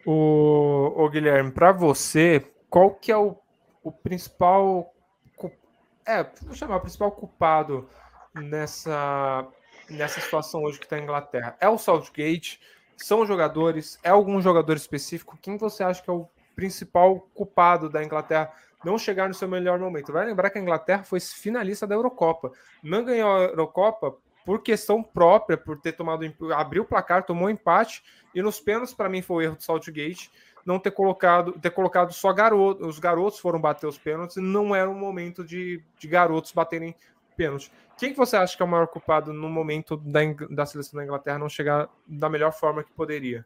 O, 0.06 0.94
o 0.96 1.10
Guilherme, 1.10 1.52
para 1.52 1.72
você, 1.72 2.44
qual 2.70 2.92
que 2.92 3.12
é 3.12 3.18
o, 3.18 3.36
o 3.84 3.92
principal 3.92 4.92
é, 6.08 6.24
vou 6.44 6.54
chamar 6.54 6.78
o 6.78 6.82
principal 6.82 7.12
culpado 7.12 7.90
nessa 8.36 9.48
nessa 9.90 10.20
situação 10.20 10.64
hoje 10.64 10.80
que 10.80 10.86
está 10.86 10.96
a 10.96 11.00
Inglaterra? 11.00 11.56
É 11.60 11.70
o 11.70 11.78
Southgate? 11.78 12.60
São 12.98 13.26
jogadores? 13.26 14.00
É 14.04 14.10
algum 14.10 14.42
jogador 14.42 14.76
específico? 14.76 15.38
Quem 15.42 15.58
você 15.58 15.84
acha 15.84 16.02
que 16.02 16.10
é 16.10 16.14
o 16.14 16.28
principal 16.56 17.28
culpado 17.34 17.90
da 17.90 18.04
Inglaterra 18.04 18.52
não 18.86 19.00
chegar 19.00 19.28
no 19.28 19.34
seu 19.34 19.48
melhor 19.48 19.80
momento. 19.80 20.14
Vai 20.14 20.26
lembrar 20.26 20.52
que 20.52 20.60
a 20.60 20.62
Inglaterra 20.62 21.04
foi 21.04 21.20
finalista 21.20 21.88
da 21.88 21.96
Eurocopa. 21.96 22.52
Não 22.84 23.04
ganhou 23.04 23.36
a 23.36 23.42
Eurocopa 23.42 24.16
por 24.46 24.62
questão 24.62 25.02
própria, 25.02 25.58
por 25.58 25.80
ter 25.82 25.94
tomado 25.94 26.24
abriu 26.56 26.84
o 26.84 26.86
placar, 26.86 27.24
tomou 27.24 27.48
um 27.48 27.50
empate 27.50 28.04
e 28.34 28.44
nos 28.44 28.60
pênaltis 28.60 28.94
para 28.94 29.10
mim 29.10 29.24
foi 29.24 29.38
o 29.38 29.42
erro 29.42 29.56
do 29.56 29.64
Saltgate 29.64 30.30
não 30.64 30.80
ter 30.80 30.92
colocado 30.92 31.54
ter 31.54 31.72
colocado 31.72 32.12
só 32.12 32.32
garotos, 32.34 32.88
os 32.88 33.00
garotos 33.00 33.40
foram 33.40 33.60
bater 33.60 33.88
os 33.88 33.98
pênaltis 33.98 34.38
não 34.38 34.76
era 34.76 34.90
um 34.90 34.98
momento 34.98 35.44
de, 35.44 35.82
de 35.98 36.08
garotos 36.08 36.52
baterem 36.52 36.96
pênalti. 37.36 37.72
Quem 37.98 38.12
que 38.12 38.18
você 38.18 38.36
acha 38.36 38.56
que 38.56 38.62
é 38.62 38.66
o 38.66 38.70
maior 38.70 38.88
culpado 38.88 39.32
no 39.32 39.50
momento 39.50 39.96
da, 39.98 40.20
da 40.50 40.66
seleção 40.66 40.98
da 40.98 41.04
Inglaterra 41.04 41.40
não 41.40 41.50
chegar 41.50 41.88
da 42.08 42.30
melhor 42.30 42.52
forma 42.52 42.84
que 42.84 42.92
poderia? 42.92 43.46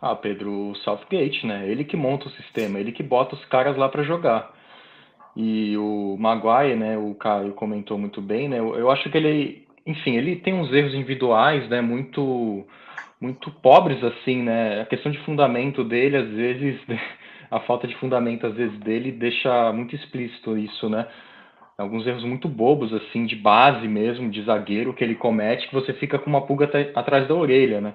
Ah, 0.00 0.14
Pedro, 0.14 0.74
Southgate, 0.84 1.46
né? 1.46 1.66
Ele 1.66 1.84
que 1.84 1.96
monta 1.96 2.28
o 2.28 2.32
sistema, 2.32 2.78
ele 2.78 2.92
que 2.92 3.02
bota 3.02 3.34
os 3.34 3.44
caras 3.46 3.76
lá 3.76 3.88
para 3.88 4.02
jogar. 4.02 4.52
E 5.34 5.76
o 5.78 6.16
Maguire, 6.18 6.76
né? 6.76 6.98
O 6.98 7.14
Caio 7.14 7.54
comentou 7.54 7.98
muito 7.98 8.20
bem, 8.20 8.48
né? 8.48 8.58
Eu, 8.58 8.76
eu 8.76 8.90
acho 8.90 9.10
que 9.10 9.16
ele, 9.16 9.66
enfim, 9.86 10.16
ele 10.16 10.36
tem 10.36 10.52
uns 10.52 10.70
erros 10.72 10.94
individuais, 10.94 11.66
né? 11.70 11.80
Muito, 11.80 12.66
muito 13.18 13.50
pobres 13.50 14.02
assim, 14.04 14.42
né? 14.42 14.82
A 14.82 14.86
questão 14.86 15.10
de 15.10 15.18
fundamento 15.24 15.82
dele, 15.82 16.18
às 16.18 16.28
vezes, 16.28 16.78
a 17.50 17.60
falta 17.60 17.88
de 17.88 17.96
fundamento 17.96 18.46
às 18.46 18.54
vezes 18.54 18.78
dele 18.80 19.10
deixa 19.10 19.72
muito 19.72 19.96
explícito 19.96 20.58
isso, 20.58 20.88
né? 20.90 21.06
Alguns 21.76 22.06
erros 22.06 22.24
muito 22.24 22.48
bobos, 22.48 22.92
assim, 22.92 23.26
de 23.26 23.34
base 23.34 23.86
mesmo, 23.88 24.30
de 24.30 24.42
zagueiro 24.42 24.94
que 24.94 25.02
ele 25.02 25.14
comete, 25.14 25.68
que 25.68 25.74
você 25.74 25.92
fica 25.92 26.18
com 26.18 26.30
uma 26.30 26.42
pulga 26.42 26.70
atrás 26.94 27.26
da 27.26 27.34
orelha, 27.34 27.80
né? 27.80 27.94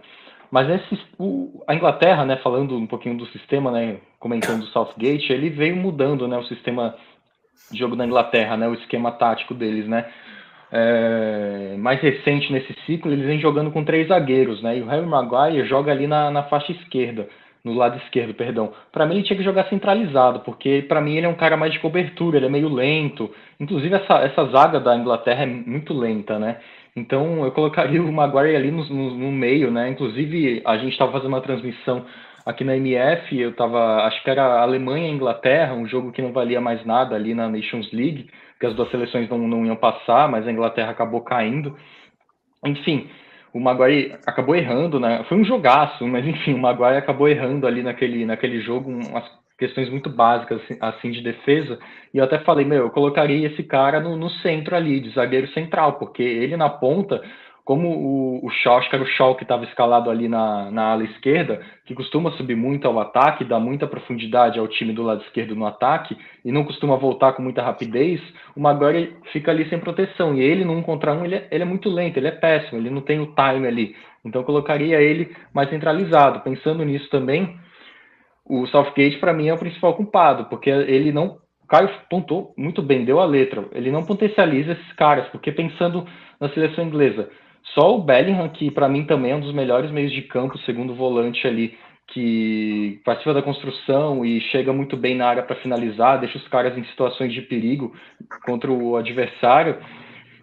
Mas 0.51 0.69
esse, 0.69 0.99
o, 1.17 1.63
a 1.67 1.75
Inglaterra, 1.75 2.25
né, 2.25 2.37
falando 2.37 2.75
um 2.75 2.87
pouquinho 2.87 3.17
do 3.17 3.25
sistema, 3.27 3.71
né, 3.71 3.97
comentando 4.19 4.61
do 4.61 4.67
Southgate, 4.67 5.31
ele 5.31 5.49
veio 5.49 5.75
mudando, 5.75 6.27
né, 6.27 6.37
o 6.37 6.45
sistema 6.45 6.95
de 7.71 7.77
jogo 7.77 7.95
da 7.95 8.05
Inglaterra, 8.05 8.57
né, 8.57 8.67
o 8.67 8.73
esquema 8.73 9.11
tático 9.11 9.53
deles, 9.53 9.87
né. 9.87 10.05
É, 10.71 11.75
mais 11.77 11.99
recente 11.99 12.51
nesse 12.51 12.73
ciclo, 12.85 13.11
eles 13.11 13.25
vêm 13.25 13.39
jogando 13.39 13.71
com 13.71 13.83
três 13.83 14.07
zagueiros, 14.07 14.61
né, 14.61 14.77
e 14.77 14.81
o 14.81 14.87
Harry 14.87 15.05
Maguire 15.05 15.67
joga 15.67 15.91
ali 15.91 16.07
na, 16.07 16.31
na 16.31 16.43
faixa 16.43 16.71
esquerda 16.71 17.27
no 17.63 17.73
lado 17.73 17.97
esquerdo, 17.97 18.33
perdão. 18.33 18.73
Para 18.91 19.05
mim 19.05 19.15
ele 19.15 19.23
tinha 19.23 19.37
que 19.37 19.43
jogar 19.43 19.67
centralizado, 19.69 20.39
porque 20.41 20.85
para 20.87 21.01
mim 21.01 21.15
ele 21.15 21.25
é 21.25 21.29
um 21.29 21.35
cara 21.35 21.57
mais 21.57 21.73
de 21.73 21.79
cobertura, 21.79 22.37
ele 22.37 22.45
é 22.45 22.49
meio 22.49 22.69
lento. 22.69 23.33
Inclusive 23.59 23.95
essa, 23.95 24.19
essa 24.19 24.45
zaga 24.45 24.79
da 24.79 24.95
Inglaterra 24.95 25.43
é 25.43 25.45
muito 25.45 25.93
lenta, 25.93 26.39
né? 26.39 26.57
Então 26.95 27.43
eu 27.45 27.51
colocaria 27.51 28.01
o 28.01 28.11
Maguire 28.11 28.55
ali 28.55 28.71
no, 28.71 28.83
no, 28.85 29.11
no 29.15 29.31
meio, 29.31 29.71
né? 29.71 29.89
Inclusive 29.89 30.61
a 30.65 30.77
gente 30.77 30.93
estava 30.93 31.11
fazendo 31.11 31.29
uma 31.29 31.41
transmissão 31.41 32.05
aqui 32.45 32.63
na 32.63 32.75
MF, 32.75 33.39
eu 33.39 33.51
estava, 33.51 34.03
acho 34.05 34.23
que 34.23 34.29
era 34.29 34.61
Alemanha 34.61 35.07
e 35.07 35.11
Inglaterra, 35.11 35.73
um 35.73 35.87
jogo 35.87 36.11
que 36.11 36.21
não 36.21 36.31
valia 36.31 36.59
mais 36.59 36.83
nada 36.85 37.15
ali 37.15 37.33
na 37.33 37.47
Nations 37.47 37.91
League, 37.91 38.29
que 38.59 38.65
as 38.65 38.75
duas 38.75 38.89
seleções 38.89 39.29
não, 39.29 39.37
não 39.37 39.65
iam 39.65 39.75
passar, 39.75 40.27
mas 40.27 40.47
a 40.47 40.51
Inglaterra 40.51 40.91
acabou 40.91 41.21
caindo. 41.21 41.75
Enfim, 42.65 43.09
o 43.53 43.59
Maguire 43.59 44.15
acabou 44.25 44.55
errando, 44.55 44.99
né? 44.99 45.23
Foi 45.27 45.37
um 45.37 45.43
jogaço, 45.43 46.07
mas 46.07 46.25
enfim, 46.25 46.53
o 46.53 46.59
Maguire 46.59 46.97
acabou 46.97 47.27
errando 47.27 47.65
ali 47.65 47.83
naquele, 47.83 48.25
naquele 48.25 48.61
jogo 48.61 48.89
umas 48.89 49.23
questões 49.57 49.89
muito 49.89 50.09
básicas 50.09 50.61
assim, 50.63 50.77
assim 50.79 51.11
de 51.11 51.21
defesa. 51.21 51.77
E 52.13 52.17
eu 52.17 52.23
até 52.23 52.39
falei, 52.39 52.65
meu, 52.65 52.83
eu 52.83 52.89
colocaria 52.89 53.47
esse 53.47 53.61
cara 53.63 53.99
no, 53.99 54.15
no 54.15 54.29
centro 54.29 54.75
ali, 54.75 54.99
de 54.99 55.09
zagueiro 55.11 55.47
central, 55.49 55.93
porque 55.93 56.23
ele 56.23 56.55
na 56.55 56.69
ponta 56.69 57.21
como 57.69 57.87
o, 57.87 58.47
o 58.47 58.49
Shaw, 58.49 58.79
acho 58.79 58.89
que 58.89 58.95
era 58.95 59.05
o 59.05 59.07
Shaw 59.07 59.35
que 59.35 59.43
estava 59.43 59.63
escalado 59.63 60.09
ali 60.09 60.27
na, 60.27 60.71
na 60.71 60.85
ala 60.85 61.03
esquerda, 61.03 61.61
que 61.85 61.93
costuma 61.93 62.31
subir 62.31 62.55
muito 62.55 62.87
ao 62.87 62.99
ataque, 62.99 63.45
dá 63.45 63.59
muita 63.59 63.85
profundidade 63.85 64.57
ao 64.57 64.67
time 64.67 64.91
do 64.91 65.03
lado 65.03 65.21
esquerdo 65.21 65.55
no 65.55 65.67
ataque, 65.67 66.17
e 66.43 66.51
não 66.51 66.63
costuma 66.63 66.95
voltar 66.95 67.33
com 67.33 67.43
muita 67.43 67.61
rapidez, 67.61 68.19
o 68.55 68.59
Maguire 68.59 69.15
fica 69.31 69.51
ali 69.51 69.69
sem 69.69 69.77
proteção. 69.77 70.33
E 70.33 70.41
ele, 70.41 70.65
num 70.65 70.81
contra 70.81 71.13
um, 71.13 71.23
ele 71.23 71.35
é, 71.35 71.47
ele 71.51 71.61
é 71.61 71.65
muito 71.65 71.91
lento, 71.91 72.17
ele 72.17 72.29
é 72.29 72.31
péssimo, 72.31 72.79
ele 72.79 72.89
não 72.89 73.01
tem 73.01 73.19
o 73.19 73.35
time 73.35 73.67
ali. 73.67 73.95
Então 74.25 74.41
colocaria 74.41 74.99
ele 74.99 75.31
mais 75.53 75.69
centralizado. 75.69 76.39
Pensando 76.39 76.83
nisso 76.83 77.07
também, 77.11 77.55
o 78.43 78.65
Southgate, 78.65 79.19
para 79.19 79.31
mim, 79.31 79.47
é 79.47 79.53
o 79.53 79.59
principal 79.59 79.93
culpado, 79.93 80.45
porque 80.45 80.71
ele 80.71 81.11
não. 81.11 81.37
O 81.63 81.67
Caio 81.67 81.91
pontou 82.09 82.51
muito 82.57 82.81
bem, 82.81 83.05
deu 83.05 83.19
a 83.19 83.25
letra. 83.25 83.63
Ele 83.73 83.91
não 83.91 84.03
potencializa 84.03 84.71
esses 84.71 84.91
caras, 84.93 85.27
porque 85.27 85.51
pensando 85.51 86.03
na 86.39 86.49
seleção 86.49 86.83
inglesa, 86.83 87.29
só 87.73 87.95
o 87.95 88.01
Bellingham, 88.01 88.49
que 88.49 88.71
para 88.71 88.89
mim 88.89 89.05
também 89.05 89.31
é 89.31 89.35
um 89.35 89.41
dos 89.41 89.53
melhores 89.53 89.91
meios 89.91 90.11
de 90.11 90.21
campo, 90.23 90.57
segundo 90.59 90.95
volante 90.95 91.47
ali, 91.47 91.77
que 92.07 92.99
participa 93.05 93.33
da 93.33 93.41
construção 93.41 94.25
e 94.25 94.41
chega 94.41 94.73
muito 94.73 94.97
bem 94.97 95.15
na 95.15 95.27
área 95.27 95.43
para 95.43 95.55
finalizar, 95.57 96.19
deixa 96.19 96.37
os 96.37 96.47
caras 96.47 96.77
em 96.77 96.83
situações 96.85 97.31
de 97.33 97.41
perigo 97.41 97.93
contra 98.45 98.71
o 98.71 98.95
adversário. 98.95 99.77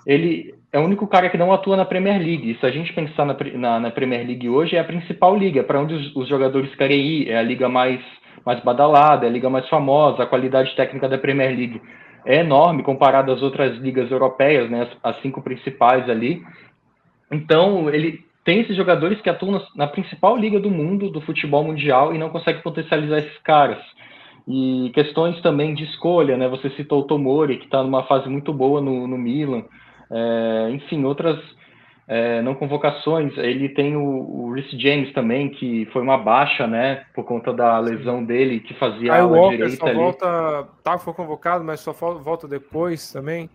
Ele 0.07 0.55
é 0.73 0.79
o 0.79 0.85
único 0.85 1.07
cara 1.07 1.29
que 1.29 1.39
não 1.39 1.53
atua 1.53 1.77
na 1.77 1.85
Premier 1.85 2.19
League. 2.19 2.53
E 2.53 2.59
se 2.59 2.67
a 2.67 2.71
gente 2.71 2.93
pensar 2.93 3.25
na, 3.25 3.37
na, 3.55 3.81
na 3.81 3.91
Premier 3.91 4.25
League 4.25 4.49
hoje, 4.49 4.77
é 4.77 4.81
a 4.81 4.85
principal 4.85 5.37
liga, 5.37 5.65
para 5.65 5.81
onde 5.81 5.95
os, 5.95 6.15
os, 6.15 6.29
jogadores 6.29 6.73
querem 6.77 7.01
ir, 7.01 7.31
é 7.31 7.39
a 7.39 7.43
liga 7.43 7.69
mais, 7.69 8.01
mais 8.45 8.61
badalada, 8.61 9.27
é 9.27 9.29
a 9.29 9.33
liga 9.33 9.51
mais 9.51 9.69
famosa, 9.69 10.23
a 10.23 10.27
qualidade 10.27 10.75
técnica 10.77 11.09
da 11.09 11.19
Premier 11.19 11.49
League 11.49 11.81
é 12.27 12.41
enorme 12.41 12.83
comparado 12.83 13.33
às 13.33 13.41
outras 13.41 13.79
ligas 13.79 14.11
europeias, 14.11 14.69
né, 14.69 14.83
as, 14.83 15.15
as 15.15 15.23
cinco 15.23 15.41
principais 15.41 16.11
ali. 16.11 16.43
Então, 17.31 17.91
ele 17.91 18.25
tem 18.45 18.61
esses 18.61 18.77
jogadores 18.77 19.21
que 19.21 19.29
atuam 19.29 19.61
na, 19.75 19.87
principal 19.89 20.37
liga 20.37 20.61
do 20.61 20.71
mundo, 20.71 21.11
do 21.11 21.21
futebol 21.21 21.65
mundial, 21.65 22.15
e 22.15 22.19
não 22.19 22.31
consegue 22.31 22.63
potencializar 22.63 23.19
esses 23.19 23.39
caras. 23.39 23.79
E 24.47 24.93
questões 24.95 25.41
também 25.43 25.75
de 25.75 25.83
escolha, 25.83 26.37
né? 26.37 26.49
Você 26.49 26.71
citou 26.71 27.01
o 27.01 27.05
Tomori, 27.05 27.59
que 27.59 27.65
está 27.65 27.83
numa 27.83 28.05
fase 28.05 28.29
muito 28.29 28.53
boa 28.53 28.81
no, 28.81 29.09
no 29.09 29.19
Milan. 29.19 29.65
É, 30.09 30.71
enfim, 30.71 31.05
outras 31.05 31.37
é, 32.07 32.41
não 32.43 32.55
convocações. 32.55 33.37
Ele 33.37 33.69
tem 33.71 33.97
o, 33.97 34.03
o 34.03 34.53
Rhys 34.53 34.71
James 34.81 35.13
também, 35.13 35.49
que 35.49 35.87
foi 35.87 36.03
uma 36.03 36.17
baixa, 36.17 36.67
né? 36.69 37.05
Por 37.15 37.25
conta 37.25 37.53
da 37.53 37.79
lesão 37.81 38.25
dele, 38.25 38.61
que 38.61 38.75
fazia 38.75 39.13
a 39.13 39.23
ala 39.23 39.51
direita 39.51 39.77
só 39.77 39.87
ali. 39.87 39.97
volta, 39.97 40.69
tá, 40.85 40.99
foi 40.99 41.13
convocado, 41.13 41.65
mas 41.65 41.81
só 41.81 41.93
volta 41.93 42.47
depois 42.47 43.13
também. 43.13 43.51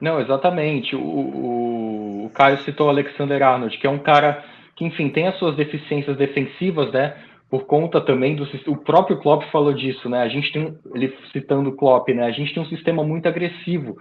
Não, 0.00 0.20
exatamente. 0.20 0.94
O, 0.94 1.00
o, 1.00 2.26
o 2.26 2.30
Caio 2.30 2.58
citou 2.58 2.86
o 2.86 2.90
Alexander 2.90 3.42
Arnold, 3.42 3.78
que 3.78 3.86
é 3.86 3.90
um 3.90 3.98
cara 3.98 4.44
que, 4.76 4.84
enfim, 4.84 5.08
tem 5.08 5.26
as 5.26 5.38
suas 5.38 5.56
deficiências 5.56 6.16
defensivas, 6.16 6.92
né? 6.92 7.14
Por 7.48 7.64
conta 7.64 8.00
também 8.00 8.34
do 8.34 8.46
o 8.66 8.76
próprio 8.76 9.18
Klopp 9.18 9.44
falou 9.50 9.72
disso, 9.72 10.08
né? 10.08 10.22
A 10.22 10.28
gente 10.28 10.52
tem 10.52 10.76
ele 10.94 11.16
citando 11.32 11.70
o 11.70 11.76
Klopp, 11.76 12.08
né? 12.08 12.24
A 12.24 12.30
gente 12.30 12.52
tem 12.52 12.62
um 12.62 12.66
sistema 12.66 13.04
muito 13.04 13.26
agressivo. 13.26 13.96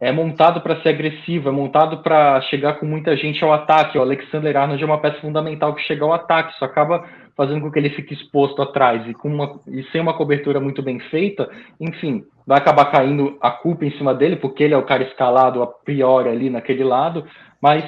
É 0.00 0.10
montado 0.10 0.62
para 0.62 0.80
ser 0.80 0.88
agressivo, 0.88 1.50
é 1.50 1.52
montado 1.52 2.02
para 2.02 2.40
chegar 2.42 2.74
com 2.74 2.86
muita 2.86 3.14
gente 3.16 3.44
ao 3.44 3.52
ataque. 3.52 3.98
O 3.98 4.00
Alexander 4.00 4.56
Arnold 4.56 4.82
é 4.82 4.86
uma 4.86 4.98
peça 4.98 5.20
fundamental 5.20 5.74
que 5.74 5.82
chega 5.82 6.02
ao 6.02 6.12
ataque, 6.14 6.54
isso 6.54 6.64
acaba 6.64 7.06
fazendo 7.40 7.62
com 7.62 7.72
que 7.72 7.78
ele 7.78 7.88
fique 7.88 8.12
exposto 8.12 8.60
atrás 8.60 9.08
e, 9.08 9.14
com 9.14 9.26
uma, 9.26 9.58
e 9.66 9.82
sem 9.84 9.98
uma 9.98 10.12
cobertura 10.12 10.60
muito 10.60 10.82
bem 10.82 11.00
feita, 11.00 11.48
enfim, 11.80 12.22
vai 12.46 12.58
acabar 12.58 12.90
caindo 12.90 13.38
a 13.40 13.50
culpa 13.50 13.86
em 13.86 13.90
cima 13.92 14.14
dele, 14.14 14.36
porque 14.36 14.62
ele 14.62 14.74
é 14.74 14.76
o 14.76 14.84
cara 14.84 15.04
escalado 15.04 15.62
a 15.62 15.66
priori 15.66 16.28
ali 16.28 16.50
naquele 16.50 16.84
lado, 16.84 17.24
mas 17.58 17.82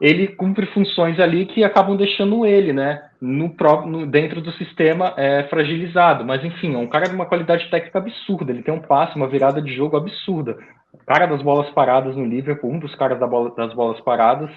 ele 0.00 0.26
cumpre 0.26 0.66
funções 0.66 1.20
ali 1.20 1.46
que 1.46 1.62
acabam 1.62 1.96
deixando 1.96 2.44
ele, 2.44 2.72
né, 2.72 3.00
no 3.20 3.50
próprio, 3.50 3.92
no, 3.92 4.06
dentro 4.08 4.40
do 4.40 4.50
sistema 4.54 5.14
é, 5.16 5.44
fragilizado. 5.44 6.24
Mas 6.24 6.44
enfim, 6.44 6.74
é 6.74 6.78
um 6.78 6.88
cara 6.88 7.08
de 7.08 7.14
uma 7.14 7.26
qualidade 7.26 7.70
técnica 7.70 8.00
absurda. 8.00 8.50
Ele 8.50 8.64
tem 8.64 8.74
um 8.74 8.80
passe, 8.80 9.14
uma 9.14 9.28
virada 9.28 9.62
de 9.62 9.72
jogo 9.72 9.96
absurda. 9.96 10.58
Cara 11.06 11.26
das 11.26 11.42
bolas 11.42 11.70
paradas 11.70 12.16
no 12.16 12.24
Liverpool, 12.24 12.72
um 12.72 12.80
dos 12.80 12.94
caras 12.96 13.20
da 13.20 13.26
bola, 13.28 13.54
das 13.54 13.72
bolas 13.72 14.00
paradas. 14.00 14.50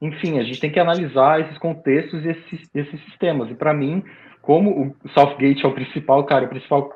Enfim, 0.00 0.38
a 0.38 0.44
gente 0.44 0.60
tem 0.60 0.70
que 0.70 0.78
analisar 0.78 1.40
esses 1.40 1.58
contextos 1.58 2.24
e 2.24 2.28
esses, 2.28 2.70
esses 2.74 3.04
sistemas. 3.04 3.50
E 3.50 3.54
para 3.54 3.74
mim, 3.74 4.02
como 4.40 4.94
o 5.04 5.08
Southgate 5.10 5.64
é 5.64 5.68
o 5.68 5.74
principal 5.74 6.24
cara, 6.24 6.46
o 6.46 6.48
principal 6.48 6.90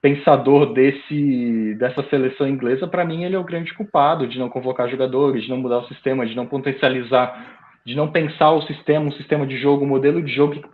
pensador 0.00 0.72
desse, 0.72 1.74
dessa 1.78 2.02
seleção 2.08 2.48
inglesa, 2.48 2.86
para 2.86 3.04
mim 3.04 3.24
ele 3.24 3.34
é 3.34 3.38
o 3.38 3.44
grande 3.44 3.74
culpado 3.74 4.26
de 4.26 4.38
não 4.38 4.48
convocar 4.48 4.88
jogadores, 4.88 5.42
de 5.42 5.50
não 5.50 5.58
mudar 5.58 5.78
o 5.78 5.88
sistema, 5.88 6.24
de 6.24 6.36
não 6.36 6.46
potencializar, 6.46 7.58
de 7.84 7.94
não 7.94 8.10
pensar 8.10 8.52
o 8.52 8.62
sistema, 8.62 9.06
um 9.06 9.12
sistema 9.12 9.46
de 9.46 9.58
jogo, 9.58 9.84
um 9.84 9.88
modelo 9.88 10.22
de 10.22 10.32
jogo 10.32 10.54
que 10.54 10.68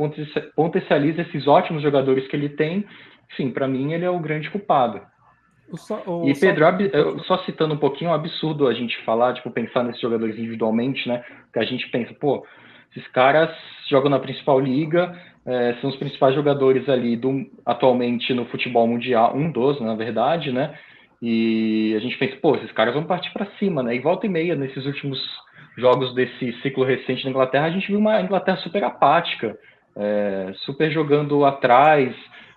potencializa 0.55 1.23
esses 1.23 1.47
ótimos 1.47 1.83
jogadores 1.83 2.27
que 2.29 2.37
ele 2.37 2.51
tem. 2.51 2.85
Enfim, 3.33 3.51
para 3.51 3.67
mim 3.67 3.93
ele 3.93 4.05
é 4.05 4.11
o 4.11 4.19
grande 4.19 4.51
culpado. 4.51 5.01
O 5.71 6.23
o 6.23 6.29
e 6.29 6.39
Pedro, 6.39 6.65
só... 7.25 7.37
só 7.37 7.45
citando 7.45 7.75
um 7.75 7.79
pouquinho, 7.79 8.09
é 8.09 8.13
um 8.13 8.15
absurdo 8.15 8.69
a 8.69 8.75
gente 8.75 8.97
falar, 9.05 9.35
tipo, 9.35 9.51
pensar 9.51 9.83
nesses 9.83 10.01
jogadores 10.01 10.39
individualmente, 10.39 11.09
né? 11.09 11.25
Que 11.53 11.59
a 11.59 11.65
gente 11.65 11.89
pensa, 11.89 12.15
pô, 12.15 12.47
esses 12.95 13.09
caras 13.09 13.51
jogam 13.89 14.11
na 14.11 14.19
principal 14.19 14.61
liga, 14.61 15.15
é, 15.47 15.75
são 15.81 15.91
os 15.91 15.97
principais 15.97 16.35
jogadores 16.35 16.89
ali 16.89 17.17
do, 17.17 17.47
atualmente 17.67 18.33
no 18.33 18.47
futebol 18.47 18.87
mundial, 18.87 19.37
um 19.37 19.51
dos, 19.51 19.81
na 19.81 19.95
verdade, 19.95 20.53
né? 20.53 20.75
E 21.21 21.95
a 21.97 22.01
gente 22.01 22.17
pensa, 22.19 22.37
pô, 22.41 22.55
esses 22.57 22.73
caras 22.73 22.95
vão 22.95 23.05
partir 23.05 23.33
para 23.33 23.47
cima, 23.59 23.83
né? 23.83 23.95
E 23.97 24.01
volta 24.01 24.27
e 24.27 24.29
meia, 24.29 24.55
nesses 24.55 24.85
últimos 24.87 25.19
jogos 25.77 26.15
desse 26.15 26.53
ciclo 26.61 26.85
recente 26.85 27.25
na 27.25 27.31
Inglaterra, 27.31 27.67
a 27.67 27.71
gente 27.71 27.89
viu 27.89 27.99
uma 27.99 28.21
Inglaterra 28.21 28.59
super 28.59 28.85
apática, 28.85 29.59
é, 29.97 30.53
super 30.59 30.91
jogando 30.91 31.45
atrás, 31.45 32.15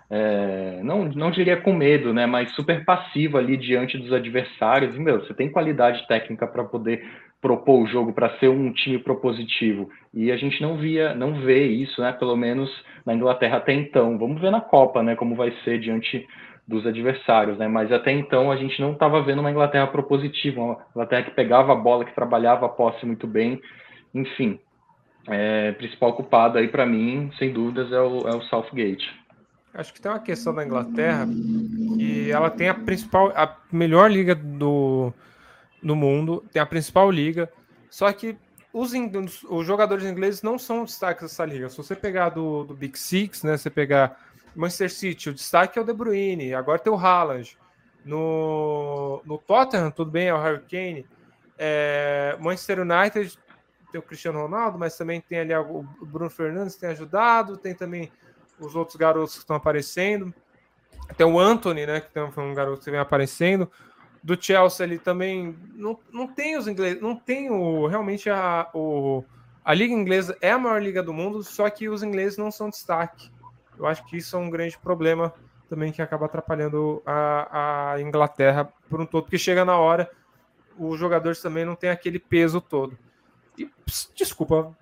é, 0.09 0.79
não, 0.83 1.05
não 1.05 1.31
diria 1.31 1.57
com 1.57 1.73
medo, 1.73 2.13
né, 2.13 2.25
mas 2.25 2.53
super 2.55 2.85
passiva 2.85 3.39
ali 3.39 3.57
diante 3.57 3.97
dos 3.97 4.13
adversários. 4.13 4.95
E, 4.95 4.99
meu, 4.99 5.19
você 5.19 5.33
tem 5.33 5.51
qualidade 5.51 6.07
técnica 6.07 6.47
para 6.47 6.63
poder 6.63 7.05
propor 7.41 7.83
o 7.83 7.87
jogo, 7.87 8.13
para 8.13 8.37
ser 8.39 8.47
um 8.47 8.71
time 8.71 8.97
propositivo. 8.97 9.89
E 10.13 10.31
a 10.31 10.37
gente 10.37 10.61
não 10.61 10.77
via, 10.77 11.13
não 11.13 11.33
vê 11.41 11.67
isso, 11.67 12.01
né, 12.01 12.11
pelo 12.13 12.35
menos 12.35 12.69
na 13.05 13.13
Inglaterra 13.13 13.57
até 13.57 13.73
então. 13.73 14.17
Vamos 14.17 14.41
ver 14.41 14.51
na 14.51 14.61
Copa, 14.61 15.03
né, 15.03 15.15
como 15.15 15.35
vai 15.35 15.51
ser 15.63 15.79
diante 15.79 16.25
dos 16.67 16.85
adversários, 16.85 17.57
né? 17.57 17.67
Mas 17.67 17.91
até 17.93 18.11
então 18.11 18.51
a 18.51 18.57
gente 18.57 18.81
não 18.81 18.91
estava 18.91 19.21
vendo 19.21 19.39
uma 19.39 19.49
Inglaterra 19.49 19.87
propositiva, 19.87 20.61
uma 20.61 20.77
Inglaterra 20.91 21.23
que 21.23 21.31
pegava 21.31 21.71
a 21.71 21.75
bola, 21.75 22.03
que 22.03 22.13
trabalhava 22.13 22.65
a 22.65 22.69
posse 22.69 23.05
muito 23.05 23.25
bem. 23.25 23.61
Enfim, 24.13 24.59
é, 25.29 25.71
principal 25.73 26.13
culpado 26.13 26.57
aí 26.57 26.67
para 26.67 26.85
mim, 26.85 27.31
sem 27.39 27.53
dúvidas, 27.53 27.89
é 27.93 28.01
o, 28.01 28.27
é 28.27 28.35
o 28.35 28.41
Southgate. 28.41 29.07
Acho 29.77 29.93
que 29.93 30.01
tem 30.01 30.11
uma 30.11 30.19
questão 30.19 30.55
da 30.55 30.65
Inglaterra 30.65 31.27
que 31.95 32.31
ela 32.31 32.49
tem 32.49 32.67
a 32.67 32.73
principal, 32.73 33.31
a 33.35 33.55
melhor 33.71 34.09
liga 34.09 34.33
do, 34.33 35.13
do 35.83 35.95
mundo, 35.95 36.43
tem 36.51 36.59
a 36.59 36.65
principal 36.65 37.11
liga, 37.11 37.47
só 37.87 38.11
que 38.11 38.35
os, 38.73 38.91
os 39.43 39.67
jogadores 39.67 40.03
ingleses 40.03 40.41
não 40.41 40.57
são 40.57 40.83
destaques 40.83 41.21
dessa 41.21 41.45
liga. 41.45 41.69
Se 41.69 41.77
você 41.77 41.95
pegar 41.95 42.29
do, 42.29 42.63
do 42.63 42.73
Big 42.73 42.97
Six, 42.97 43.43
né, 43.43 43.55
você 43.55 43.69
pegar 43.69 44.19
Manchester 44.55 44.91
City, 44.91 45.29
o 45.29 45.33
destaque 45.33 45.77
é 45.77 45.81
o 45.83 45.85
De 45.85 45.93
Bruyne, 45.93 46.55
agora 46.55 46.79
tem 46.79 46.91
o 46.91 46.97
Haaland. 46.97 47.55
No, 48.03 49.21
no 49.25 49.37
Tottenham, 49.37 49.91
tudo 49.91 50.09
bem, 50.09 50.29
é 50.29 50.33
o 50.33 50.41
Harry 50.41 50.61
Kane. 50.61 51.05
É, 51.55 52.35
Manchester 52.39 52.79
United 52.79 53.37
tem 53.91 53.99
o 53.99 54.03
Cristiano 54.03 54.41
Ronaldo, 54.41 54.79
mas 54.79 54.97
também 54.97 55.21
tem 55.21 55.39
ali 55.39 55.53
o 55.53 55.83
Bruno 56.01 56.31
Fernandes 56.31 56.75
tem 56.75 56.89
ajudado, 56.89 57.57
tem 57.57 57.75
também 57.75 58.11
os 58.59 58.75
outros 58.75 58.95
garotos 58.95 59.33
que 59.33 59.39
estão 59.39 59.55
aparecendo. 59.55 60.33
Tem 61.15 61.25
o 61.25 61.39
Anthony, 61.39 61.85
né, 61.85 62.01
que 62.01 62.11
tem 62.11 62.23
um 62.23 62.53
garoto 62.53 62.83
que 62.83 62.91
vem 62.91 62.99
aparecendo. 62.99 63.71
Do 64.23 64.41
Chelsea 64.41 64.85
ele 64.85 64.99
também 64.99 65.57
não, 65.73 65.97
não 66.11 66.27
tem 66.27 66.57
os 66.57 66.67
ingleses, 66.67 67.01
não 67.01 67.15
tem 67.15 67.49
o 67.49 67.87
realmente 67.87 68.29
a, 68.29 68.69
o, 68.73 69.23
a 69.63 69.73
liga 69.73 69.93
inglesa 69.93 70.37
é 70.41 70.51
a 70.51 70.57
maior 70.57 70.81
liga 70.81 71.01
do 71.01 71.13
mundo, 71.13 71.43
só 71.43 71.69
que 71.69 71.87
os 71.87 72.03
ingleses 72.03 72.37
não 72.37 72.51
são 72.51 72.69
destaque. 72.69 73.31
Eu 73.77 73.85
acho 73.85 74.03
que 74.05 74.17
isso 74.17 74.35
é 74.35 74.39
um 74.39 74.49
grande 74.49 74.77
problema 74.77 75.33
também 75.69 75.91
que 75.91 76.01
acaba 76.01 76.25
atrapalhando 76.25 77.01
a, 77.05 77.93
a 77.93 78.01
Inglaterra 78.01 78.67
por 78.89 78.99
um 78.99 79.05
todo, 79.05 79.23
porque 79.23 79.37
chega 79.37 79.63
na 79.63 79.77
hora, 79.77 80.09
os 80.77 80.99
jogadores 80.99 81.41
também 81.41 81.65
não 81.65 81.75
têm 81.75 81.89
aquele 81.89 82.19
peso 82.19 82.59
todo. 82.59 82.97
E, 83.57 83.69
desculpa, 84.15 84.75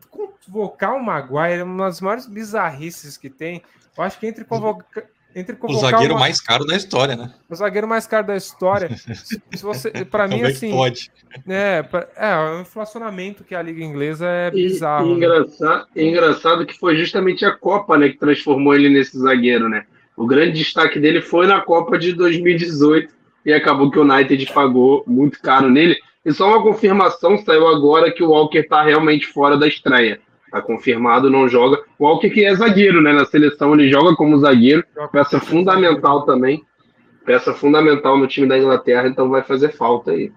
convocar 0.45 0.95
o 0.95 1.03
Maguire 1.03 1.59
é 1.59 1.63
uma 1.63 1.85
das 1.85 2.01
maiores 2.01 2.25
bizarrices 2.25 3.17
que 3.17 3.29
tem. 3.29 3.61
Eu 3.97 4.03
acho 4.03 4.19
que 4.19 4.27
entre 4.27 4.43
convocar. 4.43 5.03
Entre 5.37 5.57
o 5.61 5.73
zagueiro 5.73 6.13
uma... 6.13 6.21
mais 6.21 6.39
caro 6.39 6.63
da 6.63 6.77
história, 6.77 7.17
né? 7.17 7.33
O 7.49 7.55
zagueiro 7.55 7.85
mais 7.85 8.07
caro 8.07 8.25
da 8.25 8.37
história. 8.37 8.89
se 8.95 9.61
você, 9.61 9.91
para 10.05 10.29
mim, 10.29 10.41
assim. 10.43 10.71
Pode. 10.71 11.11
É, 11.45 11.83
pra, 11.83 12.07
é, 12.15 12.37
o 12.37 12.61
inflacionamento 12.61 13.43
que 13.43 13.53
a 13.53 13.61
Liga 13.61 13.83
Inglesa 13.83 14.25
é 14.25 14.49
bizarro. 14.49 15.07
E, 15.07 15.09
e 15.09 15.15
engraçado, 15.15 15.87
né? 15.93 16.03
engraçado 16.03 16.65
que 16.65 16.79
foi 16.79 16.95
justamente 16.95 17.43
a 17.43 17.51
Copa, 17.51 17.97
né, 17.97 18.07
que 18.07 18.17
transformou 18.17 18.73
ele 18.73 18.87
nesse 18.87 19.19
zagueiro, 19.19 19.67
né? 19.67 19.85
O 20.15 20.25
grande 20.25 20.53
destaque 20.53 21.01
dele 21.01 21.21
foi 21.21 21.47
na 21.47 21.59
Copa 21.59 21.99
de 21.99 22.13
2018 22.13 23.13
e 23.45 23.51
acabou 23.51 23.91
que 23.91 23.99
o 23.99 24.03
United 24.03 24.53
pagou 24.53 25.03
muito 25.05 25.41
caro 25.41 25.69
nele. 25.69 25.97
E 26.23 26.31
só 26.31 26.47
uma 26.47 26.63
confirmação 26.63 27.37
saiu 27.39 27.67
agora 27.67 28.09
que 28.09 28.23
o 28.23 28.29
Walker 28.29 28.59
está 28.59 28.83
realmente 28.83 29.27
fora 29.27 29.57
da 29.57 29.67
estreia. 29.67 30.21
Está 30.55 30.65
confirmado, 30.65 31.29
não 31.29 31.49
joga. 31.49 31.83
O 31.99 32.05
Walker 32.05 32.29
que 32.29 32.45
é 32.45 32.55
zagueiro, 32.55 33.01
né? 33.01 33.11
Na 33.11 33.25
seleção 33.25 33.73
ele 33.73 33.89
joga 33.89 34.15
como 34.15 34.39
zagueiro, 34.39 34.85
peça 35.11 35.37
fundamental 35.37 36.25
também. 36.25 36.65
Peça 37.25 37.53
fundamental 37.53 38.17
no 38.17 38.25
time 38.25 38.47
da 38.47 38.57
Inglaterra, 38.57 39.05
então 39.05 39.29
vai 39.29 39.43
fazer 39.43 39.73
falta 39.73 40.11
aí. 40.11 40.31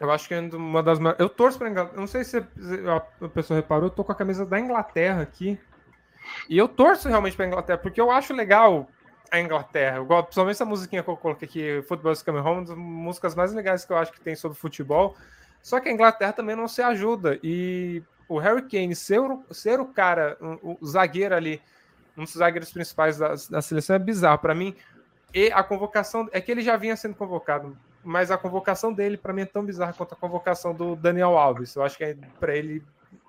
Eu 0.00 0.10
acho 0.10 0.26
que 0.26 0.32
é 0.32 0.40
uma 0.40 0.82
das 0.82 0.98
Eu 1.18 1.28
torço 1.28 1.58
para 1.58 1.68
Inglaterra. 1.68 1.94
Eu 1.94 2.00
não 2.00 2.06
sei 2.06 2.24
se 2.24 2.38
a 2.38 3.28
pessoa 3.28 3.58
reparou, 3.58 3.84
eu 3.84 3.90
tô 3.90 4.02
com 4.02 4.12
a 4.12 4.14
camisa 4.14 4.46
da 4.46 4.58
Inglaterra 4.58 5.20
aqui. 5.20 5.58
E 6.48 6.56
eu 6.56 6.66
torço 6.66 7.06
realmente 7.10 7.36
para 7.36 7.46
Inglaterra, 7.46 7.76
porque 7.76 8.00
eu 8.00 8.10
acho 8.10 8.32
legal 8.32 8.88
a 9.30 9.38
Inglaterra. 9.38 9.98
Eu 9.98 10.06
gosto, 10.06 10.26
principalmente 10.28 10.54
essa 10.54 10.64
musiquinha 10.64 11.02
que 11.02 11.10
eu 11.10 11.18
coloquei 11.18 11.46
aqui, 11.46 11.82
Football 11.86 12.12
is 12.12 12.22
Coming 12.22 12.38
Home, 12.38 12.56
uma 12.60 12.64
das 12.64 12.76
músicas 12.76 13.34
mais 13.34 13.52
legais 13.52 13.84
que 13.84 13.92
eu 13.92 13.98
acho 13.98 14.10
que 14.10 14.22
tem 14.22 14.34
sobre 14.34 14.56
futebol. 14.56 15.18
Só 15.60 15.78
que 15.80 15.90
a 15.90 15.92
Inglaterra 15.92 16.32
também 16.32 16.56
não 16.56 16.66
se 16.66 16.80
ajuda. 16.80 17.38
E 17.42 18.02
o 18.30 18.38
Harry 18.38 18.62
Kane 18.62 18.94
ser, 18.94 19.18
o, 19.18 19.42
ser 19.50 19.80
o 19.80 19.86
cara, 19.86 20.38
o, 20.40 20.78
o 20.80 20.86
zagueiro 20.86 21.34
ali, 21.34 21.60
um 22.16 22.22
dos 22.22 22.34
zagueiros 22.34 22.70
principais 22.70 23.18
da, 23.18 23.34
da 23.50 23.60
seleção 23.60 23.96
é 23.96 23.98
bizarro. 23.98 24.38
Para 24.38 24.54
mim, 24.54 24.72
e 25.34 25.50
a 25.50 25.64
convocação 25.64 26.28
é 26.30 26.40
que 26.40 26.52
ele 26.52 26.62
já 26.62 26.76
vinha 26.76 26.96
sendo 26.96 27.16
convocado, 27.16 27.76
mas 28.04 28.30
a 28.30 28.38
convocação 28.38 28.92
dele 28.92 29.16
para 29.16 29.32
mim 29.32 29.42
é 29.42 29.46
tão 29.46 29.64
bizarra 29.64 29.92
quanto 29.92 30.14
a 30.14 30.16
convocação 30.16 30.72
do 30.72 30.94
Daniel 30.94 31.36
Alves. 31.36 31.74
Eu 31.74 31.82
acho 31.82 31.98
que 31.98 32.04
é 32.04 32.16
para 32.38 32.54
ele 32.54 32.84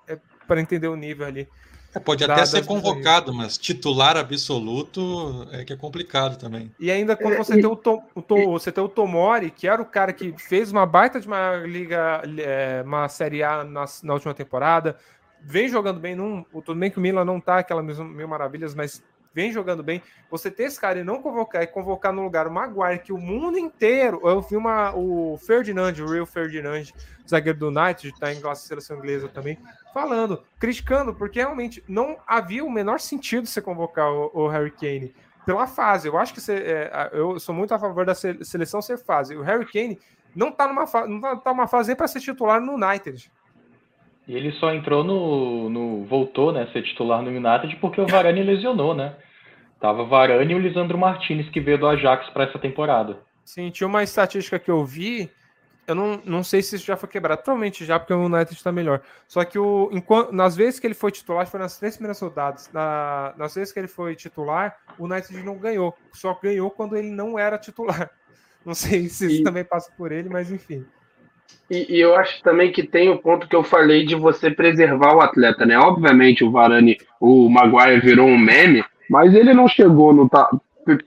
é 0.08 0.20
para 0.48 0.62
entender 0.62 0.88
o 0.88 0.96
nível 0.96 1.26
ali. 1.26 1.50
É, 1.94 2.00
pode 2.00 2.24
até 2.24 2.46
ser 2.46 2.66
convocado, 2.66 3.34
mas 3.34 3.58
titular 3.58 4.16
absoluto 4.16 5.48
é 5.52 5.66
que 5.66 5.74
é 5.74 5.76
complicado 5.76 6.38
também. 6.38 6.72
E 6.80 6.90
ainda 6.90 7.16
quando 7.16 7.38
você, 7.38 7.56
tem, 7.56 7.66
o 7.66 7.76
Tom, 7.76 8.04
o 8.16 8.22
Tom, 8.22 8.52
você 8.52 8.72
tem 8.72 8.84
o 8.84 8.90
Tomori, 8.90 9.52
que 9.52 9.68
era 9.68 9.82
o 9.82 9.86
cara 9.86 10.14
que 10.14 10.34
fez 10.38 10.72
uma 10.72 10.86
baita 10.86 11.20
de 11.20 11.28
uma 11.28 11.58
liga, 11.58 12.22
é, 12.38 12.82
uma 12.86 13.10
Série 13.10 13.44
A 13.44 13.64
na, 13.64 13.86
na 14.04 14.14
última 14.14 14.34
temporada, 14.34 14.98
vem 15.42 15.68
jogando 15.68 16.00
bem, 16.00 16.16
num, 16.16 16.44
tudo 16.44 16.76
bem 16.76 16.90
que 16.90 16.98
o 16.98 17.02
Milan 17.02 17.26
não 17.26 17.42
tá 17.42 17.58
aquela 17.58 17.84
mesma 17.84 18.06
mil 18.06 18.28
maravilhas, 18.28 18.74
mas 18.74 19.04
vem 19.34 19.52
jogando 19.52 19.84
bem. 19.84 20.02
Você 20.30 20.50
ter 20.52 20.64
esse 20.64 20.80
cara 20.80 21.00
e 21.00 21.04
não 21.04 21.22
convocar, 21.22 21.64
e 21.64 21.68
convocar 21.68 22.14
no 22.14 22.24
lugar 22.24 22.48
o 22.48 22.52
Maguire, 22.52 23.00
que 23.00 23.14
o 23.14 23.18
mundo 23.18 23.58
inteiro. 23.58 24.22
Eu 24.24 24.42
vi 24.42 24.56
uma, 24.56 24.96
o 24.96 25.38
Ferdinand, 25.38 25.94
o 26.00 26.10
Real 26.10 26.26
Ferdinand, 26.26 26.84
zagueiro 27.28 27.60
do 27.60 27.68
United, 27.68 28.14
tá 28.20 28.32
em 28.32 28.56
seleção 28.56 28.98
inglesa 28.98 29.28
também, 29.28 29.58
falando, 29.94 30.44
criticando, 30.60 31.14
porque 31.14 31.40
realmente 31.40 31.84
não 31.88 32.18
havia 32.28 32.64
o 32.64 32.72
menor 32.72 33.00
sentido 33.00 33.48
você 33.48 33.62
convocar 33.62 34.12
o, 34.12 34.32
o 34.34 34.48
Harry 34.48 34.72
Kane 34.72 35.14
pela 35.46 35.68
fase. 35.68 36.08
Eu 36.08 36.18
acho 36.18 36.34
que 36.34 36.42
você, 36.42 36.54
é, 36.54 37.10
eu 37.14 37.40
sou 37.40 37.56
muito 37.56 37.74
a 37.74 37.80
favor 37.80 38.06
da 38.06 38.14
seleção 38.14 38.82
ser 38.82 38.98
fase. 38.98 39.36
O 39.36 39.42
Harry 39.42 39.66
Kane 39.66 40.00
não 40.36 40.52
tá 40.52 40.68
numa, 40.68 40.88
fa 40.88 41.08
não 41.08 41.20
tá 41.20 41.52
numa 41.52 41.68
fase 41.68 41.96
para 41.96 42.08
ser 42.08 42.20
titular 42.20 42.62
no 42.62 42.74
United. 42.74 43.32
E 44.28 44.36
ele 44.36 44.52
só 44.54 44.74
entrou 44.74 45.04
no, 45.04 45.70
no. 45.70 46.06
voltou, 46.06 46.52
né, 46.52 46.68
ser 46.72 46.84
titular 46.84 47.22
no 47.22 47.30
United 47.30 47.76
porque 47.78 48.00
o 48.00 48.08
Varane 48.08 48.44
lesionou, 48.44 48.94
né? 48.94 49.16
Tava 49.80 50.06
Varane 50.06 50.54
e 50.54 50.56
o 50.56 50.60
Lisandro 50.60 50.98
Martinez 50.98 51.50
que 51.50 51.60
veio 51.60 51.80
do 51.80 51.88
Ajax 51.88 52.30
para 52.30 52.44
essa 52.44 52.60
temporada. 52.60 53.20
Sim, 53.44 53.72
tinha 53.72 53.88
uma 53.88 54.04
estatística 54.04 54.60
que 54.60 54.70
eu 54.70 54.86
vi. 54.86 55.30
Eu 55.88 55.96
não, 55.96 56.22
não 56.24 56.44
sei 56.44 56.62
se 56.62 56.76
isso 56.76 56.86
já 56.86 56.96
foi 56.96 57.10
quebrado. 57.10 57.42
Provavelmente 57.42 57.84
já, 57.84 58.00
porque 58.00 58.14
o 58.14 58.26
United 58.26 58.54
está 58.54 58.72
melhor. 58.72 59.02
Só 59.28 59.44
que 59.44 59.58
o, 59.58 59.90
enquanto, 59.92 60.32
nas 60.32 60.56
vezes 60.56 60.80
que 60.80 60.86
ele 60.86 60.94
foi 60.94 61.12
titular, 61.12 61.48
foi 61.48 61.60
nas 61.60 61.80
três 61.80 61.96
primeiras 61.96 62.20
rodadas. 62.22 62.70
Na, 62.72 63.34
nas 63.36 63.56
vezes 63.56 63.74
que 63.74 63.80
ele 63.80 63.88
foi 63.88 64.16
titular, 64.16 64.78
o 65.00 65.06
United 65.06 65.44
não 65.44 65.58
ganhou. 65.58 65.98
Só 66.14 66.40
ganhou 66.42 66.70
quando 66.70 66.96
ele 66.96 67.10
não 67.10 67.38
era 67.38 67.58
titular. 67.58 68.10
Não 68.64 68.76
sei 68.76 69.10
se 69.10 69.26
isso 69.26 69.42
e... 69.42 69.44
também 69.44 69.64
passa 69.64 69.92
por 69.98 70.12
ele, 70.12 70.30
mas 70.30 70.52
enfim. 70.52 70.86
E, 71.70 71.96
e, 71.96 72.02
eu 72.02 72.16
acho 72.16 72.44
também 72.44 72.70
que 72.70 72.84
tem 72.84 73.10
o 73.10 73.18
ponto 73.18 73.48
que 73.48 73.56
eu 73.56 73.64
falei 73.64 74.06
de 74.06 74.14
você 74.14 74.52
preservar 74.52 75.16
o 75.16 75.22
atleta, 75.22 75.66
né? 75.66 75.80
Obviamente 75.80 76.44
o 76.44 76.52
Varane, 76.52 76.98
o 77.20 77.50
Maguire 77.50 78.02
virou 78.02 78.28
um 78.28 78.38
meme, 78.38 78.84
mas 79.10 79.34
ele 79.34 79.54
não 79.54 79.70
chegou 79.70 80.14
no. 80.14 80.30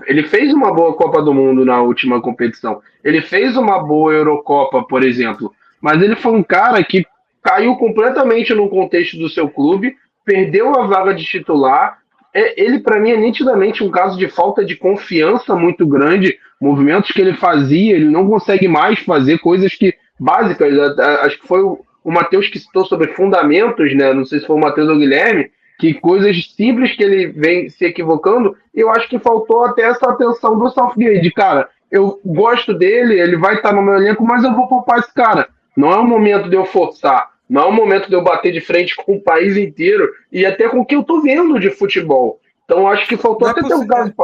Ele 0.07 0.23
fez 0.23 0.55
uma 0.55 0.73
boa 0.73 0.95
Copa 0.95 1.21
do 1.21 1.35
Mundo 1.35 1.67
na 1.67 1.83
última 1.83 2.21
competição. 2.21 2.81
Ele 3.03 3.21
fez 3.21 3.57
uma 3.59 3.79
boa 3.79 4.13
Eurocopa, 4.13 4.83
por 4.85 5.03
exemplo. 5.03 5.53
Mas 5.83 6.01
ele 6.01 6.17
foi 6.17 6.33
um 6.33 6.43
cara 6.43 6.83
que 6.83 7.05
caiu 7.43 7.77
completamente 7.77 8.55
no 8.55 8.71
contexto 8.71 9.19
do 9.19 9.29
seu 9.29 9.51
clube, 9.51 9.95
perdeu 10.25 10.75
a 10.81 10.87
vaga 10.87 11.13
de 11.13 11.25
titular. 11.25 11.99
É, 12.33 12.63
ele, 12.63 12.79
para 12.79 12.99
mim, 12.99 13.11
é 13.11 13.17
nitidamente 13.19 13.85
um 13.85 13.91
caso 13.91 14.17
de 14.19 14.29
falta 14.29 14.65
de 14.65 14.77
confiança 14.77 15.55
muito 15.55 15.87
grande. 15.87 16.39
Movimentos 16.59 17.11
que 17.11 17.21
ele 17.21 17.35
fazia, 17.35 17.95
ele 17.95 18.11
não 18.11 18.27
consegue 18.27 18.67
mais 18.67 18.99
fazer 19.01 19.39
coisas 19.39 19.75
que 19.75 19.95
básicas. 20.19 20.99
Acho 20.99 21.41
que 21.41 21.49
foi 21.49 21.63
o, 21.63 21.85
o 22.03 22.13
Matheus 22.13 22.49
que 22.49 22.59
citou 22.59 22.85
sobre 22.85 23.09
fundamentos, 23.09 23.95
né? 23.95 24.13
Não 24.13 24.25
sei 24.25 24.41
se 24.41 24.47
foi 24.47 24.57
o 24.57 24.61
Matheus 24.61 24.89
ou 24.89 24.97
o 24.97 24.99
Guilherme, 24.99 25.51
que 25.79 25.95
coisas 25.95 26.53
simples 26.55 26.95
que 26.97 27.03
ele 27.03 27.27
vem 27.29 27.69
se 27.69 27.85
equivocando, 27.85 28.57
eu 28.75 28.91
acho 28.91 29.09
que 29.09 29.19
faltou 29.19 29.65
até 29.65 29.83
essa 29.83 30.11
atenção 30.11 30.59
do 30.59 30.71
Southgate, 30.71 31.31
cara. 31.33 31.69
Eu 31.91 32.21
gosto 32.25 32.75
dele, 32.75 33.21
ele 33.21 33.37
vai 33.37 33.57
estar 33.57 33.73
no 33.73 33.83
meu 33.83 33.95
elenco, 33.95 34.25
mas 34.25 34.45
eu 34.45 34.55
vou 34.55 34.67
poupar 34.67 34.99
esse 34.99 35.13
cara. 35.13 35.49
Não 35.77 35.93
é 35.93 35.97
o 35.97 36.07
momento 36.07 36.49
de 36.49 36.57
eu 36.57 36.65
forçar, 36.65 37.31
não 37.49 37.63
é 37.63 37.67
o 37.67 37.73
momento 37.73 38.09
de 38.09 38.15
eu 38.15 38.23
bater 38.23 38.53
de 38.53 38.61
frente 38.61 38.95
com 38.97 39.17
o 39.17 39.21
país 39.21 39.57
inteiro 39.57 40.09
e 40.31 40.47
até 40.47 40.69
com 40.69 40.81
o 40.81 40.87
que 40.87 40.95
eu 40.95 41.03
tô 41.03 41.21
vendo 41.21 41.59
de 41.59 41.71
futebol. 41.71 42.41
Então 42.65 42.89
acho 42.89 43.07
que 43.07 43.17
faltou 43.17 43.49
não 43.49 43.57
é 43.57 43.59
até 43.59 43.67
é 43.67 43.69
ter 43.69 43.75
um 43.75 43.87
caso. 43.87 44.15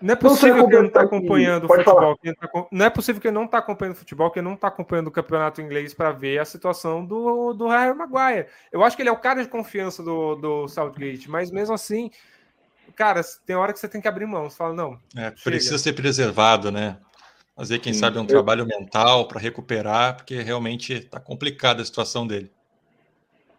Não 0.00 0.12
é 0.12 0.16
possível 0.16 0.66
que 0.66 0.74
ele 0.74 0.82
não 0.82 0.88
está 0.88 1.02
acompanhando 1.02 1.64
o 1.64 1.68
futebol. 1.68 2.16
Tá, 2.16 2.66
não 2.70 2.86
é 2.86 2.90
possível 2.90 3.20
que 3.20 3.28
ele 3.28 3.34
não 3.34 3.44
está 3.44 3.58
acompanhando 3.58 3.94
o 3.94 3.98
futebol, 3.98 4.30
que 4.30 4.38
ele 4.38 4.46
não 4.46 4.54
está 4.54 4.68
acompanhando 4.68 5.08
o 5.08 5.10
campeonato 5.10 5.60
inglês 5.60 5.92
para 5.92 6.10
ver 6.10 6.38
a 6.38 6.44
situação 6.44 7.04
do, 7.04 7.52
do 7.52 7.68
Harry 7.68 7.94
Maguire. 7.94 8.46
Eu 8.72 8.82
acho 8.82 8.96
que 8.96 9.02
ele 9.02 9.10
é 9.10 9.12
o 9.12 9.18
cara 9.18 9.42
de 9.42 9.48
confiança 9.48 10.02
do, 10.02 10.36
do 10.36 10.68
Southgate, 10.68 11.30
mas 11.30 11.50
mesmo 11.50 11.74
assim, 11.74 12.10
cara, 12.96 13.20
tem 13.44 13.56
hora 13.56 13.72
que 13.72 13.78
você 13.78 13.88
tem 13.88 14.00
que 14.00 14.08
abrir 14.08 14.26
mão. 14.26 14.48
Você 14.48 14.56
fala, 14.56 14.74
não. 14.74 14.98
É, 15.16 15.30
precisa 15.44 15.76
ser 15.76 15.92
preservado, 15.92 16.70
né? 16.70 16.96
Fazer, 17.54 17.78
quem 17.78 17.92
Sim. 17.92 18.00
sabe, 18.00 18.18
um 18.18 18.24
trabalho 18.24 18.64
mental 18.64 19.28
para 19.28 19.38
recuperar, 19.38 20.16
porque 20.16 20.40
realmente 20.40 20.94
está 20.94 21.20
complicada 21.20 21.82
a 21.82 21.84
situação 21.84 22.26
dele. 22.26 22.50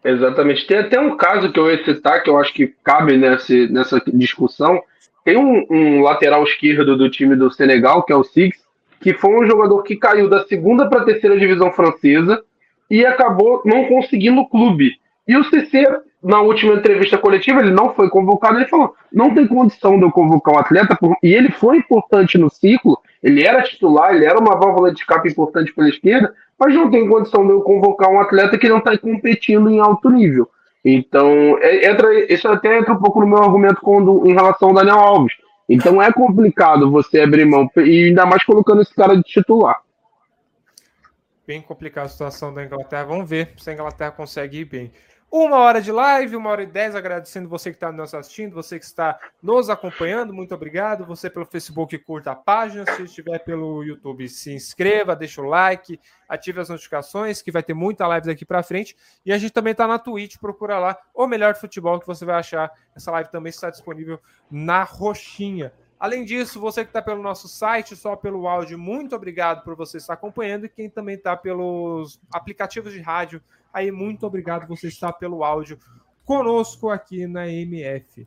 Exatamente. 0.04 0.66
Tem 0.66 0.78
até 0.78 0.98
um 0.98 1.16
caso 1.16 1.52
que 1.52 1.60
eu 1.60 1.70
ia 1.70 1.84
citar, 1.84 2.22
que 2.22 2.28
eu 2.28 2.36
acho 2.36 2.52
que 2.52 2.66
cabe 2.82 3.16
nessa, 3.16 3.54
nessa 3.68 4.02
discussão. 4.12 4.82
Tem 5.24 5.36
um, 5.36 5.64
um 5.70 6.02
lateral 6.02 6.42
esquerdo 6.44 6.96
do 6.96 7.10
time 7.10 7.36
do 7.36 7.52
Senegal, 7.52 8.02
que 8.02 8.12
é 8.12 8.16
o 8.16 8.24
Six, 8.24 8.58
que 9.00 9.14
foi 9.14 9.30
um 9.34 9.46
jogador 9.46 9.82
que 9.82 9.96
caiu 9.96 10.28
da 10.28 10.44
segunda 10.46 10.88
para 10.88 11.02
a 11.02 11.04
terceira 11.04 11.38
divisão 11.38 11.72
francesa 11.72 12.42
e 12.90 13.04
acabou 13.04 13.62
não 13.64 13.86
conseguindo 13.86 14.40
o 14.40 14.48
clube. 14.48 14.92
E 15.26 15.36
o 15.36 15.44
CC, 15.44 15.86
na 16.22 16.40
última 16.40 16.74
entrevista 16.74 17.16
coletiva, 17.16 17.60
ele 17.60 17.70
não 17.70 17.94
foi 17.94 18.08
convocado, 18.08 18.58
ele 18.58 18.68
falou: 18.68 18.94
não 19.12 19.34
tem 19.34 19.46
condição 19.46 19.96
de 19.96 20.04
eu 20.04 20.10
convocar 20.10 20.54
um 20.54 20.58
atleta, 20.58 20.98
e 21.22 21.32
ele 21.32 21.50
foi 21.50 21.78
importante 21.78 22.36
no 22.36 22.50
ciclo, 22.50 22.98
ele 23.22 23.44
era 23.44 23.62
titular, 23.62 24.14
ele 24.14 24.24
era 24.24 24.38
uma 24.38 24.56
válvula 24.56 24.92
de 24.92 25.00
escape 25.00 25.28
importante 25.28 25.72
pela 25.72 25.88
esquerda, 25.88 26.34
mas 26.58 26.74
não 26.74 26.90
tem 26.90 27.08
condição 27.08 27.46
de 27.46 27.52
eu 27.52 27.60
convocar 27.60 28.10
um 28.10 28.20
atleta 28.20 28.58
que 28.58 28.68
não 28.68 28.78
está 28.78 28.96
competindo 28.98 29.70
em 29.70 29.80
alto 29.80 30.10
nível. 30.10 30.48
Então, 30.84 31.58
é, 31.58 31.90
entra, 31.90 32.32
isso 32.32 32.48
até 32.48 32.78
entra 32.78 32.92
um 32.92 32.98
pouco 32.98 33.20
no 33.20 33.26
meu 33.26 33.38
argumento 33.38 33.80
quando, 33.80 34.26
em 34.26 34.32
relação 34.32 34.68
ao 34.68 34.74
Daniel 34.74 34.98
Alves. 34.98 35.34
Então 35.68 36.02
é 36.02 36.12
complicado 36.12 36.90
você 36.90 37.20
abrir 37.20 37.44
mão, 37.44 37.70
e 37.76 38.08
ainda 38.08 38.26
mais 38.26 38.44
colocando 38.44 38.82
esse 38.82 38.94
cara 38.94 39.16
de 39.16 39.22
titular. 39.22 39.80
Bem 41.46 41.60
complicada 41.62 42.06
a 42.06 42.10
situação 42.10 42.52
da 42.52 42.64
Inglaterra. 42.64 43.04
Vamos 43.04 43.28
ver 43.28 43.52
se 43.56 43.70
a 43.70 43.72
Inglaterra 43.72 44.10
consegue 44.10 44.60
ir 44.60 44.64
bem. 44.64 44.92
Uma 45.34 45.56
hora 45.56 45.80
de 45.80 45.90
live, 45.90 46.36
uma 46.36 46.50
hora 46.50 46.62
e 46.62 46.66
dez, 46.66 46.94
agradecendo 46.94 47.48
você 47.48 47.70
que 47.70 47.76
está 47.76 47.90
nos 47.90 48.12
assistindo, 48.12 48.52
você 48.52 48.78
que 48.78 48.84
está 48.84 49.18
nos 49.42 49.70
acompanhando, 49.70 50.30
muito 50.30 50.54
obrigado. 50.54 51.06
Você 51.06 51.30
pelo 51.30 51.46
Facebook, 51.46 51.96
curta 52.00 52.32
a 52.32 52.36
página. 52.36 52.84
Se 52.84 53.04
estiver 53.04 53.38
pelo 53.38 53.82
YouTube, 53.82 54.28
se 54.28 54.52
inscreva, 54.52 55.16
deixa 55.16 55.40
o 55.40 55.46
like, 55.46 55.98
ative 56.28 56.60
as 56.60 56.68
notificações, 56.68 57.40
que 57.40 57.50
vai 57.50 57.62
ter 57.62 57.72
muita 57.72 58.06
live 58.06 58.26
daqui 58.26 58.44
para 58.44 58.62
frente. 58.62 58.94
E 59.24 59.32
a 59.32 59.38
gente 59.38 59.54
também 59.54 59.70
está 59.70 59.86
na 59.86 59.98
Twitch, 59.98 60.36
procura 60.36 60.78
lá 60.78 60.98
o 61.14 61.26
melhor 61.26 61.54
futebol 61.54 61.98
que 61.98 62.06
você 62.06 62.26
vai 62.26 62.34
achar. 62.34 62.70
Essa 62.94 63.10
live 63.12 63.30
também 63.30 63.48
está 63.48 63.70
disponível 63.70 64.20
na 64.50 64.82
roxinha. 64.82 65.72
Além 66.02 66.24
disso, 66.24 66.58
você 66.58 66.82
que 66.82 66.90
está 66.90 67.00
pelo 67.00 67.22
nosso 67.22 67.46
site, 67.46 67.94
só 67.94 68.16
pelo 68.16 68.48
áudio, 68.48 68.76
muito 68.76 69.14
obrigado 69.14 69.62
por 69.62 69.76
você 69.76 69.98
estar 69.98 70.14
acompanhando. 70.14 70.66
E 70.66 70.68
quem 70.68 70.90
também 70.90 71.14
está 71.14 71.36
pelos 71.36 72.20
aplicativos 72.34 72.92
de 72.92 73.00
rádio, 73.00 73.40
aí 73.72 73.92
muito 73.92 74.26
obrigado 74.26 74.66
você 74.66 74.88
estar 74.88 75.12
pelo 75.12 75.44
áudio 75.44 75.78
conosco 76.24 76.90
aqui 76.90 77.24
na 77.28 77.46
MF. 77.46 78.26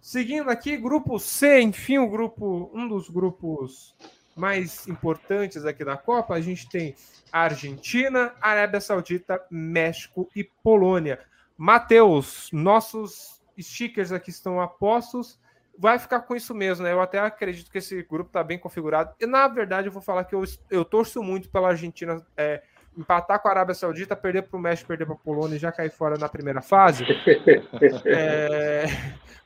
Seguindo 0.00 0.50
aqui, 0.50 0.76
grupo 0.76 1.18
C, 1.18 1.60
enfim, 1.60 1.98
o 1.98 2.08
grupo, 2.08 2.70
um 2.72 2.86
dos 2.86 3.10
grupos 3.10 3.92
mais 4.36 4.86
importantes 4.86 5.64
aqui 5.64 5.84
da 5.84 5.96
Copa, 5.96 6.34
a 6.34 6.40
gente 6.40 6.68
tem 6.68 6.94
Argentina, 7.32 8.32
Arábia 8.40 8.80
Saudita, 8.80 9.44
México 9.50 10.30
e 10.32 10.44
Polônia. 10.44 11.18
Matheus, 11.58 12.48
nossos 12.52 13.42
stickers 13.58 14.12
aqui 14.12 14.30
estão 14.30 14.60
apostos 14.60 15.40
vai 15.80 15.98
ficar 15.98 16.20
com 16.20 16.36
isso 16.36 16.54
mesmo, 16.54 16.84
né? 16.84 16.92
Eu 16.92 17.00
até 17.00 17.18
acredito 17.18 17.70
que 17.70 17.78
esse 17.78 18.02
grupo 18.02 18.28
está 18.28 18.44
bem 18.44 18.58
configurado. 18.58 19.14
E 19.18 19.24
na 19.24 19.48
verdade, 19.48 19.88
eu 19.88 19.92
vou 19.92 20.02
falar 20.02 20.24
que 20.24 20.34
eu, 20.34 20.44
eu 20.70 20.84
torço 20.84 21.22
muito 21.22 21.48
pela 21.48 21.68
Argentina 21.68 22.22
é, 22.36 22.62
empatar 22.98 23.40
com 23.40 23.48
a 23.48 23.50
Arábia 23.50 23.74
Saudita, 23.74 24.14
perder 24.14 24.42
para 24.42 24.58
o 24.58 24.60
México, 24.60 24.88
perder 24.88 25.06
para 25.06 25.14
a 25.14 25.18
Polônia 25.18 25.56
e 25.56 25.58
já 25.58 25.72
cair 25.72 25.90
fora 25.90 26.18
na 26.18 26.28
primeira 26.28 26.60
fase. 26.60 27.04
é, 28.04 28.84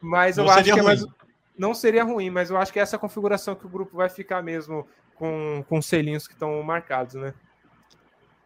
mas 0.01 0.37
eu 0.37 0.45
não 0.45 0.53
acho 0.53 0.65
que 0.65 0.81
é 0.81 0.83
mais, 0.83 1.07
não 1.57 1.73
seria 1.73 2.03
ruim, 2.03 2.31
mas 2.31 2.51
eu 2.51 2.57
acho 2.57 2.73
que 2.73 2.81
essa 2.81 2.97
é 2.97 2.99
a 2.99 3.01
configuração 3.01 3.55
que 3.55 3.67
o 3.67 3.69
grupo 3.71 3.97
vai 3.97 4.09
ficar 4.09 4.43
mesmo 4.43 4.89
com, 5.15 5.65
com 5.69 5.81
selinhos 5.81 6.27
que 6.27 6.35
estão 6.35 6.61
marcados, 6.65 7.15
né? 7.15 7.33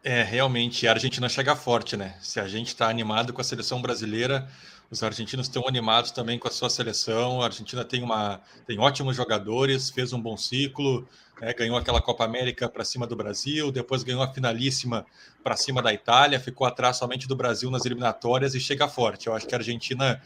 É, 0.03 0.21
realmente, 0.21 0.87
a 0.87 0.91
Argentina 0.91 1.27
chega 1.27 1.55
forte, 1.55 1.97
né? 1.97 2.15
Se 2.21 2.39
a 2.39 2.47
gente 2.47 2.67
está 2.67 2.87
animado 2.87 3.33
com 3.33 3.41
a 3.41 3.43
seleção 3.43 3.81
brasileira, 3.81 4.47
os 4.91 5.03
argentinos 5.03 5.47
estão 5.47 5.67
animados 5.67 6.11
também 6.11 6.39
com 6.39 6.47
a 6.47 6.51
sua 6.51 6.69
seleção. 6.69 7.41
A 7.41 7.45
Argentina 7.45 7.85
tem, 7.85 8.01
uma, 8.01 8.41
tem 8.65 8.79
ótimos 8.79 9.15
jogadores, 9.15 9.89
fez 9.89 10.13
um 10.13 10.21
bom 10.21 10.35
ciclo, 10.35 11.07
né, 11.39 11.53
ganhou 11.53 11.77
aquela 11.77 12.01
Copa 12.01 12.25
América 12.25 12.67
para 12.67 12.83
cima 12.83 13.05
do 13.05 13.15
Brasil, 13.15 13.71
depois 13.71 14.01
ganhou 14.01 14.23
a 14.23 14.33
finalíssima 14.33 15.05
para 15.43 15.55
cima 15.55 15.81
da 15.81 15.93
Itália, 15.93 16.39
ficou 16.39 16.65
atrás 16.65 16.97
somente 16.97 17.27
do 17.27 17.35
Brasil 17.35 17.69
nas 17.69 17.85
eliminatórias 17.85 18.55
e 18.55 18.59
chega 18.59 18.87
forte. 18.87 19.27
Eu 19.27 19.35
acho 19.35 19.47
que 19.47 19.53
a 19.53 19.57
Argentina. 19.59 20.21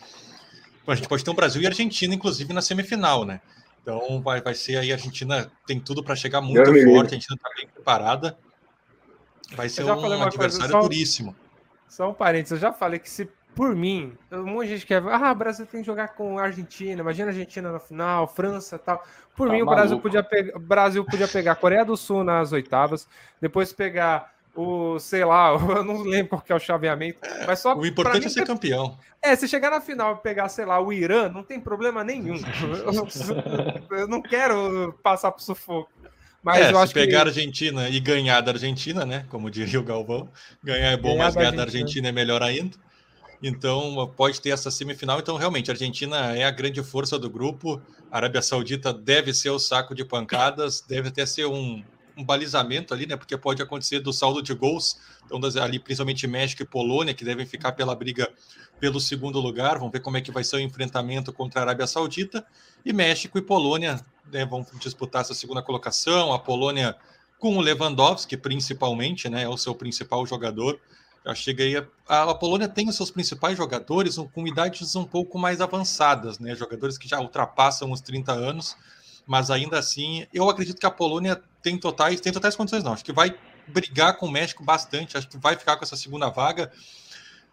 A 0.85 0.95
gente 0.95 1.07
pode 1.07 1.23
ter 1.23 1.31
um 1.31 1.35
Brasil 1.35 1.61
e 1.61 1.65
Argentina, 1.65 2.13
inclusive, 2.13 2.51
na 2.53 2.61
semifinal, 2.61 3.23
né? 3.23 3.39
Então 3.81 4.21
vai, 4.21 4.41
vai 4.41 4.53
ser 4.53 4.77
aí, 4.77 4.91
a 4.91 4.95
Argentina 4.95 5.51
tem 5.65 5.79
tudo 5.79 6.03
para 6.03 6.15
chegar 6.15 6.41
muito 6.41 6.65
forte, 6.65 6.79
a 6.79 7.01
Argentina 7.01 7.35
está 7.35 7.49
bem 7.55 7.67
preparada. 7.67 8.37
Vai 9.55 9.69
ser 9.69 9.83
um 9.83 10.23
adversário 10.23 10.37
coisa, 10.37 10.67
só, 10.69 10.81
duríssimo. 10.81 11.35
Só 11.87 12.09
um 12.09 12.13
parênteses, 12.13 12.53
eu 12.53 12.59
já 12.59 12.73
falei 12.73 12.99
que 12.99 13.09
se 13.09 13.29
por 13.55 13.75
mim, 13.75 14.13
um 14.31 14.45
monte 14.45 14.67
de 14.67 14.73
gente 14.75 14.85
quer. 14.85 15.01
Ah, 15.07 15.31
o 15.31 15.35
Brasil 15.35 15.65
tem 15.65 15.81
que 15.81 15.85
jogar 15.85 16.09
com 16.09 16.37
a 16.37 16.43
Argentina. 16.43 17.01
Imagina 17.01 17.27
a 17.27 17.31
Argentina 17.31 17.71
na 17.71 17.79
final, 17.79 18.27
França 18.27 18.79
tal. 18.79 19.03
Por 19.35 19.47
tá 19.47 19.53
mim, 19.53 19.59
maluco. 19.59 19.71
o 19.71 19.75
Brasil 19.75 19.99
podia, 19.99 20.23
pegar, 20.23 20.59
Brasil 20.59 21.05
podia 21.05 21.27
pegar 21.27 21.51
a 21.53 21.55
Coreia 21.55 21.85
do 21.85 21.97
Sul 21.97 22.23
nas 22.23 22.51
oitavas, 22.51 23.07
depois 23.41 23.73
pegar 23.73 24.33
o, 24.55 24.99
sei 24.99 25.25
lá, 25.25 25.49
eu 25.77 25.83
não 25.83 26.01
lembro 26.03 26.29
qual 26.29 26.41
que 26.41 26.51
é 26.51 26.55
o 26.55 26.59
chaveamento. 26.59 27.19
Mas 27.45 27.59
só 27.59 27.75
o 27.75 27.85
importante 27.85 28.27
é 28.27 28.29
ser 28.29 28.45
campeão. 28.45 28.97
É, 29.21 29.35
se 29.35 29.47
chegar 29.47 29.71
na 29.71 29.81
final 29.81 30.15
e 30.15 30.17
pegar, 30.17 30.49
sei 30.49 30.65
lá, 30.65 30.79
o 30.79 30.91
Irã, 30.91 31.29
não 31.29 31.43
tem 31.43 31.59
problema 31.59 32.03
nenhum. 32.03 32.35
eu, 32.85 33.97
eu 33.97 34.07
não 34.07 34.21
quero 34.21 34.93
passar 35.01 35.31
por 35.31 35.41
sufoco. 35.41 35.89
Mas 36.43 36.57
é, 36.57 36.71
eu 36.71 36.77
acho 36.77 36.89
se 36.89 36.93
pegar 36.93 37.07
que... 37.07 37.15
a 37.15 37.21
Argentina 37.21 37.89
e 37.89 37.99
ganhar 38.01 38.41
da 38.41 38.51
Argentina, 38.51 39.05
né? 39.05 39.25
Como 39.29 39.49
diria 39.49 39.79
o 39.79 39.83
Galvão, 39.83 40.27
ganhar 40.61 40.91
é 40.91 40.97
bom, 40.97 41.13
ganhar 41.13 41.23
mas 41.23 41.35
ganhar 41.35 41.51
da 41.51 41.63
Argentina 41.63 42.09
é 42.09 42.11
melhor 42.11 42.43
ainda. 42.43 42.77
Então, 43.45 44.09
pode 44.15 44.39
ter 44.39 44.51
essa 44.51 44.71
semifinal. 44.71 45.19
Então, 45.19 45.35
realmente, 45.35 45.69
a 45.69 45.73
Argentina 45.73 46.33
é 46.33 46.45
a 46.45 46.51
grande 46.51 46.81
força 46.81 47.19
do 47.19 47.29
grupo. 47.29 47.81
A 48.09 48.15
Arábia 48.15 48.41
Saudita 48.41 48.93
deve 48.93 49.33
ser 49.33 49.49
o 49.49 49.59
saco 49.59 49.93
de 49.93 50.05
pancadas, 50.05 50.79
deve 50.79 51.09
até 51.09 51.25
ser 51.25 51.45
um, 51.45 51.83
um 52.15 52.23
balizamento 52.23 52.93
ali, 52.93 53.05
né? 53.05 53.17
Porque 53.17 53.35
pode 53.35 53.61
acontecer 53.61 53.99
do 53.99 54.13
saldo 54.13 54.41
de 54.41 54.53
gols. 54.53 54.97
Então, 55.25 55.41
ali, 55.61 55.77
principalmente 55.77 56.25
México 56.25 56.63
e 56.63 56.65
Polônia, 56.65 57.13
que 57.13 57.25
devem 57.25 57.45
ficar 57.45 57.73
pela 57.73 57.93
briga 57.93 58.31
pelo 58.79 59.01
segundo 59.01 59.41
lugar. 59.41 59.77
Vamos 59.77 59.91
ver 59.91 59.99
como 59.99 60.15
é 60.15 60.21
que 60.21 60.31
vai 60.31 60.45
ser 60.45 60.55
o 60.55 60.59
enfrentamento 60.61 61.33
contra 61.33 61.59
a 61.59 61.63
Arábia 61.63 61.85
Saudita. 61.85 62.45
E 62.85 62.93
México 62.93 63.37
e 63.37 63.41
Polônia 63.41 63.99
né, 64.31 64.45
vão 64.45 64.65
disputar 64.79 65.19
essa 65.19 65.33
segunda 65.33 65.61
colocação. 65.61 66.31
A 66.31 66.39
Polônia 66.39 66.95
com 67.37 67.57
o 67.57 67.61
Lewandowski, 67.61 68.37
principalmente, 68.37 69.27
né? 69.27 69.43
É 69.43 69.49
o 69.49 69.57
seu 69.57 69.75
principal 69.75 70.25
jogador 70.25 70.79
já 71.25 71.33
cheguei 71.33 71.77
a, 72.07 72.23
a 72.23 72.35
Polônia 72.35 72.67
tem 72.67 72.89
os 72.89 72.95
seus 72.95 73.09
principais 73.09 73.57
jogadores 73.57 74.17
com 74.33 74.45
idades 74.47 74.95
um 74.95 75.05
pouco 75.05 75.39
mais 75.39 75.61
avançadas, 75.61 76.37
né? 76.37 76.53
Jogadores 76.55 76.97
que 76.97 77.07
já 77.07 77.19
ultrapassam 77.19 77.91
os 77.91 78.01
30 78.01 78.33
anos, 78.33 78.75
mas 79.25 79.49
ainda 79.49 79.79
assim, 79.79 80.27
eu 80.33 80.49
acredito 80.49 80.79
que 80.79 80.85
a 80.85 80.91
Polônia 80.91 81.41
tem 81.61 81.77
totais, 81.77 82.19
tem 82.19 82.33
totais 82.33 82.55
condições 82.55 82.83
não. 82.83 82.93
Acho 82.93 83.05
que 83.05 83.13
vai 83.13 83.35
brigar 83.67 84.17
com 84.17 84.25
o 84.25 84.31
México 84.31 84.63
bastante, 84.63 85.17
acho 85.17 85.29
que 85.29 85.37
vai 85.37 85.55
ficar 85.55 85.77
com 85.77 85.85
essa 85.85 85.95
segunda 85.95 86.29
vaga. 86.29 86.71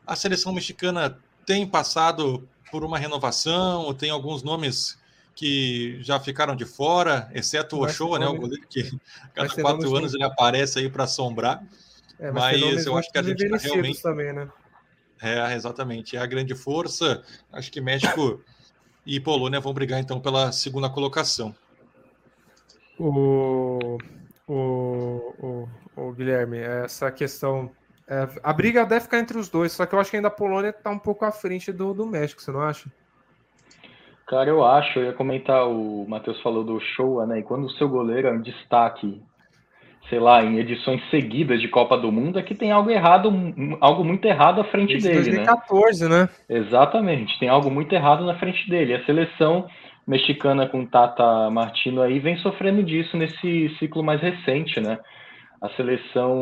A 0.05 0.17
seleção 0.17 0.53
mexicana 0.53 1.17
tem 1.47 1.67
passado 1.67 2.49
por 2.71 2.85
uma 2.85 2.99
renovação, 2.99 3.95
tem 3.95 4.11
alguns 4.11 4.43
nomes 4.43 4.99
que 5.35 5.99
já 6.03 6.19
ficaram 6.19 6.57
de 6.57 6.65
fora, 6.65 7.31
exceto 7.33 7.77
o 7.77 7.85
Ochoa, 7.85 8.19
né, 8.19 8.27
o 8.27 8.35
goleiro 8.35 8.67
que 8.69 8.91
cada 9.33 9.49
quatro 9.49 9.97
anos 9.97 10.13
ele 10.13 10.25
aparece 10.25 10.81
aí 10.81 10.91
para 10.91 11.05
assombrar. 11.05 11.63
É, 12.21 12.31
mas, 12.31 12.61
mas 12.61 12.87
eu 12.87 12.97
acho 12.97 13.11
que 13.11 13.19
a 13.19 13.23
gente 13.23 13.49
tá 13.49 13.57
realmente 13.57 14.03
também, 14.03 14.33
né? 14.33 14.49
É, 15.23 15.55
exatamente. 15.55 16.17
É 16.17 16.21
a 16.21 16.27
grande 16.27 16.55
força. 16.55 17.23
Acho 17.51 17.73
que 17.73 17.81
México 17.81 18.43
e 19.07 19.19
Polônia 19.19 19.59
vão 19.59 19.73
brigar 19.73 19.99
então 19.99 20.21
pela 20.21 20.53
segunda 20.53 20.91
colocação. 20.91 21.55
O, 22.99 23.97
o, 24.47 25.35
o, 25.39 25.69
o 25.97 26.13
Guilherme, 26.13 26.59
essa 26.59 27.11
questão. 27.11 27.71
É, 28.07 28.29
a 28.43 28.53
briga 28.53 28.85
deve 28.85 29.03
ficar 29.03 29.19
entre 29.19 29.39
os 29.39 29.49
dois, 29.49 29.73
só 29.73 29.87
que 29.87 29.95
eu 29.95 30.01
acho 30.01 30.11
que 30.11 30.17
ainda 30.17 30.29
a 30.29 30.33
Polônia 30.33 30.71
está 30.71 30.91
um 30.91 30.99
pouco 30.99 31.25
à 31.25 31.31
frente 31.31 31.73
do, 31.73 31.95
do 31.95 32.05
México, 32.05 32.43
você 32.43 32.51
não 32.51 32.61
acha? 32.61 32.91
Cara, 34.27 34.51
eu 34.51 34.65
acho, 34.65 34.99
eu 34.99 35.05
ia 35.07 35.13
comentar, 35.13 35.67
o 35.69 36.07
Matheus 36.09 36.41
falou 36.43 36.65
do 36.65 36.79
show, 36.81 37.25
né? 37.27 37.39
E 37.39 37.43
quando 37.43 37.65
o 37.65 37.71
seu 37.71 37.89
goleiro 37.89 38.29
é 38.29 38.33
um 38.33 38.43
destaque 38.43 39.23
sei 40.09 40.19
lá, 40.19 40.43
em 40.43 40.59
edições 40.59 41.01
seguidas 41.11 41.61
de 41.61 41.69
Copa 41.69 41.97
do 41.97 42.11
Mundo, 42.11 42.39
é 42.39 42.43
que 42.43 42.55
tem 42.55 42.73
algo 42.73 42.91
errado, 42.91 43.33
algo 43.81 44.05
muito 44.05 44.25
errado 44.25 44.61
à 44.61 44.65
frente 44.65 44.95
Desde 44.95 45.09
dele, 45.09 45.45
2014, 45.45 46.09
né? 46.09 46.21
né? 46.23 46.29
Exatamente, 46.49 47.39
tem 47.39 47.49
algo 47.49 47.71
muito 47.71 47.93
errado 47.93 48.25
na 48.25 48.35
frente 48.39 48.69
dele. 48.69 48.95
A 48.95 49.05
seleção 49.05 49.67
mexicana 50.07 50.67
com 50.67 50.85
Tata 50.85 51.51
Martino 51.51 52.03
aí 52.03 52.19
vem 52.19 52.37
sofrendo 52.39 52.83
disso 52.83 53.17
nesse 53.17 53.69
ciclo 53.79 54.03
mais 54.03 54.21
recente, 54.21 54.81
né? 54.81 54.99
A 55.61 55.69
seleção 55.71 56.35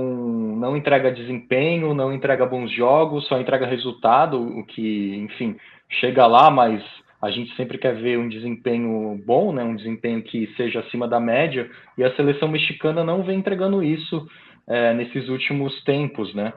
não 0.57 0.77
entrega 0.77 1.11
desempenho, 1.11 1.93
não 1.93 2.13
entrega 2.13 2.47
bons 2.47 2.71
jogos, 2.71 3.27
só 3.27 3.39
entrega 3.39 3.67
resultado, 3.67 4.41
o 4.41 4.65
que, 4.65 5.17
enfim, 5.17 5.57
chega 5.89 6.25
lá, 6.27 6.51
mas 6.51 6.83
a 7.21 7.31
gente 7.31 7.55
sempre 7.57 7.79
quer 7.79 7.95
ver 7.95 8.19
um 8.19 8.29
desempenho 8.29 9.21
bom, 9.27 9.53
né, 9.53 9.63
um 9.63 9.75
desempenho 9.75 10.23
que 10.23 10.47
seja 10.57 10.81
acima 10.81 11.09
da 11.09 11.19
média, 11.19 11.69
e 11.97 12.05
a 12.05 12.15
seleção 12.15 12.49
mexicana 12.49 13.03
não 13.03 13.23
vem 13.23 13.39
entregando 13.39 13.83
isso 13.83 14.27
é, 14.67 14.95
nesses 14.95 15.29
últimos 15.29 15.83
tempos, 15.83 16.33
né? 16.35 16.53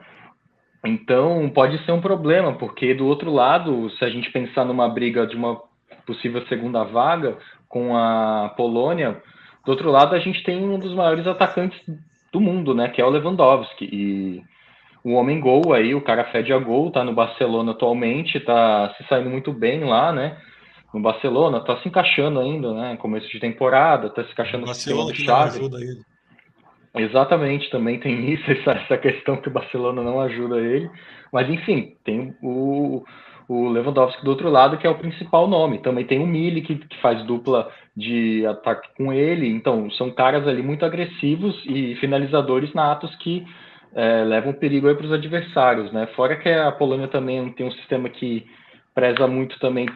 Então 0.84 1.48
pode 1.50 1.84
ser 1.84 1.92
um 1.92 2.00
problema, 2.00 2.52
porque 2.54 2.94
do 2.94 3.06
outro 3.06 3.32
lado, 3.32 3.90
se 3.90 4.04
a 4.04 4.08
gente 4.08 4.30
pensar 4.30 4.64
numa 4.64 4.88
briga 4.88 5.26
de 5.26 5.36
uma 5.36 5.60
possível 6.06 6.44
segunda 6.46 6.82
vaga 6.84 7.38
com 7.68 7.96
a 7.96 8.52
Polônia, 8.56 9.22
do 9.64 9.70
outro 9.70 9.90
lado 9.90 10.14
a 10.14 10.18
gente 10.18 10.42
tem 10.42 10.62
um 10.62 10.78
dos 10.78 10.94
maiores 10.94 11.26
atacantes 11.26 11.80
do 12.32 12.40
mundo, 12.40 12.74
né, 12.74 12.88
que 12.88 13.00
é 13.00 13.04
o 13.04 13.10
Lewandowski, 13.10 13.84
e 13.84 14.42
o 15.04 15.14
homem 15.14 15.40
gol 15.40 15.72
aí, 15.72 15.94
o 15.94 16.00
cara 16.00 16.24
fede 16.24 16.52
a 16.52 16.58
gol, 16.58 16.90
tá 16.90 17.04
no 17.04 17.12
Barcelona 17.12 17.72
atualmente, 17.72 18.38
tá 18.40 18.94
se 18.96 19.04
saindo 19.08 19.30
muito 19.30 19.52
bem 19.52 19.84
lá, 19.84 20.12
né? 20.12 20.36
No 20.92 21.00
Barcelona, 21.00 21.60
tá 21.60 21.76
se 21.78 21.88
encaixando 21.88 22.38
ainda, 22.38 22.72
né? 22.74 22.96
Começo 22.96 23.28
de 23.28 23.40
temporada, 23.40 24.10
tá 24.10 24.24
se 24.24 24.32
encaixando 24.32 24.66
no 24.66 24.74
sistema 24.74 25.04
ajuda 25.44 25.80
ele. 25.80 26.00
Exatamente, 26.94 27.70
também 27.70 27.98
tem 27.98 28.28
isso, 28.32 28.50
essa, 28.50 28.72
essa 28.72 28.98
questão 28.98 29.36
que 29.36 29.48
o 29.48 29.52
Barcelona 29.52 30.02
não 30.02 30.20
ajuda 30.20 30.58
ele. 30.58 30.90
Mas 31.32 31.48
enfim, 31.48 31.96
tem 32.04 32.34
o, 32.42 33.02
o 33.48 33.68
Lewandowski 33.68 34.22
do 34.22 34.30
outro 34.30 34.50
lado, 34.50 34.76
que 34.76 34.86
é 34.86 34.90
o 34.90 34.98
principal 34.98 35.48
nome. 35.48 35.78
Também 35.78 36.04
tem 36.04 36.18
o 36.18 36.26
Mili, 36.26 36.60
que, 36.60 36.76
que 36.76 37.00
faz 37.00 37.24
dupla 37.24 37.70
de 37.96 38.44
ataque 38.46 38.88
com 38.96 39.12
ele. 39.12 39.48
Então, 39.48 39.90
são 39.92 40.10
caras 40.10 40.46
ali 40.46 40.62
muito 40.62 40.84
agressivos 40.84 41.58
e 41.66 41.94
finalizadores 41.96 42.72
natos 42.74 43.14
que 43.16 43.46
é, 43.94 44.24
levam 44.24 44.52
perigo 44.52 44.94
para 44.94 45.06
os 45.06 45.12
adversários, 45.12 45.92
né? 45.92 46.06
Fora 46.14 46.36
que 46.36 46.48
a 46.48 46.72
Polônia 46.72 47.08
também 47.08 47.50
tem 47.52 47.66
um 47.66 47.72
sistema 47.72 48.08
que 48.08 48.46
preza 48.94 49.26
muito 49.26 49.58
também 49.58 49.86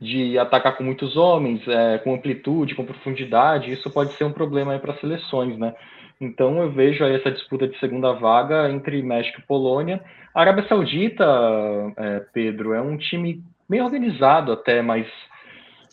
de 0.00 0.38
atacar 0.38 0.76
com 0.76 0.84
muitos 0.84 1.16
homens, 1.16 1.66
é, 1.66 1.98
com 1.98 2.14
amplitude, 2.14 2.74
com 2.74 2.84
profundidade, 2.84 3.72
isso 3.72 3.90
pode 3.90 4.12
ser 4.12 4.24
um 4.24 4.32
problema 4.32 4.78
para 4.78 4.96
seleções, 4.98 5.58
né? 5.58 5.74
Então 6.20 6.60
eu 6.60 6.70
vejo 6.70 7.04
aí 7.04 7.14
essa 7.14 7.30
disputa 7.30 7.66
de 7.68 7.78
segunda 7.78 8.12
vaga 8.12 8.70
entre 8.70 9.02
México 9.02 9.40
e 9.40 9.46
Polônia. 9.46 10.00
A 10.34 10.40
Arábia 10.40 10.66
Saudita, 10.68 11.24
é, 11.96 12.20
Pedro, 12.32 12.74
é 12.74 12.80
um 12.80 12.96
time 12.96 13.42
bem 13.68 13.80
organizado 13.80 14.52
até, 14.52 14.82
mas 14.82 15.06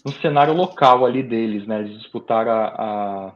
no 0.06 0.12
cenário 0.14 0.54
local 0.54 1.06
ali 1.06 1.24
deles, 1.24 1.66
né? 1.68 1.80
Eles 1.80 2.00
disputaram 2.00 2.52
a, 2.52 2.66
a 2.66 3.34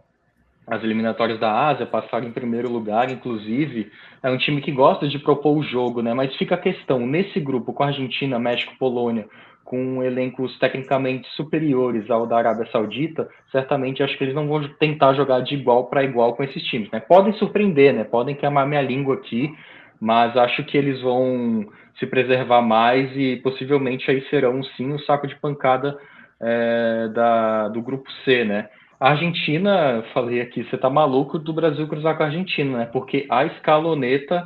as 0.70 0.84
eliminatórias 0.84 1.40
da 1.40 1.68
Ásia, 1.68 1.86
passaram 1.88 2.28
em 2.28 2.32
primeiro 2.32 2.72
lugar, 2.72 3.10
inclusive. 3.10 3.92
É 4.22 4.30
um 4.30 4.38
time 4.38 4.62
que 4.62 4.72
gosta 4.72 5.08
de 5.08 5.18
propor 5.18 5.58
o 5.58 5.64
jogo, 5.64 6.04
né? 6.04 6.14
Mas 6.14 6.36
fica 6.36 6.54
a 6.54 6.60
questão, 6.60 7.00
nesse 7.00 7.40
grupo 7.40 7.74
com 7.74 7.84
Argentina, 7.84 8.38
México, 8.38 8.78
Polônia, 8.78 9.28
com 9.70 10.04
elencos 10.04 10.58
tecnicamente 10.58 11.30
superiores 11.36 12.10
ao 12.10 12.26
da 12.26 12.38
Arábia 12.38 12.68
Saudita, 12.72 13.30
certamente 13.52 14.02
acho 14.02 14.18
que 14.18 14.24
eles 14.24 14.34
não 14.34 14.48
vão 14.48 14.68
tentar 14.80 15.14
jogar 15.14 15.42
de 15.42 15.54
igual 15.54 15.86
para 15.86 16.04
igual 16.04 16.36
com 16.36 16.44
esses 16.44 16.64
times, 16.64 16.90
né? 16.90 17.00
Podem 17.00 17.34
surpreender, 17.34 17.94
né? 17.94 18.04
Podem 18.04 18.34
queimar 18.34 18.68
minha 18.68 18.82
língua 18.82 19.14
aqui, 19.14 19.54
mas 20.02 20.36
acho 20.36 20.64
que 20.64 20.76
eles 20.76 21.00
vão 21.02 21.68
se 22.00 22.08
preservar 22.08 22.64
mais 22.64 23.16
e 23.16 23.36
possivelmente 23.44 24.10
aí 24.10 24.28
serão 24.32 24.64
sim 24.76 24.92
o 24.92 25.00
saco 25.02 25.28
de 25.28 25.36
pancada 25.36 25.96
é, 26.42 27.08
da, 27.14 27.68
do 27.68 27.80
grupo 27.80 28.10
C, 28.26 28.44
né? 28.44 28.70
A 29.00 29.12
Argentina, 29.12 30.04
falei 30.16 30.42
aqui, 30.42 30.64
você 30.64 30.78
tá 30.78 30.90
maluco 30.90 31.38
do 31.38 31.54
Brasil 31.54 31.88
cruzar 31.88 32.18
com 32.18 32.24
a 32.24 32.26
Argentina, 32.26 32.80
né? 32.80 32.86
Porque 32.92 33.28
a 33.30 33.46
escaloneta 33.46 34.44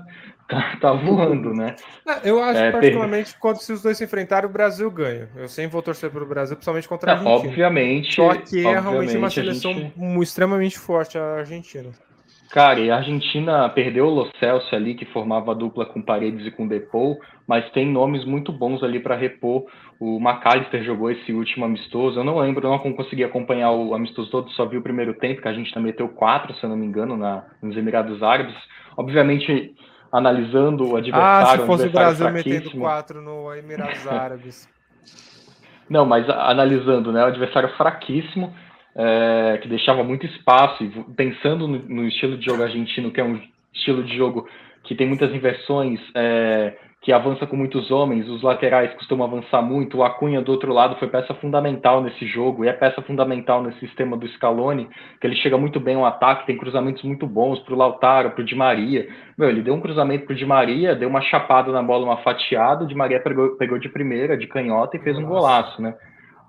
tá, 0.48 0.78
tá 0.80 0.94
voando, 0.94 1.54
né? 1.54 1.76
É, 2.06 2.30
eu 2.30 2.44
acho, 2.44 2.60
é, 2.60 2.70
particularmente, 2.70 3.32
per... 3.32 3.40
quando 3.40 3.58
se 3.58 3.72
os 3.72 3.82
dois 3.82 3.98
se 3.98 4.04
enfrentarem, 4.04 4.50
o 4.50 4.52
Brasil 4.52 4.92
ganha. 4.92 5.30
Eu 5.38 5.48
sempre 5.48 5.72
vou 5.72 5.82
torcer 5.82 6.10
para 6.10 6.22
o 6.22 6.28
Brasil, 6.28 6.58
principalmente 6.58 6.88
contra 6.88 7.12
a 7.12 7.16
Argentina. 7.16 7.50
Obviamente. 7.50 8.16
Só 8.16 8.36
que 8.36 8.68
é 8.68 8.78
realmente 8.78 9.16
uma 9.16 9.30
seleção 9.30 9.74
gente... 9.74 10.22
extremamente 10.22 10.78
forte, 10.78 11.18
a 11.18 11.36
Argentina. 11.36 11.92
Cara, 12.54 12.80
e 12.80 12.92
a 12.92 12.98
Argentina 12.98 13.68
perdeu 13.70 14.06
o 14.06 14.10
Lo 14.12 14.30
Celso 14.40 14.76
ali, 14.76 14.94
que 14.94 15.06
formava 15.06 15.50
a 15.50 15.56
dupla 15.56 15.88
com 15.88 16.04
Paredes 16.04 16.46
e 16.46 16.52
com 16.52 16.68
Depou, 16.68 17.20
mas 17.48 17.68
tem 17.72 17.92
nomes 17.92 18.24
muito 18.26 18.52
bons 18.52 18.84
ali 18.84 19.00
para 19.00 19.16
repor. 19.16 19.66
O 20.00 20.20
McAllister 20.20 20.84
jogou 20.84 21.10
esse 21.10 21.34
último 21.34 21.66
amistoso. 21.66 22.20
Eu 22.20 22.24
não 22.24 22.38
lembro, 22.38 22.70
não 22.70 22.94
consegui 22.94 23.24
acompanhar 23.24 23.72
o 23.72 23.96
amistoso 23.96 24.30
todo, 24.30 24.52
só 24.52 24.66
vi 24.66 24.78
o 24.78 24.84
primeiro 24.84 25.16
tempo, 25.16 25.42
que 25.42 25.48
a 25.48 25.54
gente 25.54 25.74
também 25.74 25.94
meteu 25.94 26.08
quatro, 26.10 26.54
se 26.54 26.64
eu 26.64 26.70
não 26.70 26.78
me 26.78 26.86
engano, 26.86 27.18
na, 27.18 27.44
nos 27.60 27.76
Emirados 27.76 28.22
Árabes. 28.22 28.56
Obviamente, 28.96 29.74
analisando 30.14 30.92
o 30.92 30.96
adversário. 30.96 31.48
Ah, 31.48 31.58
se 31.58 31.66
fosse 31.66 31.88
o 31.88 31.92
Brasil 31.92 32.30
metendo 32.32 32.70
quatro 32.72 33.20
no 33.20 33.52
Emirados 33.56 34.06
Árabes. 34.08 34.70
não, 35.90 36.06
mas 36.06 36.30
analisando, 36.30 37.12
né? 37.12 37.24
O 37.24 37.28
adversário 37.28 37.70
fraquíssimo 37.76 38.54
é, 38.96 39.58
que 39.60 39.68
deixava 39.68 40.04
muito 40.04 40.28
espaço, 40.28 40.84
e 40.84 40.90
pensando 41.16 41.68
no, 41.68 41.80
no, 41.80 42.08
estilo 42.08 42.38
de 42.38 42.46
jogo 42.46 42.62
argentino, 42.62 43.12
que 43.12 43.20
é 43.20 43.24
um 43.24 43.42
estilo 43.74 44.04
de 44.04 44.16
jogo 44.16 44.48
que 44.84 44.94
tem 44.94 45.08
muitas 45.08 45.34
inversões, 45.34 46.00
é, 46.14 46.78
que 47.04 47.12
avança 47.12 47.46
com 47.46 47.58
muitos 47.58 47.92
homens, 47.92 48.30
os 48.30 48.42
laterais 48.42 48.94
costumam 48.94 49.28
avançar 49.28 49.62
muito, 49.62 49.98
o 49.98 50.04
Acunha 50.06 50.42
do 50.42 50.54
outro 50.54 50.72
lado 50.72 50.96
foi 50.96 51.10
peça 51.10 51.34
fundamental 51.34 52.02
nesse 52.02 52.26
jogo, 52.26 52.64
e 52.64 52.70
é 52.70 52.74
peça 52.74 53.02
fundamental 53.02 53.62
nesse 53.62 53.78
sistema 53.82 54.16
do 54.16 54.26
Scaloni, 54.30 54.88
que 55.20 55.28
ele 55.28 55.36
chega 55.36 55.58
muito 55.58 55.82
bem 55.82 55.96
ao 55.96 56.06
ataque, 56.06 56.46
tem 56.46 56.58
cruzamentos 56.58 57.04
muito 57.04 57.28
bons 57.28 57.60
para 57.60 57.74
o 57.74 57.78
Lautaro, 57.78 58.32
para 58.32 58.42
o 58.42 58.46
Di 58.46 58.56
Maria. 58.56 59.06
Meu, 59.38 59.50
ele 59.50 59.62
deu 59.62 59.74
um 59.74 59.82
cruzamento 59.82 60.26
para 60.26 60.34
o 60.34 60.38
Di 60.38 60.46
Maria, 60.46 60.96
deu 60.96 61.10
uma 61.10 61.22
chapada 61.22 61.74
na 61.74 61.84
bola, 61.84 62.06
uma 62.06 62.18
fatiada, 62.18 62.86
o 62.86 62.88
Di 62.88 62.96
Maria 62.96 63.20
pegou, 63.20 63.58
pegou 63.58 63.78
de 63.78 63.90
primeira, 63.90 64.38
de 64.38 64.48
canhota, 64.48 64.96
e 64.96 65.02
fez 65.02 65.18
um 65.18 65.26
golaço, 65.26 65.82
né? 65.82 65.94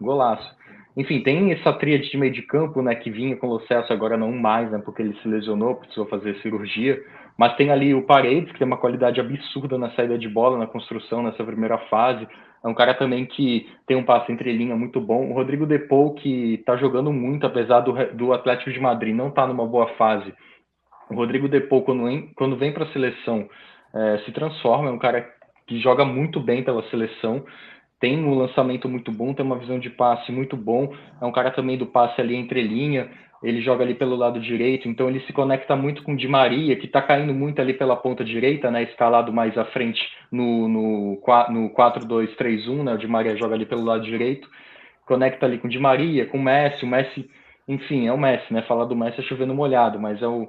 Golaço. 0.00 0.54
Enfim, 0.96 1.20
tem 1.20 1.50
essa 1.50 1.72
tríade 1.72 2.08
de 2.08 2.16
meio 2.16 2.32
de 2.32 2.42
campo, 2.42 2.80
né, 2.80 2.94
que 2.94 3.10
vinha 3.10 3.34
com 3.34 3.48
o 3.48 3.58
Celso, 3.62 3.92
agora 3.92 4.16
não 4.16 4.30
mais, 4.30 4.70
né, 4.70 4.80
porque 4.84 5.02
ele 5.02 5.18
se 5.20 5.26
lesionou, 5.26 5.74
precisou 5.74 6.06
fazer 6.06 6.36
cirurgia. 6.36 7.02
Mas 7.36 7.56
tem 7.56 7.70
ali 7.70 7.94
o 7.94 8.02
Paredes, 8.02 8.52
que 8.52 8.58
tem 8.58 8.66
uma 8.66 8.76
qualidade 8.76 9.20
absurda 9.20 9.76
na 9.76 9.90
saída 9.92 10.16
de 10.16 10.28
bola, 10.28 10.58
na 10.58 10.66
construção, 10.66 11.22
nessa 11.22 11.42
primeira 11.42 11.78
fase. 11.88 12.26
É 12.64 12.68
um 12.68 12.74
cara 12.74 12.94
também 12.94 13.26
que 13.26 13.68
tem 13.86 13.96
um 13.96 14.04
passe 14.04 14.30
entre 14.32 14.52
linha 14.52 14.76
muito 14.76 15.00
bom. 15.00 15.30
O 15.30 15.34
Rodrigo 15.34 15.66
Depou, 15.66 16.14
que 16.14 16.54
está 16.54 16.76
jogando 16.76 17.12
muito, 17.12 17.46
apesar 17.46 17.80
do, 17.80 17.92
do 18.14 18.32
Atlético 18.32 18.72
de 18.72 18.80
Madrid 18.80 19.14
não 19.14 19.28
estar 19.28 19.42
tá 19.42 19.48
numa 19.48 19.66
boa 19.66 19.88
fase. 19.94 20.32
O 21.10 21.14
Rodrigo 21.14 21.48
Depou, 21.48 21.82
quando 21.82 22.04
quando 22.34 22.56
vem 22.56 22.72
para 22.72 22.84
a 22.84 22.92
seleção, 22.92 23.48
é, 23.94 24.18
se 24.24 24.32
transforma, 24.32 24.88
é 24.88 24.92
um 24.92 24.98
cara 24.98 25.28
que 25.66 25.80
joga 25.80 26.04
muito 26.04 26.40
bem 26.40 26.62
pela 26.62 26.82
seleção 26.88 27.44
tem 28.04 28.22
um 28.22 28.34
lançamento 28.34 28.86
muito 28.86 29.10
bom, 29.10 29.32
tem 29.32 29.46
uma 29.46 29.58
visão 29.58 29.78
de 29.78 29.88
passe 29.88 30.30
muito 30.30 30.58
bom, 30.58 30.94
é 31.18 31.24
um 31.24 31.32
cara 31.32 31.50
também 31.50 31.78
do 31.78 31.86
passe 31.86 32.20
ali 32.20 32.36
entre 32.36 32.60
linha, 32.60 33.10
ele 33.44 33.60
joga 33.60 33.84
ali 33.84 33.94
pelo 33.94 34.16
lado 34.16 34.40
direito, 34.40 34.88
então 34.88 35.06
ele 35.06 35.20
se 35.20 35.32
conecta 35.32 35.76
muito 35.76 36.02
com 36.02 36.16
Di 36.16 36.26
Maria, 36.26 36.76
que 36.76 36.86
está 36.86 37.02
caindo 37.02 37.34
muito 37.34 37.60
ali 37.60 37.74
pela 37.74 37.94
ponta 37.94 38.24
direita, 38.24 38.70
né, 38.70 38.84
escalado 38.84 39.30
mais 39.30 39.56
à 39.58 39.66
frente 39.66 40.00
no, 40.32 40.66
no, 40.66 41.22
no 41.50 41.70
4-2-3-1, 41.70 42.82
né, 42.82 42.94
o 42.94 42.98
Di 42.98 43.06
Maria 43.06 43.36
joga 43.36 43.54
ali 43.54 43.66
pelo 43.66 43.84
lado 43.84 44.02
direito, 44.02 44.48
conecta 45.04 45.44
ali 45.44 45.58
com 45.58 45.68
Di 45.68 45.78
Maria, 45.78 46.24
com 46.24 46.38
o 46.38 46.42
Messi, 46.42 46.86
o 46.86 46.88
Messi, 46.88 47.30
enfim, 47.68 48.06
é 48.06 48.12
o 48.12 48.18
Messi, 48.18 48.50
né, 48.50 48.62
falar 48.62 48.86
do 48.86 48.96
Messi 48.96 49.20
é 49.20 49.24
chovendo 49.24 49.54
molhado, 49.54 50.00
mas 50.00 50.22
é 50.22 50.26
o, 50.26 50.48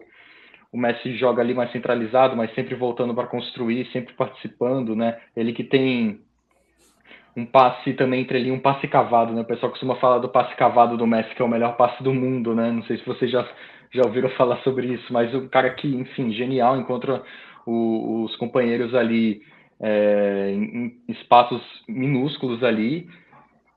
o 0.72 0.78
Messi 0.78 1.18
joga 1.18 1.42
ali 1.42 1.54
mais 1.54 1.74
centralizado, 1.74 2.34
mas 2.38 2.54
sempre 2.56 2.76
voltando 2.76 3.14
para 3.14 3.28
construir, 3.28 3.86
sempre 3.92 4.14
participando, 4.14 4.96
né, 4.96 5.20
ele 5.36 5.52
que 5.52 5.66
tem 5.66 6.22
um 7.36 7.46
passe 7.46 7.94
também 7.94 8.22
entre 8.22 8.38
ali, 8.38 8.52
um 8.52 8.60
passe 8.60 8.88
cavado, 8.88 9.34
né? 9.34 9.42
O 9.42 9.46
pessoal 9.46 9.72
costuma 9.72 9.96
falar 9.96 10.20
do 10.20 10.30
passe 10.30 10.56
cavado 10.56 10.96
do 10.96 11.06
Messi, 11.06 11.36
que 11.36 11.42
é 11.42 11.46
o 11.46 11.50
melhor 11.50 11.76
passe 11.76 12.02
do 12.02 12.14
mundo, 12.14 12.56
né? 12.56 12.72
Não 12.72 12.84
sei 12.84 12.98
se 12.98 13.06
vocês 13.06 13.30
já, 13.30 13.46
já 13.92 14.04
ouviram 14.04 14.30
falar 14.38 14.58
sobre 14.58 14.88
isso, 14.88 15.12
mas 15.12 15.34
o 15.34 15.50
cara 15.50 15.70
que, 15.72 15.88
enfim, 15.88 16.32
genial, 16.32 16.78
encontra 16.78 17.22
o, 17.66 18.24
os 18.24 18.36
companheiros 18.38 18.96
ali 18.96 19.42
é, 19.82 20.52
em, 20.54 20.96
espaços 21.10 21.62
minúsculos 21.88 22.64
ali, 22.64 23.08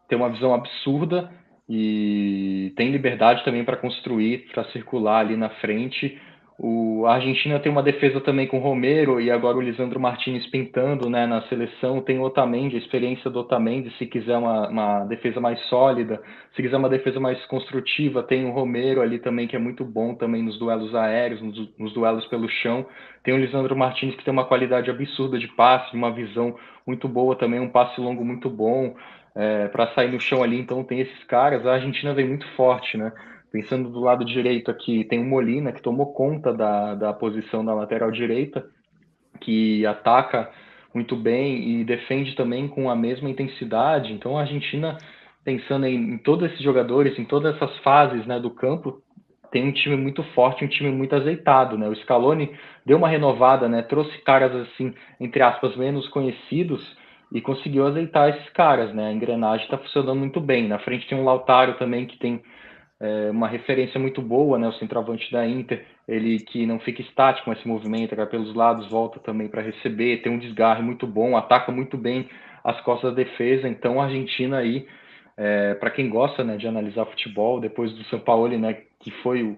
tem 0.09 0.17
uma 0.17 0.31
visão 0.31 0.55
absurda 0.55 1.31
e 1.69 2.73
tem 2.77 2.91
liberdade 2.91 3.45
também 3.45 3.65
para 3.65 3.77
construir, 3.77 4.47
para 4.53 4.65
circular 4.67 5.21
ali 5.21 5.37
na 5.37 5.51
frente. 5.51 6.19
O, 6.61 7.07
a 7.07 7.15
Argentina 7.15 7.61
tem 7.61 7.71
uma 7.71 7.85
defesa 7.85 8.21
também 8.21 8.49
com 8.49 8.59
Romero 8.59 9.21
e 9.21 9.31
agora 9.31 9.57
o 9.57 9.61
Lisandro 9.61 10.01
Martinez 10.01 10.45
pintando 10.49 11.09
né, 11.09 11.25
na 11.25 11.41
seleção. 11.43 12.01
Tem 12.01 12.19
o 12.19 12.23
Otamendi, 12.23 12.75
a 12.75 12.81
experiência 12.81 13.31
do 13.31 13.39
Otamendi, 13.39 13.93
se 13.97 14.07
quiser 14.07 14.37
uma, 14.37 14.69
uma, 14.69 15.05
defesa 15.05 15.41
mais 15.41 15.61
sólida, 15.67 16.21
se 16.57 16.61
quiser 16.61 16.77
uma 16.77 16.89
defesa 16.89 17.21
mais 17.21 17.41
construtiva, 17.47 18.25
tem 18.25 18.45
o 18.45 18.51
Romero 18.51 19.01
ali 19.01 19.21
também, 19.21 19.47
que 19.47 19.55
é 19.55 19.59
muito 19.59 19.85
bom 19.85 20.17
também 20.17 20.43
nos 20.43 20.59
duelos 20.59 20.93
aéreos, 20.97 21.41
nos, 21.41 21.79
nos 21.79 21.93
duelos 21.95 22.27
pelo 22.27 22.49
chão. 22.49 22.85
Tem 23.23 23.33
o 23.33 23.39
Lisandro 23.39 23.77
Martinez, 23.77 24.17
que 24.17 24.25
tem 24.25 24.33
uma 24.33 24.45
qualidade 24.45 24.91
absurda 24.91 25.39
de 25.39 25.47
passe, 25.47 25.95
uma 25.95 26.11
visão 26.11 26.57
muito 26.85 27.07
boa 27.07 27.37
também, 27.37 27.61
um 27.61 27.71
passe 27.71 28.01
longo 28.01 28.25
muito 28.25 28.51
bom 28.51 28.97
é, 29.37 29.69
para 29.69 29.95
sair 29.95 30.11
no 30.11 30.21
chão 30.21 30.43
ali. 30.43 30.59
Então 30.59 30.83
tem 30.83 30.99
esses 30.99 31.23
caras. 31.25 31.65
A 31.65 31.75
Argentina 31.75 32.13
vem 32.15 32.27
muito 32.27 32.49
forte, 32.57 32.97
né? 32.97 33.13
Pensando 33.51 33.89
do 33.89 34.01
lado 34.01 34.25
direito 34.25 34.71
aqui, 34.71 35.05
tem 35.05 35.21
o 35.21 35.25
Molina, 35.25 35.73
que 35.73 35.83
tomou 35.83 36.13
conta 36.13 36.53
da, 36.53 36.95
da 36.95 37.13
posição 37.13 37.65
da 37.65 37.75
lateral 37.75 38.11
direita, 38.11 38.65
que 39.41 39.87
ataca 39.87 40.51
muito 40.95 41.17
bem 41.17 41.81
e 41.81 41.85
defende 41.85 42.35
também 42.35 42.69
com 42.69 42.91
a 42.91 42.97
mesma 42.97 43.31
intensidade. 43.31 44.13
Então 44.13 44.37
a 44.37 44.43
Argentina 44.43 44.99
pensando 45.45 45.87
em, 45.87 45.95
em, 45.95 46.19
todos 46.19 46.51
esses 46.51 46.63
jogadores, 46.63 47.19
em 47.19 47.25
todas 47.25 47.57
essas 47.57 47.75
fases 47.79 48.27
né, 48.27 48.39
do 48.39 48.51
campo, 48.51 49.03
tem 49.51 49.67
um 49.67 49.73
time 49.73 49.97
muito 49.97 50.23
forte, 50.35 50.63
um 50.63 50.69
time 50.69 50.91
muito 50.91 51.15
azeitado, 51.15 51.79
né? 51.79 51.89
O 51.89 51.97
Scaloni 51.97 52.53
deu 52.85 52.99
uma 52.99 53.09
renovada, 53.09 53.67
né? 53.67 53.81
Trouxe 53.81 54.19
caras 54.19 54.55
assim, 54.55 54.93
entre 55.19 55.43
aspas, 55.43 55.75
menos 55.75 56.07
conhecidos 56.09 56.83
e 57.33 57.41
conseguiu 57.41 57.87
azeitar 57.87 58.29
esses 58.29 58.49
caras, 58.51 58.93
né? 58.95 59.09
A 59.09 59.13
engrenagem 59.13 59.65
está 59.65 59.79
funcionando 59.79 60.19
muito 60.19 60.39
bem. 60.39 60.69
Na 60.69 60.79
frente 60.81 61.09
tem 61.09 61.17
um 61.17 61.25
Lautaro 61.25 61.79
também 61.79 62.07
que 62.07 62.19
tem 62.19 62.43
é, 63.01 63.31
uma 63.31 63.49
referência 63.49 63.99
muito 63.99 64.21
boa, 64.21 64.59
né? 64.59 64.69
O 64.69 64.73
centroavante 64.75 65.31
da 65.31 65.47
Inter, 65.47 65.85
ele 66.07 66.41
que 66.41 66.67
não 66.67 66.81
fica 66.81 67.03
estático, 67.03 67.49
mas 67.49 67.61
se 67.61 67.69
movimenta, 67.69 68.17
vai 68.17 68.27
pelos 68.27 68.55
lados, 68.55 68.89
volta 68.91 69.21
também 69.21 69.49
para 69.49 69.63
receber, 69.63 70.23
tem 70.23 70.33
um 70.33 70.39
desgarre 70.39 70.83
muito 70.83 71.07
bom, 71.07 71.37
ataca 71.37 71.71
muito 71.71 71.97
bem 71.97 72.29
as 72.65 72.81
costas 72.81 73.15
da 73.15 73.23
defesa. 73.23 73.69
Então 73.69 74.01
a 74.01 74.05
Argentina 74.05 74.59
aí 74.59 74.87
é, 75.39 75.75
para 75.75 75.91
quem 75.91 76.11
gosta 76.11 76.43
né, 76.43 76.57
de 76.57 76.67
analisar 76.67 77.07
futebol, 77.07 77.61
depois 77.61 77.93
do 77.93 78.03
São 78.05 78.19
Paulo, 78.19 78.59
né, 78.59 78.79
que 78.99 79.13
foi 79.23 79.45
o, 79.45 79.57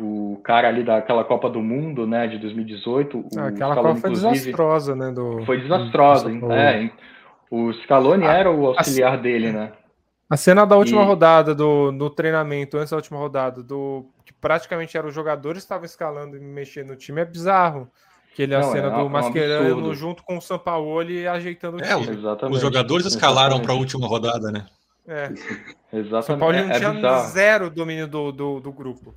o 0.00 0.40
cara 0.42 0.68
ali 0.68 0.82
daquela 0.82 1.22
Copa 1.22 1.50
do 1.50 1.60
Mundo, 1.60 2.06
né, 2.06 2.26
de 2.26 2.38
2018. 2.38 3.26
Ah, 3.36 3.48
aquela 3.48 3.74
Scaloni, 3.74 3.94
Copa 3.94 4.00
foi 4.00 4.10
desastrosa, 4.10 4.96
né? 4.96 5.12
Do, 5.12 5.44
foi 5.44 5.60
desastrosa, 5.60 6.30
do 6.30 6.50
é. 6.50 6.90
O 7.50 7.70
Scaloni 7.74 8.26
ah, 8.26 8.32
era 8.32 8.50
o 8.50 8.68
auxiliar 8.68 9.18
dele, 9.18 9.52
né? 9.52 9.72
A 10.28 10.36
cena 10.36 10.64
da 10.64 10.76
última 10.76 11.02
e... 11.02 11.04
rodada 11.04 11.54
do, 11.54 11.92
do 11.92 12.08
treinamento, 12.08 12.78
antes 12.78 12.90
da 12.90 12.96
última 12.96 13.18
rodada, 13.18 13.62
do 13.62 14.06
que 14.24 14.32
praticamente 14.32 14.96
eram 14.96 15.08
os 15.08 15.14
jogadores 15.14 15.62
que 15.62 15.64
estavam 15.64 15.84
escalando 15.84 16.36
e 16.36 16.40
mexendo 16.40 16.90
no 16.90 16.96
time, 16.96 17.20
é 17.20 17.24
bizarro. 17.24 17.90
Que 18.34 18.42
ele 18.42 18.54
é 18.54 18.56
a 18.56 18.62
cena 18.62 18.88
é, 18.88 18.90
do 18.90 19.00
é 19.00 19.08
Mascherano 19.08 19.88
um 19.90 19.94
junto 19.94 20.22
com 20.22 20.38
o 20.38 20.40
Sampaoli 20.40 21.20
e 21.20 21.28
ajeitando 21.28 21.76
o 21.76 21.84
é, 21.84 21.88
time. 21.88 22.16
Exatamente. 22.16 22.56
Os 22.56 22.62
jogadores 22.62 23.06
escalaram 23.06 23.60
para 23.60 23.72
a 23.72 23.76
última 23.76 24.06
rodada, 24.06 24.50
né? 24.50 24.64
É. 25.06 25.30
Exatamente. 25.92 26.24
São 26.24 26.38
Paulo 26.38 26.56
não 26.56 26.70
é, 26.70 26.78
tinha 26.78 26.92
bizarro. 26.92 27.28
zero 27.28 27.70
domínio 27.70 28.08
do, 28.08 28.32
do, 28.32 28.60
do, 28.60 28.72
grupo. 28.72 29.14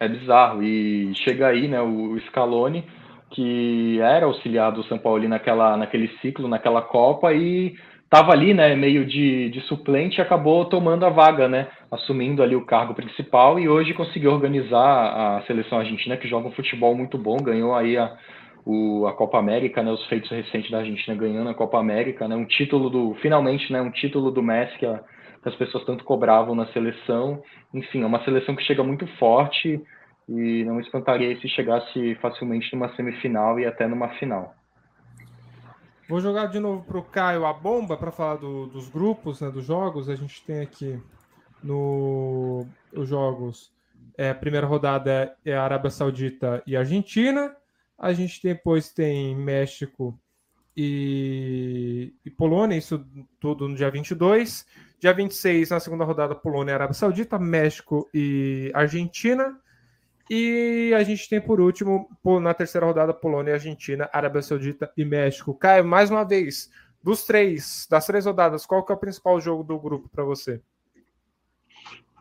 É 0.00 0.08
bizarro. 0.08 0.62
E 0.62 1.14
chega 1.14 1.46
aí, 1.46 1.68
né, 1.68 1.80
o 1.80 2.18
Scaloni, 2.26 2.84
que 3.30 4.00
era 4.00 4.26
auxiliar 4.26 4.72
do 4.72 4.82
São 4.84 4.98
Paulo 4.98 5.28
naquela, 5.28 5.76
naquele 5.76 6.08
ciclo, 6.20 6.48
naquela 6.48 6.82
Copa, 6.82 7.32
e 7.32 7.76
estava 8.16 8.32
ali, 8.32 8.54
né, 8.54 8.74
meio 8.74 9.04
de, 9.04 9.50
de 9.50 9.60
suplente 9.62 10.22
acabou 10.22 10.64
tomando 10.64 11.04
a 11.04 11.10
vaga, 11.10 11.46
né, 11.48 11.68
assumindo 11.90 12.42
ali 12.42 12.56
o 12.56 12.64
cargo 12.64 12.94
principal 12.94 13.58
e 13.58 13.68
hoje 13.68 13.92
conseguiu 13.92 14.32
organizar 14.32 15.36
a 15.36 15.42
seleção 15.42 15.78
argentina 15.78 16.16
que 16.16 16.26
joga 16.26 16.48
um 16.48 16.52
futebol 16.52 16.94
muito 16.94 17.18
bom, 17.18 17.36
ganhou 17.36 17.74
aí 17.74 17.98
a, 17.98 18.16
o, 18.64 19.06
a 19.06 19.12
Copa 19.12 19.38
América, 19.38 19.82
né, 19.82 19.92
os 19.92 20.02
feitos 20.06 20.30
recentes 20.30 20.70
da 20.70 20.78
Argentina 20.78 21.14
ganhando 21.14 21.50
a 21.50 21.54
Copa 21.54 21.78
América, 21.78 22.26
né, 22.26 22.34
um 22.34 22.46
título 22.46 22.88
do, 22.88 23.14
finalmente, 23.20 23.70
né, 23.70 23.82
um 23.82 23.90
título 23.90 24.30
do 24.30 24.42
Messi 24.42 24.78
que, 24.78 24.86
a, 24.86 24.98
que 25.42 25.48
as 25.50 25.54
pessoas 25.56 25.84
tanto 25.84 26.02
cobravam 26.02 26.54
na 26.54 26.64
seleção. 26.68 27.42
Enfim, 27.74 28.02
é 28.02 28.06
uma 28.06 28.24
seleção 28.24 28.56
que 28.56 28.62
chega 28.62 28.82
muito 28.82 29.06
forte 29.18 29.78
e 30.26 30.64
não 30.64 30.80
espantaria 30.80 31.38
se 31.38 31.50
chegasse 31.50 32.14
facilmente 32.14 32.72
numa 32.72 32.88
semifinal 32.96 33.60
e 33.60 33.66
até 33.66 33.86
numa 33.86 34.08
final. 34.14 34.54
Vou 36.08 36.20
jogar 36.20 36.46
de 36.46 36.60
novo 36.60 36.84
para 36.84 36.98
o 36.98 37.02
Caio 37.02 37.44
a 37.44 37.52
bomba 37.52 37.96
para 37.96 38.12
falar 38.12 38.36
do, 38.36 38.66
dos 38.66 38.88
grupos, 38.88 39.40
né, 39.40 39.50
dos 39.50 39.64
jogos. 39.64 40.08
A 40.08 40.14
gente 40.14 40.42
tem 40.44 40.60
aqui 40.60 41.00
no 41.62 42.66
os 42.92 43.08
jogos. 43.08 43.72
É, 44.16 44.30
a 44.30 44.34
primeira 44.34 44.66
rodada 44.66 45.36
é 45.44 45.54
a 45.54 45.64
Arábia 45.64 45.90
Saudita 45.90 46.62
e 46.66 46.76
Argentina. 46.76 47.54
A 47.98 48.12
gente 48.12 48.40
depois 48.42 48.90
tem 48.90 49.34
México 49.34 50.18
e, 50.76 52.12
e, 52.24 52.30
Polônia, 52.30 52.76
isso 52.76 53.04
tudo 53.40 53.68
no 53.68 53.74
dia 53.74 53.90
22. 53.90 54.66
Dia 55.00 55.12
26, 55.12 55.70
na 55.70 55.80
segunda 55.80 56.04
rodada, 56.04 56.34
Polônia 56.34 56.72
e 56.72 56.74
Arábia 56.74 56.94
Saudita, 56.94 57.38
México 57.38 58.08
e 58.12 58.70
Argentina. 58.74 59.58
E 60.28 60.92
a 60.96 61.02
gente 61.04 61.28
tem 61.28 61.40
por 61.40 61.60
último, 61.60 62.08
na 62.40 62.52
terceira 62.52 62.86
rodada, 62.86 63.14
Polônia 63.14 63.54
Argentina, 63.54 64.08
Arábia 64.12 64.42
Saudita 64.42 64.90
e 64.96 65.04
México. 65.04 65.54
Caio, 65.54 65.84
mais 65.84 66.10
uma 66.10 66.24
vez, 66.24 66.68
dos 67.02 67.24
três, 67.24 67.86
das 67.88 68.06
três 68.06 68.26
rodadas, 68.26 68.66
qual 68.66 68.84
que 68.84 68.92
é 68.92 68.94
o 68.94 68.98
principal 68.98 69.40
jogo 69.40 69.62
do 69.62 69.78
grupo 69.78 70.08
para 70.08 70.24
você? 70.24 70.60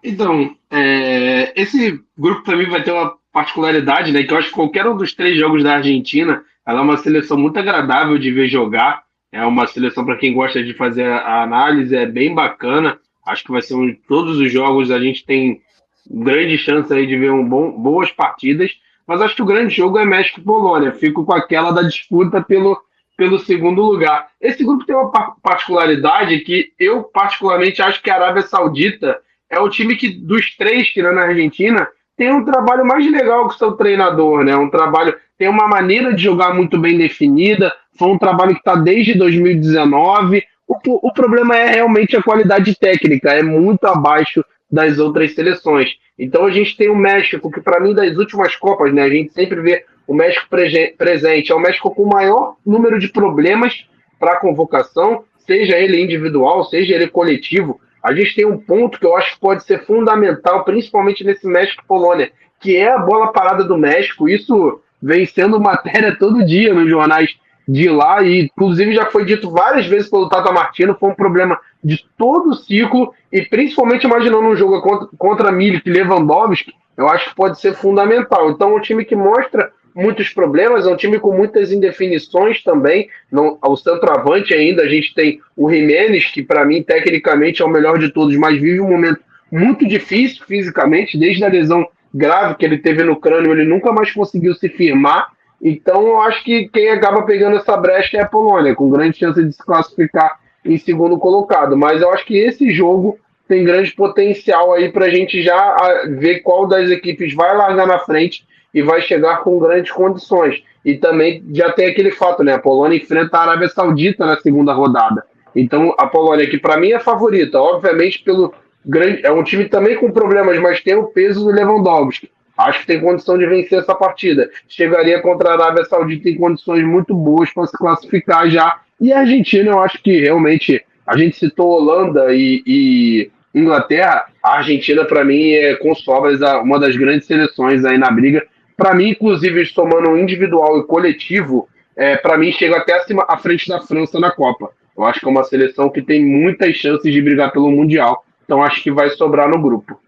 Então, 0.04 0.56
é, 0.70 1.60
esse 1.60 2.00
grupo 2.16 2.44
mim 2.56 2.70
vai 2.70 2.84
ter 2.84 2.92
uma 2.92 3.18
particularidade, 3.32 4.12
né? 4.12 4.24
Que 4.24 4.32
eu 4.32 4.38
acho 4.38 4.50
que 4.50 4.54
qualquer 4.54 4.86
um 4.86 4.96
dos 4.96 5.14
três 5.14 5.38
jogos 5.40 5.64
da 5.64 5.78
Argentina, 5.78 6.44
ela 6.66 6.80
é 6.80 6.84
uma 6.84 6.98
seleção 6.98 7.38
muito 7.38 7.58
agradável 7.58 8.20
de 8.20 8.32
ver 8.32 8.48
jogar. 8.48 9.04
É 9.32 9.44
uma 9.44 9.66
seleção 9.66 10.06
para 10.06 10.18
quem 10.18 10.34
gosta 10.34 10.64
de 10.64 10.76
fazer 10.76 11.06
a 11.06 11.42
análise, 11.42 11.96
é 11.96 12.06
bem 12.06 12.36
bacana. 12.36 13.00
Acho 13.26 13.44
que 13.44 13.52
vai 13.52 13.64
ser 13.64 13.74
um, 13.74 13.94
todos 14.08 14.38
os 14.38 14.52
jogos 14.52 14.92
a 14.92 15.00
gente 15.00 15.26
tem 15.26 15.62
grande 16.10 16.58
chance 16.58 16.94
aí 16.94 17.06
de 17.06 17.18
ver 17.18 17.32
um 17.32 17.48
bom, 17.48 17.72
boas 17.72 18.12
partidas. 18.12 18.72
Mas 19.08 19.22
acho 19.22 19.36
que 19.36 19.42
o 19.42 19.46
grande 19.46 19.76
jogo 19.76 20.00
é 20.00 20.06
México 20.06 20.40
e 20.40 20.44
Polônia. 20.44 20.92
Fico 20.92 21.26
com 21.26 21.34
aquela 21.34 21.72
da 21.72 21.84
disputa 21.84 22.42
pelo, 22.42 22.78
pelo 23.16 23.40
segundo 23.40 23.82
lugar. 23.82 24.28
Esse 24.42 24.64
grupo 24.64 24.86
tem 24.86 24.96
uma 24.96 25.12
particularidade 25.42 26.40
que 26.40 26.72
eu 26.80 27.04
particularmente 27.04 27.82
acho 27.82 28.02
que 28.02 28.10
a 28.10 28.16
Arábia 28.16 28.42
Saudita 28.42 29.20
é 29.50 29.60
o 29.60 29.70
time 29.70 29.96
que 29.96 30.10
dos 30.10 30.56
três, 30.56 30.88
tirando 30.88 31.20
a 31.20 31.24
Argentina, 31.24 31.88
tem 32.18 32.32
um 32.32 32.44
trabalho 32.44 32.86
mais 32.86 33.10
legal 33.12 33.48
que 33.48 33.56
o 33.56 33.58
seu 33.58 33.74
treinador, 33.74 34.44
né? 34.44 34.56
Um 34.56 34.70
trabalho 34.70 35.16
tem 35.38 35.48
uma 35.48 35.68
maneira 35.68 36.14
de 36.14 36.24
jogar 36.24 36.54
muito 36.54 36.78
bem 36.78 36.98
definida. 36.98 37.74
Foi 37.98 38.08
um 38.08 38.18
trabalho 38.18 38.54
que 38.54 38.60
está 38.60 38.76
desde 38.76 39.14
2019. 39.14 40.44
O, 40.68 41.08
o 41.08 41.14
problema 41.14 41.56
é 41.56 41.76
realmente 41.76 42.16
a 42.16 42.24
qualidade 42.24 42.76
técnica, 42.76 43.32
é 43.32 43.44
muito 43.44 43.86
abaixo 43.86 44.44
das 44.76 45.00
outras 45.00 45.34
seleções. 45.34 45.96
Então 46.20 46.46
a 46.46 46.52
gente 46.52 46.78
tem 46.78 46.90
o 46.90 46.96
México, 46.96 47.50
que 47.50 47.62
para 47.62 47.80
mim 47.80 47.94
das 47.94 48.16
últimas 48.16 48.56
Copas, 48.56 48.94
né? 48.94 49.02
A 49.02 49.10
gente 49.10 49.34
sempre 49.34 49.60
vê 49.62 49.86
o 50.08 50.14
México 50.14 50.48
presente. 50.50 51.52
É 51.52 51.56
o 51.56 51.60
México 51.60 51.90
com 51.90 52.04
o 52.04 52.10
maior 52.10 52.56
número 52.66 53.00
de 53.00 53.08
problemas 53.08 53.86
para 54.20 54.34
a 54.34 54.40
convocação, 54.40 55.24
seja 55.46 55.78
ele 55.78 56.02
individual, 56.02 56.64
seja 56.66 56.94
ele 56.94 57.08
coletivo 57.08 57.80
a 58.06 58.14
gente 58.14 58.36
tem 58.36 58.46
um 58.46 58.56
ponto 58.56 59.00
que 59.00 59.06
eu 59.06 59.18
acho 59.18 59.34
que 59.34 59.40
pode 59.40 59.64
ser 59.64 59.84
fundamental, 59.84 60.64
principalmente 60.64 61.24
nesse 61.24 61.48
México-Polônia, 61.48 62.32
que 62.62 62.78
é 62.78 62.92
a 62.92 63.00
bola 63.00 63.34
parada 63.34 63.64
do 63.64 63.76
México. 63.76 64.30
Isso 64.30 64.80
vem 65.02 65.26
sendo 65.26 65.60
matéria 65.60 66.14
todo 66.20 66.46
dia 66.46 66.72
nos 66.72 66.88
jornais 66.88 67.36
de 67.68 67.90
lá, 67.90 68.24
e 68.24 68.42
inclusive 68.42 68.94
já 68.94 69.06
foi 69.08 69.26
dito 69.26 69.50
várias 69.50 69.88
vezes 69.88 70.10
pelo 70.10 70.30
Tata 70.30 70.52
Martino, 70.52 70.96
foi 71.00 71.10
um 71.10 71.16
problema 71.16 71.60
de 71.84 72.04
todo 72.18 72.52
o 72.52 72.56
ciclo, 72.56 73.14
e 73.32 73.42
principalmente 73.42 74.06
imaginando 74.06 74.48
um 74.48 74.56
jogo 74.56 74.82
contra, 74.82 75.08
contra 75.18 75.52
Milik 75.52 75.88
e 75.88 75.92
Lewandowski, 75.92 76.74
eu 76.98 77.08
acho 77.10 77.30
que 77.30 77.36
pode 77.36 77.60
ser 77.60 77.74
fundamental. 77.74 78.50
Então, 78.50 78.72
é 78.72 78.76
um 78.76 78.82
time 78.82 79.04
que 79.04 79.16
mostra 79.16 79.72
muitos 79.96 80.30
problemas, 80.30 80.86
é 80.86 80.90
um 80.90 80.98
time 80.98 81.20
com 81.20 81.36
muitas 81.36 81.72
indefinições 81.72 82.62
também. 82.64 83.10
Não, 83.32 83.58
ao 83.62 83.78
centroavante 83.78 84.54
ainda 84.54 84.84
a 84.84 84.88
gente 84.88 85.14
tem 85.14 85.40
o 85.56 85.70
Jimenez, 85.70 86.26
que 86.26 86.44
para 86.44 86.66
mim 86.66 86.84
tecnicamente 86.84 87.62
é 87.62 87.66
o 87.66 87.70
melhor 87.70 87.98
de 87.98 88.12
todos, 88.12 88.36
mas 88.36 88.60
vive 88.60 88.82
um 88.82 88.90
momento 88.90 89.22
muito 89.52 89.88
difícil 89.88 90.44
fisicamente, 90.46 91.18
desde 91.18 91.44
a 91.44 91.48
lesão 91.48 91.88
grave 92.14 92.56
que 92.56 92.66
ele 92.66 92.78
teve 92.78 93.04
no 93.04 93.16
crânio, 93.16 93.52
ele 93.52 93.66
nunca 93.66 93.92
mais 93.92 94.12
conseguiu 94.12 94.54
se 94.54 94.68
firmar. 94.70 95.28
Então 95.68 96.06
eu 96.06 96.22
acho 96.22 96.44
que 96.44 96.70
quem 96.70 96.92
acaba 96.92 97.24
pegando 97.24 97.56
essa 97.56 97.76
brecha 97.76 98.18
é 98.18 98.22
a 98.22 98.28
Polônia, 98.28 98.76
com 98.76 98.88
grande 98.88 99.18
chance 99.18 99.44
de 99.44 99.52
se 99.52 99.58
classificar 99.58 100.40
em 100.64 100.78
segundo 100.78 101.18
colocado. 101.18 101.76
Mas 101.76 102.04
eu 102.04 102.12
acho 102.12 102.24
que 102.24 102.38
esse 102.38 102.70
jogo 102.72 103.18
tem 103.48 103.64
grande 103.64 103.92
potencial 103.94 104.74
aí 104.74 104.92
para 104.92 105.06
a 105.06 105.10
gente 105.10 105.42
já 105.42 105.56
ah, 105.56 106.04
ver 106.08 106.42
qual 106.42 106.68
das 106.68 106.92
equipes 106.92 107.34
vai 107.34 107.58
largar 107.58 107.88
na 107.88 107.98
frente 107.98 108.46
e 108.72 108.84
vai 108.84 109.02
chegar 109.02 109.38
com 109.38 109.58
grandes 109.58 109.92
condições. 109.92 110.62
E 110.86 110.98
também 110.98 111.44
já 111.52 111.72
tem 111.72 111.88
aquele 111.88 112.12
fato, 112.12 112.44
né? 112.44 112.54
A 112.54 112.60
Polônia 112.60 112.98
enfrenta 112.98 113.36
a 113.36 113.42
Arábia 113.42 113.68
Saudita 113.68 114.24
na 114.24 114.38
segunda 114.38 114.72
rodada. 114.72 115.26
Então 115.56 115.96
a 115.98 116.06
Polônia, 116.06 116.48
que 116.48 116.60
para 116.60 116.78
mim 116.78 116.92
é 116.92 117.00
favorita, 117.00 117.60
obviamente 117.60 118.22
pelo 118.22 118.54
grande. 118.86 119.26
É 119.26 119.32
um 119.32 119.42
time 119.42 119.66
também 119.66 119.96
com 119.96 120.12
problemas, 120.12 120.60
mas 120.60 120.84
tem 120.84 120.94
o 120.94 121.08
peso 121.08 121.44
do 121.44 121.50
Lewandowski. 121.50 122.30
Acho 122.58 122.82
que 122.82 122.88
tem 122.88 123.02
condição 123.02 123.38
de 123.38 123.46
vencer 123.46 123.80
essa 123.80 123.94
partida. 123.94 124.50
Chegaria 124.68 125.22
contra 125.22 125.50
a 125.50 125.54
Arábia 125.54 125.86
Saudita 125.86 126.30
em 126.30 126.38
condições 126.38 126.84
muito 126.86 127.14
boas 127.14 127.54
para 127.54 127.68
se 127.68 127.78
classificar 127.78 128.50
já. 128.50 128.80
E 129.00 129.12
a 129.12 129.20
Argentina, 129.20 129.72
eu 129.72 129.80
acho 129.80 130.02
que 130.02 130.22
realmente. 130.22 130.84
A 131.06 131.16
gente 131.16 131.38
citou 131.38 131.70
Holanda 131.70 132.34
e, 132.34 132.64
e 132.66 133.32
Inglaterra. 133.54 134.26
A 134.42 134.58
Argentina, 134.58 135.06
para 135.06 135.24
mim, 135.24 135.52
é 135.52 135.76
com 135.76 135.94
sobras 135.94 136.40
uma 136.64 136.80
das 136.80 136.96
grandes 136.96 137.28
seleções 137.28 137.86
aí 137.86 137.98
na 137.98 138.10
briga 138.10 138.44
para 138.78 138.94
mim, 138.94 139.10
inclusive, 139.10 139.66
somando 139.68 140.18
individual 140.18 140.80
e 140.80 140.84
coletivo, 140.84 141.70
é, 141.96 142.18
para 142.18 142.38
mim 142.38 142.52
chega 142.52 142.78
até 142.78 142.94
acima, 142.94 143.26
à 143.28 143.38
frente 143.38 143.68
da 143.70 143.82
França 143.82 144.20
na 144.20 144.32
Copa. 144.32 144.70
Eu 144.98 145.06
acho 145.06 145.20
que 145.20 145.26
é 145.26 145.30
uma 145.30 145.44
seleção 145.44 145.90
que 145.90 146.02
tem 146.02 146.24
muitas 146.24 146.76
chances 146.76 147.12
de 147.12 147.22
brigar 147.22 147.52
pelo 147.52 147.72
Mundial. 147.72 148.26
Então 148.44 148.64
acho 148.64 148.84
que 148.84 148.92
vai 148.92 149.10
sobrar 149.12 149.50
no 149.50 149.62
grupo. 149.62 150.00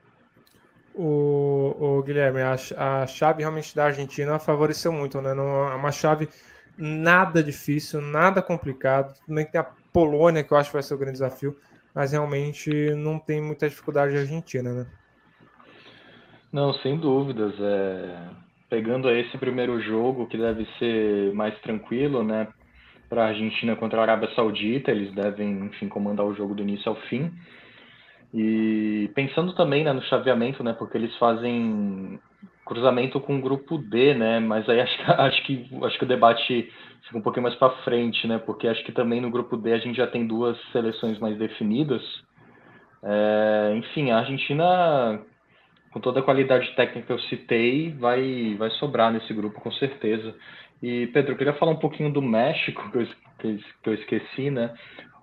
O, 0.99 1.75
o 1.79 2.01
Guilherme, 2.01 2.41
a, 2.41 2.55
a, 3.03 3.05
chave 3.05 3.43
realmente 3.43 3.75
da 3.75 3.85
Argentina 3.85 4.39
favoreceu 4.39 4.91
muito, 4.91 5.21
né? 5.21 5.31
Não, 5.35 5.71
é 5.71 5.75
uma 5.75 5.91
chave 5.91 6.27
nada 6.75 7.43
difícil, 7.43 8.01
nada 8.01 8.41
complicado. 8.41 9.13
Também 9.27 9.45
tem 9.45 9.61
a 9.61 9.67
Polônia, 9.93 10.43
que 10.43 10.51
eu 10.51 10.57
acho 10.57 10.69
que 10.69 10.75
vai 10.75 10.81
ser 10.83 10.95
o 10.95 10.97
grande 10.97 11.13
desafio. 11.13 11.55
mas 11.93 12.11
realmente 12.11 12.71
não 12.95 13.19
tem 13.19 13.39
muita 13.41 13.69
dificuldade 13.69 14.15
a 14.15 14.21
Argentina, 14.21 14.73
né? 14.73 14.87
Não, 16.51 16.73
sem 16.75 16.97
dúvidas. 16.97 17.53
É... 17.59 18.29
Pegando 18.69 19.09
esse 19.09 19.37
primeiro 19.37 19.79
jogo, 19.81 20.27
que 20.27 20.37
deve 20.37 20.67
ser 20.79 21.33
mais 21.33 21.57
tranquilo, 21.61 22.23
né? 22.23 22.47
Para 23.07 23.23
a 23.23 23.27
Argentina 23.27 23.75
contra 23.75 23.99
a 23.99 24.01
Arábia 24.01 24.29
Saudita, 24.35 24.91
eles 24.91 25.13
devem, 25.13 25.65
enfim, 25.65 25.87
comandar 25.87 26.25
o 26.25 26.35
jogo 26.35 26.55
do 26.55 26.63
início 26.63 26.89
ao 26.89 26.95
fim. 27.03 27.31
E 28.33 29.09
pensando 29.15 29.53
também 29.53 29.83
né, 29.83 29.93
no 29.93 30.01
chaveamento, 30.03 30.63
né? 30.63 30.73
Porque 30.73 30.97
eles 30.97 31.15
fazem 31.17 32.19
cruzamento 32.65 33.19
com 33.21 33.37
o 33.37 33.41
grupo 33.41 33.77
D, 33.77 34.13
né? 34.13 34.39
Mas 34.39 34.67
aí 34.67 34.81
acho, 34.81 35.01
acho 35.11 35.43
que 35.45 35.69
acho 35.83 35.97
que 35.97 36.03
o 36.03 36.07
debate 36.07 36.69
fica 37.03 37.17
um 37.17 37.21
pouquinho 37.21 37.43
mais 37.43 37.55
para 37.55 37.69
frente, 37.83 38.27
né? 38.27 38.37
Porque 38.37 38.67
acho 38.67 38.83
que 38.83 38.91
também 38.91 39.21
no 39.21 39.31
grupo 39.31 39.55
D 39.55 39.73
a 39.73 39.77
gente 39.77 39.97
já 39.97 40.07
tem 40.07 40.27
duas 40.27 40.57
seleções 40.71 41.17
mais 41.19 41.37
definidas. 41.37 42.01
É, 43.03 43.73
enfim, 43.77 44.11
a 44.11 44.19
Argentina, 44.19 45.21
com 45.91 45.99
toda 45.99 46.19
a 46.19 46.23
qualidade 46.23 46.75
técnica 46.75 47.07
que 47.07 47.13
eu 47.13 47.19
citei, 47.21 47.93
vai, 47.93 48.55
vai 48.57 48.69
sobrar 48.71 49.11
nesse 49.11 49.33
grupo 49.33 49.61
com 49.61 49.71
certeza. 49.71 50.35
E 50.83 51.07
Pedro, 51.07 51.31
eu 51.31 51.37
queria 51.37 51.53
falar 51.53 51.71
um 51.71 51.79
pouquinho 51.79 52.11
do 52.11 52.21
México 52.21 52.91
que 52.91 52.97
eu, 52.97 53.57
que 53.81 53.89
eu 53.89 53.93
esqueci, 53.93 54.51
né? 54.51 54.73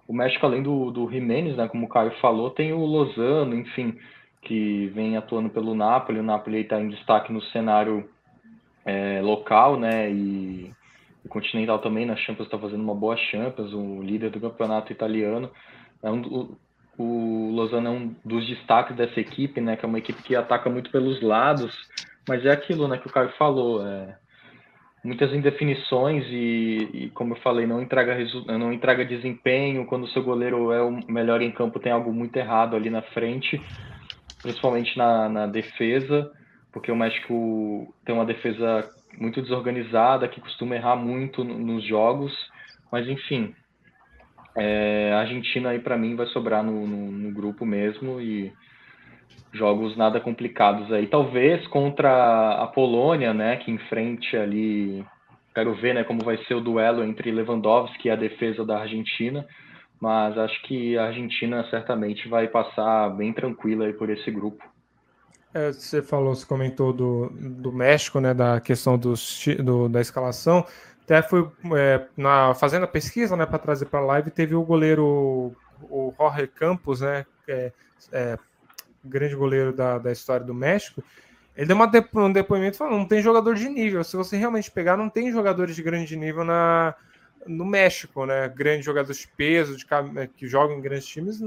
O 0.06 0.12
México, 0.12 0.44
além 0.44 0.62
do, 0.62 0.90
do 0.90 1.10
Jiménez, 1.10 1.56
né, 1.56 1.66
como 1.68 1.86
o 1.86 1.88
Caio 1.88 2.12
falou, 2.20 2.50
tem 2.50 2.72
o 2.72 2.84
Lozano, 2.84 3.54
enfim, 3.54 3.98
que 4.42 4.88
vem 4.88 5.16
atuando 5.16 5.48
pelo 5.48 5.74
Napoli. 5.74 6.20
O 6.20 6.24
Napoli 6.24 6.60
está 6.60 6.80
em 6.80 6.88
destaque 6.88 7.32
no 7.32 7.42
cenário 7.42 8.08
é, 8.84 9.20
local, 9.22 9.78
né? 9.78 10.10
E 10.10 10.70
o 11.24 11.28
Continental 11.28 11.78
também 11.78 12.04
na 12.04 12.16
Champions 12.16 12.46
está 12.46 12.58
fazendo 12.58 12.82
uma 12.82 12.94
boa 12.94 13.16
Champions, 13.16 13.72
o 13.72 14.02
líder 14.02 14.30
do 14.30 14.40
campeonato 14.40 14.92
italiano. 14.92 15.50
É 16.02 16.10
um, 16.10 16.20
o, 16.20 16.58
o 16.98 17.50
Lozano 17.52 17.88
é 17.88 17.90
um 17.90 18.14
dos 18.24 18.46
destaques 18.46 18.94
dessa 18.94 19.18
equipe, 19.18 19.60
né? 19.60 19.76
Que 19.76 19.86
é 19.86 19.88
uma 19.88 19.98
equipe 19.98 20.22
que 20.22 20.36
ataca 20.36 20.68
muito 20.68 20.90
pelos 20.90 21.22
lados, 21.22 21.74
mas 22.28 22.44
é 22.44 22.50
aquilo, 22.50 22.86
né? 22.86 22.98
Que 22.98 23.06
o 23.06 23.12
Caio 23.12 23.30
falou. 23.38 23.86
É, 23.86 24.18
muitas 25.04 25.32
indefinições 25.34 26.24
e, 26.28 26.88
e, 26.94 27.10
como 27.10 27.34
eu 27.34 27.40
falei, 27.40 27.66
não 27.66 27.82
entrega, 27.82 28.16
não 28.58 28.72
entrega 28.72 29.04
desempenho. 29.04 29.84
Quando 29.84 30.04
o 30.04 30.08
seu 30.08 30.22
goleiro 30.22 30.72
é 30.72 30.82
o 30.82 30.98
melhor 31.06 31.42
em 31.42 31.52
campo, 31.52 31.78
tem 31.78 31.92
algo 31.92 32.12
muito 32.12 32.34
errado 32.36 32.74
ali 32.74 32.88
na 32.88 33.02
frente, 33.02 33.60
principalmente 34.42 34.96
na, 34.96 35.28
na 35.28 35.46
defesa, 35.46 36.32
porque 36.72 36.90
o 36.90 36.96
México 36.96 37.94
tem 38.04 38.14
uma 38.14 38.24
defesa 38.24 38.90
muito 39.18 39.42
desorganizada, 39.42 40.26
que 40.26 40.40
costuma 40.40 40.74
errar 40.74 40.96
muito 40.96 41.44
nos 41.44 41.84
jogos, 41.86 42.32
mas 42.90 43.06
enfim, 43.06 43.54
é, 44.56 45.12
a 45.12 45.20
Argentina 45.20 45.70
aí 45.70 45.78
para 45.78 45.98
mim 45.98 46.16
vai 46.16 46.26
sobrar 46.28 46.64
no, 46.64 46.86
no, 46.86 47.12
no 47.12 47.30
grupo 47.30 47.66
mesmo 47.66 48.20
e 48.20 48.52
jogos 49.54 49.96
nada 49.96 50.20
complicados 50.20 50.92
aí. 50.92 51.06
Talvez 51.06 51.66
contra 51.68 52.62
a 52.62 52.66
Polônia, 52.66 53.32
né, 53.32 53.56
que 53.56 53.70
enfrente 53.70 54.36
ali, 54.36 55.04
quero 55.54 55.74
ver, 55.74 55.94
né, 55.94 56.04
como 56.04 56.24
vai 56.24 56.36
ser 56.44 56.54
o 56.54 56.60
duelo 56.60 57.02
entre 57.02 57.30
Lewandowski 57.30 58.08
e 58.08 58.10
a 58.10 58.16
defesa 58.16 58.64
da 58.64 58.80
Argentina, 58.80 59.46
mas 60.00 60.36
acho 60.36 60.60
que 60.62 60.98
a 60.98 61.06
Argentina 61.06 61.64
certamente 61.70 62.28
vai 62.28 62.48
passar 62.48 63.08
bem 63.10 63.32
tranquila 63.32 63.86
aí 63.86 63.92
por 63.92 64.10
esse 64.10 64.30
grupo. 64.30 64.62
É, 65.54 65.72
você 65.72 66.02
falou, 66.02 66.34
você 66.34 66.44
comentou 66.44 66.92
do, 66.92 67.30
do 67.30 67.72
México, 67.72 68.18
né, 68.18 68.34
da 68.34 68.60
questão 68.60 68.98
dos, 68.98 69.46
do, 69.62 69.88
da 69.88 70.00
escalação. 70.00 70.66
Até 71.04 71.22
foi 71.22 71.48
é, 71.76 72.06
na, 72.16 72.54
fazendo 72.54 72.84
a 72.84 72.88
pesquisa, 72.88 73.36
né, 73.36 73.46
para 73.46 73.58
trazer 73.58 73.86
para 73.86 74.00
a 74.00 74.04
live, 74.04 74.30
teve 74.32 74.54
o 74.56 74.64
goleiro, 74.64 75.54
o 75.82 76.12
Jorge 76.18 76.48
Campos, 76.48 77.02
né, 77.02 77.24
é, 77.46 77.72
é, 78.12 78.38
grande 79.04 79.34
goleiro 79.34 79.72
da, 79.72 79.98
da 79.98 80.12
história 80.12 80.44
do 80.44 80.54
México, 80.54 81.02
ele 81.56 81.66
deu 81.66 81.76
uma 81.76 81.90
um 82.14 82.32
depoimento 82.32 82.76
falando: 82.76 82.98
não 82.98 83.06
tem 83.06 83.22
jogador 83.22 83.54
de 83.54 83.68
nível. 83.68 84.02
Se 84.02 84.16
você 84.16 84.36
realmente 84.36 84.70
pegar, 84.70 84.96
não 84.96 85.08
tem 85.08 85.30
jogadores 85.30 85.76
de 85.76 85.82
grande 85.82 86.16
nível 86.16 86.44
na, 86.44 86.94
no 87.46 87.64
México, 87.64 88.26
né? 88.26 88.48
Grandes 88.48 88.84
jogadores 88.84 89.18
de 89.18 89.28
peso, 89.28 89.76
de, 89.76 89.86
que 90.36 90.48
jogam 90.48 90.76
em 90.76 90.80
grandes 90.80 91.06
times. 91.06 91.40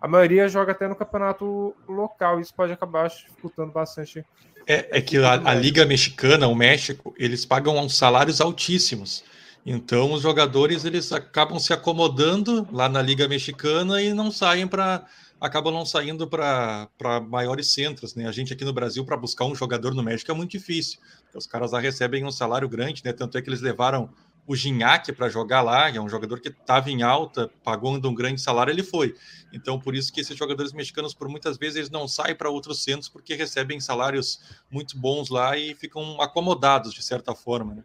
A 0.00 0.06
maioria 0.06 0.48
joga 0.48 0.72
até 0.72 0.86
no 0.86 0.94
campeonato 0.94 1.74
local. 1.88 2.40
Isso 2.40 2.54
pode 2.54 2.72
acabar 2.72 3.08
dificultando 3.08 3.72
bastante. 3.72 4.24
É, 4.66 4.98
é 4.98 5.00
que 5.00 5.16
a, 5.18 5.32
a, 5.32 5.54
Liga 5.54 5.86
Mexicana, 5.86 6.46
o 6.46 6.54
México, 6.54 7.14
eles 7.18 7.46
pagam 7.46 7.88
salários 7.88 8.40
altíssimos. 8.40 9.24
Então 9.64 10.12
os 10.12 10.20
jogadores 10.20 10.84
eles 10.84 11.10
acabam 11.10 11.58
se 11.58 11.72
acomodando 11.72 12.68
lá 12.70 12.86
na 12.86 13.00
Liga 13.00 13.26
Mexicana 13.26 14.02
e 14.02 14.12
não 14.12 14.30
saem 14.30 14.66
para 14.66 15.06
acabam 15.44 15.72
não 15.72 15.84
saindo 15.84 16.26
para 16.26 16.88
maiores 17.28 17.72
centros. 17.72 18.14
Né? 18.14 18.26
A 18.26 18.32
gente 18.32 18.52
aqui 18.52 18.64
no 18.64 18.72
Brasil, 18.72 19.04
para 19.04 19.16
buscar 19.16 19.44
um 19.44 19.54
jogador 19.54 19.94
no 19.94 20.02
México 20.02 20.30
é 20.30 20.34
muito 20.34 20.52
difícil. 20.52 20.98
Os 21.34 21.46
caras 21.46 21.72
lá 21.72 21.80
recebem 21.80 22.24
um 22.24 22.30
salário 22.30 22.68
grande, 22.68 23.02
né? 23.04 23.12
Tanto 23.12 23.36
é 23.36 23.42
que 23.42 23.48
eles 23.48 23.60
levaram 23.60 24.08
o 24.46 24.54
Ginhaque 24.54 25.12
para 25.12 25.28
jogar 25.28 25.62
lá, 25.62 25.90
que 25.90 25.96
é 25.96 26.00
um 26.00 26.08
jogador 26.08 26.40
que 26.40 26.48
estava 26.48 26.90
em 26.90 27.02
alta, 27.02 27.50
pagou 27.62 27.94
um 27.94 28.14
grande 28.14 28.40
salário, 28.40 28.70
ele 28.70 28.82
foi. 28.82 29.14
Então, 29.52 29.80
por 29.80 29.94
isso 29.94 30.12
que 30.12 30.20
esses 30.20 30.36
jogadores 30.36 30.72
mexicanos, 30.72 31.14
por 31.14 31.28
muitas 31.28 31.56
vezes, 31.56 31.76
eles 31.76 31.90
não 31.90 32.06
saem 32.06 32.34
para 32.34 32.50
outros 32.50 32.82
centros 32.82 33.08
porque 33.08 33.34
recebem 33.34 33.80
salários 33.80 34.40
muito 34.70 34.98
bons 34.98 35.30
lá 35.30 35.56
e 35.56 35.74
ficam 35.74 36.20
acomodados, 36.20 36.92
de 36.92 37.02
certa 37.02 37.34
forma. 37.34 37.74
Né? 37.74 37.84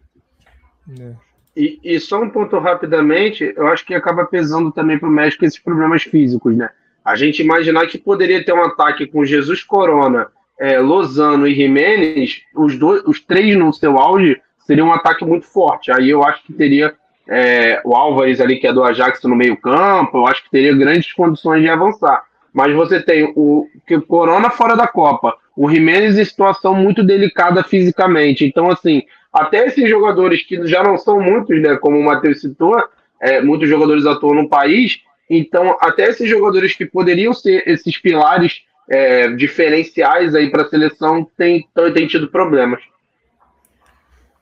É. 1.00 1.30
E, 1.56 1.80
e, 1.84 2.00
só 2.00 2.22
um 2.22 2.30
ponto 2.30 2.58
rapidamente, 2.60 3.54
eu 3.56 3.68
acho 3.68 3.86
que 3.86 3.94
acaba 3.94 4.26
pesando 4.26 4.72
também 4.72 5.00
para 5.00 5.10
o 5.10 5.12
México 5.12 5.46
esses 5.46 5.60
problemas 5.60 6.04
físicos, 6.04 6.56
né? 6.56 6.70
A 7.10 7.16
gente 7.16 7.42
imaginar 7.42 7.88
que 7.88 7.98
poderia 7.98 8.46
ter 8.46 8.54
um 8.54 8.62
ataque 8.62 9.08
com 9.08 9.26
Jesus 9.26 9.64
Corona, 9.64 10.28
é, 10.60 10.78
Lozano 10.78 11.48
e 11.48 11.56
Jimenez, 11.56 12.42
os, 12.56 12.78
dois, 12.78 13.02
os 13.04 13.20
três 13.20 13.58
no 13.58 13.74
seu 13.74 13.98
auge, 13.98 14.40
seria 14.60 14.86
um 14.86 14.94
ataque 14.94 15.26
muito 15.26 15.48
forte. 15.48 15.92
Aí 15.92 16.12
eu 16.12 16.24
acho 16.24 16.44
que 16.44 16.54
teria 16.54 16.94
é, 17.28 17.82
o 17.84 17.96
Álvares 17.96 18.40
ali, 18.40 18.58
que 18.58 18.68
é 18.68 18.72
do 18.72 18.84
Ajax 18.84 19.24
no 19.24 19.36
meio 19.36 19.58
campo, 19.58 20.20
eu 20.20 20.28
acho 20.28 20.44
que 20.44 20.52
teria 20.52 20.76
grandes 20.78 21.12
condições 21.12 21.64
de 21.64 21.70
avançar. 21.70 22.22
Mas 22.54 22.76
você 22.76 23.02
tem 23.02 23.34
o 23.36 23.68
que 23.88 24.00
Corona 24.02 24.52
fora 24.52 24.76
da 24.76 24.88
Copa, 24.88 25.36
o 25.58 25.68
Jimenez 25.68 26.16
em 26.16 26.24
situação 26.24 26.76
muito 26.76 27.04
delicada 27.04 27.64
fisicamente. 27.64 28.46
Então, 28.46 28.70
assim, 28.70 29.02
até 29.34 29.66
esses 29.66 29.90
jogadores 29.90 30.44
que 30.44 30.68
já 30.68 30.84
não 30.84 30.96
são 30.96 31.20
muitos, 31.20 31.60
né, 31.60 31.76
como 31.78 31.98
o 31.98 32.06
Matheus 32.06 32.40
citou, 32.42 32.80
é, 33.20 33.42
muitos 33.42 33.68
jogadores 33.68 34.06
atuam 34.06 34.36
no 34.36 34.48
país, 34.48 35.02
então, 35.30 35.78
até 35.80 36.08
esses 36.10 36.28
jogadores 36.28 36.76
que 36.76 36.86
poderiam 36.86 37.34
ser 37.34 37.64
esses 37.68 37.98
pilares 37.98 38.64
é, 38.90 39.30
diferenciais 39.32 40.34
aí 40.34 40.50
para 40.50 40.64
a 40.64 40.70
seleção 40.70 41.24
têm 41.38 41.68
tem 41.94 42.08
tido 42.08 42.30
problemas. 42.30 42.82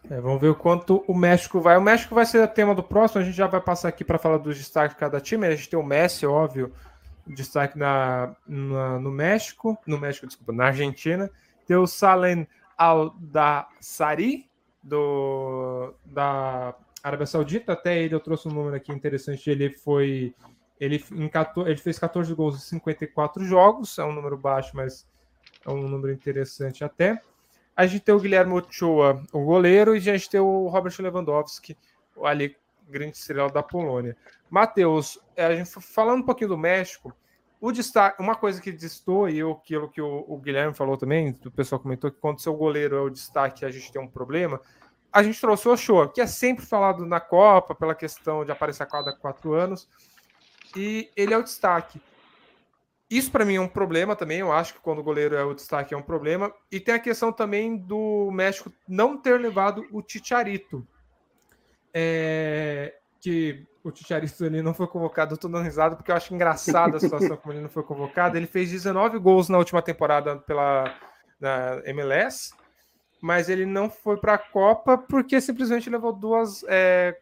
É, 0.10 0.22
vamos 0.22 0.40
ver 0.40 0.48
o 0.48 0.56
quanto 0.56 1.04
o 1.06 1.14
México 1.14 1.60
vai. 1.60 1.78
O 1.78 1.82
México 1.82 2.16
vai 2.16 2.26
ser 2.26 2.48
tema 2.48 2.74
do 2.74 2.82
próximo. 2.82 3.22
A 3.22 3.26
gente 3.26 3.36
já 3.36 3.48
vai 3.48 3.60
passar 3.60 3.90
aqui 3.90 4.06
para 4.06 4.18
falar 4.18 4.38
dos 4.38 4.58
destaques 4.58 4.96
de 4.96 5.00
cada 5.00 5.20
time. 5.20 5.46
A 5.46 5.56
gente 5.56 5.70
tem 5.70 5.78
o 5.78 5.84
Messi, 5.84 6.26
óbvio, 6.26 6.72
destaque 7.26 7.78
na, 7.78 8.34
na, 8.48 9.00
no 9.00 9.12
México, 9.12 9.78
no 9.86 10.00
México, 10.00 10.26
desculpa, 10.26 10.54
na 10.54 10.68
Argentina. 10.68 11.30
Tem 11.66 11.76
o 11.76 11.86
Salen 11.86 12.48
Al-Dassari, 12.78 14.46
do 14.82 15.94
da 16.06 16.74
Arábia 17.04 17.26
Saudita. 17.26 17.74
Até 17.74 18.02
ele 18.02 18.16
eu 18.16 18.22
trouxe 18.22 18.48
um 18.48 18.52
número 18.52 18.78
aqui 18.78 18.94
interessante. 18.94 19.50
Ele 19.50 19.72
foi 19.72 20.34
ele, 20.80 21.04
em 21.12 21.28
14, 21.28 21.70
ele 21.70 21.80
fez 21.80 21.98
14 21.98 22.34
gols 22.34 22.56
em 22.56 22.60
54 22.60 23.44
jogos, 23.44 23.98
é 23.98 24.04
um 24.04 24.14
número 24.14 24.38
baixo, 24.38 24.72
mas 24.76 25.08
é 25.66 25.70
um 25.70 25.88
número 25.88 26.14
interessante 26.14 26.84
até. 26.84 27.20
A 27.76 27.86
gente 27.86 28.04
tem 28.04 28.16
o 28.16 28.20
Guilherme 28.20 28.54
Ochoa, 28.54 29.24
o 29.32 29.44
goleiro, 29.44 29.96
e 29.96 29.98
a 29.98 30.00
gente 30.00 30.30
tem 30.30 30.40
o 30.40 30.68
Robert 30.68 30.94
Lewandowski, 31.00 31.78
ali, 32.24 32.56
grande 32.88 33.18
estrela 33.18 33.50
da 33.50 33.62
Polônia. 33.62 34.16
Matheus, 34.50 35.20
é, 35.36 35.64
falando 35.66 36.22
um 36.22 36.26
pouquinho 36.26 36.50
do 36.50 36.58
México, 36.58 37.14
o 37.60 37.72
destaque, 37.72 38.22
uma 38.22 38.36
coisa 38.36 38.62
que 38.62 38.72
distou, 38.72 39.28
e 39.28 39.42
aquilo 39.42 39.90
que 39.90 40.02
o, 40.02 40.26
o, 40.28 40.38
Guilherme 40.38 40.74
falou 40.74 40.96
também, 40.96 41.38
o 41.46 41.52
pessoal 41.52 41.82
comentou 41.82 42.12
que 42.12 42.20
quando 42.20 42.40
seu 42.40 42.56
goleiro 42.56 42.96
é 42.96 43.02
o 43.02 43.10
destaque, 43.10 43.66
a 43.66 43.72
gente 43.72 43.92
tem 43.92 44.02
um 44.02 44.08
problema. 44.08 44.62
A 45.12 45.24
gente 45.24 45.40
trouxe 45.42 45.68
o 45.68 45.74
Ochoa, 45.74 46.12
que 46.12 46.22
é 46.22 46.28
sempre 46.28 46.66
falado 46.66 47.06
na 47.06 47.20
Copa, 47.20 47.74
pela 47.74 47.96
questão 47.96 48.46
de 48.46 48.52
aparecer 48.52 48.84
a 48.84 48.86
cada 48.86 49.12
quatro 49.12 49.54
anos 49.54 49.88
e 50.78 51.12
ele 51.16 51.34
é 51.34 51.38
o 51.38 51.44
destaque. 51.44 52.00
Isso 53.10 53.32
para 53.32 53.46
mim 53.46 53.56
é 53.56 53.62
um 53.62 53.68
problema 53.68 54.16
também. 54.16 54.40
Eu 54.40 54.52
acho 54.52 54.74
que 54.74 54.80
quando 54.80 55.00
o 55.00 55.04
goleiro 55.04 55.36
é 55.36 55.44
o 55.44 55.54
destaque 55.54 55.94
é 55.94 55.98
um 55.98 56.02
problema. 56.02 56.54
E 56.72 56.80
tem 56.80 56.94
a 56.94 57.00
questão 57.00 57.32
também 57.32 57.78
do 57.78 58.30
México 58.32 58.72
não 58.88 59.18
ter 59.18 59.40
levado 59.40 59.86
o 59.92 60.02
Ticharito. 60.02 60.86
É, 61.94 62.94
que 63.22 63.66
o 63.84 63.92
Ticharito 63.92 64.46
ele 64.46 64.62
não 64.62 64.74
foi 64.74 64.88
convocado. 64.88 65.34
Eu 65.34 65.38
tô 65.38 65.48
dando 65.48 65.64
risada 65.64 65.96
porque 65.96 66.12
eu 66.12 66.16
acho 66.16 66.34
engraçada 66.34 66.98
a 66.98 67.00
situação 67.00 67.38
como 67.38 67.54
ele 67.54 67.62
não 67.62 67.70
foi 67.70 67.84
convocado. 67.84 68.36
Ele 68.38 68.46
fez 68.46 68.70
19 68.70 69.18
gols 69.20 69.48
na 69.48 69.58
última 69.58 69.82
temporada 69.82 70.38
pela 70.38 70.94
na 71.40 71.82
MLS, 71.86 72.52
mas 73.22 73.48
ele 73.48 73.66
não 73.66 73.90
foi 73.90 74.18
para 74.18 74.34
a 74.34 74.38
Copa 74.38 74.98
porque 74.98 75.40
simplesmente 75.40 75.90
levou 75.90 76.12
duas 76.12 76.64
é, 76.68 77.18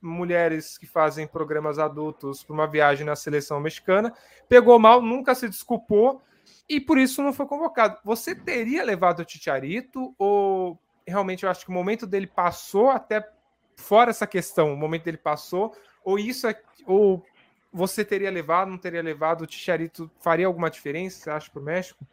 mulheres 0.00 0.76
que 0.76 0.86
fazem 0.86 1.26
programas 1.26 1.78
adultos 1.78 2.42
para 2.42 2.54
uma 2.54 2.66
viagem 2.66 3.06
na 3.06 3.16
seleção 3.16 3.60
mexicana, 3.60 4.12
pegou 4.48 4.78
mal, 4.78 5.00
nunca 5.00 5.34
se 5.34 5.48
desculpou 5.48 6.22
e 6.68 6.80
por 6.80 6.98
isso 6.98 7.22
não 7.22 7.32
foi 7.32 7.46
convocado. 7.46 7.98
Você 8.04 8.34
teria 8.34 8.84
levado 8.84 9.20
o 9.20 9.24
Ticharito 9.24 10.14
ou 10.18 10.78
realmente 11.06 11.44
eu 11.44 11.50
acho 11.50 11.64
que 11.64 11.70
o 11.70 11.74
momento 11.74 12.06
dele 12.06 12.26
passou 12.26 12.90
até 12.90 13.28
fora 13.76 14.10
essa 14.10 14.26
questão, 14.26 14.72
o 14.72 14.76
momento 14.76 15.04
dele 15.04 15.16
passou 15.16 15.74
ou 16.04 16.18
isso 16.18 16.46
é, 16.46 16.60
ou 16.86 17.24
você 17.72 18.04
teria 18.04 18.30
levado, 18.30 18.70
não 18.70 18.78
teria 18.78 19.02
levado 19.02 19.42
o 19.42 19.46
Ticharito 19.46 20.10
faria 20.20 20.46
alguma 20.46 20.70
diferença, 20.70 21.18
você 21.18 21.30
acha 21.30 21.50
para 21.50 21.60
o 21.60 21.64
México? 21.64 22.06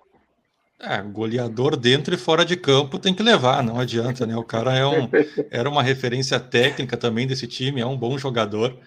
É, 0.80 1.02
goleador 1.02 1.76
dentro 1.76 2.14
e 2.14 2.18
fora 2.18 2.46
de 2.46 2.56
campo 2.56 3.00
tem 3.00 3.12
que 3.12 3.24
levar, 3.24 3.64
não 3.64 3.80
adianta, 3.80 4.28
né? 4.28 4.38
O 4.38 4.44
cara 4.44 4.76
é 4.76 4.86
um, 4.86 5.10
era 5.50 5.68
uma 5.68 5.82
referência 5.82 6.40
técnica 6.40 6.96
também 6.96 7.26
desse 7.26 7.48
time, 7.48 7.82
é 7.82 7.86
um 7.86 7.98
bom 7.98 8.16
jogador. 8.16 8.78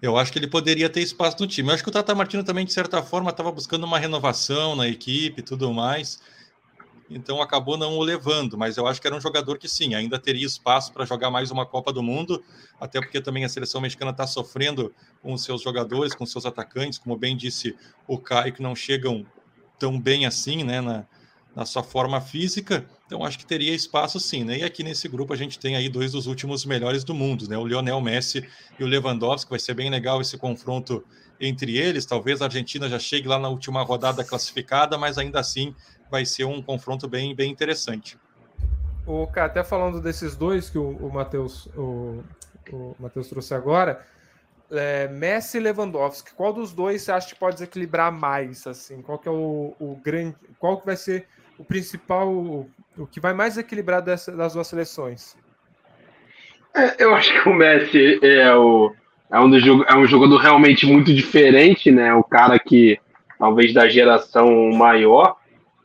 Eu 0.00 0.16
acho 0.16 0.32
que 0.32 0.38
ele 0.38 0.46
poderia 0.46 0.88
ter 0.88 1.00
espaço 1.00 1.36
no 1.40 1.48
time. 1.48 1.68
Eu 1.68 1.74
acho 1.74 1.82
que 1.82 1.88
o 1.88 1.92
Tata 1.92 2.14
Martino 2.14 2.44
também, 2.44 2.64
de 2.64 2.72
certa 2.72 3.02
forma, 3.02 3.30
estava 3.30 3.50
buscando 3.50 3.84
uma 3.84 3.98
renovação 3.98 4.76
na 4.76 4.86
equipe 4.86 5.40
e 5.40 5.42
tudo 5.42 5.72
mais. 5.74 6.20
Então 7.10 7.42
acabou 7.42 7.76
não 7.76 7.98
o 7.98 8.02
levando, 8.02 8.56
mas 8.56 8.76
eu 8.76 8.86
acho 8.86 9.00
que 9.00 9.06
era 9.08 9.16
um 9.16 9.20
jogador 9.20 9.58
que 9.58 9.68
sim, 9.68 9.94
ainda 9.94 10.16
teria 10.16 10.46
espaço 10.46 10.92
para 10.92 11.04
jogar 11.04 11.28
mais 11.28 11.50
uma 11.50 11.66
Copa 11.66 11.92
do 11.92 12.04
Mundo, 12.04 12.42
até 12.80 13.00
porque 13.00 13.20
também 13.20 13.44
a 13.44 13.48
seleção 13.48 13.80
mexicana 13.80 14.12
está 14.12 14.28
sofrendo 14.28 14.94
com 15.20 15.32
os 15.32 15.42
seus 15.42 15.60
jogadores, 15.60 16.14
com 16.14 16.22
os 16.22 16.30
seus 16.30 16.46
atacantes, 16.46 17.00
como 17.00 17.16
bem 17.16 17.36
disse 17.36 17.74
o 18.06 18.16
Caio, 18.16 18.52
que 18.52 18.62
não 18.62 18.76
chegam 18.76 19.26
tão 19.76 20.00
bem 20.00 20.24
assim, 20.24 20.62
né, 20.62 20.80
na, 20.80 21.04
na 21.54 21.66
sua 21.66 21.82
forma 21.82 22.20
física, 22.20 22.84
então 23.06 23.24
acho 23.24 23.38
que 23.38 23.46
teria 23.46 23.74
espaço 23.74 24.20
sim, 24.20 24.44
né? 24.44 24.58
E 24.58 24.62
aqui 24.62 24.84
nesse 24.84 25.08
grupo 25.08 25.32
a 25.32 25.36
gente 25.36 25.58
tem 25.58 25.74
aí 25.74 25.88
dois 25.88 26.12
dos 26.12 26.26
últimos 26.26 26.64
melhores 26.64 27.02
do 27.02 27.12
mundo, 27.12 27.48
né? 27.48 27.58
O 27.58 27.66
Lionel 27.66 28.00
Messi 28.00 28.48
e 28.78 28.84
o 28.84 28.86
Lewandowski, 28.86 29.50
vai 29.50 29.58
ser 29.58 29.74
bem 29.74 29.90
legal 29.90 30.20
esse 30.20 30.38
confronto 30.38 31.04
entre 31.40 31.76
eles. 31.76 32.06
Talvez 32.06 32.40
a 32.40 32.44
Argentina 32.44 32.88
já 32.88 32.98
chegue 32.98 33.26
lá 33.26 33.38
na 33.38 33.48
última 33.48 33.82
rodada 33.82 34.22
classificada, 34.22 34.96
mas 34.96 35.18
ainda 35.18 35.40
assim 35.40 35.74
vai 36.10 36.24
ser 36.24 36.44
um 36.44 36.62
confronto 36.62 37.08
bem, 37.08 37.34
bem 37.34 37.50
interessante. 37.50 38.16
O 39.06 39.26
até 39.34 39.64
falando 39.64 40.00
desses 40.00 40.36
dois 40.36 40.70
que 40.70 40.78
o, 40.78 40.90
o 40.98 41.12
Matheus 41.12 41.66
o, 41.76 42.22
o 42.72 42.94
Matheus 42.98 43.28
trouxe 43.28 43.54
agora, 43.54 44.06
é, 44.70 45.08
Messi 45.08 45.56
e 45.56 45.60
Lewandowski, 45.60 46.32
qual 46.34 46.52
dos 46.52 46.72
dois 46.72 47.02
você 47.02 47.10
acha 47.10 47.28
que 47.28 47.40
pode 47.40 47.56
desequilibrar 47.56 48.12
mais? 48.12 48.66
Assim, 48.66 49.02
qual 49.02 49.18
que 49.18 49.28
é 49.28 49.32
o, 49.32 49.74
o 49.80 49.96
grande, 49.96 50.36
qual 50.58 50.78
que 50.78 50.86
vai 50.86 50.96
ser 50.96 51.26
o 51.60 51.64
principal, 51.64 52.32
o, 52.32 53.06
que 53.10 53.20
vai 53.20 53.34
mais 53.34 53.58
equilibrar 53.58 54.00
dessa, 54.00 54.32
das 54.32 54.54
duas 54.54 54.66
seleções? 54.66 55.36
É, 56.74 57.04
eu 57.04 57.14
acho 57.14 57.30
que 57.32 57.48
o 57.48 57.54
Messi 57.54 58.18
é, 58.22 58.54
o, 58.54 58.94
é, 59.30 59.38
um 59.38 59.50
do, 59.50 59.84
é 59.84 59.94
um 59.94 60.06
jogador 60.06 60.38
realmente 60.38 60.86
muito 60.86 61.12
diferente, 61.12 61.90
né? 61.90 62.14
O 62.14 62.24
cara 62.24 62.58
que 62.58 62.98
talvez 63.38 63.74
da 63.74 63.88
geração 63.88 64.70
maior. 64.72 65.36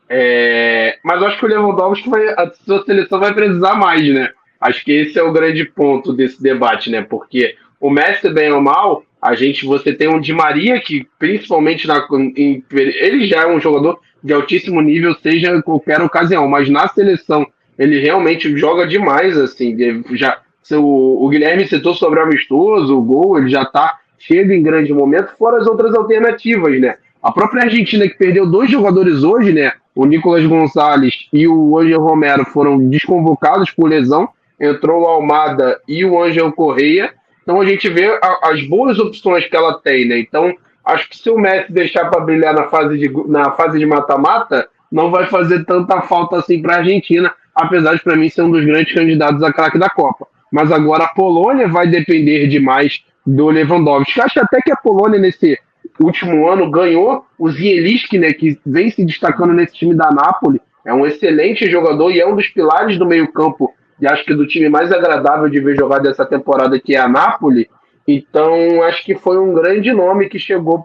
É, 0.08 0.98
mas 1.04 1.20
eu 1.20 1.28
acho 1.28 1.40
que 1.40 1.46
o 1.46 1.50
Lewandowski 1.50 2.10
vai, 2.10 2.28
a 2.30 2.52
sua 2.64 2.86
seleção 2.86 3.20
vai 3.20 3.34
precisar 3.34 3.76
mais, 3.76 4.08
né? 4.14 4.32
Acho 4.62 4.86
que 4.86 4.92
esse 4.92 5.20
é 5.20 5.24
o 5.24 5.34
grande 5.34 5.66
ponto 5.66 6.14
desse 6.14 6.42
debate, 6.42 6.90
né? 6.90 7.02
Porque 7.02 7.58
o 7.82 7.90
Messi, 7.90 8.30
bem 8.30 8.52
ou 8.52 8.62
mal, 8.62 9.04
a 9.26 9.36
gente 9.36 9.66
você 9.66 9.94
tem 9.94 10.08
um 10.08 10.20
Di 10.20 10.34
Maria 10.34 10.80
que, 10.80 11.08
principalmente 11.18 11.88
na, 11.88 12.06
em, 12.36 12.64
ele 12.72 13.28
já 13.28 13.44
é 13.44 13.48
um 13.48 13.60
jogador 13.60 14.00
de 14.24 14.34
altíssimo 14.34 14.82
nível, 14.82 15.16
seja 15.22 15.56
em 15.56 15.62
qualquer 15.62 16.02
ocasião, 16.02 16.48
mas 16.48 16.70
na 16.70 16.88
seleção 16.88 17.46
ele 17.78 18.00
realmente 18.00 18.56
joga 18.58 18.88
demais, 18.88 19.38
assim, 19.38 19.76
já 20.14 20.40
o, 20.72 21.26
o 21.26 21.30
Guilherme 21.30 21.68
citou 21.68 21.94
sobre 21.94 22.20
amistoso, 22.20 22.98
o 22.98 23.02
gol, 23.02 23.38
ele 23.38 23.50
já 23.50 23.66
tá 23.66 24.00
chega 24.18 24.56
em 24.56 24.64
grande 24.64 24.92
momento, 24.92 25.36
fora 25.38 25.58
as 25.58 25.68
outras 25.68 25.94
alternativas, 25.94 26.80
né? 26.80 26.96
A 27.22 27.32
própria 27.32 27.64
Argentina 27.64 28.08
que 28.08 28.18
perdeu 28.18 28.46
dois 28.46 28.70
jogadores 28.72 29.24
hoje, 29.24 29.52
né? 29.52 29.72
O 29.96 30.06
Nicolas 30.06 30.46
Gonzalez 30.46 31.14
e 31.32 31.48
o 31.48 31.78
Angel 31.78 32.02
Romero 32.02 32.46
foram 32.46 32.78
desconvocados 32.90 33.72
por 33.72 33.90
lesão. 33.90 34.30
Entrou 34.60 35.04
o 35.04 35.06
Almada 35.06 35.80
e 35.88 36.06
o 36.06 36.22
Angel 36.22 36.52
Correia. 36.52 37.14
Então 37.46 37.62
a 37.62 37.66
gente 37.66 37.88
vê 37.88 38.08
a, 38.08 38.50
as 38.50 38.64
boas 38.64 38.98
opções 38.98 39.48
que 39.48 39.56
ela 39.56 39.80
tem, 39.80 40.08
né? 40.08 40.20
Então 40.20 40.52
acho 40.84 41.08
que 41.08 41.18
se 41.18 41.30
o 41.30 41.38
Messi 41.38 41.72
deixar 41.72 42.10
para 42.10 42.20
brilhar 42.20 42.54
na 42.56 42.64
fase 42.64 42.98
de 42.98 43.10
na 43.28 43.52
fase 43.52 43.78
de 43.78 43.86
mata-mata, 43.86 44.68
não 44.92 45.12
vai 45.12 45.28
fazer 45.28 45.64
tanta 45.64 46.02
falta 46.02 46.38
assim 46.38 46.60
para 46.60 46.76
a 46.76 46.78
Argentina, 46.80 47.32
apesar 47.54 47.94
de 47.94 48.04
para 48.04 48.16
mim 48.16 48.30
ser 48.30 48.42
um 48.42 48.52
dos 48.52 48.66
grandes 48.66 48.94
candidatos 48.94 49.44
a 49.44 49.54
craque 49.54 49.78
da 49.78 49.90
Copa. 49.90 50.28
Mas 50.52 50.72
agora 50.72 51.04
a 51.04 51.10
Polônia 51.10 51.68
vai 51.68 51.88
depender 51.88 52.48
demais 52.48 53.04
do 53.26 53.48
Lewandowski. 53.50 54.22
Acho 54.22 54.40
até 54.40 54.60
que 54.62 54.72
a 54.72 54.78
Polônia 54.78 55.20
nesse 55.20 55.60
último 56.00 56.48
ano 56.50 56.70
ganhou 56.72 57.26
o 57.38 57.50
Zielinski, 57.50 58.18
né, 58.18 58.34
que 58.34 58.60
vem 58.66 58.90
se 58.90 59.04
destacando 59.06 59.54
nesse 59.54 59.74
time 59.74 59.94
da 59.94 60.12
Napoli. 60.12 60.60
É 60.86 60.94
um 60.94 61.06
excelente 61.06 61.70
jogador 61.70 62.12
e 62.12 62.20
é 62.20 62.28
um 62.28 62.36
dos 62.36 62.48
pilares 62.48 62.98
do 62.98 63.06
meio-campo 63.06 63.74
e 64.00 64.08
acho 64.08 64.26
que 64.26 64.34
do 64.34 64.48
time 64.48 64.70
mais 64.70 64.92
agradável 64.92 65.50
de 65.50 65.60
ver 65.60 65.76
jogar 65.76 66.00
dessa 66.00 66.26
temporada, 66.26 66.80
que 66.80 66.96
é 66.96 67.00
a 67.00 67.08
Napoli. 67.08 67.70
Então, 68.08 68.84
acho 68.84 69.04
que 69.04 69.16
foi 69.16 69.38
um 69.40 69.54
grande 69.54 69.92
nome 69.92 70.30
que 70.30 70.38
chegou 70.38 70.84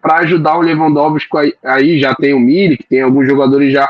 para 0.00 0.16
ajudar 0.16 0.58
o 0.58 0.60
Lewandowski. 0.60 1.56
Aí 1.64 1.98
já 1.98 2.14
tem 2.14 2.34
o 2.34 2.40
Milik, 2.40 2.84
tem 2.88 3.02
alguns 3.02 3.26
jogadores 3.26 3.72
já 3.72 3.88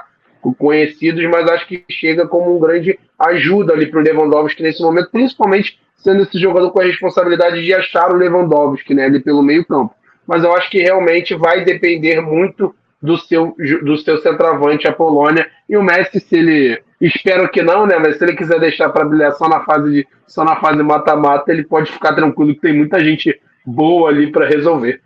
conhecidos, 0.58 1.24
mas 1.30 1.48
acho 1.50 1.66
que 1.66 1.84
chega 1.90 2.26
como 2.26 2.56
um 2.56 2.60
grande 2.60 2.98
ajuda 3.18 3.72
ali 3.72 3.86
para 3.86 4.00
o 4.00 4.02
Lewandowski 4.02 4.62
nesse 4.62 4.82
momento, 4.82 5.10
principalmente 5.10 5.78
sendo 5.96 6.22
esse 6.22 6.38
jogador 6.38 6.70
com 6.72 6.80
a 6.80 6.84
responsabilidade 6.84 7.64
de 7.64 7.72
achar 7.72 8.10
o 8.10 8.16
Lewandowski 8.16 8.92
né, 8.92 9.04
ali 9.04 9.20
pelo 9.20 9.42
meio 9.42 9.64
campo. 9.64 9.94
Mas 10.26 10.42
eu 10.42 10.54
acho 10.54 10.68
que 10.70 10.82
realmente 10.82 11.34
vai 11.34 11.64
depender 11.64 12.20
muito 12.20 12.74
do 13.02 13.18
seu, 13.18 13.56
do 13.82 13.96
seu 13.98 14.18
centroavante, 14.18 14.86
a 14.86 14.92
Polônia, 14.92 15.50
e 15.68 15.76
o 15.76 15.82
Messi, 15.82 16.20
se 16.20 16.36
ele. 16.36 16.82
Espero 17.00 17.50
que 17.50 17.60
não, 17.62 17.84
né? 17.84 17.98
Mas 17.98 18.16
se 18.16 18.24
ele 18.24 18.36
quiser 18.36 18.60
deixar 18.60 18.90
para 18.90 19.04
brilhar 19.04 19.32
só 19.32 19.48
na 19.48 19.64
fase 19.64 19.90
de 19.90 20.08
só 20.28 20.44
na 20.44 20.60
fase 20.60 20.80
mata-mata, 20.82 21.50
ele 21.50 21.64
pode 21.64 21.90
ficar 21.90 22.14
tranquilo 22.14 22.54
que 22.54 22.60
tem 22.60 22.72
muita 22.72 23.02
gente 23.04 23.38
boa 23.66 24.08
ali 24.08 24.30
para 24.30 24.46
resolver. 24.46 25.02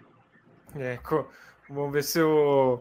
É, 0.79 0.99
vamos 1.71 1.93
ver 1.93 2.05
se 2.05 2.21
o, 2.21 2.79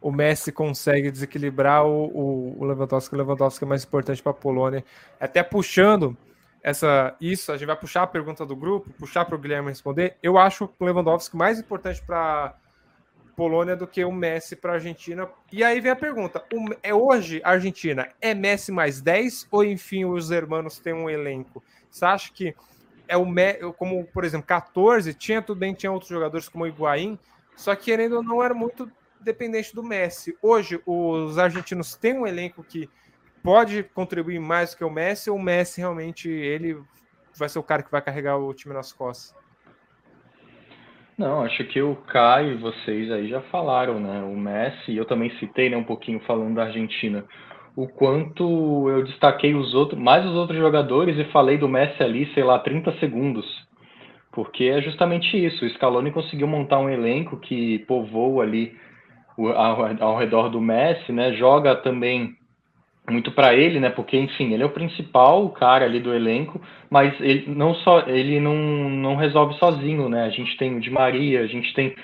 o 0.00 0.10
Messi 0.10 0.50
consegue 0.50 1.12
desequilibrar 1.12 1.86
o, 1.86 2.06
o, 2.06 2.56
o 2.58 2.64
Lewandowski. 2.64 3.14
O 3.14 3.18
Lewandowski 3.18 3.64
é 3.64 3.68
mais 3.68 3.84
importante 3.84 4.20
para 4.20 4.32
a 4.32 4.34
Polônia. 4.34 4.84
Até 5.20 5.44
puxando 5.44 6.16
essa 6.60 7.14
isso, 7.20 7.52
a 7.52 7.56
gente 7.56 7.68
vai 7.68 7.76
puxar 7.76 8.02
a 8.02 8.06
pergunta 8.08 8.44
do 8.44 8.56
grupo, 8.56 8.90
puxar 8.98 9.24
para 9.24 9.36
o 9.36 9.38
Guilherme 9.38 9.68
responder. 9.68 10.16
Eu 10.20 10.36
acho 10.36 10.68
o 10.78 10.84
Lewandowski 10.84 11.36
mais 11.36 11.60
importante 11.60 12.02
para 12.04 12.52
Polônia 13.36 13.76
do 13.76 13.86
que 13.86 14.02
o 14.02 14.10
Messi 14.10 14.56
para 14.56 14.72
Argentina. 14.72 15.28
E 15.52 15.62
aí 15.62 15.78
vem 15.78 15.92
a 15.92 15.96
pergunta: 15.96 16.42
o, 16.52 16.74
é 16.82 16.94
hoje 16.94 17.40
a 17.44 17.50
Argentina 17.50 18.08
é 18.20 18.34
Messi 18.34 18.72
mais 18.72 19.02
10 19.02 19.46
ou 19.50 19.62
enfim 19.62 20.06
os 20.06 20.30
hermanos 20.30 20.78
têm 20.78 20.94
um 20.94 21.08
elenco? 21.08 21.62
Você 21.90 22.04
acha 22.06 22.32
que 22.32 22.54
é 23.06 23.16
o 23.16 23.72
como 23.74 24.04
por 24.06 24.24
exemplo 24.24 24.46
14 24.46 25.14
tinha 25.14 25.40
tudo 25.40 25.58
bem 25.58 25.74
tinha 25.74 25.92
outros 25.92 26.08
jogadores 26.08 26.48
como 26.48 26.64
o 26.64 26.66
Higuaín, 26.66 27.18
só 27.54 27.76
que 27.76 27.84
querendo 27.84 28.22
não 28.22 28.42
era 28.42 28.54
muito 28.54 28.90
dependente 29.20 29.74
do 29.74 29.82
Messi. 29.82 30.36
Hoje 30.40 30.80
os 30.86 31.38
argentinos 31.38 31.94
têm 31.94 32.18
um 32.18 32.26
elenco 32.26 32.64
que 32.64 32.88
pode 33.42 33.82
contribuir 33.82 34.40
mais 34.40 34.74
que 34.74 34.82
o 34.82 34.90
Messi 34.90 35.30
ou 35.30 35.36
o 35.36 35.42
Messi 35.42 35.80
realmente 35.80 36.28
ele 36.28 36.82
vai 37.34 37.48
ser 37.48 37.58
o 37.58 37.62
cara 37.62 37.82
que 37.82 37.90
vai 37.90 38.00
carregar 38.00 38.38
o 38.38 38.54
time 38.54 38.72
nas 38.72 38.92
costas? 38.92 39.34
Não, 41.18 41.42
acho 41.42 41.64
que 41.64 41.80
o 41.80 41.96
Caio 41.96 42.52
e 42.52 42.56
vocês 42.56 43.10
aí 43.10 43.28
já 43.28 43.40
falaram, 43.42 43.98
né? 43.98 44.22
O 44.22 44.36
Messi, 44.36 44.94
eu 44.94 45.06
também 45.06 45.30
citei 45.38 45.70
né, 45.70 45.76
um 45.76 45.84
pouquinho 45.84 46.20
falando 46.20 46.56
da 46.56 46.64
Argentina, 46.64 47.24
o 47.74 47.88
quanto 47.88 48.88
eu 48.90 49.02
destaquei 49.02 49.54
os 49.54 49.72
outros, 49.72 49.98
mais 49.98 50.26
os 50.26 50.34
outros 50.34 50.58
jogadores 50.58 51.18
e 51.18 51.24
falei 51.32 51.56
do 51.56 51.68
Messi 51.68 52.02
ali, 52.02 52.26
sei 52.34 52.44
lá, 52.44 52.58
30 52.58 52.92
segundos. 52.98 53.46
Porque 54.30 54.64
é 54.64 54.82
justamente 54.82 55.42
isso, 55.42 55.64
o 55.64 55.70
Scaloni 55.70 56.10
conseguiu 56.10 56.46
montar 56.46 56.78
um 56.80 56.90
elenco 56.90 57.38
que 57.38 57.78
povoa 57.80 58.42
ali 58.44 58.76
ao, 59.38 60.02
ao 60.02 60.18
redor 60.18 60.50
do 60.50 60.60
Messi, 60.60 61.12
né? 61.12 61.32
Joga 61.32 61.76
também 61.76 62.36
muito 63.10 63.30
para 63.32 63.54
ele, 63.54 63.80
né? 63.80 63.90
Porque 63.90 64.16
enfim, 64.16 64.52
ele 64.52 64.62
é 64.62 64.66
o 64.66 64.70
principal 64.70 65.48
cara 65.50 65.84
ali 65.84 66.00
do 66.00 66.14
elenco, 66.14 66.60
mas 66.90 67.14
ele 67.20 67.44
não 67.48 67.74
só 67.76 68.00
ele 68.06 68.40
não, 68.40 68.54
não 68.54 69.16
resolve 69.16 69.54
sozinho, 69.58 70.08
né? 70.08 70.24
A 70.24 70.30
gente 70.30 70.56
tem 70.56 70.76
o 70.76 70.80
Di 70.80 70.90
Maria, 70.90 71.40
a 71.40 71.46
gente 71.46 71.72
tem 71.74 71.94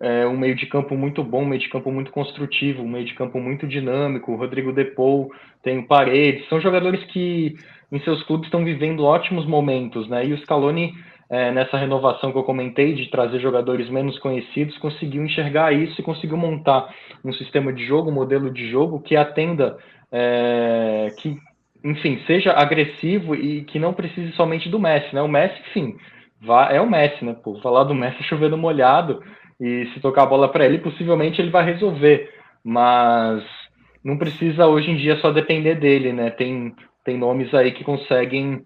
é, 0.00 0.26
um 0.26 0.36
meio 0.36 0.54
de 0.54 0.66
campo 0.66 0.96
muito 0.96 1.22
bom, 1.22 1.42
um 1.42 1.46
meio 1.46 1.60
de 1.60 1.68
campo 1.68 1.90
muito 1.90 2.10
construtivo, 2.10 2.82
um 2.82 2.88
meio 2.88 3.04
de 3.04 3.14
campo 3.14 3.40
muito 3.40 3.66
dinâmico. 3.66 4.32
O 4.32 4.36
Rodrigo 4.36 4.72
Depou, 4.72 5.30
tem 5.62 5.78
o 5.78 5.86
Paredes, 5.86 6.48
são 6.48 6.60
jogadores 6.60 7.02
que 7.06 7.56
em 7.90 8.00
seus 8.00 8.22
clubes 8.22 8.46
estão 8.46 8.64
vivendo 8.64 9.04
ótimos 9.04 9.46
momentos, 9.46 10.08
né? 10.08 10.24
E 10.26 10.32
o 10.32 10.38
Scaloni 10.38 10.94
é, 11.32 11.50
nessa 11.50 11.78
renovação 11.78 12.30
que 12.30 12.36
eu 12.36 12.44
comentei 12.44 12.94
de 12.94 13.10
trazer 13.10 13.40
jogadores 13.40 13.88
menos 13.88 14.18
conhecidos, 14.18 14.76
conseguiu 14.76 15.24
enxergar 15.24 15.72
isso 15.72 15.98
e 15.98 16.04
conseguiu 16.04 16.36
montar 16.36 16.94
um 17.24 17.32
sistema 17.32 17.72
de 17.72 17.86
jogo, 17.86 18.10
um 18.10 18.14
modelo 18.14 18.50
de 18.50 18.70
jogo 18.70 19.00
que 19.00 19.16
atenda 19.16 19.78
é, 20.12 21.08
que 21.18 21.36
enfim, 21.84 22.20
seja 22.26 22.52
agressivo 22.52 23.34
e 23.34 23.64
que 23.64 23.78
não 23.78 23.92
precise 23.92 24.32
somente 24.32 24.68
do 24.68 24.78
Messi, 24.78 25.12
né? 25.14 25.20
O 25.20 25.28
Messi, 25.28 25.60
sim, 25.72 25.96
é 26.70 26.80
o 26.80 26.88
Messi, 26.88 27.24
né? 27.24 27.34
Pô, 27.42 27.60
falar 27.60 27.84
do 27.84 27.94
Messi 27.94 28.22
chovendo 28.24 28.56
molhado 28.56 29.22
e 29.60 29.86
se 29.92 30.00
tocar 30.00 30.22
a 30.22 30.26
bola 30.26 30.48
para 30.48 30.64
ele, 30.64 30.78
possivelmente 30.78 31.40
ele 31.40 31.50
vai 31.50 31.64
resolver, 31.64 32.30
mas 32.64 33.42
não 34.04 34.16
precisa 34.16 34.66
hoje 34.66 34.90
em 34.90 34.96
dia 34.96 35.16
só 35.16 35.30
depender 35.32 35.76
dele, 35.76 36.12
né? 36.12 36.30
Tem, 36.30 36.74
tem 37.04 37.18
nomes 37.18 37.52
aí 37.52 37.72
que 37.72 37.84
conseguem 37.84 38.64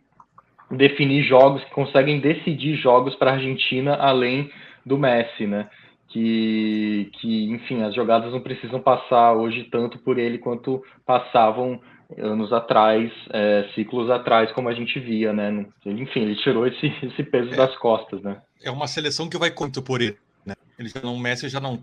definir 0.70 1.23
jogos, 1.23 1.62
que 1.64 1.70
conseguem 1.70 2.20
decidir 2.20 2.77
jogos 2.77 3.14
para 3.14 3.31
a 3.31 3.35
Argentina 3.35 3.94
além 3.94 4.51
do 4.85 4.98
Messi, 4.98 5.47
né? 5.47 5.68
Que, 6.09 7.11
que, 7.20 7.51
enfim, 7.51 7.83
as 7.83 7.95
jogadas 7.95 8.33
não 8.33 8.41
precisam 8.41 8.81
passar 8.81 9.33
hoje 9.35 9.65
tanto 9.65 9.99
por 9.99 10.19
ele 10.19 10.39
quanto 10.39 10.83
passavam 11.05 11.81
anos 12.16 12.53
atrás, 12.53 13.11
é, 13.31 13.69
ciclos 13.74 14.09
atrás, 14.11 14.53
como 14.53 14.69
a 14.69 14.74
gente 14.74 14.99
via, 15.01 15.33
né? 15.33 15.66
enfim, 15.85 16.20
ele 16.20 16.37
tirou 16.37 16.66
esse, 16.66 16.87
esse 17.03 17.23
peso 17.24 17.53
é, 17.53 17.57
das 17.57 17.77
costas, 17.77 18.23
né? 18.23 18.41
É 18.62 18.70
uma 18.70 18.87
seleção 18.87 19.28
que 19.28 19.37
vai 19.37 19.51
quanto 19.51 19.83
por 19.83 20.01
ele, 20.01 20.16
né? 20.45 20.55
Ele 20.78 20.89
já 20.89 21.01
não, 21.03 21.15
o 21.15 21.19
Messi 21.19 21.49
já 21.49 21.61
não 21.61 21.83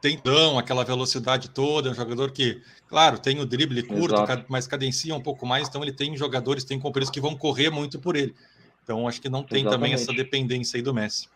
tem 0.00 0.16
tão 0.16 0.58
aquela 0.58 0.84
velocidade 0.84 1.50
toda, 1.50 1.88
é 1.88 1.92
um 1.92 1.94
jogador 1.94 2.30
que, 2.30 2.60
claro, 2.88 3.18
tem 3.18 3.38
o 3.38 3.46
drible 3.46 3.82
curto, 3.82 4.14
Exato. 4.14 4.44
mas 4.48 4.66
cadencia 4.66 5.14
um 5.14 5.20
pouco 5.20 5.46
mais, 5.46 5.68
então 5.68 5.82
ele 5.82 5.92
tem 5.92 6.16
jogadores, 6.16 6.64
tem 6.64 6.78
companheiros 6.78 7.10
que 7.10 7.20
vão 7.20 7.36
correr 7.36 7.70
muito 7.70 7.98
por 7.98 8.16
ele. 8.16 8.34
Então 8.82 9.06
acho 9.06 9.20
que 9.20 9.28
não 9.28 9.42
tem 9.42 9.60
Exatamente. 9.60 9.90
também 9.90 9.92
essa 9.92 10.12
dependência 10.12 10.78
aí 10.78 10.82
do 10.82 10.94
Messi. 10.94 11.28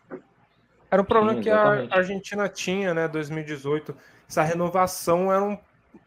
Era 0.95 1.03
um 1.03 1.05
problema 1.05 1.35
Sim, 1.35 1.43
que 1.43 1.51
a 1.51 1.89
Argentina 1.91 2.49
tinha, 2.49 2.95
né, 2.95 3.09
2018. 3.09 3.97
Essa 4.29 4.45
renovação 4.45 5.33
era 5.33 5.43
um, 5.43 5.59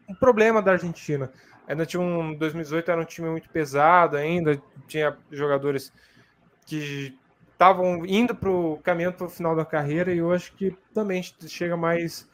um 0.08 0.14
problema 0.14 0.62
da 0.62 0.72
Argentina. 0.72 1.30
Ainda 1.68 1.84
tinha 1.84 2.00
um 2.00 2.34
2018 2.34 2.90
era 2.90 2.98
um 2.98 3.04
time 3.04 3.28
muito 3.28 3.50
pesado 3.50 4.16
ainda, 4.16 4.58
tinha 4.86 5.14
jogadores 5.30 5.92
que 6.64 7.14
estavam 7.52 8.06
indo 8.06 8.34
para 8.34 8.48
o 8.48 8.78
caminho 8.78 9.12
para 9.12 9.26
o 9.26 9.30
final 9.30 9.54
da 9.54 9.66
carreira 9.66 10.10
e 10.10 10.18
eu 10.18 10.32
acho 10.32 10.54
que 10.54 10.74
também 10.94 11.22
chega 11.22 11.76
mais 11.76 12.26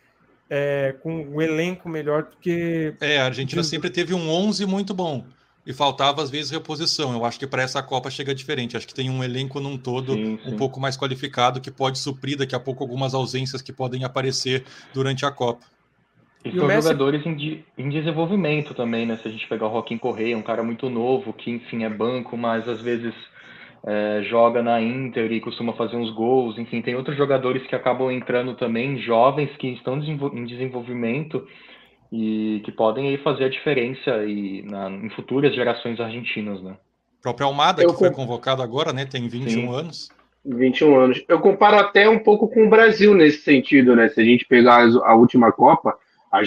é, 0.48 0.94
com 1.02 1.12
um 1.12 1.43
elenco 1.43 1.89
melhor 1.89 2.22
do 2.22 2.36
que. 2.36 2.94
É, 3.01 3.18
a 3.18 3.24
Argentina 3.24 3.62
de... 3.62 3.66
sempre 3.66 3.90
teve 3.90 4.14
um 4.14 4.31
11 4.31 4.64
muito 4.64 4.94
bom 4.94 5.24
e 5.66 5.72
faltava 5.72 6.22
às 6.22 6.30
vezes 6.30 6.50
reposição. 6.50 7.12
Eu 7.12 7.24
acho 7.24 7.38
que 7.38 7.46
para 7.46 7.62
essa 7.62 7.82
Copa 7.82 8.10
chega 8.10 8.34
diferente. 8.34 8.76
Acho 8.76 8.86
que 8.86 8.94
tem 8.94 9.08
um 9.08 9.24
elenco 9.24 9.60
num 9.60 9.78
todo 9.78 10.14
sim, 10.14 10.38
sim. 10.42 10.54
um 10.54 10.56
pouco 10.56 10.78
mais 10.78 10.96
qualificado 10.96 11.60
que 11.60 11.70
pode 11.70 11.98
suprir 11.98 12.36
daqui 12.36 12.54
a 12.54 12.60
pouco 12.60 12.82
algumas 12.82 13.14
ausências 13.14 13.62
que 13.62 13.72
podem 13.72 14.04
aparecer 14.04 14.64
durante 14.92 15.24
a 15.24 15.30
Copa. 15.30 15.64
E, 16.44 16.50
e 16.50 16.56
são 16.56 16.66
Messi... 16.66 16.82
jogadores 16.82 17.24
em, 17.24 17.34
de, 17.34 17.64
em, 17.78 17.88
desenvolvimento 17.88 18.74
também, 18.74 19.06
né? 19.06 19.16
Se 19.16 19.26
a 19.26 19.30
gente 19.30 19.48
pegar 19.48 19.66
o 19.68 19.72
Joaquim 19.72 19.96
Correia, 19.96 20.36
um 20.36 20.42
cara 20.42 20.62
muito 20.62 20.90
novo, 20.90 21.32
que 21.32 21.50
enfim 21.50 21.84
é 21.84 21.88
banco, 21.88 22.36
mas 22.36 22.68
às 22.68 22.82
vezes 22.82 23.14
é, 23.86 24.22
joga 24.28 24.62
na 24.62 24.82
Inter 24.82 25.32
e 25.32 25.40
costuma 25.40 25.72
fazer 25.72 25.96
uns 25.96 26.10
gols. 26.10 26.58
Enfim, 26.58 26.82
tem 26.82 26.94
outros 26.94 27.16
jogadores 27.16 27.66
que 27.66 27.74
acabam 27.74 28.10
entrando 28.10 28.54
também, 28.54 28.98
jovens 28.98 29.50
que 29.56 29.68
estão 29.68 29.98
em 29.98 30.44
desenvolvimento 30.44 31.46
e 32.16 32.60
que 32.60 32.70
podem 32.70 33.08
aí 33.08 33.18
fazer 33.18 33.44
a 33.44 33.48
diferença 33.48 34.24
e, 34.24 34.62
na, 34.62 34.88
em 34.88 35.10
futuras 35.10 35.52
gerações 35.52 35.98
argentinas, 35.98 36.62
né? 36.62 36.76
O 37.18 37.22
próprio 37.22 37.48
Almada, 37.48 37.82
Eu 37.82 37.92
que 37.92 37.98
foi 37.98 38.10
convocado 38.12 38.62
agora, 38.62 38.92
né? 38.92 39.04
Tem 39.04 39.26
21 39.26 39.50
Sim. 39.50 39.74
anos. 39.74 40.08
21 40.44 40.96
anos. 40.96 41.24
Eu 41.28 41.40
comparo 41.40 41.76
até 41.76 42.08
um 42.08 42.20
pouco 42.20 42.46
com 42.46 42.66
o 42.66 42.70
Brasil 42.70 43.14
nesse 43.14 43.38
sentido, 43.38 43.96
né? 43.96 44.08
Se 44.08 44.20
a 44.20 44.24
gente 44.24 44.44
pegar 44.44 44.86
a 45.02 45.14
última 45.16 45.50
Copa, 45.50 45.98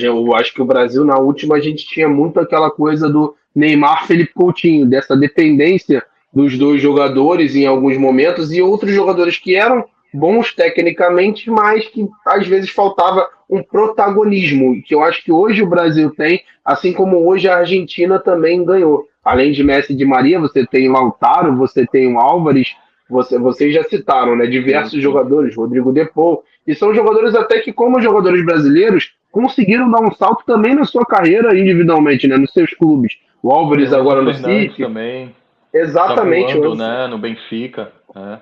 eu 0.02 0.34
acho 0.36 0.54
que 0.54 0.62
o 0.62 0.66
Brasil, 0.66 1.04
na 1.04 1.20
última, 1.20 1.56
a 1.56 1.60
gente 1.60 1.86
tinha 1.86 2.08
muito 2.08 2.40
aquela 2.40 2.72
coisa 2.72 3.10
do 3.10 3.36
Neymar 3.54 4.08
Felipe 4.08 4.34
Coutinho, 4.34 4.86
dessa 4.86 5.18
dependência 5.18 6.02
dos 6.34 6.58
dois 6.58 6.82
jogadores 6.82 7.56
em 7.56 7.66
alguns 7.66 7.98
momentos 7.98 8.54
e 8.54 8.62
outros 8.62 8.94
jogadores 8.94 9.38
que 9.38 9.56
eram 9.56 9.84
bons 10.18 10.54
tecnicamente, 10.54 11.50
mas 11.50 11.88
que 11.88 12.08
às 12.26 12.48
vezes 12.48 12.70
faltava 12.70 13.28
um 13.50 13.64
protagonismo, 13.64 14.82
que 14.84 14.94
eu 14.94 15.04
acho 15.04 15.24
que 15.24 15.32
hoje 15.32 15.62
o 15.62 15.70
Brasil 15.70 16.12
tem, 16.12 16.42
assim 16.66 16.92
como 16.92 17.28
hoje 17.28 17.48
a 17.48 17.58
Argentina 17.58 18.20
também 18.20 18.64
ganhou. 18.66 19.06
Além 19.24 19.52
de 19.52 19.64
Messi 19.64 19.94
e 19.94 19.96
de 19.96 20.06
Maria, 20.06 20.40
você 20.40 20.66
tem 20.66 20.90
Lautaro, 20.90 21.56
você 21.56 21.86
tem 21.86 22.14
o 22.14 22.20
Álvares, 22.20 22.76
você, 23.10 23.38
vocês 23.38 23.74
já 23.74 23.84
citaram, 23.84 24.36
né? 24.36 24.48
Diversos 24.48 24.94
sim, 24.94 25.02
jogadores, 25.02 25.56
Rodrigo 25.56 25.94
Depou, 25.94 26.44
e 26.66 26.76
são 26.76 26.94
jogadores 26.94 27.36
até 27.36 27.60
que, 27.60 27.72
como 27.72 28.02
jogadores 28.02 28.46
brasileiros, 28.46 29.14
conseguiram 29.32 29.90
dar 29.90 30.02
um 30.02 30.12
salto 30.12 30.44
também 30.46 30.76
na 30.76 30.84
sua 30.84 31.06
carreira 31.06 31.58
individualmente, 31.58 32.28
né? 32.28 32.38
Nos 32.38 32.52
seus 32.52 32.74
clubes. 32.74 33.14
O 33.42 33.52
Álvares 33.52 33.94
agora 33.94 34.22
no 34.22 34.34
City. 34.34 34.82
também. 34.82 35.34
Exatamente. 35.74 36.54
Tá 36.54 36.60
voando, 36.60 36.76
né, 36.76 37.08
no 37.08 37.18
Benfica. 37.18 37.92
É. 38.16 38.40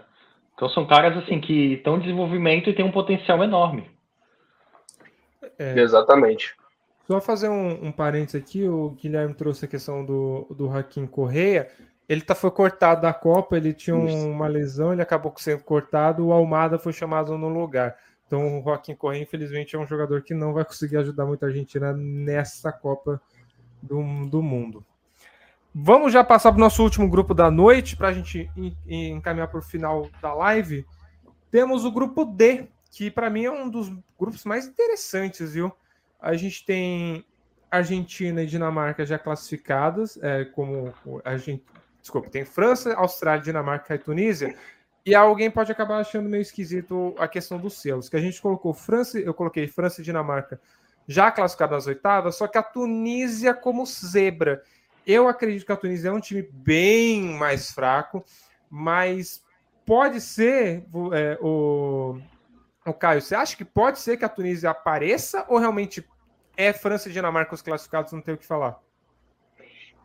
Então 0.56 0.70
são 0.70 0.88
caras 0.88 1.18
assim 1.18 1.40
que 1.40 1.74
estão 1.74 1.98
em 1.98 2.00
desenvolvimento 2.00 2.70
e 2.70 2.74
têm 2.74 2.86
um 2.86 2.92
potencial 2.92 3.44
enorme. 3.44 3.90
É, 5.60 5.78
Exatamente. 5.78 6.56
Só 7.06 7.22
fazer 7.22 7.50
um, 7.50 7.86
um 7.86 7.92
parênteses 7.92 8.42
aqui, 8.42 8.68
o 8.68 8.92
Guilherme 8.92 9.36
trouxe 9.36 9.66
a 9.66 9.68
questão 9.68 10.04
do, 10.04 10.48
do 10.50 10.68
Raquim 10.68 11.06
Correia. 11.06 11.70
Ele 12.08 12.22
tá, 12.22 12.34
foi 12.34 12.52
cortado 12.52 13.02
da 13.02 13.14
Copa, 13.14 13.58
ele 13.58 13.74
tinha 13.74 13.96
um, 13.96 14.32
uma 14.32 14.48
lesão, 14.48 14.92
ele 14.92 15.02
acabou 15.02 15.34
sendo 15.38 15.64
cortado, 15.64 16.26
o 16.26 16.32
Almada 16.32 16.80
foi 16.80 16.94
chamado 16.94 17.38
no 17.38 17.50
lugar. 17.50 17.96
Então 18.26 18.60
o 18.60 18.64
Joaquim 18.64 18.96
Correia, 18.96 19.22
infelizmente, 19.22 19.76
é 19.76 19.80
um 19.80 19.86
jogador 19.86 20.24
que 20.24 20.34
não 20.34 20.54
vai 20.54 20.66
conseguir 20.66 20.98
ajudar 20.98 21.26
muito 21.26 21.44
a 21.44 21.48
Argentina 21.48 21.94
nessa 21.94 22.72
Copa 22.72 23.22
do, 23.82 24.02
do 24.28 24.42
Mundo. 24.42 24.84
Vamos 25.78 26.14
já 26.14 26.24
passar 26.24 26.54
para 26.54 26.58
o 26.58 26.62
nosso 26.62 26.82
último 26.82 27.10
grupo 27.10 27.34
da 27.34 27.52
noite, 27.52 27.98
para 27.98 28.08
a 28.08 28.14
gente 28.14 28.50
encaminhar 28.88 29.50
para 29.50 29.60
o 29.60 29.62
final 29.62 30.10
da 30.22 30.34
live. 30.34 30.86
Temos 31.52 31.84
o 31.84 31.92
grupo 31.92 32.24
D, 32.24 32.70
que 32.90 33.12
para 33.12 33.30
mim 33.30 33.44
é 33.44 33.52
um 33.52 33.70
dos 33.70 33.92
grupos 34.18 34.46
mais 34.46 34.66
interessantes, 34.66 35.54
viu? 35.54 35.70
A 36.18 36.34
gente 36.38 36.66
tem 36.66 37.26
Argentina 37.70 38.42
e 38.42 38.46
Dinamarca 38.46 39.06
já 39.06 39.20
classificadas, 39.20 40.18
é, 40.22 40.46
como 40.46 40.94
a 41.26 41.36
gente. 41.36 41.62
Desculpa, 42.00 42.30
tem 42.30 42.46
França, 42.46 42.94
Austrália, 42.96 43.44
Dinamarca 43.44 43.96
e 43.96 44.00
Tunísia. 44.00 44.56
E 45.06 45.14
alguém 45.14 45.52
pode 45.52 45.74
acabar 45.74 46.00
achando 46.00 46.30
meio 46.30 46.42
esquisito 46.42 47.14
a 47.20 47.28
questão 47.28 47.58
dos 47.58 47.82
selos, 47.82 48.08
que 48.08 48.16
a 48.16 48.22
gente 48.22 48.42
colocou 48.42 48.74
França, 48.74 49.20
eu 49.20 49.34
coloquei 49.34 49.68
França 49.68 50.00
e 50.00 50.06
Dinamarca 50.06 50.58
já 51.06 51.30
classificadas 51.32 51.80
nas 51.80 51.88
oitavas, 51.88 52.38
só 52.38 52.48
que 52.48 52.58
a 52.58 52.64
Tunísia 52.64 53.54
como 53.54 53.86
zebra. 53.86 54.64
Eu 55.06 55.28
acredito 55.28 55.66
que 55.66 55.72
a 55.72 55.78
Tunísia 55.78 56.10
é 56.10 56.12
um 56.12 56.20
time 56.20 56.42
bem 56.52 57.22
mais 57.38 57.72
fraco, 57.72 58.24
mas 58.70 59.44
pode 59.86 60.20
ser 60.20 60.84
é, 61.14 61.38
o, 61.42 62.18
o 62.86 62.94
Caio. 62.94 63.22
Você 63.22 63.36
acha 63.36 63.56
que 63.56 63.64
pode 63.64 64.00
ser 64.00 64.18
que 64.18 64.26
a 64.26 64.30
Tunísia 64.30 64.72
apareça 64.72 65.46
ou 65.48 65.60
realmente 65.60 66.04
é 66.58 66.74
França 66.74 67.10
e 67.10 67.14
Dinamarca 67.14 67.54
os 67.54 67.62
classificados? 67.62 68.12
Não 68.12 68.22
tem 68.22 68.34
o 68.34 68.38
que 68.38 68.46
falar. 68.46 68.80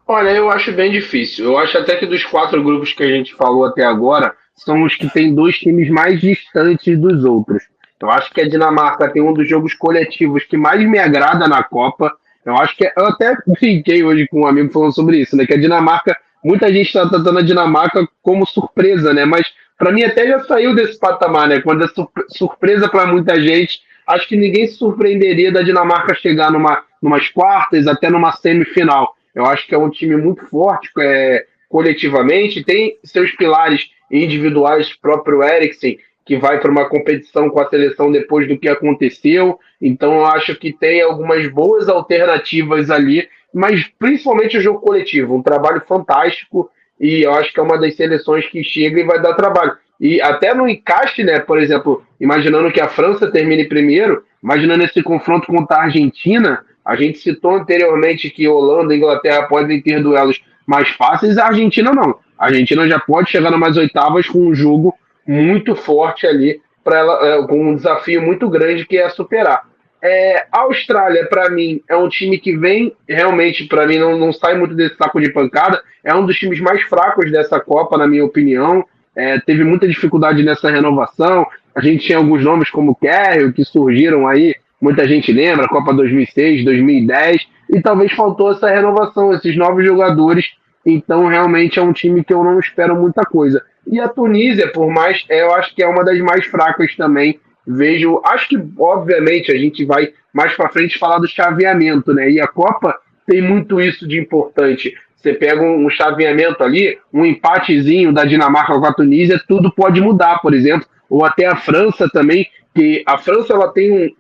Olha, 0.07 0.31
eu 0.31 0.51
acho 0.51 0.73
bem 0.73 0.91
difícil. 0.91 1.45
Eu 1.45 1.59
acho 1.59 1.79
até 1.79 1.97
que 1.97 2.07
dos 2.07 2.25
quatro 2.25 2.63
grupos 2.63 2.93
que 2.93 3.03
a 3.03 3.09
gente 3.09 3.35
falou 3.35 3.65
até 3.65 3.85
agora, 3.85 4.35
são 4.57 4.83
os 4.83 4.95
que 4.95 5.09
têm 5.09 5.35
dois 5.35 5.57
times 5.59 5.89
mais 5.89 6.21
distantes 6.21 6.99
dos 6.99 7.25
outros. 7.25 7.65
Eu 8.01 8.11
acho 8.11 8.33
que 8.33 8.41
a 8.41 8.49
Dinamarca 8.49 9.11
tem 9.11 9.23
um 9.23 9.33
dos 9.33 9.49
jogos 9.49 9.75
coletivos 9.75 10.45
que 10.45 10.57
mais 10.57 10.83
me 10.89 10.99
agrada 10.99 11.47
na 11.47 11.63
Copa, 11.63 12.15
eu 12.45 12.57
acho 12.57 12.77
que 12.77 12.85
eu 12.85 13.07
até 13.07 13.37
brinquei 13.47 14.03
hoje 14.03 14.27
com 14.29 14.43
um 14.43 14.47
amigo 14.47 14.73
falando 14.73 14.95
sobre 14.95 15.19
isso, 15.19 15.37
né? 15.37 15.47
Que 15.47 15.55
a 15.55 15.61
Dinamarca, 15.61 16.17
muita 16.43 16.73
gente 16.73 16.87
está 16.87 17.09
tratando 17.09 17.39
a 17.39 17.43
Dinamarca 17.43 18.07
como 18.23 18.47
surpresa, 18.47 19.13
né? 19.13 19.25
Mas 19.25 19.47
para 19.79 19.93
mim 19.93 20.03
até 20.03 20.27
já 20.27 20.41
saiu 20.45 20.75
desse 20.75 20.99
patamar, 20.99 21.49
né? 21.49 21.61
Quando 21.61 21.85
é 21.85 21.89
surpresa 22.29 22.89
para 22.89 23.07
muita 23.07 23.41
gente, 23.41 23.81
acho 24.07 24.29
que 24.29 24.37
ninguém 24.37 24.67
se 24.67 24.75
surpreenderia 24.75 25.53
da 25.53 25.63
Dinamarca 25.63 26.15
chegar 26.15 26.51
numa 26.51 26.83
numas 27.01 27.29
quartas, 27.31 27.87
até 27.87 28.11
numa 28.11 28.33
semifinal. 28.33 29.17
Eu 29.35 29.47
acho 29.47 29.67
que 29.67 29.75
é 29.75 29.79
um 29.79 29.89
time 29.89 30.17
muito 30.17 30.45
forte 30.47 30.91
é, 30.99 31.47
coletivamente, 31.69 32.65
tem 32.65 32.99
seus 33.05 33.31
pilares 33.33 33.89
individuais, 34.11 34.93
próprio 35.01 35.43
Eriksen, 35.43 35.99
que 36.25 36.37
vai 36.37 36.61
para 36.61 36.71
uma 36.71 36.89
competição 36.89 37.49
com 37.51 37.61
a 37.61 37.69
seleção 37.69 38.13
depois 38.13 38.47
do 38.47 38.59
que 38.59 38.69
aconteceu. 38.69 39.59
Então 39.81 40.15
eu 40.15 40.27
acho 40.27 40.55
que 40.57 40.73
tem 40.73 41.03
algumas 41.03 41.51
boas 41.51 41.89
alternativas 41.89 42.91
ali, 42.91 43.29
mas 43.53 43.85
principalmente 43.99 44.57
o 44.57 44.61
jogo 44.61 44.81
coletivo, 44.81 45.35
um 45.35 45.43
trabalho 45.43 45.83
fantástico 45.87 46.71
e 47.01 47.23
eu 47.23 47.33
acho 47.33 47.53
que 47.53 47.59
é 47.59 47.63
uma 47.63 47.79
das 47.79 47.97
seleções 47.97 48.47
que 48.47 48.63
chega 48.63 49.01
e 49.01 49.05
vai 49.05 49.21
dar 49.21 49.35
trabalho. 49.35 49.73
E 49.99 50.21
até 50.21 50.55
no 50.55 50.69
encaixe, 50.69 51.25
né, 51.25 51.41
por 51.41 51.59
exemplo, 51.59 52.03
imaginando 52.21 52.71
que 52.71 52.81
a 52.81 52.89
França 52.89 53.31
termine 53.31 53.69
primeiro, 53.69 54.25
imaginando 54.43 54.85
esse 54.85 55.03
confronto 55.03 55.47
contra 55.47 55.79
a 55.79 55.83
Argentina, 55.85 56.65
a 56.85 56.97
gente 56.97 57.19
citou 57.19 57.55
anteriormente 57.55 58.31
que 58.31 58.49
Holanda 58.49 58.95
e 58.95 58.99
Inglaterra 58.99 59.43
podem 59.45 59.81
ter 59.81 60.03
duelos 60.03 60.41
mais 60.67 60.89
fáceis, 60.91 61.37
a 61.37 61.47
Argentina 61.47 61.93
não. 61.93 62.19
A 62.39 62.47
Argentina 62.47 62.89
já 62.89 62.99
pode 62.99 63.31
chegar 63.31 63.51
nas 63.51 63.77
oitavas 63.77 64.27
com 64.27 64.39
um 64.39 64.55
jogo 64.55 64.95
muito 65.31 65.77
forte 65.77 66.27
ali 66.27 66.61
para 66.83 66.99
ela, 66.99 67.27
é, 67.27 67.47
com 67.47 67.71
um 67.71 67.77
desafio 67.77 68.21
muito 68.21 68.49
grande 68.49 68.85
que 68.85 68.99
é 68.99 69.09
superar. 69.09 69.63
É, 70.03 70.47
a 70.51 70.63
Austrália, 70.63 71.27
para 71.27 71.49
mim, 71.49 71.81
é 71.89 71.95
um 71.95 72.09
time 72.09 72.37
que 72.37 72.57
vem 72.57 72.93
realmente, 73.09 73.65
para 73.67 73.87
mim, 73.87 73.99
não, 73.99 74.19
não 74.19 74.33
sai 74.33 74.59
muito 74.59 74.75
desse 74.75 74.97
saco 74.97 75.21
de 75.21 75.31
pancada. 75.31 75.81
É 76.03 76.13
um 76.13 76.27
dos 76.27 76.37
times 76.37 76.59
mais 76.59 76.83
fracos 76.83 77.31
dessa 77.31 77.61
Copa, 77.61 77.97
na 77.97 78.09
minha 78.09 78.25
opinião. 78.25 78.85
É, 79.15 79.39
teve 79.39 79.63
muita 79.63 79.87
dificuldade 79.87 80.43
nessa 80.43 80.69
renovação. 80.69 81.47
A 81.77 81.81
gente 81.81 82.07
tinha 82.07 82.19
alguns 82.19 82.43
nomes 82.43 82.69
como 82.69 82.97
Kerry, 82.97 83.53
que 83.53 83.65
surgiram 83.65 84.27
aí, 84.27 84.57
muita 84.81 85.07
gente 85.07 85.33
lembra, 85.33 85.69
Copa 85.69 85.93
2006, 85.93 86.65
2010, 86.65 87.47
e 87.69 87.81
talvez 87.81 88.11
faltou 88.13 88.51
essa 88.51 88.69
renovação, 88.69 89.33
esses 89.33 89.57
novos 89.57 89.85
jogadores. 89.85 90.47
Então, 90.85 91.27
realmente 91.29 91.79
é 91.79 91.83
um 91.83 91.93
time 91.93 92.25
que 92.25 92.33
eu 92.33 92.43
não 92.43 92.59
espero 92.59 92.97
muita 92.97 93.23
coisa. 93.23 93.63
E 93.87 94.01
a 94.01 94.09
Tunísia, 94.09 94.71
por 94.73 94.89
mais, 94.91 95.25
é, 95.29 95.43
eu 95.43 95.53
acho 95.55 95.75
que 95.75 95.83
é 95.83 95.87
uma 95.87 96.05
das 96.05 96.19
mais 96.21 96.47
fracas 96.47 96.95
também 96.97 97.41
vejo. 97.67 98.21
Acho 98.25 98.49
que, 98.49 98.59
obviamente, 98.79 99.51
a 99.53 99.59
gente 99.59 99.85
vai 99.85 100.13
mais 100.33 100.55
para 100.55 100.69
frente 100.69 100.99
falar 100.99 101.19
do 101.19 101.29
chaveamento, 101.29 102.13
né? 102.15 102.31
E 102.31 102.41
a 102.41 102.47
Copa 102.47 102.99
tem 103.27 103.41
muito 103.41 103.81
isso 103.81 104.07
de 104.07 104.19
importante. 104.19 104.95
Você 105.17 105.35
pega 105.35 105.63
um, 105.63 105.89
chaveamento 105.91 106.63
ali, 106.65 106.99
um 107.13 107.27
empatezinho 107.27 108.13
da 108.13 108.25
Dinamarca 108.25 108.79
com 108.79 108.87
a 108.87 108.95
Tunísia, 108.95 109.41
tudo 109.47 109.71
pode 109.71 110.01
mudar, 110.01 110.41
por 110.41 110.55
exemplo, 110.55 110.87
ou 111.09 111.25
até 111.25 111.47
a 111.47 111.57
França 111.57 112.09
também, 112.09 112.49
que 112.75 113.03
a 113.07 113.19
França 113.19 113.53
ela 113.53 113.69
tem 113.73 113.93
um. 113.93 114.11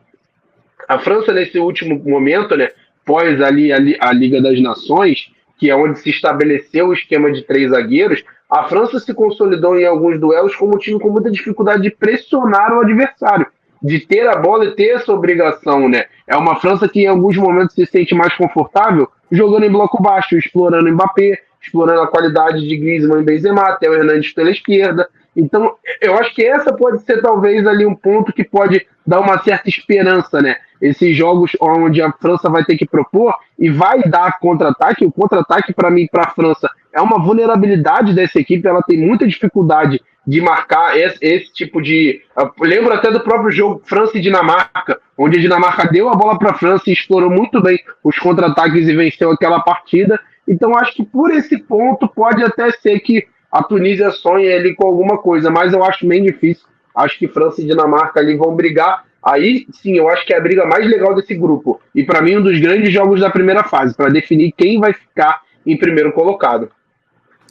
A 0.88 0.98
França, 0.98 1.32
nesse 1.32 1.58
último 1.58 2.02
momento, 2.04 2.56
né? 2.56 2.70
Pós 3.04 3.40
ali 3.40 3.72
a, 3.72 3.78
a 4.00 4.12
Liga 4.12 4.42
das 4.42 4.60
Nações, 4.60 5.30
que 5.60 5.68
é 5.68 5.76
onde 5.76 5.98
se 5.98 6.08
estabeleceu 6.08 6.88
o 6.88 6.94
esquema 6.94 7.30
de 7.30 7.42
três 7.42 7.70
zagueiros, 7.70 8.24
a 8.50 8.64
França 8.64 8.98
se 8.98 9.12
consolidou 9.12 9.78
em 9.78 9.84
alguns 9.84 10.18
duelos 10.18 10.56
como 10.56 10.74
um 10.74 10.78
time 10.78 10.98
com 10.98 11.10
muita 11.10 11.30
dificuldade 11.30 11.82
de 11.82 11.90
pressionar 11.90 12.72
o 12.72 12.80
adversário, 12.80 13.46
de 13.82 14.00
ter 14.00 14.26
a 14.26 14.36
bola 14.36 14.64
e 14.64 14.74
ter 14.74 14.96
essa 14.96 15.12
obrigação, 15.12 15.86
né? 15.86 16.06
É 16.26 16.34
uma 16.34 16.58
França 16.58 16.88
que 16.88 17.02
em 17.02 17.06
alguns 17.08 17.36
momentos 17.36 17.74
se 17.74 17.84
sente 17.84 18.14
mais 18.14 18.34
confortável 18.34 19.06
jogando 19.30 19.66
em 19.66 19.70
bloco 19.70 20.02
baixo, 20.02 20.34
explorando 20.34 20.90
Mbappé, 20.90 21.38
explorando 21.60 22.00
a 22.00 22.08
qualidade 22.08 22.66
de 22.66 22.76
Griezmann 22.78 23.20
e 23.20 23.24
Benzema, 23.24 23.62
até 23.62 23.88
o 23.88 23.94
Hernandes 23.94 24.32
pela 24.32 24.50
esquerda. 24.50 25.10
Então, 25.36 25.76
eu 26.00 26.16
acho 26.18 26.34
que 26.34 26.44
essa 26.44 26.72
pode 26.72 27.02
ser 27.02 27.22
talvez 27.22 27.66
ali 27.66 27.86
um 27.86 27.94
ponto 27.94 28.32
que 28.32 28.44
pode 28.44 28.86
dar 29.06 29.20
uma 29.20 29.38
certa 29.42 29.68
esperança, 29.68 30.40
né? 30.42 30.56
Esses 30.80 31.16
jogos 31.16 31.52
onde 31.60 32.02
a 32.02 32.12
França 32.12 32.48
vai 32.48 32.64
ter 32.64 32.76
que 32.76 32.86
propor 32.86 33.34
e 33.58 33.70
vai 33.70 34.02
dar 34.02 34.38
contra-ataque. 34.38 35.04
O 35.04 35.12
contra-ataque, 35.12 35.72
para 35.72 35.90
mim, 35.90 36.06
para 36.10 36.24
a 36.24 36.30
França, 36.30 36.68
é 36.92 37.00
uma 37.00 37.22
vulnerabilidade 37.22 38.14
dessa 38.14 38.40
equipe. 38.40 38.66
Ela 38.66 38.82
tem 38.82 38.98
muita 38.98 39.26
dificuldade 39.26 40.00
de 40.26 40.40
marcar 40.40 40.96
esse, 40.96 41.18
esse 41.20 41.52
tipo 41.52 41.80
de. 41.80 42.22
Eu 42.36 42.52
lembro 42.60 42.92
até 42.92 43.10
do 43.10 43.20
próprio 43.20 43.50
jogo 43.50 43.82
França 43.84 44.18
e 44.18 44.20
Dinamarca, 44.20 45.00
onde 45.16 45.38
a 45.38 45.40
Dinamarca 45.40 45.88
deu 45.88 46.08
a 46.08 46.14
bola 46.14 46.38
para 46.38 46.50
a 46.50 46.54
França 46.54 46.84
e 46.88 46.92
explorou 46.92 47.30
muito 47.30 47.60
bem 47.62 47.78
os 48.02 48.18
contra-ataques 48.18 48.88
e 48.88 48.96
venceu 48.96 49.30
aquela 49.30 49.60
partida. 49.60 50.20
Então, 50.48 50.76
acho 50.76 50.94
que 50.94 51.04
por 51.04 51.30
esse 51.30 51.58
ponto 51.58 52.08
pode 52.08 52.42
até 52.42 52.70
ser 52.72 53.00
que 53.00 53.26
a 53.50 53.62
Tunísia 53.62 54.10
sonha 54.10 54.54
ali 54.56 54.74
com 54.74 54.86
alguma 54.86 55.18
coisa, 55.18 55.50
mas 55.50 55.72
eu 55.72 55.82
acho 55.82 56.06
bem 56.06 56.22
difícil. 56.22 56.66
Acho 56.94 57.18
que 57.18 57.28
França 57.28 57.60
e 57.60 57.66
Dinamarca 57.66 58.20
ali 58.20 58.36
vão 58.36 58.54
brigar. 58.54 59.04
Aí 59.22 59.66
sim, 59.72 59.96
eu 59.96 60.08
acho 60.08 60.24
que 60.24 60.32
é 60.32 60.38
a 60.38 60.40
briga 60.40 60.64
mais 60.64 60.86
legal 60.88 61.14
desse 61.14 61.34
grupo. 61.34 61.80
E 61.94 62.04
para 62.04 62.22
mim, 62.22 62.36
um 62.36 62.42
dos 62.42 62.58
grandes 62.58 62.92
jogos 62.92 63.20
da 63.20 63.30
primeira 63.30 63.64
fase, 63.64 63.94
para 63.94 64.08
definir 64.10 64.52
quem 64.52 64.78
vai 64.78 64.92
ficar 64.92 65.42
em 65.66 65.76
primeiro 65.76 66.12
colocado. 66.12 66.70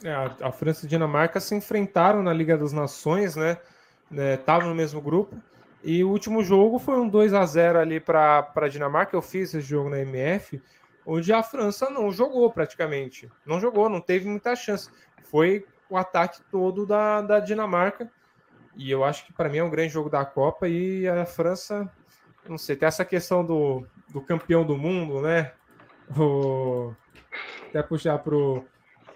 É, 0.02 0.12
a, 0.40 0.50
França 0.50 0.86
e 0.86 0.88
Dinamarca 0.88 1.38
se 1.38 1.54
enfrentaram 1.54 2.22
na 2.22 2.32
Liga 2.32 2.56
das 2.56 2.72
Nações, 2.72 3.36
né? 3.36 3.58
Estavam 4.10 4.68
é, 4.68 4.70
no 4.70 4.74
mesmo 4.74 5.00
grupo. 5.00 5.36
E 5.84 6.02
o 6.02 6.08
último 6.08 6.42
jogo 6.42 6.78
foi 6.78 6.98
um 6.98 7.08
2 7.08 7.32
a 7.34 7.44
0 7.44 7.78
ali 7.78 8.00
para 8.00 8.50
a 8.54 8.68
Dinamarca. 8.68 9.16
Eu 9.16 9.22
fiz 9.22 9.54
esse 9.54 9.60
jogo 9.60 9.90
na 9.90 10.00
MF, 10.00 10.60
onde 11.06 11.32
a 11.32 11.42
França 11.42 11.88
não 11.90 12.10
jogou 12.10 12.50
praticamente. 12.50 13.30
Não 13.46 13.60
jogou, 13.60 13.88
não 13.88 14.00
teve 14.00 14.28
muita 14.28 14.56
chance. 14.56 14.90
Foi 15.24 15.64
o 15.90 15.96
ataque 15.96 16.40
todo 16.50 16.86
da, 16.86 17.20
da 17.20 17.40
Dinamarca. 17.40 18.10
E 18.76 18.90
eu 18.90 19.04
acho 19.04 19.26
que 19.26 19.32
para 19.32 19.48
mim 19.48 19.58
é 19.58 19.64
um 19.64 19.70
grande 19.70 19.92
jogo 19.92 20.08
da 20.08 20.24
Copa. 20.24 20.68
E 20.68 21.06
a 21.08 21.26
França, 21.26 21.90
não 22.48 22.56
sei, 22.56 22.76
tem 22.76 22.86
essa 22.86 23.04
questão 23.04 23.44
do, 23.44 23.84
do 24.08 24.20
campeão 24.20 24.64
do 24.64 24.76
mundo, 24.76 25.20
né? 25.20 25.52
O, 26.16 26.94
até 27.68 27.82
puxar 27.82 28.18
pro, 28.18 28.64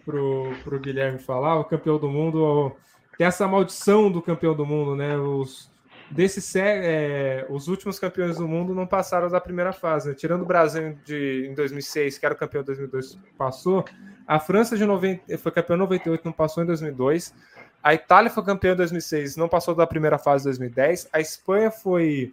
pro, 0.05 0.53
pro 0.63 0.79
Guilherme 0.79 1.19
falar, 1.19 1.57
o 1.59 1.65
campeão 1.65 1.99
do 1.99 2.09
mundo 2.09 2.77
tem 3.17 3.27
essa 3.27 3.49
maldição 3.49 4.11
do 4.11 4.21
campeão 4.21 4.55
do 4.55 4.67
mundo, 4.67 4.95
né? 4.95 5.17
Os, 5.17 5.73
desses 6.11 6.55
é, 6.57 7.47
os 7.49 7.69
últimos 7.69 7.99
campeões 7.99 8.37
do 8.37 8.47
mundo 8.47 8.75
não 8.75 8.87
passaram 8.87 9.29
da 9.29 9.41
primeira 9.41 9.73
fase, 9.73 10.09
né? 10.09 10.15
tirando 10.15 10.43
o 10.43 10.47
Brasil 10.47 10.97
de, 11.05 11.49
em 11.51 11.55
2006, 11.55 12.19
que 12.19 12.27
era 12.27 12.35
o 12.35 12.39
campeão 12.39 12.63
de 12.63 12.67
2002, 12.67 13.19
passou. 13.37 13.85
A 14.27 14.39
França 14.39 14.77
de 14.77 14.85
90, 14.85 15.39
foi 15.39 15.53
campeão 15.53 15.77
em 15.77 15.81
98, 15.81 16.25
não 16.25 16.33
passou 16.33 16.63
em 16.63 16.67
2002. 16.67 17.35
A 17.83 17.93
Itália 17.93 18.31
foi 18.31 18.45
campeã 18.45 18.73
em 18.73 18.77
2006, 18.77 19.37
não 19.37 19.49
passou 19.49 19.75
da 19.75 19.87
primeira 19.87 20.19
fase 20.19 20.45
em 20.45 20.51
2010. 20.51 21.09
A 21.13 21.21
Espanha 21.21 21.71
foi 21.71 22.33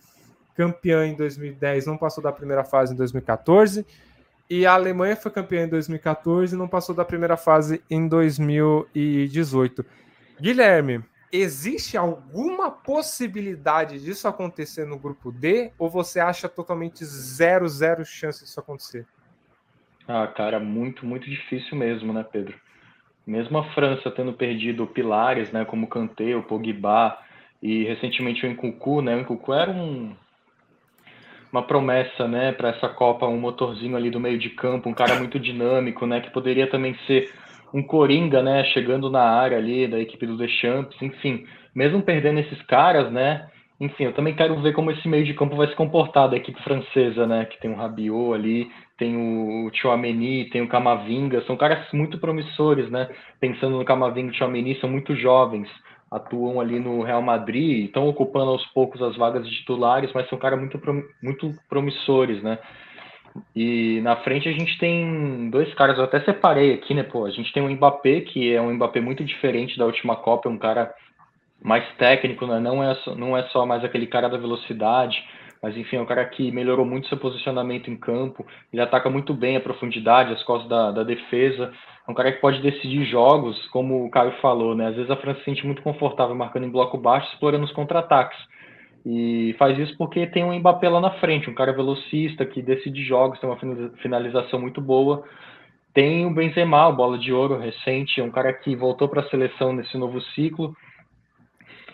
campeã 0.56 1.06
em 1.06 1.16
2010, 1.16 1.86
não 1.86 1.98
passou 1.98 2.24
da 2.24 2.32
primeira 2.32 2.64
fase 2.64 2.94
em 2.94 2.98
2014. 2.98 3.86
E 4.50 4.66
a 4.66 4.74
Alemanha 4.74 5.16
foi 5.16 5.32
campeã 5.32 5.64
em 5.64 5.70
2014 5.70 6.54
e 6.54 6.58
não 6.58 6.68
passou 6.68 6.94
da 6.94 7.06
primeira 7.06 7.38
fase 7.38 7.82
em 7.90 8.08
2018. 8.08 9.86
Guilherme, 10.40 11.04
existe 11.32 11.96
alguma 11.98 12.70
possibilidade 12.70 14.00
disso 14.04 14.28
acontecer 14.28 14.86
no 14.86 15.00
grupo 15.00 15.32
D? 15.32 15.72
Ou 15.80 15.90
você 15.90 16.20
acha 16.20 16.50
totalmente 16.50 17.06
zero, 17.06 17.68
zero 17.68 18.04
chance 18.04 18.44
disso 18.44 18.60
acontecer? 18.60 19.08
Ah, 20.08 20.28
cara, 20.28 20.60
muito, 20.60 21.06
muito 21.06 21.30
difícil 21.30 21.78
mesmo, 21.78 22.12
né, 22.12 22.26
Pedro? 22.30 22.60
Mesmo 23.26 23.58
a 23.60 23.64
França 23.74 24.12
tendo 24.12 24.34
perdido 24.34 24.88
pilares, 24.88 25.52
né, 25.52 25.64
como 25.64 25.88
Kanté, 25.88 26.36
o 26.36 26.44
Pogba 26.44 27.18
e 27.62 27.84
recentemente 27.84 28.46
o 28.46 28.50
Nkunku, 28.50 29.02
né? 29.02 29.16
O 29.16 29.20
Nkunku 29.20 29.54
era 29.54 29.72
um, 29.72 30.16
uma 31.52 31.64
promessa, 31.64 32.28
né, 32.28 32.52
para 32.52 32.70
essa 32.70 32.90
Copa, 32.90 33.28
um 33.28 33.40
motorzinho 33.40 33.96
ali 33.96 34.10
do 34.10 34.20
meio 34.20 34.40
de 34.40 34.50
campo, 34.50 34.90
um 34.90 34.94
cara 34.94 35.16
muito 35.16 35.40
dinâmico, 35.40 36.06
né, 36.06 36.20
que 36.20 36.32
poderia 36.32 36.68
também 36.70 36.98
ser 37.06 37.32
um 37.74 37.84
coringa, 37.84 38.42
né, 38.44 38.64
chegando 38.66 39.10
na 39.10 39.24
área 39.24 39.58
ali 39.58 39.88
da 39.88 40.00
equipe 40.00 40.26
do 40.26 40.38
Deschamps, 40.38 41.02
enfim, 41.02 41.46
mesmo 41.74 42.02
perdendo 42.02 42.40
esses 42.40 42.62
caras, 42.64 43.12
né, 43.12 43.48
enfim, 43.82 44.04
eu 44.04 44.14
também 44.14 44.36
quero 44.36 44.62
ver 44.62 44.74
como 44.74 44.92
esse 44.92 45.08
meio 45.08 45.26
de 45.26 45.34
campo 45.34 45.56
vai 45.56 45.68
se 45.68 45.76
comportar 45.76 46.30
da 46.30 46.38
equipe 46.38 46.62
francesa, 46.62 47.26
né? 47.26 47.46
Que 47.46 47.60
tem 47.60 47.72
o 47.72 47.76
Rabiot 47.76 48.36
ali, 48.36 48.70
tem 48.96 49.18
o 49.18 49.72
Chouameni, 49.74 50.48
tem 50.52 50.62
o 50.62 50.68
Camavinga, 50.68 51.42
são 51.48 51.58
caras 51.58 51.92
muito 51.92 52.20
promissores, 52.20 52.92
né? 52.92 53.10
Pensando 53.40 53.80
no 53.80 53.84
Camavinga 53.84 54.32
e 54.32 54.36
Chouameni, 54.36 54.80
são 54.80 54.88
muito 54.88 55.16
jovens, 55.16 55.68
atuam 56.12 56.62
ali 56.62 56.80
no 56.80 57.02
Real 57.02 57.24
Madrid, 57.24 57.86
estão 57.86 58.08
ocupando 58.08 58.52
aos 58.52 58.64
poucos 58.68 59.02
as 59.02 59.18
vagas 59.18 59.50
de 59.50 59.56
titulares, 59.56 60.12
mas 60.14 60.30
são 60.30 60.38
caras 60.38 60.60
muito, 60.60 60.80
muito 61.20 61.52
promissores, 61.68 62.44
né? 62.44 62.60
E 63.56 64.02
na 64.02 64.18
frente 64.18 64.50
a 64.50 64.52
gente 64.52 64.78
tem 64.78 65.50
dois 65.50 65.74
caras, 65.74 65.98
eu 65.98 66.04
até 66.04 66.20
separei 66.22 66.74
aqui, 66.74 66.94
né? 66.94 67.04
Pô, 67.04 67.26
a 67.26 67.32
gente 67.32 67.52
tem 67.54 67.64
o 67.64 67.70
Mbappé, 67.70 68.22
que 68.22 68.54
é 68.54 68.62
um 68.62 68.74
Mbappé 68.74 69.00
muito 69.00 69.24
diferente 69.24 69.78
da 69.78 69.86
última 69.86 70.16
Copa, 70.16 70.50
é 70.50 70.52
um 70.52 70.58
cara 70.58 70.94
mais 71.64 71.86
técnico, 71.98 72.46
né? 72.48 72.60
não, 72.60 72.84
é 72.84 72.96
só, 72.96 73.16
não 73.16 73.38
é 73.38 73.44
só 73.50 73.66
mais 73.66 73.84
aquele 73.84 74.08
cara 74.08 74.28
da 74.28 74.38
velocidade, 74.38 75.24
mas 75.62 75.78
enfim, 75.78 75.98
é 75.98 76.02
um 76.02 76.06
cara 76.06 76.26
que 76.26 76.52
melhorou 76.52 76.86
muito 76.86 77.08
seu 77.08 77.18
posicionamento 77.18 77.90
em 77.90 77.96
campo, 77.96 78.46
ele 78.74 78.82
ataca 78.82 79.10
muito 79.10 79.34
bem 79.34 79.56
a 79.56 79.62
profundidade, 79.62 80.34
as 80.34 80.44
costas 80.44 80.68
da, 80.68 80.92
da 80.92 81.04
defesa, 81.04 81.72
é 82.08 82.12
um 82.12 82.16
cara 82.16 82.32
que 82.32 82.42
pode 82.42 82.62
decidir 82.62 83.06
jogos, 83.06 83.68
como 83.68 84.06
o 84.06 84.10
Caio 84.10 84.32
falou, 84.42 84.76
né? 84.76 84.88
Às 84.88 84.96
vezes 84.96 85.12
a 85.12 85.16
França 85.16 85.40
se 85.40 85.46
sente 85.46 85.66
muito 85.66 85.84
confortável 85.84 86.36
marcando 86.36 86.66
em 86.66 86.72
bloco 86.72 86.98
baixo, 86.98 87.32
explorando 87.32 87.64
os 87.64 87.72
contra-ataques. 87.72 88.38
E 89.06 89.56
faz 89.58 89.78
isso 89.80 89.98
porque 89.98 90.28
tem 90.28 90.44
um 90.44 90.54
Mbappé 90.60 90.88
lá 90.88 91.02
na 91.02 91.12
frente, 91.12 91.50
um 91.50 91.56
cara 91.56 91.74
velocista 91.74 92.46
que 92.46 92.62
decide 92.62 93.04
jogos, 93.04 93.40
tem 93.40 93.50
uma 93.50 93.58
finalização 93.98 94.60
muito 94.60 94.80
boa. 94.80 95.24
Tem 95.94 96.26
o 96.26 96.34
Benzema, 96.34 96.88
o 96.88 96.96
bola 96.96 97.18
de 97.18 97.34
ouro 97.34 97.58
recente, 97.58 98.22
é 98.22 98.24
um 98.24 98.32
cara 98.32 98.54
que 98.54 98.76
voltou 98.76 99.10
para 99.10 99.22
a 99.22 99.30
seleção 99.30 99.74
nesse 99.74 99.98
novo 99.98 100.22
ciclo 100.22 100.76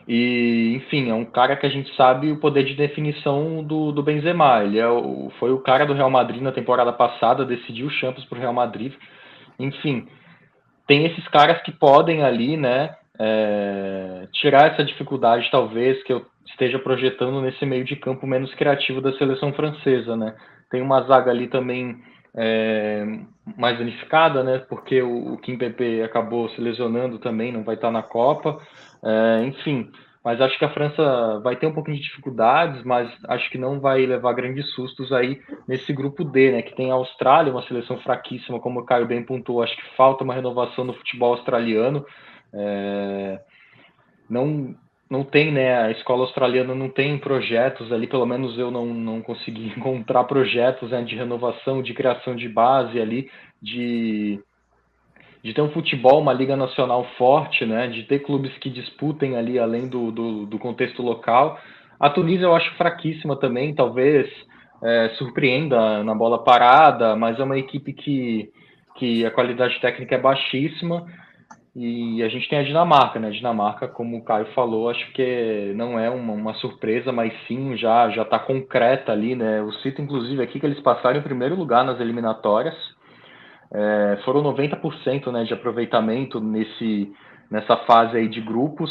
e, 0.07 0.73
enfim, 0.75 1.09
é 1.09 1.13
um 1.13 1.25
cara 1.25 1.57
que 1.57 1.65
a 1.65 1.69
gente 1.69 1.93
sabe 1.95 2.31
o 2.31 2.39
poder 2.39 2.63
de 2.63 2.75
definição 2.75 3.61
do, 3.61 3.91
do 3.91 4.01
Benzema. 4.01 4.63
Ele 4.63 4.79
é 4.79 4.87
o, 4.87 5.29
foi 5.37 5.51
o 5.51 5.59
cara 5.59 5.85
do 5.85 5.93
Real 5.93 6.09
Madrid 6.09 6.41
na 6.41 6.53
temporada 6.53 6.93
passada, 6.93 7.45
decidiu 7.45 7.87
o 7.87 7.91
Champions 7.91 8.25
para 8.25 8.37
o 8.37 8.41
Real 8.41 8.53
Madrid. 8.53 8.93
Enfim, 9.59 10.07
tem 10.87 11.05
esses 11.05 11.27
caras 11.27 11.61
que 11.61 11.73
podem 11.73 12.23
ali, 12.23 12.55
né, 12.55 12.95
é, 13.19 14.27
tirar 14.31 14.71
essa 14.71 14.83
dificuldade, 14.85 15.49
talvez, 15.51 16.01
que 16.03 16.13
eu 16.13 16.25
esteja 16.47 16.79
projetando 16.79 17.41
nesse 17.41 17.65
meio 17.65 17.83
de 17.83 17.95
campo 17.95 18.25
menos 18.25 18.53
criativo 18.55 19.01
da 19.01 19.13
seleção 19.13 19.53
francesa, 19.53 20.15
né. 20.15 20.35
Tem 20.69 20.81
uma 20.81 21.01
zaga 21.03 21.31
ali 21.31 21.47
também 21.47 22.01
é, 22.35 23.05
mais 23.57 23.79
unificada, 23.79 24.43
né, 24.43 24.59
porque 24.69 25.01
o, 25.01 25.33
o 25.33 25.37
Kim 25.37 25.57
Pepe 25.57 26.01
acabou 26.01 26.49
se 26.49 26.61
lesionando 26.61 27.19
também, 27.19 27.51
não 27.51 27.63
vai 27.63 27.75
estar 27.75 27.91
na 27.91 28.03
Copa. 28.03 28.59
É, 29.03 29.43
enfim, 29.45 29.89
mas 30.27 30.41
acho 30.41 30.59
que 30.59 30.65
a 30.65 30.73
França 30.73 31.39
vai 31.39 31.55
ter 31.55 31.67
um 31.67 31.73
pouquinho 31.73 31.95
de 31.95 32.03
dificuldades, 32.03 32.83
mas 32.83 33.09
acho 33.29 33.49
que 33.49 33.57
não 33.57 33.79
vai 33.79 34.05
levar 34.05 34.33
grandes 34.33 34.69
sustos 34.73 35.13
aí 35.13 35.41
nesse 35.65 35.93
grupo 35.93 36.25
D, 36.25 36.51
né? 36.51 36.61
Que 36.61 36.75
tem 36.75 36.91
a 36.91 36.95
Austrália, 36.95 37.49
uma 37.49 37.65
seleção 37.65 37.97
fraquíssima, 37.99 38.59
como 38.59 38.81
o 38.81 38.85
Caio 38.85 39.07
bem 39.07 39.23
pontuou. 39.23 39.63
Acho 39.63 39.77
que 39.77 39.95
falta 39.95 40.25
uma 40.25 40.33
renovação 40.33 40.83
no 40.83 40.93
futebol 40.93 41.31
australiano. 41.31 42.05
É... 42.53 43.39
Não, 44.29 44.75
não 45.09 45.23
tem, 45.23 45.51
né? 45.51 45.77
A 45.83 45.91
escola 45.91 46.23
australiana 46.23 46.75
não 46.75 46.89
tem 46.89 47.17
projetos 47.17 47.91
ali, 47.91 48.07
pelo 48.07 48.25
menos 48.25 48.57
eu 48.57 48.69
não, 48.69 48.85
não 48.85 49.21
consegui 49.21 49.67
encontrar 49.77 50.25
projetos 50.25 50.91
né, 50.91 51.01
de 51.01 51.15
renovação, 51.15 51.81
de 51.81 51.93
criação 51.93 52.35
de 52.35 52.49
base 52.49 52.99
ali, 52.99 53.29
de 53.61 54.39
de 55.43 55.53
ter 55.53 55.61
um 55.61 55.71
futebol, 55.71 56.19
uma 56.19 56.33
liga 56.33 56.57
nacional 56.57 57.05
forte, 57.17 57.65
né, 57.65 57.87
de 57.87 58.03
ter 58.03 58.19
clubes 58.19 58.51
que 58.57 58.69
disputem 58.69 59.37
ali 59.37 59.57
além 59.57 59.87
do, 59.87 60.11
do, 60.11 60.45
do 60.45 60.59
contexto 60.59 61.01
local. 61.01 61.57
A 61.97 62.09
Tunísia 62.09 62.45
eu 62.45 62.55
acho 62.55 62.75
fraquíssima 62.75 63.35
também, 63.35 63.73
talvez 63.73 64.27
é, 64.83 65.09
surpreenda 65.17 66.03
na 66.03 66.13
bola 66.13 66.43
parada, 66.43 67.15
mas 67.15 67.39
é 67.39 67.43
uma 67.43 67.57
equipe 67.57 67.93
que, 67.93 68.49
que 68.97 69.25
a 69.25 69.31
qualidade 69.31 69.79
técnica 69.79 70.15
é 70.15 70.19
baixíssima. 70.19 71.05
E 71.79 72.23
a 72.23 72.27
gente 72.27 72.49
tem 72.49 72.57
a 72.57 72.63
Dinamarca, 72.63 73.19
né? 73.19 73.27
A 73.27 73.31
Dinamarca, 73.31 73.87
como 73.87 74.17
o 74.17 74.23
Caio 74.23 74.47
falou, 74.55 74.89
acho 74.89 75.11
que 75.11 75.73
não 75.75 75.99
é 75.99 76.09
uma, 76.09 76.33
uma 76.33 76.53
surpresa, 76.55 77.11
mas 77.11 77.31
sim 77.47 77.77
já 77.77 78.09
já 78.09 78.23
está 78.23 78.39
concreta 78.39 79.11
ali, 79.11 79.35
né? 79.35 79.59
Eu 79.59 79.71
cito 79.73 80.01
inclusive 80.01 80.41
aqui 80.41 80.59
que 80.59 80.65
eles 80.65 80.79
passaram 80.79 81.19
em 81.19 81.21
primeiro 81.21 81.53
lugar 81.53 81.85
nas 81.85 81.99
eliminatórias, 81.99 82.73
é, 83.71 84.17
foram 84.25 84.41
90% 84.41 85.31
né, 85.31 85.43
de 85.43 85.53
aproveitamento 85.53 86.39
nesse, 86.39 87.13
nessa 87.51 87.77
fase 87.85 88.17
aí 88.17 88.27
de 88.27 88.41
grupos. 88.41 88.89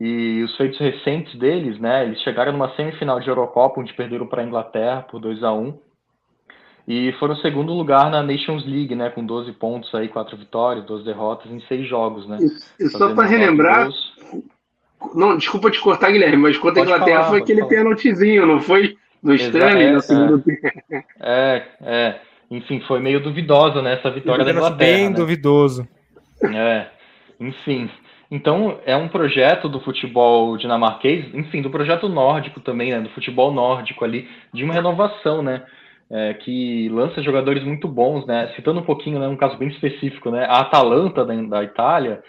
E 0.00 0.42
os 0.42 0.56
feitos 0.56 0.80
recentes 0.80 1.38
deles, 1.38 1.78
né, 1.78 2.04
eles 2.04 2.20
chegaram 2.22 2.50
numa 2.52 2.74
semifinal 2.74 3.20
de 3.20 3.28
Eurocopa, 3.28 3.80
onde 3.80 3.94
perderam 3.94 4.26
para 4.26 4.42
a 4.42 4.44
Inglaterra 4.44 5.02
por 5.02 5.20
2 5.20 5.44
a 5.44 5.52
1 5.52 5.78
e 6.86 7.12
foram 7.18 7.36
segundo 7.36 7.72
lugar 7.72 8.10
na 8.10 8.22
Nations 8.22 8.64
League, 8.64 8.94
né, 8.94 9.10
com 9.10 9.24
12 9.24 9.52
pontos 9.52 9.92
aí, 9.94 10.08
quatro 10.08 10.36
vitórias, 10.36 10.84
duas 10.84 11.04
derrotas 11.04 11.50
em 11.50 11.60
seis 11.62 11.88
jogos, 11.88 12.28
né? 12.28 12.38
E, 12.78 12.88
só 12.88 13.12
para 13.14 13.26
relembrar, 13.26 13.88
não, 15.14 15.36
desculpa 15.36 15.70
te 15.70 15.80
cortar, 15.80 16.10
Guilherme, 16.10 16.36
mas 16.36 16.58
contra 16.58 16.82
a 16.82 16.84
Inglaterra 16.84 17.18
falar, 17.18 17.30
foi 17.30 17.38
aquele 17.40 17.60
falar. 17.60 17.70
pênaltizinho, 17.70 18.46
não 18.46 18.60
foi? 18.60 18.96
No 19.22 19.34
Stanley, 19.34 19.86
é, 19.86 19.92
no 19.92 20.00
segundo 20.00 20.38
é, 20.38 20.42
tempo. 20.42 21.06
É, 21.20 21.66
é 21.80 22.20
enfim, 22.50 22.80
foi 22.86 23.00
meio 23.00 23.20
duvidosa 23.20 23.82
né, 23.82 23.94
essa 23.94 24.10
vitória 24.10 24.44
da 24.44 24.52
Inglaterra. 24.52 24.76
Bem 24.76 25.08
né? 25.08 25.16
duvidoso. 25.16 25.88
É, 26.42 26.86
enfim. 27.40 27.90
Então, 28.30 28.78
é 28.84 28.96
um 28.96 29.08
projeto 29.08 29.68
do 29.68 29.80
futebol 29.80 30.56
dinamarquês, 30.56 31.32
enfim, 31.34 31.62
do 31.62 31.70
projeto 31.70 32.08
nórdico 32.08 32.60
também, 32.60 32.90
né, 32.90 33.00
do 33.00 33.08
futebol 33.10 33.52
nórdico 33.52 34.04
ali, 34.04 34.28
de 34.52 34.64
uma 34.64 34.74
renovação, 34.74 35.42
né, 35.42 35.62
é, 36.10 36.34
que 36.34 36.88
lança 36.88 37.22
jogadores 37.22 37.64
muito 37.64 37.88
bons, 37.88 38.26
né, 38.26 38.52
citando 38.54 38.80
um 38.80 38.84
pouquinho, 38.84 39.18
né, 39.18 39.26
um 39.28 39.36
caso 39.36 39.56
bem 39.56 39.68
específico, 39.68 40.30
né, 40.30 40.44
a 40.44 40.60
Atalanta 40.60 41.24
da, 41.24 41.34
da 41.34 41.64
Itália, 41.64 42.22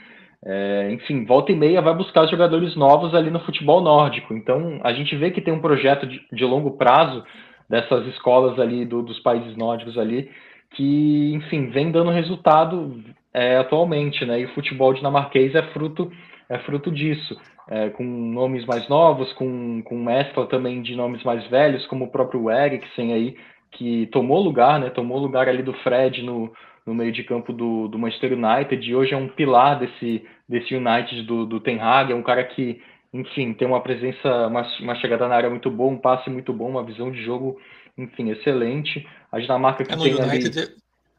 é, 0.45 0.91
enfim, 0.91 1.25
volta 1.25 1.51
e 1.51 1.55
meia 1.55 1.81
vai 1.81 1.93
buscar 1.95 2.27
jogadores 2.27 2.75
novos 2.75 3.13
ali 3.13 3.29
no 3.29 3.39
futebol 3.39 3.81
nórdico. 3.81 4.33
Então, 4.33 4.79
a 4.83 4.93
gente 4.93 5.15
vê 5.15 5.31
que 5.31 5.41
tem 5.41 5.53
um 5.53 5.61
projeto 5.61 6.05
de, 6.05 6.21
de 6.31 6.45
longo 6.45 6.77
prazo 6.77 7.23
dessas 7.69 8.05
escolas 8.07 8.59
ali 8.59 8.85
do, 8.85 9.01
dos 9.01 9.19
países 9.19 9.57
nórdicos 9.57 9.97
ali, 9.97 10.29
que, 10.71 11.33
enfim, 11.33 11.67
vem 11.67 11.91
dando 11.91 12.11
resultado 12.11 13.01
é, 13.33 13.57
atualmente, 13.57 14.25
né? 14.25 14.39
E 14.39 14.45
o 14.45 14.53
futebol 14.53 14.93
dinamarquês 14.93 15.53
é 15.55 15.61
fruto, 15.73 16.11
é 16.49 16.59
fruto 16.59 16.91
disso, 16.91 17.37
é, 17.69 17.89
com 17.89 18.03
nomes 18.03 18.65
mais 18.65 18.87
novos, 18.87 19.31
com, 19.33 19.81
com 19.83 19.97
mescla 19.97 20.45
também 20.47 20.81
de 20.81 20.95
nomes 20.95 21.23
mais 21.23 21.45
velhos, 21.47 21.85
como 21.87 22.05
o 22.05 22.11
próprio 22.11 22.49
Eriksen 22.49 23.13
aí, 23.13 23.35
que 23.71 24.07
tomou 24.07 24.41
lugar, 24.41 24.79
né? 24.79 24.89
Tomou 24.89 25.19
lugar 25.19 25.47
ali 25.47 25.61
do 25.61 25.73
Fred 25.73 26.21
no, 26.21 26.51
no 26.85 26.93
meio 26.93 27.11
de 27.11 27.23
campo 27.23 27.51
do, 27.51 27.87
do 27.87 27.99
Manchester 27.99 28.33
United, 28.33 28.89
e 28.89 28.95
hoje 28.95 29.13
é 29.13 29.17
um 29.17 29.27
pilar 29.27 29.79
desse, 29.79 30.23
desse 30.47 30.75
United 30.75 31.23
do, 31.23 31.45
do 31.45 31.59
Ten 31.59 31.79
Hag, 31.79 32.11
é 32.11 32.15
um 32.15 32.23
cara 32.23 32.43
que 32.43 32.81
enfim, 33.13 33.53
tem 33.53 33.67
uma 33.67 33.81
presença, 33.81 34.47
uma, 34.47 34.67
uma, 34.81 34.95
chegada 34.95 35.27
na 35.27 35.35
área 35.35 35.49
muito 35.49 35.71
boa, 35.71 35.91
um 35.91 35.97
passe 35.97 36.29
muito 36.29 36.53
bom, 36.53 36.69
uma 36.69 36.83
visão 36.83 37.09
de 37.09 37.23
jogo, 37.23 37.57
enfim, 37.97 38.29
excelente. 38.29 39.07
A 39.31 39.39
Dinamarca 39.39 39.83
que 39.83 39.93
é, 39.93 39.97
tem 39.97 40.13
United, 40.13 40.59
ali... 40.59 40.69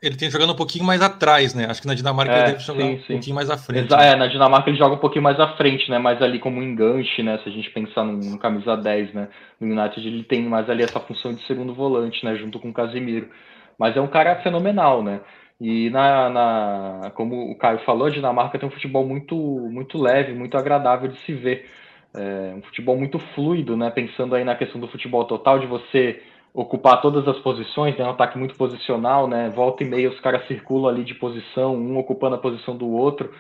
Ele 0.01 0.17
tem 0.17 0.31
jogando 0.31 0.53
um 0.53 0.57
pouquinho 0.57 0.85
mais 0.85 1.03
atrás, 1.03 1.55
né? 1.55 1.67
Acho 1.69 1.83
que 1.83 1.89
na 1.89 1.95
Dinamarca 1.95 2.33
é, 2.33 2.37
ele 2.37 2.53
deve 2.53 2.63
jogar 2.63 2.83
sim, 2.83 2.95
um 2.95 2.99
sim. 3.01 3.13
pouquinho 3.15 3.35
mais 3.35 3.51
à 3.51 3.59
frente. 3.59 3.91
Né? 3.91 4.13
É, 4.13 4.17
na 4.17 4.29
Dinamarca 4.29 4.71
ele 4.71 4.79
joga 4.79 4.95
um 4.95 4.99
pouquinho 4.99 5.25
mais 5.25 5.41
à 5.41 5.57
frente, 5.57 5.91
né? 5.91 5.99
Mais 5.99 6.23
ali 6.23 6.39
como 6.39 6.61
um 6.61 6.63
enganche, 6.63 7.21
né? 7.23 7.39
Se 7.43 7.49
a 7.49 7.53
gente 7.53 7.69
pensar 7.71 8.05
no, 8.05 8.13
no 8.13 8.39
camisa 8.39 8.77
10, 8.77 9.13
né? 9.13 9.29
No 9.61 9.67
United 9.67 10.07
ele 10.07 10.23
tem 10.23 10.43
mais 10.43 10.71
ali 10.71 10.85
essa 10.85 11.01
função 11.01 11.35
de 11.35 11.45
segundo 11.47 11.75
volante, 11.75 12.25
né? 12.25 12.37
Junto 12.37 12.61
com 12.61 12.71
o 12.71 12.73
Casemiro. 12.73 13.29
Mas 13.77 13.97
é 13.97 14.01
um 14.01 14.07
cara 14.07 14.37
fenomenal, 14.37 15.03
né? 15.03 15.21
E 15.61 15.91
na, 15.91 16.31
na, 16.31 17.11
como 17.17 17.51
o 17.51 17.57
Caio 17.57 17.81
falou, 17.81 18.07
a 18.07 18.11
Dinamarca 18.11 18.57
tem 18.57 18.69
um 18.69 18.73
futebol 18.73 19.05
muito, 19.05 19.35
muito 19.35 19.99
leve, 19.99 20.33
muito 20.33 20.57
agradável 20.57 21.09
de 21.09 21.19
se 21.21 21.33
ver. 21.33 21.69
É 22.15 22.55
um 22.57 22.63
futebol 22.63 22.97
muito 22.97 23.19
fluido, 23.35 23.77
né? 23.77 23.91
Pensando 23.91 24.37
aí 24.37 24.45
na 24.45 24.55
questão 24.55 24.81
do 24.81 24.87
futebol 24.87 25.25
total, 25.25 25.59
de 25.59 25.67
você 25.67 26.23
ocupar 26.53 27.01
todas 27.01 27.27
as 27.29 27.39
posições, 27.41 27.97
né? 27.97 28.05
Um 28.05 28.11
ataque 28.11 28.39
muito 28.39 28.57
posicional, 28.57 29.29
né? 29.29 29.51
Volta 29.55 29.85
e 29.85 29.87
meia 29.87 30.11
os 30.11 30.21
caras 30.21 30.47
circulam 30.47 30.89
ali 30.89 31.05
de 31.05 31.15
posição, 31.15 31.77
um 31.77 31.99
ocupando 31.99 32.37
a 32.37 32.39
posição 32.39 32.77
do 32.77 32.89
outro. 32.89 33.31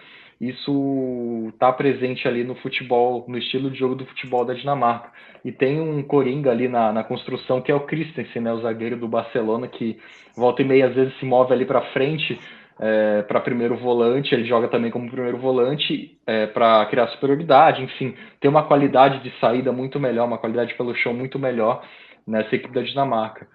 Isso 0.40 1.48
está 1.52 1.72
presente 1.72 2.28
ali 2.28 2.44
no 2.44 2.54
futebol, 2.54 3.24
no 3.26 3.36
estilo 3.36 3.70
de 3.70 3.78
jogo 3.78 3.96
do 3.96 4.06
futebol 4.06 4.44
da 4.44 4.54
Dinamarca. 4.54 5.10
E 5.44 5.50
tem 5.50 5.80
um 5.80 6.00
coringa 6.02 6.50
ali 6.52 6.68
na, 6.68 6.92
na 6.92 7.02
construção 7.02 7.60
que 7.60 7.72
é 7.72 7.74
o 7.74 7.80
Christensen, 7.80 8.42
né? 8.42 8.52
O 8.52 8.60
zagueiro 8.60 8.96
do 8.96 9.08
Barcelona 9.08 9.66
que 9.66 9.98
volta 10.36 10.62
e 10.62 10.64
meia 10.64 10.86
às 10.86 10.94
vezes 10.94 11.18
se 11.18 11.24
move 11.24 11.52
ali 11.52 11.64
para 11.64 11.80
frente 11.92 12.38
é, 12.80 13.22
para 13.22 13.40
primeiro 13.40 13.76
volante, 13.76 14.32
ele 14.32 14.44
joga 14.44 14.68
também 14.68 14.90
como 14.90 15.10
primeiro 15.10 15.38
volante 15.38 16.16
é, 16.26 16.46
para 16.46 16.86
criar 16.86 17.08
superioridade, 17.08 17.82
enfim, 17.82 18.14
tem 18.40 18.48
uma 18.48 18.62
qualidade 18.62 19.20
de 19.22 19.32
saída 19.40 19.72
muito 19.72 19.98
melhor, 19.98 20.26
uma 20.26 20.38
qualidade 20.38 20.74
pelo 20.74 20.94
chão 20.94 21.12
muito 21.12 21.38
melhor 21.38 21.82
nessa 22.28 22.54
equipe 22.54 22.74
da 22.74 22.82
Dinamarca. 22.82 23.48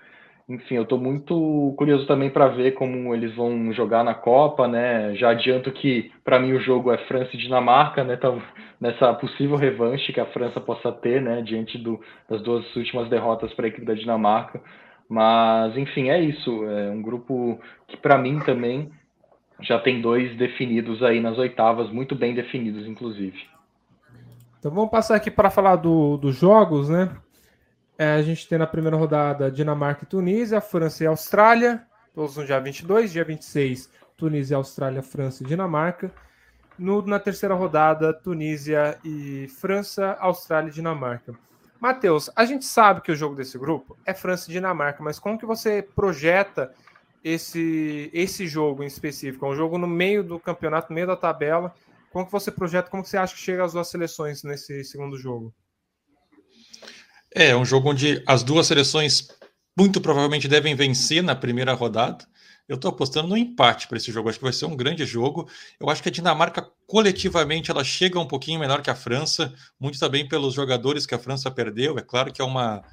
Enfim, 0.50 0.76
eu 0.76 0.84
estou 0.84 1.00
muito 1.00 1.74
curioso 1.78 2.06
também 2.06 2.30
para 2.30 2.50
ver 2.50 2.74
como 2.74 3.16
eles 3.16 3.34
vão 3.34 3.72
jogar 3.72 4.04
na 4.04 4.14
Copa, 4.14 4.68
né? 4.68 5.16
Já 5.16 5.30
adianto 5.30 5.72
que 5.72 6.12
para 6.24 6.38
mim 6.38 6.52
o 6.52 6.60
jogo 6.60 6.91
é 6.91 6.98
França 7.08 7.30
e 7.34 7.38
Dinamarca, 7.38 8.04
né? 8.04 8.18
Tá 8.18 8.34
nessa 8.80 9.14
possível 9.14 9.56
revanche 9.56 10.12
que 10.12 10.20
a 10.20 10.26
França 10.26 10.60
possa 10.60 10.91
ter, 10.91 11.22
né? 11.22 11.41
Diante 11.41 11.78
do, 11.78 12.00
das 12.30 12.41
duas 12.41 12.76
últimas 12.76 13.08
derrotas 13.10 13.54
para 13.54 13.66
a 13.66 13.70
equipe 13.70 13.86
da 13.86 13.94
Dinamarca. 13.94 14.62
Mas, 15.08 15.78
enfim, 15.78 16.10
é 16.10 16.20
isso. 16.20 16.66
É 16.66 16.91
um 16.91 17.02
grupo 17.02 17.60
que 17.88 17.95
para 17.95 18.18
mim 18.18 18.40
também 18.40 18.91
já 19.62 19.80
tem 19.80 20.02
dois 20.02 20.36
definidos 20.36 21.02
aí 21.02 21.22
nas 21.22 21.38
oitavas, 21.38 21.90
muito 21.90 22.16
bem 22.16 22.34
definidos, 22.34 22.86
inclusive. 22.86 23.40
Então 24.60 24.72
vamos 24.72 24.91
passar 24.91 25.16
aqui 25.16 25.32
para 25.32 25.50
falar 25.50 25.78
do, 25.78 26.18
dos 26.18 26.38
jogos, 26.38 26.90
né? 26.90 27.16
É, 27.98 28.14
a 28.14 28.22
gente 28.22 28.48
tem 28.48 28.57
na 28.57 28.65
primeira 28.65 28.98
rodada 28.98 29.52
Dinamarca 29.52 30.03
e 30.03 30.07
Tunísia, 30.07 30.60
França 30.60 31.03
e 31.03 31.07
Austrália, 31.07 31.86
todos 32.14 32.38
no 32.38 32.45
dia 32.45 32.60
22, 32.60 33.11
dia 33.11 33.24
26, 33.24 33.90
Tunísia, 34.18 34.57
Austrália, 34.57 35.03
França 35.03 35.44
e 35.44 35.48
Dinamarca. 35.48 36.11
No, 36.78 37.03
na 37.03 37.20
terceira 37.20 37.53
rodada, 37.53 38.11
Tunísia 38.11 38.98
e 39.03 39.48
França, 39.60 40.18
Austrália 40.20 40.70
e 40.70 40.74
Dinamarca. 40.74 41.36
Matheus, 41.80 42.32
a 42.36 42.45
gente 42.45 42.65
sabe 42.65 43.02
que 43.02 43.11
o 43.11 43.15
jogo 43.15 43.36
desse 43.36 43.57
grupo 43.60 43.95
é 44.06 44.14
França 44.14 44.49
e 44.49 44.53
Dinamarca, 44.53 45.03
mas 45.03 45.20
como 45.20 45.38
que 45.38 45.45
você 45.45 45.84
projeta 45.84 46.74
esse, 47.24 48.10
esse 48.11 48.48
jogo 48.48 48.84
em 48.84 48.88
específico? 48.88 49.45
É 49.45 49.49
um 49.49 49.56
jogo 49.56 49.78
no 49.78 49.88
meio 49.88 50.24
do 50.24 50.40
campeonato, 50.40 50.90
no 50.90 50.95
meio 50.95 51.07
da 51.07 51.15
tabela. 51.15 51.76
Como 52.11 52.26
que 52.26 52.32
você 52.32 52.52
projeta, 52.52 52.90
como 52.90 53.03
que 53.03 53.10
você 53.10 53.18
acha 53.18 53.36
que 53.36 53.41
chega 53.41 53.64
as 53.64 53.74
duas 53.74 53.88
seleções 53.88 54.44
nesse 54.44 54.84
segundo 54.84 55.18
jogo? 55.18 55.53
É, 57.36 57.56
um 57.56 57.66
jogo 57.66 57.90
onde 57.90 58.22
as 58.28 58.44
duas 58.44 58.68
seleções 58.68 59.28
muito 59.78 60.00
provavelmente 60.00 60.48
devem 60.48 60.76
vencer 60.76 61.24
na 61.24 61.36
primeira 61.36 61.74
rodada. 61.74 62.26
Eu 62.68 62.76
estou 62.76 62.90
apostando 62.90 63.28
no 63.28 63.36
empate 63.36 63.88
para 63.88 63.98
esse 63.98 64.12
jogo. 64.12 64.30
Acho 64.30 64.38
que 64.38 64.44
vai 64.44 64.54
ser 64.54 64.66
um 64.66 64.76
grande 64.76 65.06
jogo. 65.06 65.50
Eu 65.80 65.90
acho 65.90 66.02
que 66.02 66.10
a 66.10 66.12
Dinamarca, 66.12 66.70
coletivamente, 66.88 67.72
ela 67.72 67.84
chega 67.84 68.20
um 68.20 68.28
pouquinho 68.28 68.60
menor 68.60 68.82
que 68.82 68.90
a 68.90 68.96
França, 68.96 69.54
muito 69.80 70.00
também 70.00 70.28
pelos 70.28 70.54
jogadores 70.54 71.06
que 71.06 71.16
a 71.16 71.20
França 71.20 71.50
perdeu. 71.50 71.98
É 71.98 72.02
claro 72.02 72.32
que 72.32 72.42
é 72.42 72.46
uma, 72.46 72.84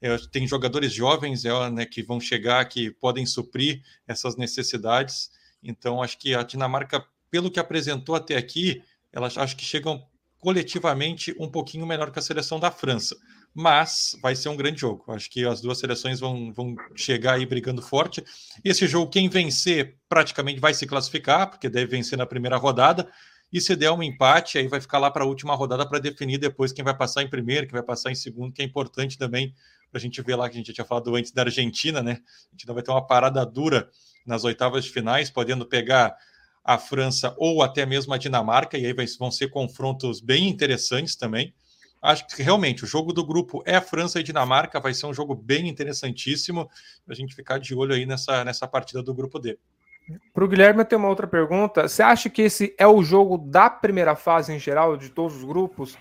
é, 0.00 0.16
tem 0.30 0.46
jogadores 0.46 0.92
jovens 0.92 1.44
é, 1.44 1.70
né, 1.70 1.86
que 1.86 2.02
vão 2.02 2.20
chegar, 2.20 2.64
que 2.66 2.90
podem 2.90 3.26
suprir 3.26 3.82
essas 4.06 4.36
necessidades. 4.36 5.30
Então, 5.62 6.02
acho 6.02 6.18
que 6.18 6.34
a 6.34 6.42
Dinamarca, 6.42 7.04
pelo 7.30 7.50
que 7.50 7.58
apresentou 7.58 8.14
até 8.14 8.36
aqui, 8.36 8.82
elas 9.12 9.36
acho 9.36 9.56
que 9.56 9.64
chegam 9.64 10.06
coletivamente 10.38 11.34
um 11.38 11.50
pouquinho 11.50 11.86
menor 11.86 12.12
que 12.12 12.18
a 12.18 12.22
seleção 12.22 12.60
da 12.60 12.70
França. 12.70 13.16
Mas 13.60 14.16
vai 14.22 14.36
ser 14.36 14.50
um 14.50 14.56
grande 14.56 14.82
jogo. 14.82 15.04
Acho 15.08 15.28
que 15.28 15.44
as 15.44 15.60
duas 15.60 15.80
seleções 15.80 16.20
vão, 16.20 16.52
vão 16.52 16.76
chegar 16.94 17.34
aí 17.34 17.44
brigando 17.44 17.82
forte. 17.82 18.22
Esse 18.64 18.86
jogo, 18.86 19.10
quem 19.10 19.28
vencer, 19.28 19.96
praticamente 20.08 20.60
vai 20.60 20.72
se 20.72 20.86
classificar, 20.86 21.50
porque 21.50 21.68
deve 21.68 21.86
vencer 21.86 22.16
na 22.16 22.24
primeira 22.24 22.56
rodada. 22.56 23.10
E 23.52 23.60
se 23.60 23.74
der 23.74 23.90
um 23.90 24.00
empate, 24.00 24.58
aí 24.58 24.68
vai 24.68 24.80
ficar 24.80 25.00
lá 25.00 25.10
para 25.10 25.24
a 25.24 25.26
última 25.26 25.56
rodada 25.56 25.84
para 25.88 25.98
definir 25.98 26.38
depois 26.38 26.72
quem 26.72 26.84
vai 26.84 26.96
passar 26.96 27.24
em 27.24 27.28
primeiro, 27.28 27.66
quem 27.66 27.72
vai 27.72 27.82
passar 27.82 28.12
em 28.12 28.14
segundo, 28.14 28.52
que 28.52 28.62
é 28.62 28.64
importante 28.64 29.18
também 29.18 29.52
para 29.90 29.98
a 29.98 30.00
gente 30.00 30.22
ver 30.22 30.36
lá 30.36 30.48
que 30.48 30.54
a 30.54 30.58
gente 30.58 30.68
já 30.68 30.74
tinha 30.74 30.84
falado 30.84 31.12
antes 31.16 31.32
da 31.32 31.42
Argentina, 31.42 32.00
né? 32.00 32.12
A 32.22 32.52
gente 32.52 32.64
não 32.64 32.74
vai 32.74 32.84
ter 32.84 32.92
uma 32.92 33.04
parada 33.04 33.44
dura 33.44 33.90
nas 34.24 34.44
oitavas 34.44 34.84
de 34.84 34.92
finais, 34.92 35.30
podendo 35.30 35.66
pegar 35.66 36.16
a 36.62 36.78
França 36.78 37.34
ou 37.36 37.60
até 37.60 37.84
mesmo 37.84 38.14
a 38.14 38.18
Dinamarca, 38.18 38.78
e 38.78 38.86
aí 38.86 38.94
vão 39.18 39.32
ser 39.32 39.48
confrontos 39.48 40.20
bem 40.20 40.48
interessantes 40.48 41.16
também. 41.16 41.52
Acho 42.00 42.26
que 42.28 42.42
realmente 42.42 42.84
o 42.84 42.86
jogo 42.86 43.12
do 43.12 43.24
grupo 43.24 43.62
é 43.66 43.80
França 43.80 44.20
e 44.20 44.22
Dinamarca, 44.22 44.78
vai 44.78 44.94
ser 44.94 45.06
um 45.06 45.14
jogo 45.14 45.34
bem 45.34 45.68
interessantíssimo 45.68 46.70
a 47.08 47.14
gente 47.14 47.34
ficar 47.34 47.58
de 47.58 47.74
olho 47.74 47.94
aí 47.94 48.06
nessa, 48.06 48.44
nessa 48.44 48.68
partida 48.68 49.02
do 49.02 49.12
grupo 49.12 49.38
D. 49.38 49.58
Para 50.32 50.44
o 50.44 50.48
Guilherme, 50.48 50.80
eu 50.80 50.84
tenho 50.84 51.00
uma 51.00 51.08
outra 51.08 51.26
pergunta. 51.26 51.86
Você 51.86 52.02
acha 52.02 52.30
que 52.30 52.42
esse 52.42 52.74
é 52.78 52.86
o 52.86 53.02
jogo 53.02 53.36
da 53.36 53.68
primeira 53.68 54.14
fase 54.16 54.52
em 54.52 54.58
geral, 54.58 54.96
de 54.96 55.10
todos 55.10 55.36
os 55.36 55.44
grupos? 55.44 55.98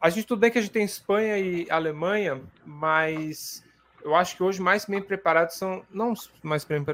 A 0.00 0.10
gente, 0.10 0.26
tudo 0.26 0.40
bem 0.40 0.50
que 0.50 0.58
a 0.58 0.60
gente 0.60 0.72
tem 0.72 0.84
Espanha 0.84 1.38
e 1.38 1.70
Alemanha, 1.70 2.40
mas 2.64 3.64
eu 4.02 4.14
acho 4.14 4.36
que 4.36 4.42
hoje 4.42 4.60
mais 4.60 4.84
bem 4.84 5.02
preparados 5.02 5.56
são, 5.56 5.84
não 5.90 6.14
mais 6.42 6.64
bem 6.64 6.84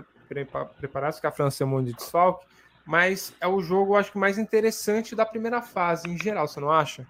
preparados, 0.78 1.20
que 1.20 1.26
a 1.26 1.32
França 1.32 1.62
é 1.62 1.66
um 1.66 1.70
monte 1.70 1.86
de 1.86 1.94
desfalque, 1.94 2.46
mas 2.86 3.34
é 3.40 3.46
o 3.46 3.60
jogo, 3.60 3.92
eu 3.92 3.96
acho 3.98 4.12
que 4.12 4.18
mais 4.18 4.38
interessante 4.38 5.14
da 5.14 5.26
primeira 5.26 5.62
fase 5.62 6.08
em 6.08 6.18
geral, 6.18 6.48
você 6.48 6.60
não 6.60 6.70
acha? 6.70 7.06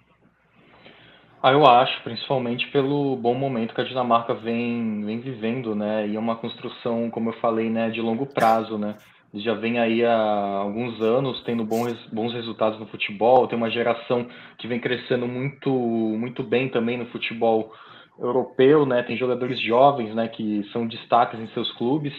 Ah, 1.42 1.50
eu 1.50 1.66
acho, 1.66 2.00
principalmente 2.04 2.68
pelo 2.68 3.16
bom 3.16 3.34
momento 3.34 3.74
que 3.74 3.80
a 3.80 3.84
Dinamarca 3.84 4.32
vem, 4.32 5.04
vem 5.04 5.18
vivendo, 5.18 5.74
né? 5.74 6.06
E 6.06 6.14
é 6.14 6.18
uma 6.18 6.36
construção, 6.36 7.10
como 7.10 7.30
eu 7.30 7.32
falei, 7.40 7.68
né, 7.68 7.90
de 7.90 8.00
longo 8.00 8.26
prazo, 8.26 8.78
né? 8.78 8.94
já 9.34 9.54
vem 9.54 9.78
aí 9.78 10.04
há 10.04 10.14
alguns 10.14 11.00
anos 11.00 11.42
tendo 11.42 11.64
bons, 11.64 11.96
bons 12.12 12.34
resultados 12.34 12.78
no 12.78 12.86
futebol, 12.86 13.48
tem 13.48 13.56
uma 13.56 13.70
geração 13.70 14.26
que 14.58 14.68
vem 14.68 14.78
crescendo 14.78 15.26
muito, 15.26 15.70
muito 15.70 16.42
bem 16.42 16.68
também 16.68 16.98
no 16.98 17.06
futebol 17.06 17.72
europeu, 18.18 18.84
né? 18.84 19.02
Tem 19.02 19.16
jogadores 19.16 19.58
jovens, 19.60 20.14
né, 20.14 20.28
que 20.28 20.62
são 20.72 20.86
destaques 20.86 21.40
em 21.40 21.46
seus 21.48 21.72
clubes. 21.72 22.12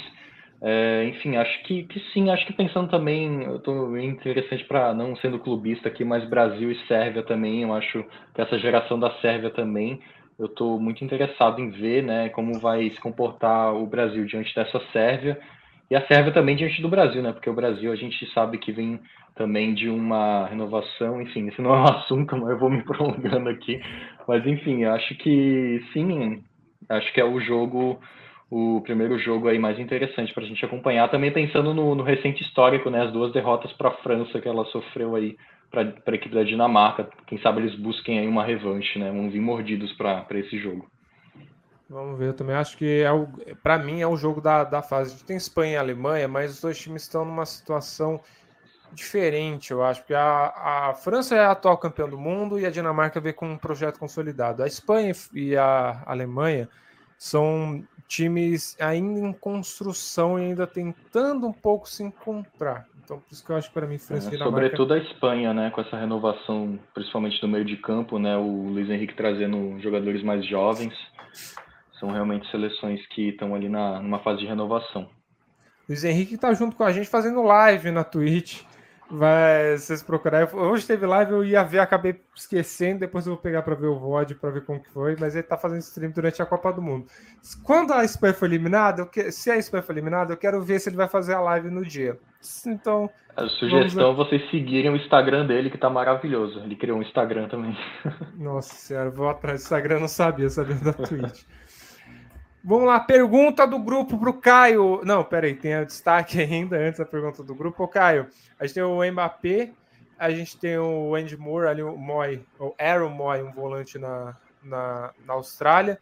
É, 0.66 1.04
enfim, 1.10 1.36
acho 1.36 1.62
que, 1.64 1.84
que 1.84 2.00
sim, 2.14 2.30
acho 2.30 2.46
que 2.46 2.54
pensando 2.54 2.90
também, 2.90 3.44
eu 3.44 3.58
estou 3.58 3.98
interessante 3.98 4.64
para 4.64 4.94
não 4.94 5.14
sendo 5.18 5.38
clubista 5.38 5.90
aqui, 5.90 6.06
mas 6.06 6.24
Brasil 6.30 6.72
e 6.72 6.88
Sérvia 6.88 7.22
também, 7.22 7.64
eu 7.64 7.74
acho 7.74 8.02
que 8.34 8.42
essa 8.42 8.58
geração 8.58 8.98
da 8.98 9.12
Sérvia 9.20 9.50
também, 9.50 10.00
eu 10.40 10.46
estou 10.46 10.80
muito 10.80 11.04
interessado 11.04 11.60
em 11.60 11.70
ver, 11.70 12.02
né, 12.04 12.30
como 12.30 12.60
vai 12.62 12.90
se 12.90 13.00
comportar 13.02 13.76
o 13.76 13.86
Brasil 13.86 14.26
diante 14.26 14.56
dessa 14.56 14.80
Sérvia. 14.94 15.38
E 15.92 15.98
a 15.98 16.08
Sérvia 16.08 16.32
também 16.32 16.56
diante 16.56 16.82
do 16.82 16.88
Brasil, 16.88 17.22
né, 17.22 17.34
porque 17.34 17.50
o 17.50 17.54
Brasil 17.54 17.92
a 17.92 17.96
gente 17.98 18.26
sabe 18.34 18.58
que 18.58 18.72
vem 18.72 19.02
também 19.36 19.74
de 19.74 19.90
uma 19.90 20.48
renovação, 20.48 21.22
enfim, 21.22 21.50
esse 21.50 21.62
não 21.62 21.74
é 21.74 21.80
um 21.82 21.88
assunto, 22.00 22.38
mas 22.38 22.52
eu 22.52 22.60
vou 22.60 22.70
me 22.70 22.82
prolongando 22.84 23.50
aqui, 23.50 23.82
mas 24.26 24.48
enfim, 24.48 24.86
acho 24.86 25.14
que 25.16 25.84
sim, 25.92 26.42
acho 26.88 27.12
que 27.12 27.20
é 27.20 27.26
o 27.26 27.42
jogo 27.42 28.00
o 28.56 28.82
primeiro 28.82 29.18
jogo 29.18 29.48
aí 29.48 29.58
mais 29.58 29.80
interessante 29.80 30.32
para 30.32 30.44
a 30.44 30.46
gente 30.46 30.64
acompanhar, 30.64 31.10
também 31.10 31.34
pensando 31.34 31.74
no, 31.74 31.96
no, 31.96 32.04
recente 32.04 32.44
histórico, 32.44 32.88
né, 32.88 33.02
as 33.02 33.12
duas 33.12 33.34
derrotas 33.34 33.74
para 33.74 33.90
a 33.90 33.98
França 33.98 34.40
que 34.40 34.48
ela 34.48 34.64
sofreu 34.66 35.16
aí 35.16 35.36
para 35.72 35.82
a 35.82 36.16
equipe 36.16 36.36
da 36.36 36.44
Dinamarca, 36.44 37.10
quem 37.26 37.42
sabe 37.42 37.62
eles 37.62 37.74
busquem 37.74 38.20
aí 38.20 38.28
uma 38.28 38.46
revanche, 38.46 39.00
né, 39.00 39.10
vão 39.10 39.28
vir 39.32 39.42
mordidos 39.42 39.92
para 39.94 40.28
esse 40.34 40.60
jogo. 40.60 40.88
Vamos 41.90 42.20
ver, 42.20 42.28
eu 42.28 42.34
também 42.36 42.56
acho 42.56 42.78
que 42.78 43.02
é 43.02 43.56
para 43.56 43.80
mim 43.80 44.02
é 44.02 44.08
o 44.08 44.16
jogo 44.16 44.40
da, 44.40 44.64
da 44.64 44.84
fase. 44.84 45.26
Tem 45.26 45.36
Espanha 45.36 45.74
e 45.74 45.78
Alemanha, 45.78 46.28
mas 46.28 46.52
os 46.52 46.62
dois 46.62 46.80
times 46.80 47.02
estão 47.04 47.26
numa 47.26 47.48
situação 47.48 48.22
diferente, 48.94 49.72
eu 49.72 49.84
acho, 49.84 50.02
porque 50.02 50.14
a, 50.14 50.90
a 50.90 50.94
França 50.94 51.36
é 51.36 51.40
a 51.40 51.52
atual 51.52 51.78
campeã 51.80 52.08
do 52.08 52.20
mundo 52.20 52.60
e 52.60 52.68
a 52.68 52.70
Dinamarca 52.70 53.20
vem 53.20 53.34
com 53.34 53.48
um 53.48 53.58
projeto 53.58 53.98
consolidado. 53.98 54.62
A 54.62 54.68
Espanha 54.68 55.12
e 55.34 55.56
a 55.56 56.04
Alemanha 56.06 56.70
são 57.24 57.82
times 58.06 58.76
ainda 58.82 59.22
em 59.22 59.32
construção 59.32 60.38
e 60.38 60.44
ainda 60.44 60.68
tentando 60.68 61.48
um 61.48 61.54
pouco 61.54 61.88
se 61.88 62.04
encontrar. 62.04 62.86
Então, 63.02 63.18
por 63.18 63.32
isso 63.32 63.46
que 63.46 63.50
eu 63.50 63.56
acho 63.56 63.70
que 63.70 63.74
para 63.74 63.88
mim 63.88 63.98
França 63.98 64.34
é, 64.36 64.38
Sobretudo 64.38 64.94
a 64.94 64.98
Espanha, 64.98 65.54
né, 65.54 65.72
com 65.72 65.80
essa 65.80 65.96
renovação, 65.96 66.78
principalmente 66.94 67.40
do 67.40 67.48
meio 67.48 67.64
de 67.64 67.78
campo, 67.78 68.20
né, 68.20 68.36
o 68.36 68.68
Luiz 68.68 68.90
Henrique 68.90 69.16
trazendo 69.16 69.80
jogadores 69.80 70.22
mais 70.22 70.46
jovens. 70.46 70.94
São 71.98 72.12
realmente 72.12 72.50
seleções 72.52 73.00
que 73.08 73.30
estão 73.30 73.56
ali 73.56 73.70
na, 73.70 74.02
numa 74.02 74.20
fase 74.20 74.40
de 74.40 74.46
renovação. 74.46 75.10
Luiz 75.88 76.04
Henrique 76.04 76.36
está 76.36 76.54
junto 76.54 76.76
com 76.76 76.84
a 76.84 76.92
gente 76.92 77.08
fazendo 77.08 77.42
live 77.42 77.90
na 77.90 78.04
Twitch. 78.04 78.64
Vai, 79.16 79.78
vocês 79.78 80.02
procurarem. 80.02 80.50
Hoje 80.56 80.88
teve 80.88 81.06
live, 81.06 81.34
eu 81.34 81.46
ia 81.46 81.64
ver, 81.64 81.78
acabei 81.78 82.20
esquecendo. 82.36 83.02
Depois 83.02 83.28
eu 83.28 83.34
vou 83.34 83.42
pegar 83.42 83.62
para 83.62 83.76
ver 83.76 83.86
o 83.86 84.00
VOD, 84.00 84.34
para 84.34 84.50
ver 84.50 84.66
como 84.66 84.82
que 84.82 84.90
foi. 84.90 85.16
Mas 85.20 85.36
ele 85.36 85.44
tá 85.44 85.56
fazendo 85.56 85.82
stream 85.82 86.10
durante 86.10 86.42
a 86.42 86.46
Copa 86.48 86.74
do 86.74 86.82
Mundo. 86.82 87.06
Quando 87.62 87.94
a 87.94 88.04
Espanha 88.04 88.34
foi 88.34 88.48
eliminada, 88.48 89.06
que... 89.06 89.32
se 89.32 89.52
a 89.52 89.58
Espanha 89.58 89.84
foi 89.84 89.94
eliminada, 89.94 90.34
eu 90.34 90.38
quero 90.38 90.60
ver 90.64 90.80
se 90.80 90.90
ele 90.90 90.96
vai 90.96 91.08
fazer 91.08 91.36
a 91.36 91.42
live 91.42 91.70
no 91.70 91.86
dia. 91.86 92.18
Então. 92.66 93.08
A 93.38 93.48
sugestão 93.50 94.14
é 94.14 94.16
vocês 94.16 94.50
seguirem 94.50 94.90
o 94.90 94.96
Instagram 94.96 95.46
dele, 95.46 95.70
que 95.70 95.78
tá 95.78 95.92
maravilhoso. 95.92 96.62
Ele 96.62 96.76
criou 96.76 96.98
um 96.98 97.04
Instagram 97.04 97.48
também. 97.50 97.78
Nossa 98.36 98.74
senhora, 98.74 99.12
vou 99.12 99.30
atrás 99.30 99.62
do 99.62 99.64
Instagram, 99.64 100.00
não 100.00 100.08
sabia, 100.08 100.50
sabia 100.50 100.76
da 100.76 100.94
Twitch. 100.94 101.44
Vamos 102.66 102.88
lá, 102.88 102.98
pergunta 102.98 103.68
do 103.68 103.78
grupo 103.78 104.18
para 104.18 104.30
o 104.30 104.34
Caio. 104.34 105.02
Não, 105.04 105.22
peraí, 105.22 105.54
tem 105.54 105.78
o 105.82 105.86
destaque 105.86 106.40
ainda 106.42 106.78
antes 106.78 106.98
da 106.98 107.06
pergunta 107.06 107.44
do 107.44 107.54
grupo. 107.54 107.84
Ô, 107.84 107.88
Caio, 107.90 108.28
a 108.58 108.66
gente 108.66 108.76
tem 108.76 108.84
o 108.84 109.04
Mbappé, 109.12 109.72
a 110.18 110.32
gente 110.32 110.58
tem 110.58 110.78
o 110.78 111.14
Andy 111.14 111.36
Moore 111.36 111.68
ali, 111.68 111.84
o 111.84 111.98
Moy, 111.98 112.46
o 112.58 112.74
Aaron 112.80 113.10
Moy, 113.10 113.44
um 113.44 113.52
volante 113.52 114.00
na, 114.00 114.38
na, 114.64 115.14
na 115.26 115.34
Austrália. 115.34 116.00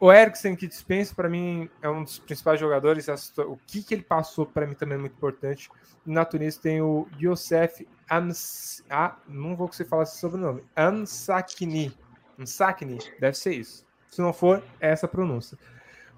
O 0.00 0.10
Eriksen, 0.10 0.56
que 0.56 0.66
dispensa, 0.66 1.14
para 1.14 1.28
mim, 1.28 1.68
é 1.82 1.88
um 1.90 2.02
dos 2.02 2.18
principais 2.18 2.58
jogadores. 2.58 3.06
O 3.36 3.58
que, 3.66 3.82
que 3.82 3.92
ele 3.92 4.02
passou, 4.02 4.46
para 4.46 4.66
mim, 4.66 4.72
também 4.72 4.96
é 4.96 5.00
muito 5.00 5.12
importante. 5.12 5.68
Na 6.06 6.24
Tunísia 6.24 6.62
tem 6.62 6.80
o 6.80 7.06
Youssef 7.20 7.86
Ans... 8.10 8.82
Ah, 8.88 9.16
não 9.28 9.54
vou 9.54 9.68
conseguir 9.68 9.90
falar 9.90 10.04
esse 10.04 10.16
sobrenome. 10.16 10.64
Ansakni. 10.74 11.94
Ansakni, 12.38 12.98
deve 13.20 13.36
ser 13.36 13.52
isso. 13.52 13.84
Se 14.08 14.22
não 14.22 14.32
for, 14.32 14.62
é 14.80 14.88
essa 14.88 15.06
pronúncia. 15.06 15.58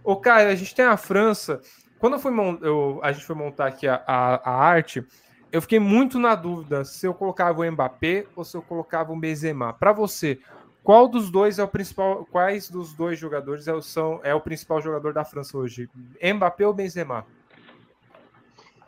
Ô, 0.05 0.17
Caio, 0.17 0.49
a 0.49 0.55
gente 0.55 0.75
tem 0.75 0.85
a 0.85 0.97
França. 0.97 1.61
Quando 1.99 2.15
eu 2.15 2.19
fui 2.19 2.33
eu, 2.63 2.99
a 3.03 3.13
gente 3.13 3.25
foi 3.25 3.37
montar 3.37 3.67
aqui 3.67 3.87
a, 3.87 4.03
a, 4.07 4.51
a, 4.51 4.65
arte, 4.65 5.05
eu 5.53 5.63
fiquei 5.63 5.79
muito 5.79 6.19
na 6.19 6.35
dúvida 6.35 6.85
se 6.85 7.07
eu 7.07 7.15
colocava 7.15 7.61
o 7.61 7.71
Mbappé 7.71 8.27
ou 8.35 8.45
se 8.45 8.57
eu 8.57 8.63
colocava 8.63 9.13
o 9.13 9.17
Benzema. 9.17 9.73
Para 9.73 9.93
você, 9.93 10.41
qual 10.83 11.07
dos 11.07 11.31
dois 11.31 11.61
é 11.61 11.63
o 11.63 11.69
principal? 11.69 12.27
Quais 12.31 12.69
dos 12.69 12.93
dois 12.93 13.19
jogadores 13.19 13.69
é 13.69 13.73
o, 13.73 13.81
são, 13.81 14.21
é 14.25 14.35
o 14.35 14.41
principal 14.41 14.83
jogador 14.83 15.13
da 15.13 15.25
França 15.25 15.57
hoje? 15.57 15.89
Mbappé 16.21 16.67
ou 16.67 16.75
Benzema? 16.75 17.25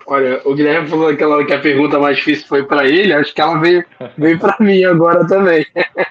Olha, 0.06 0.42
o 0.44 0.54
Guilherme 0.54 0.88
falou 0.88 1.14
que 1.16 1.52
a 1.52 1.60
pergunta 1.60 1.98
mais 1.98 2.16
difícil 2.16 2.46
foi 2.46 2.64
para 2.64 2.84
ele, 2.84 3.12
acho 3.12 3.32
que 3.32 3.40
ela 3.40 3.58
veio, 3.58 3.84
veio 4.18 4.38
para 4.38 4.56
mim 4.58 4.84
agora 4.84 5.26
também. 5.26 5.64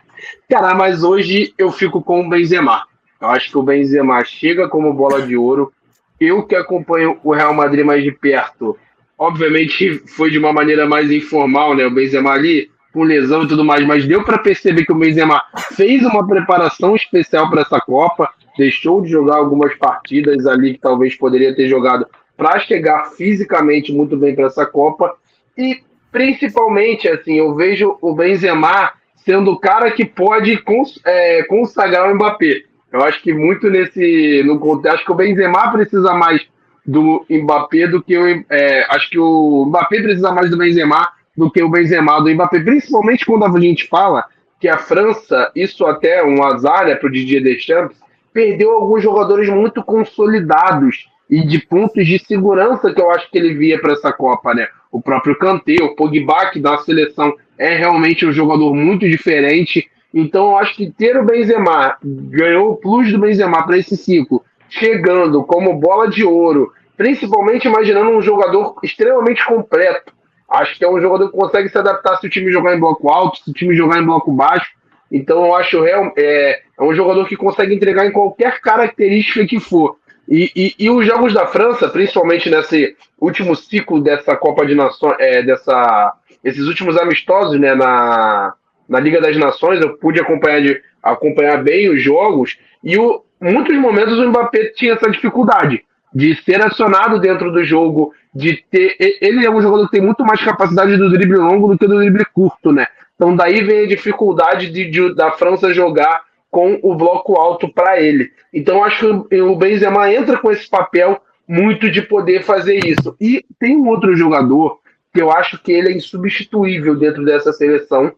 Cara, 0.49 0.73
mas 0.73 1.03
hoje 1.03 1.53
eu 1.57 1.71
fico 1.71 2.01
com 2.01 2.21
o 2.21 2.29
Benzema. 2.29 2.87
Eu 3.23 3.29
acho 3.29 3.49
que 3.49 3.57
o 3.57 3.63
Benzema 3.63 4.21
chega 4.25 4.67
como 4.67 4.93
bola 4.93 5.21
de 5.21 5.37
ouro. 5.37 5.71
Eu 6.19 6.43
que 6.43 6.55
acompanho 6.55 7.17
o 7.23 7.33
Real 7.33 7.53
Madrid 7.53 7.85
mais 7.85 8.03
de 8.03 8.11
perto, 8.11 8.77
obviamente 9.17 9.97
foi 10.09 10.29
de 10.29 10.37
uma 10.37 10.51
maneira 10.51 10.85
mais 10.85 11.09
informal, 11.09 11.73
né? 11.73 11.85
O 11.85 11.91
Benzema 11.91 12.31
ali 12.31 12.69
com 12.93 13.03
lesão 13.03 13.43
e 13.43 13.47
tudo 13.47 13.63
mais, 13.63 13.87
mas 13.87 14.05
deu 14.05 14.25
para 14.25 14.37
perceber 14.37 14.85
que 14.85 14.91
o 14.91 14.97
Benzema 14.97 15.41
fez 15.71 16.03
uma 16.03 16.27
preparação 16.27 16.97
especial 16.97 17.49
para 17.49 17.61
essa 17.61 17.79
Copa, 17.79 18.29
deixou 18.57 19.01
de 19.01 19.09
jogar 19.09 19.37
algumas 19.37 19.73
partidas 19.75 20.45
ali 20.45 20.73
que 20.73 20.81
talvez 20.81 21.15
poderia 21.15 21.55
ter 21.55 21.69
jogado 21.69 22.05
para 22.35 22.59
chegar 22.59 23.05
fisicamente 23.11 23.93
muito 23.93 24.17
bem 24.17 24.35
para 24.35 24.47
essa 24.47 24.65
Copa 24.65 25.15
e 25.57 25.81
principalmente 26.11 27.07
assim, 27.07 27.35
eu 27.35 27.55
vejo 27.55 27.97
o 28.01 28.13
Benzema 28.13 28.91
sendo 29.15 29.51
o 29.51 29.59
cara 29.59 29.89
que 29.91 30.03
pode 30.03 30.57
cons 30.57 30.99
é, 31.05 31.43
consagrar 31.43 32.11
o 32.11 32.15
Mbappé. 32.15 32.72
Eu 32.93 33.03
acho 33.03 33.21
que 33.23 33.33
muito 33.33 33.71
nesse. 33.71 34.43
No 34.45 34.59
contexto, 34.59 34.95
acho 34.95 35.05
que 35.05 35.11
o 35.11 35.15
Benzema 35.15 35.71
precisa 35.71 36.13
mais 36.13 36.45
do 36.85 37.25
Mbappé 37.27 37.87
do 37.87 38.03
que 38.03 38.15
o. 38.15 38.45
É, 38.49 38.85
acho 38.89 39.09
que 39.09 39.17
o 39.17 39.65
Mbappé 39.65 40.01
precisa 40.03 40.31
mais 40.31 40.51
do 40.51 40.57
Benzema 40.57 41.09
do 41.35 41.49
que 41.49 41.63
o 41.63 41.69
Benzema 41.69 42.21
do 42.21 42.29
Mbappé, 42.29 42.59
principalmente 42.59 43.25
quando 43.25 43.45
a 43.45 43.59
gente 43.59 43.87
fala 43.87 44.23
que 44.59 44.67
a 44.69 44.77
França, 44.77 45.51
isso 45.55 45.83
até 45.87 46.19
é 46.19 46.23
um 46.23 46.43
azar 46.43 46.87
é 46.87 46.95
para 46.95 47.07
o 47.07 47.11
Didier 47.11 47.41
Deschamps, 47.41 47.97
perdeu 48.31 48.71
alguns 48.71 49.01
jogadores 49.01 49.49
muito 49.49 49.83
consolidados 49.83 51.09
e 51.29 51.45
de 51.45 51.59
pontos 51.59 52.05
de 52.05 52.19
segurança 52.19 52.93
que 52.93 53.01
eu 53.01 53.09
acho 53.09 53.29
que 53.31 53.37
ele 53.39 53.55
via 53.55 53.81
para 53.81 53.93
essa 53.93 54.13
Copa, 54.13 54.53
né? 54.53 54.67
O 54.91 55.01
próprio 55.01 55.37
Kanté, 55.37 55.77
o 55.81 55.95
Pogba, 55.95 56.51
que 56.51 56.59
da 56.59 56.77
seleção 56.77 57.33
é 57.57 57.75
realmente 57.75 58.25
um 58.25 58.31
jogador 58.31 58.73
muito 58.75 59.09
diferente. 59.09 59.89
Então, 60.13 60.51
eu 60.51 60.57
acho 60.57 60.75
que 60.75 60.91
ter 60.91 61.17
o 61.17 61.25
Benzema, 61.25 61.97
ganhou 62.03 62.71
o 62.71 62.77
plus 62.77 63.11
do 63.11 63.19
Benzema 63.19 63.65
para 63.65 63.77
esse 63.77 63.97
ciclo, 63.97 64.43
chegando 64.69 65.43
como 65.43 65.79
bola 65.79 66.07
de 66.07 66.23
ouro, 66.23 66.71
principalmente 66.95 67.67
imaginando 67.67 68.11
um 68.11 68.21
jogador 68.21 68.75
extremamente 68.83 69.43
completo. 69.45 70.13
Acho 70.49 70.77
que 70.77 70.85
é 70.85 70.89
um 70.89 71.01
jogador 71.01 71.31
que 71.31 71.37
consegue 71.37 71.69
se 71.69 71.77
adaptar 71.77 72.17
se 72.17 72.27
o 72.27 72.29
time 72.29 72.51
jogar 72.51 72.75
em 72.75 72.79
bloco 72.79 73.09
alto, 73.09 73.39
se 73.39 73.49
o 73.49 73.53
time 73.53 73.75
jogar 73.75 73.99
em 73.99 74.05
bloco 74.05 74.31
baixo. 74.31 74.71
Então 75.11 75.45
eu 75.45 75.55
acho 75.55 75.81
real, 75.81 76.11
é, 76.15 76.61
é 76.79 76.83
um 76.83 76.93
jogador 76.93 77.27
que 77.27 77.35
consegue 77.35 77.73
entregar 77.73 78.05
em 78.05 78.11
qualquer 78.11 78.59
característica 78.61 79.45
que 79.45 79.59
for. 79.59 79.97
E, 80.29 80.51
e, 80.55 80.75
e, 80.79 80.89
os 80.89 81.05
jogos 81.05 81.33
da 81.33 81.45
França, 81.47 81.89
principalmente 81.89 82.49
nesse 82.49 82.95
último 83.19 83.55
ciclo 83.55 84.01
dessa 84.01 84.35
Copa 84.37 84.65
de 84.65 84.73
Nações, 84.73 85.15
é, 85.19 85.43
dessa, 85.43 86.13
esses 86.43 86.65
últimos 86.65 86.97
amistosos 86.97 87.59
né, 87.59 87.75
na, 87.75 88.53
na 88.87 88.99
Liga 88.99 89.21
das 89.21 89.37
Nações, 89.37 89.81
eu 89.81 89.97
pude 89.97 90.19
acompanhar, 90.19 90.61
de, 90.61 90.81
acompanhar 91.01 91.63
bem 91.63 91.89
os 91.89 92.01
jogos, 92.01 92.57
e 92.83 92.97
o, 92.97 93.23
muitos 93.39 93.75
momentos 93.77 94.17
o 94.17 94.27
Mbappé 94.29 94.73
tinha 94.75 94.93
essa 94.93 95.09
dificuldade 95.09 95.83
de 96.13 96.35
ser 96.43 96.63
acionado 96.63 97.19
dentro 97.19 97.51
do 97.51 97.63
jogo, 97.63 98.13
de 98.33 98.63
ter. 98.69 98.95
Ele 98.99 99.45
é 99.45 99.49
um 99.49 99.61
jogador 99.61 99.85
que 99.85 99.97
tem 99.97 100.01
muito 100.01 100.23
mais 100.23 100.43
capacidade 100.43 100.95
do 100.95 101.09
drible 101.09 101.37
longo 101.37 101.67
do 101.67 101.77
que 101.77 101.87
do 101.87 101.97
drible 101.97 102.25
curto, 102.25 102.71
né? 102.71 102.85
Então 103.15 103.35
daí 103.35 103.63
vem 103.63 103.85
a 103.85 103.87
dificuldade 103.87 104.69
de, 104.69 104.89
de 104.89 105.15
da 105.15 105.31
França 105.31 105.73
jogar 105.73 106.21
com 106.51 106.79
o 106.83 106.95
bloco 106.95 107.35
alto 107.35 107.67
para 107.67 107.99
ele. 107.99 108.31
Então 108.53 108.83
acho 108.83 109.23
que 109.23 109.41
o 109.41 109.55
Benzema 109.55 110.13
entra 110.13 110.37
com 110.37 110.51
esse 110.51 110.69
papel 110.69 111.19
muito 111.47 111.89
de 111.89 112.01
poder 112.01 112.43
fazer 112.43 112.79
isso. 112.85 113.15
E 113.19 113.43
tem 113.59 113.75
um 113.75 113.87
outro 113.87 114.15
jogador 114.15 114.79
que 115.13 115.21
eu 115.21 115.31
acho 115.31 115.61
que 115.61 115.71
ele 115.71 115.89
é 115.89 115.97
insubstituível 115.97 116.95
dentro 116.95 117.25
dessa 117.25 117.51
seleção. 117.53 118.11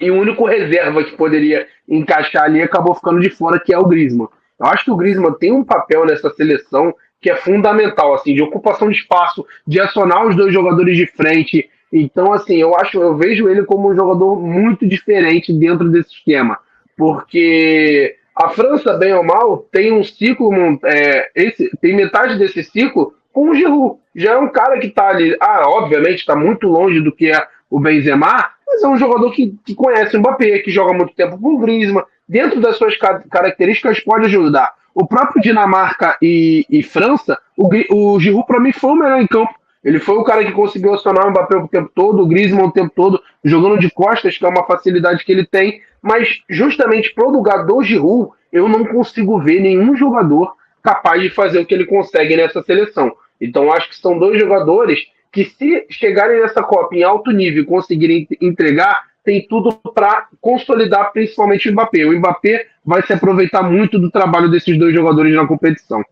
E 0.00 0.10
o 0.10 0.18
único 0.18 0.46
reserva 0.46 1.04
que 1.04 1.16
poderia 1.16 1.66
encaixar 1.88 2.44
ali 2.44 2.62
acabou 2.62 2.94
ficando 2.94 3.20
de 3.20 3.30
fora, 3.30 3.60
que 3.60 3.72
é 3.72 3.78
o 3.78 3.86
Griezmann. 3.86 4.28
Eu 4.58 4.66
acho 4.66 4.84
que 4.84 4.90
o 4.90 4.96
Griezmann 4.96 5.34
tem 5.34 5.52
um 5.52 5.64
papel 5.64 6.04
nessa 6.04 6.30
seleção 6.30 6.94
que 7.20 7.30
é 7.30 7.36
fundamental, 7.36 8.14
assim, 8.14 8.34
de 8.34 8.42
ocupação 8.42 8.88
de 8.88 8.96
espaço, 8.96 9.46
de 9.66 9.78
acionar 9.78 10.26
os 10.26 10.34
dois 10.34 10.54
jogadores 10.54 10.96
de 10.96 11.06
frente. 11.06 11.68
Então, 11.92 12.32
assim, 12.32 12.56
eu 12.56 12.74
acho, 12.76 12.98
eu 12.98 13.14
vejo 13.16 13.48
ele 13.48 13.64
como 13.64 13.90
um 13.90 13.94
jogador 13.94 14.40
muito 14.40 14.86
diferente 14.86 15.52
dentro 15.52 15.90
desse 15.90 16.14
esquema 16.14 16.58
porque 17.00 18.14
a 18.36 18.50
França, 18.50 18.92
bem 18.92 19.14
ou 19.14 19.24
mal, 19.24 19.66
tem 19.72 19.90
um 19.90 20.04
ciclo, 20.04 20.52
é, 20.84 21.30
esse, 21.34 21.70
tem 21.80 21.96
metade 21.96 22.38
desse 22.38 22.62
ciclo 22.62 23.14
com 23.32 23.48
o 23.48 23.54
Giroud. 23.54 23.98
Já 24.14 24.32
é 24.32 24.36
um 24.36 24.48
cara 24.48 24.78
que 24.78 24.88
está 24.88 25.08
ali, 25.08 25.34
ah, 25.40 25.62
obviamente 25.66 26.18
está 26.18 26.36
muito 26.36 26.68
longe 26.68 27.00
do 27.00 27.10
que 27.10 27.32
é 27.32 27.42
o 27.70 27.80
Benzema, 27.80 28.50
mas 28.70 28.82
é 28.82 28.88
um 28.88 28.96
jogador 28.96 29.32
que, 29.32 29.54
que 29.64 29.74
conhece 29.74 30.16
o 30.16 30.20
Mbappé, 30.20 30.60
que 30.60 30.70
joga 30.70 30.92
muito 30.92 31.12
tempo 31.14 31.38
com 31.38 31.54
o 31.54 31.58
Griezmann, 31.58 32.04
dentro 32.28 32.60
das 32.60 32.76
suas 32.76 32.96
características 32.96 33.98
pode 34.00 34.26
ajudar. 34.26 34.72
O 34.94 35.06
próprio 35.06 35.42
Dinamarca 35.42 36.16
e, 36.22 36.64
e 36.70 36.82
França, 36.82 37.36
o, 37.56 37.68
o 37.92 38.20
Giroud 38.20 38.46
para 38.46 38.60
mim 38.60 38.72
foi 38.72 38.90
o 38.90 38.96
melhor 38.96 39.20
em 39.20 39.26
campo. 39.26 39.52
Ele 39.82 39.98
foi 39.98 40.16
o 40.16 40.24
cara 40.24 40.44
que 40.44 40.52
conseguiu 40.52 40.94
acionar 40.94 41.26
o 41.26 41.30
Mbappé 41.30 41.56
o 41.56 41.68
tempo 41.68 41.90
todo, 41.94 42.22
o 42.22 42.26
Griezmann 42.26 42.66
o 42.66 42.72
tempo 42.72 42.92
todo, 42.94 43.20
jogando 43.42 43.78
de 43.78 43.90
costas, 43.90 44.36
que 44.36 44.44
é 44.44 44.48
uma 44.48 44.66
facilidade 44.66 45.24
que 45.24 45.32
ele 45.32 45.46
tem. 45.46 45.82
Mas 46.02 46.40
justamente 46.48 47.12
pro 47.14 47.30
lugar 47.30 47.66
do 47.66 47.82
Giroud, 47.82 48.30
eu 48.52 48.68
não 48.68 48.84
consigo 48.84 49.38
ver 49.40 49.60
nenhum 49.60 49.96
jogador 49.96 50.54
capaz 50.82 51.20
de 51.22 51.30
fazer 51.30 51.58
o 51.58 51.66
que 51.66 51.74
ele 51.74 51.86
consegue 51.86 52.36
nessa 52.36 52.62
seleção. 52.62 53.12
Então 53.40 53.72
acho 53.72 53.88
que 53.88 53.96
são 53.96 54.18
dois 54.18 54.38
jogadores 54.38 55.00
que 55.32 55.44
se 55.44 55.86
chegarem 55.90 56.40
nessa 56.40 56.62
Copa 56.62 56.94
em 56.94 57.02
alto 57.02 57.30
nível 57.30 57.62
e 57.62 57.66
conseguirem 57.66 58.26
entregar, 58.40 59.10
tem 59.22 59.46
tudo 59.46 59.74
para 59.74 60.28
consolidar 60.40 61.12
principalmente 61.12 61.68
o 61.68 61.72
Mbappé. 61.72 62.04
O 62.04 62.18
Mbappé 62.18 62.66
vai 62.84 63.02
se 63.02 63.12
aproveitar 63.12 63.62
muito 63.62 63.98
do 63.98 64.10
trabalho 64.10 64.50
desses 64.50 64.78
dois 64.78 64.94
jogadores 64.94 65.34
na 65.34 65.46
competição. 65.46 66.02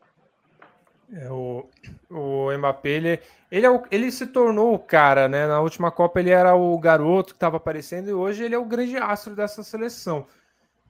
É, 1.12 1.31
o, 1.31 1.66
o 2.11 2.53
Mbappé, 2.57 2.90
ele, 2.90 3.20
ele, 3.51 3.66
é 3.66 3.70
o, 3.70 3.82
ele 3.90 4.11
se 4.12 4.27
tornou 4.27 4.74
o 4.74 4.78
cara, 4.78 5.27
né? 5.27 5.47
Na 5.47 5.61
última 5.61 5.90
Copa 5.90 6.20
ele 6.20 6.31
era 6.31 6.55
o 6.55 6.78
garoto 6.78 7.32
que 7.32 7.36
estava 7.36 7.57
aparecendo 7.57 8.09
e 8.09 8.12
hoje 8.12 8.45
ele 8.45 8.55
é 8.55 8.59
o 8.59 8.65
grande 8.65 8.97
astro 8.97 9.35
dessa 9.35 9.62
seleção. 9.62 10.27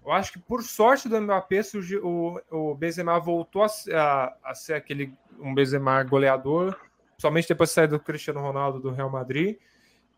Eu 0.05 0.13
acho 0.13 0.33
que 0.33 0.39
por 0.39 0.63
sorte 0.63 1.09
do 1.09 1.21
Mbappé, 1.21 1.61
o, 2.03 2.41
o 2.51 2.75
Benzema 2.75 3.19
voltou 3.21 3.63
a, 3.63 3.67
a, 3.95 4.33
a, 4.43 4.55
ser 4.55 4.75
aquele 4.75 5.13
um 5.39 5.55
Benzema 5.55 6.03
goleador, 6.03 6.77
somente 7.21 7.49
depois 7.49 7.71
de 7.71 7.75
sair 7.75 7.89
do 7.89 7.99
Cristiano 7.99 8.41
Ronaldo 8.41 8.79
do 8.79 8.91
Real 8.91 9.11
Madrid. 9.11 9.59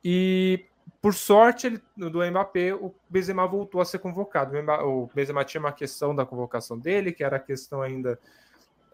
E 0.05 0.67
por 1.01 1.15
sorte 1.15 1.67
ele, 1.67 1.83
do 1.97 2.25
Mbappé, 2.31 2.75
o 2.75 2.95
Benzema 3.09 3.47
voltou 3.47 3.81
a 3.81 3.85
ser 3.85 3.99
convocado. 3.99 4.57
O 4.85 5.09
Benzema 5.15 5.45
tinha 5.45 5.61
uma 5.61 5.73
questão 5.73 6.15
da 6.15 6.27
convocação 6.27 6.79
dele, 6.79 7.13
que 7.13 7.25
era 7.25 7.37
a 7.37 7.41
questão 7.41 7.81
ainda 7.83 8.19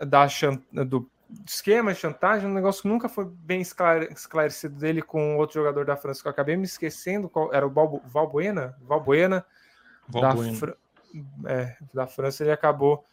da, 0.01 0.27
do 0.85 1.09
esquema 1.45 1.93
de 1.93 1.99
chantagem, 1.99 2.49
um 2.49 2.55
negócio 2.55 2.83
que 2.83 2.89
nunca 2.89 3.09
foi 3.09 3.25
bem 3.25 3.61
esclarecido 3.61 4.77
dele 4.79 5.03
com 5.03 5.37
outro 5.37 5.55
jogador 5.55 5.85
da 5.85 5.97
França, 5.97 6.23
que 6.23 6.29
eu 6.29 6.31
acabei 6.31 6.57
me 6.57 6.65
esquecendo, 6.65 7.29
qual 7.29 7.53
era 7.53 7.67
o 7.67 7.71
Balbo, 7.71 8.01
Valbuena, 8.07 8.77
Valbuena, 8.83 9.45
Valbuena. 10.09 10.53
Da, 10.53 10.59
Fran, 10.59 10.75
é, 11.47 11.77
da 11.93 12.07
França, 12.07 12.45
ele 12.45 12.53
acabou, 12.53 13.05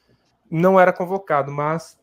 não 0.50 0.80
era 0.80 0.94
convocado, 0.94 1.52
mas 1.52 2.00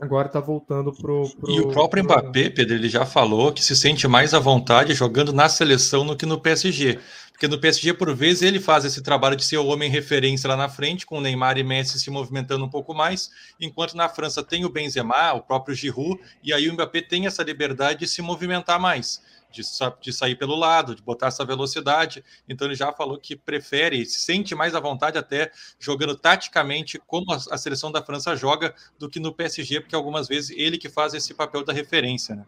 agora 0.00 0.26
está 0.26 0.40
voltando 0.40 0.92
pro, 0.92 1.28
pro, 1.30 1.50
E 1.50 1.60
o 1.60 1.68
próprio 1.68 2.04
pro... 2.04 2.20
Mbappé, 2.20 2.50
Pedro, 2.50 2.74
ele 2.74 2.88
já 2.88 3.06
falou 3.06 3.52
que 3.52 3.62
se 3.62 3.76
sente 3.76 4.08
mais 4.08 4.34
à 4.34 4.38
vontade 4.38 4.94
jogando 4.94 5.32
na 5.32 5.48
seleção 5.48 6.06
do 6.06 6.16
que 6.16 6.26
no 6.26 6.40
PSG. 6.40 6.98
Porque 7.32 7.48
no 7.48 7.58
PSG, 7.58 7.94
por 7.94 8.14
vezes, 8.14 8.42
ele 8.42 8.60
faz 8.60 8.84
esse 8.84 9.02
trabalho 9.02 9.34
de 9.34 9.44
ser 9.44 9.56
o 9.56 9.66
homem 9.66 9.90
referência 9.90 10.48
lá 10.48 10.56
na 10.56 10.68
frente, 10.68 11.04
com 11.04 11.18
o 11.18 11.20
Neymar 11.20 11.58
e 11.58 11.64
Messi 11.64 11.98
se 11.98 12.08
movimentando 12.08 12.64
um 12.64 12.68
pouco 12.68 12.94
mais, 12.94 13.30
enquanto 13.60 13.96
na 13.96 14.08
França 14.08 14.44
tem 14.44 14.64
o 14.64 14.70
Benzema, 14.70 15.32
o 15.32 15.40
próprio 15.40 15.74
Giroud, 15.74 16.20
e 16.42 16.52
aí 16.52 16.68
o 16.68 16.72
Mbappé 16.72 17.02
tem 17.02 17.26
essa 17.26 17.42
liberdade 17.42 18.00
de 18.00 18.06
se 18.06 18.22
movimentar 18.22 18.78
mais. 18.78 19.20
De, 19.52 19.62
de, 20.00 20.12
sair 20.12 20.34
pelo 20.36 20.56
lado, 20.56 20.94
de 20.94 21.02
botar 21.02 21.28
essa 21.28 21.44
velocidade. 21.44 22.24
Então 22.48 22.66
ele 22.66 22.74
já 22.74 22.92
falou 22.92 23.18
que 23.18 23.36
prefere, 23.36 24.04
se 24.06 24.20
sente 24.20 24.54
mais 24.54 24.74
à 24.74 24.80
vontade 24.80 25.18
até 25.18 25.50
jogando 25.78 26.16
taticamente 26.16 26.98
como 27.06 27.32
a, 27.32 27.36
a, 27.36 27.58
seleção 27.58 27.92
da 27.92 28.02
França 28.02 28.34
joga 28.34 28.74
do 28.98 29.08
que 29.08 29.20
no 29.20 29.32
PSG, 29.32 29.80
porque 29.80 29.94
algumas 29.94 30.28
vezes 30.28 30.56
ele 30.56 30.78
que 30.78 30.88
faz 30.88 31.14
esse 31.14 31.34
papel 31.34 31.64
da 31.64 31.72
referência, 31.72 32.34
né? 32.34 32.46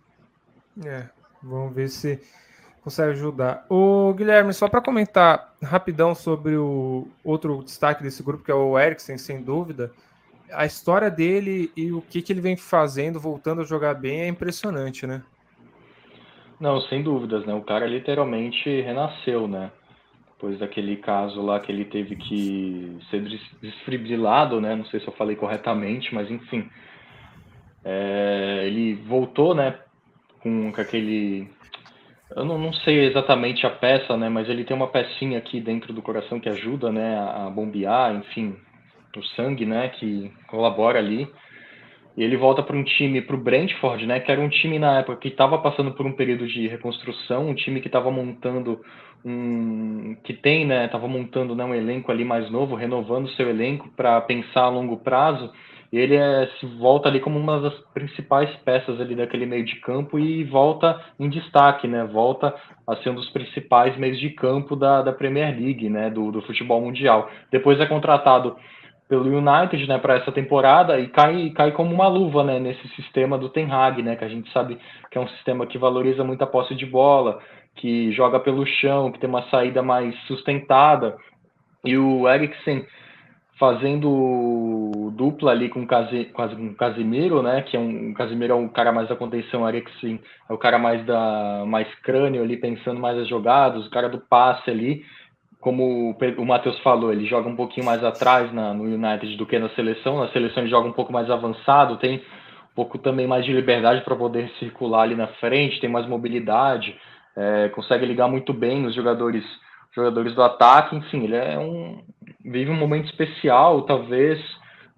É, 0.85 1.09
vamos 1.43 1.75
ver 1.75 1.89
se 1.89 2.21
consegue 2.85 3.13
ajudar. 3.13 3.65
O 3.71 4.13
Guilherme, 4.13 4.53
só 4.53 4.69
para 4.69 4.81
comentar 4.81 5.55
rapidão 5.63 6.15
sobre 6.15 6.57
o 6.57 7.09
outro 7.25 7.63
destaque 7.65 8.03
desse 8.03 8.23
grupo, 8.23 8.45
que 8.45 8.51
é 8.51 8.55
o 8.55 8.79
Eriksen, 8.79 9.17
sem 9.17 9.43
dúvida. 9.43 9.91
A 10.53 10.67
história 10.67 11.11
dele 11.11 11.73
e 11.75 11.91
o 11.91 12.03
que, 12.03 12.21
que 12.21 12.33
ele 12.33 12.43
vem 12.43 12.57
fazendo, 12.57 13.19
voltando 13.19 13.63
a 13.63 13.65
jogar 13.65 13.95
bem, 13.95 14.21
é 14.21 14.29
impressionante, 14.29 15.07
né? 15.07 15.23
Não, 16.61 16.81
sem 16.83 17.03
dúvidas, 17.03 17.45
né? 17.45 17.55
O 17.55 17.63
cara 17.63 17.87
literalmente 17.87 18.69
renasceu, 18.81 19.49
né? 19.49 19.71
Depois 20.35 20.59
daquele 20.59 20.97
caso 20.97 21.41
lá 21.43 21.61
que 21.61 21.71
ele 21.71 21.85
teve 21.85 22.17
que 22.17 22.99
ser 23.11 23.23
desfibrilado, 23.61 24.61
né? 24.61 24.75
Não 24.75 24.85
sei 24.87 25.01
se 25.01 25.07
eu 25.07 25.13
falei 25.15 25.37
corretamente, 25.37 26.15
mas 26.15 26.31
enfim. 26.31 26.69
É, 27.85 28.63
ele 28.67 28.95
voltou, 29.07 29.55
né? 29.55 29.79
Com, 30.41 30.73
com 30.73 30.81
aquele 30.81 31.49
eu 32.35 32.45
não, 32.45 32.59
não, 32.59 32.73
sei 32.73 33.07
exatamente 33.07 33.67
a 33.67 33.71
peça, 33.71 34.17
né? 34.17 34.29
Mas 34.29 34.49
ele 34.49 34.65
tem 34.65 34.77
uma 34.77 34.89
pecinha 34.89 35.39
aqui 35.39 35.61
dentro 35.61 35.93
do 35.93 36.03
coração 36.03 36.41
que 36.41 36.49
ajuda, 36.49 36.91
né? 36.91 37.17
A, 37.19 37.51
bombear, 37.51 38.15
enfim, 38.15 38.57
o 39.17 39.23
sangue, 39.37 39.65
né? 39.65 39.91
Que 39.91 40.33
colabora 40.49 40.99
ali. 40.99 41.31
E 42.17 42.23
ele 42.23 42.37
volta 42.37 42.63
para 42.63 42.77
um 42.77 42.85
time, 42.85 43.21
para 43.21 43.35
o 43.35 43.39
Brentford, 43.39 44.07
né? 44.07 44.21
Que 44.21 44.31
era 44.31 44.41
um 44.41 44.49
time 44.49 44.79
na 44.79 45.01
época 45.01 45.19
que 45.19 45.29
estava 45.29 45.59
passando 45.59 45.93
por 45.93 46.07
um 46.07 46.13
período 46.13 46.47
de 46.47 46.69
reconstrução, 46.69 47.49
um 47.49 47.55
time 47.55 47.81
que 47.81 47.89
estava 47.89 48.11
montando 48.11 48.81
um, 49.25 50.17
que 50.23 50.33
tem, 50.33 50.65
né? 50.65 50.85
Estava 50.85 51.09
montando 51.09 51.55
né, 51.55 51.65
um 51.65 51.75
elenco 51.75 52.13
ali 52.13 52.25
mais 52.25 52.51
novo, 52.51 52.77
renovando 52.77 53.29
seu 53.31 53.49
elenco 53.49 53.89
para 53.97 54.21
pensar 54.21 54.63
a 54.63 54.69
longo 54.69 54.99
prazo 54.99 55.51
ele 55.97 56.17
é, 56.17 56.49
se 56.59 56.67
volta 56.79 57.09
ali 57.09 57.21
como 57.21 57.39
uma 57.39 57.61
das 57.61 57.75
principais 57.93 58.51
peças 58.65 59.01
ali 59.01 59.15
daquele 59.15 59.47
meio 59.47 59.65
de 59.65 59.77
campo 59.77 60.19
e 60.19 60.43
volta 60.45 61.01
em 61.19 61.29
destaque, 61.29 61.87
né? 61.87 62.05
Volta 62.05 62.55
a 62.87 62.97
ser 62.97 63.11
um 63.11 63.15
dos 63.15 63.31
principais 63.31 63.97
meios 63.97 64.19
de 64.19 64.31
campo 64.31 64.75
da, 64.75 65.03
da 65.03 65.13
Premier 65.13 65.57
League, 65.57 65.89
né? 65.89 66.11
Do, 66.11 66.33
do 66.33 66.43
futebol 66.43 66.81
mundial. 66.81 67.31
Depois 67.51 67.79
é 67.79 67.87
contratado 67.87 68.57
pelo 69.09 69.27
United, 69.27 69.87
né? 69.87 69.99
Para 69.99 70.17
essa 70.17 70.33
temporada 70.33 70.99
e 70.99 71.09
cai, 71.09 71.51
cai 71.51 71.73
como 71.73 71.93
uma 71.93 72.09
luva, 72.09 72.43
né? 72.43 72.59
Nesse 72.59 72.87
sistema 72.89 73.39
do 73.39 73.49
Ten 73.49 73.71
Hag, 73.71 74.03
né? 74.03 74.17
Que 74.17 74.25
a 74.25 74.29
gente 74.29 74.51
sabe 74.53 74.79
que 75.11 75.19
é 75.19 75.21
um 75.21 75.29
sistema 75.29 75.67
que 75.67 75.79
valoriza 75.79 76.25
muito 76.25 76.43
a 76.43 76.47
posse 76.47 76.75
de 76.75 76.87
bola, 76.87 77.39
que 77.77 78.13
joga 78.13 78.41
pelo 78.41 78.67
chão, 78.67 79.13
que 79.13 79.19
tem 79.19 79.29
uma 79.29 79.49
saída 79.51 79.83
mais 79.83 80.15
sustentada. 80.27 81.17
E 81.85 81.99
o 81.99 82.29
Eriksen 82.29 82.87
fazendo 83.59 85.13
dupla 85.13 85.53
ali 85.53 85.69
com, 85.69 85.83
o 85.83 86.75
Casimiro, 86.77 87.43
né? 87.43 87.63
Que 87.63 87.77
é 87.77 87.81
um 87.81 88.11
o 88.11 88.15
Casimiro 88.15 88.53
é 88.53 88.57
um 88.57 88.69
cara 88.69 88.93
mais 88.93 89.09
da 89.09 89.17
contenção, 89.17 89.69
Eric 89.69 89.91
sim, 90.01 90.19
é 90.49 90.53
o 90.53 90.59
cara 90.59 90.79
mais 90.79 91.05
da 91.07 91.65
mais 91.67 91.89
crânio 92.01 92.43
ali, 92.43 92.57
pensando 92.57 93.01
mais 93.01 93.17
as 93.19 93.29
jogadas, 93.29 93.87
o 93.87 93.91
cara 93.91 94.09
do 94.09 94.19
passe 94.19 94.71
ali. 94.71 95.05
Como 95.65 96.15
o 96.37 96.45
Matheus 96.45 96.79
falou, 96.81 97.11
ele 97.11 97.25
joga 97.25 97.49
um 97.49 97.57
pouquinho 97.57 97.87
mais 97.87 98.05
atrás 98.05 98.53
na, 98.53 98.75
no 98.75 98.85
United 98.85 99.35
do 99.39 99.47
que 99.47 99.59
na 99.59 99.71
seleção. 99.71 100.19
Na 100.19 100.29
seleção 100.29 100.63
ele 100.63 100.69
joga 100.69 100.87
um 100.87 100.93
pouco 100.93 101.11
mais 101.11 101.31
avançado, 101.31 101.97
tem 101.97 102.23
pouco 102.75 102.99
também 102.99 103.27
mais 103.27 103.47
de 103.47 103.53
liberdade 103.55 104.03
para 104.03 104.15
poder 104.15 104.51
circular 104.59 105.05
ali 105.05 105.15
na 105.15 105.27
frente, 105.27 105.81
tem 105.81 105.89
mais 105.89 106.07
mobilidade, 106.07 106.95
é, 107.35 107.71
consegue 107.71 108.05
ligar 108.05 108.29
muito 108.29 108.53
bem 108.53 108.79
nos 108.79 108.95
jogadores 108.95 109.43
jogadores 109.97 110.35
do 110.35 110.43
ataque, 110.43 110.95
enfim, 110.97 111.25
ele 111.25 111.37
é 111.37 111.59
um 111.59 112.03
vive 112.45 112.71
um 112.71 112.77
momento 112.77 113.07
especial, 113.07 113.81
talvez 113.83 114.39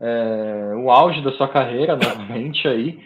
é, 0.00 0.74
o 0.78 0.90
auge 0.90 1.22
da 1.22 1.30
sua 1.32 1.46
carreira 1.46 1.94
novamente 2.02 2.66
aí 2.66 2.98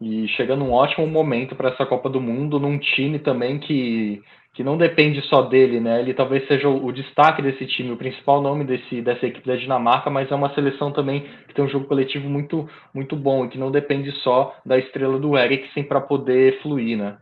e 0.00 0.26
chega 0.28 0.56
num 0.56 0.72
ótimo 0.72 1.06
momento 1.06 1.54
para 1.54 1.68
essa 1.68 1.84
Copa 1.84 2.08
do 2.08 2.22
Mundo, 2.22 2.58
num 2.58 2.78
time 2.78 3.18
também 3.18 3.58
que 3.58 4.22
que 4.52 4.62
não 4.62 4.76
depende 4.76 5.22
só 5.28 5.42
dele, 5.42 5.80
né? 5.80 6.00
Ele 6.00 6.12
talvez 6.12 6.46
seja 6.46 6.68
o, 6.68 6.86
o, 6.86 6.92
destaque 6.92 7.40
desse 7.40 7.66
time, 7.66 7.90
o 7.90 7.96
principal 7.96 8.42
nome 8.42 8.64
desse, 8.64 9.00
dessa 9.00 9.26
equipe 9.26 9.46
da 9.46 9.56
Dinamarca, 9.56 10.10
mas 10.10 10.30
é 10.30 10.34
uma 10.34 10.54
seleção 10.54 10.92
também 10.92 11.26
que 11.48 11.54
tem 11.54 11.64
um 11.64 11.68
jogo 11.68 11.86
coletivo 11.86 12.28
muito, 12.28 12.68
muito 12.92 13.16
bom 13.16 13.46
e 13.46 13.48
que 13.48 13.56
não 13.56 13.70
depende 13.70 14.12
só 14.22 14.54
da 14.64 14.78
estrela 14.78 15.18
do 15.18 15.38
Eriksen 15.38 15.84
para 15.84 16.02
poder 16.02 16.60
fluir, 16.60 16.98
né? 16.98 17.16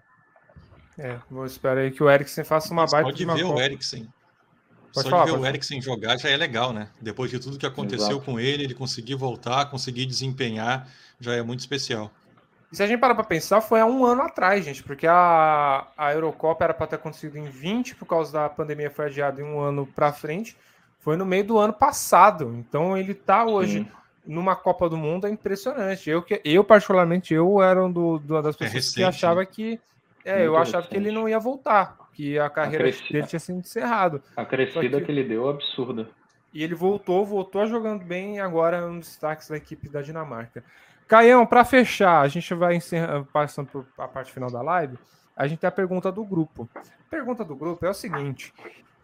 É, 0.99 1.19
vou 1.31 1.47
esperar 1.47 1.79
aí 1.79 1.93
que 1.93 2.03
o 2.03 2.11
Eriksen 2.11 2.45
faça 2.45 2.73
uma 2.73 2.85
baita 2.85 3.05
Pode 3.05 3.25
ver 3.25 3.45
o 3.45 3.61
Eriksen. 3.61 4.09
Pode 4.93 5.05
Só 5.05 5.11
falar, 5.11 5.27
de 5.27 5.31
ver 5.31 5.39
o 5.39 5.47
Eriksen 5.47 5.81
jogar 5.81 6.19
já 6.19 6.29
é 6.29 6.37
legal, 6.37 6.73
né? 6.73 6.89
Depois 7.01 7.31
de 7.31 7.39
tudo 7.39 7.57
que 7.57 7.65
aconteceu 7.65 8.17
Exato. 8.17 8.25
com 8.25 8.41
ele, 8.41 8.65
ele 8.65 8.75
conseguir 8.75 9.15
voltar, 9.15 9.71
conseguir 9.71 10.05
desempenhar, 10.05 10.89
já 11.21 11.35
é 11.35 11.43
muito 11.43 11.61
especial. 11.61 12.11
E 12.73 12.77
se 12.77 12.83
a 12.83 12.87
gente 12.87 13.01
parar 13.01 13.15
para 13.15 13.25
pensar, 13.25 13.61
foi 13.61 13.81
há 13.81 13.87
um 13.87 14.05
ano 14.05 14.23
atrás, 14.23 14.65
gente, 14.65 14.83
porque 14.83 15.07
a, 15.07 15.87
a 15.97 16.13
Eurocopa 16.13 16.65
era 16.65 16.75
para 16.75 16.87
ter 16.87 16.97
acontecido 16.97 17.37
em 17.37 17.45
20, 17.45 17.97
por 17.97 18.07
causa 18.07 18.33
da 18.33 18.49
pandemia 18.49 18.91
foi 18.91 19.07
adiada 19.07 19.41
em 19.41 19.45
um 19.45 19.59
ano 19.59 19.87
para 19.87 20.13
frente. 20.13 20.57
Foi 21.01 21.17
no 21.17 21.27
meio 21.27 21.45
do 21.45 21.59
ano 21.59 21.73
passado. 21.73 22.55
Então 22.55 22.97
ele 22.97 23.13
está 23.13 23.45
hoje 23.45 23.81
Sim. 23.81 23.89
numa 24.25 24.55
Copa 24.55 24.89
do 24.89 24.97
Mundo, 24.97 25.27
é 25.27 25.31
impressionante. 25.31 26.09
Eu, 26.09 26.25
eu 26.45 26.63
particularmente, 26.63 27.35
eu 27.35 27.61
era 27.61 27.85
um 27.85 27.91
do, 27.91 28.19
do, 28.19 28.41
das 28.41 28.55
é 28.55 28.59
pessoas 28.59 28.73
é 28.73 28.75
recente, 28.75 28.95
que 28.97 29.03
achava 29.03 29.41
né? 29.41 29.47
que. 29.47 29.81
É, 30.25 30.47
eu 30.47 30.57
achava 30.57 30.87
que 30.87 30.97
ele 30.97 31.11
não 31.11 31.27
ia 31.27 31.39
voltar, 31.39 31.97
que 32.13 32.39
a 32.39 32.51
carreira 32.51 32.89
a 32.89 33.13
dele 33.13 33.27
tinha 33.27 33.41
sido 33.41 33.59
encerrado. 33.59 34.23
A 34.37 34.45
crescida 34.45 34.99
que... 35.01 35.07
que 35.07 35.11
ele 35.11 35.25
deu 35.25 35.49
é 35.49 35.51
absurda. 35.51 36.09
E 36.53 36.63
ele 36.63 36.75
voltou, 36.75 37.25
voltou 37.25 37.67
jogando 37.67 38.05
bem 38.05 38.41
agora 38.41 38.79
é 38.79 38.85
um 38.85 38.99
dos 38.99 39.09
destaques 39.09 39.49
da 39.49 39.57
equipe 39.57 39.89
da 39.89 40.03
Dinamarca. 40.03 40.63
Caião, 41.11 41.45
para 41.45 41.65
fechar, 41.65 42.21
a 42.21 42.29
gente 42.29 42.55
vai 42.55 42.77
encerrar, 42.77 43.25
passando 43.33 43.85
para 43.97 44.05
a 44.05 44.09
parte 44.09 44.31
final 44.31 44.49
da 44.49 44.63
live. 44.63 44.97
A 45.37 45.49
gente 45.49 45.59
tem 45.59 45.67
a 45.67 45.73
pergunta 45.73 46.13
do 46.13 46.25
grupo. 46.25 46.71
A 46.77 47.11
pergunta 47.11 47.45
do 47.45 47.57
grupo 47.57 47.85
é 47.85 47.91
o 47.91 47.95
seguinte: 47.95 48.55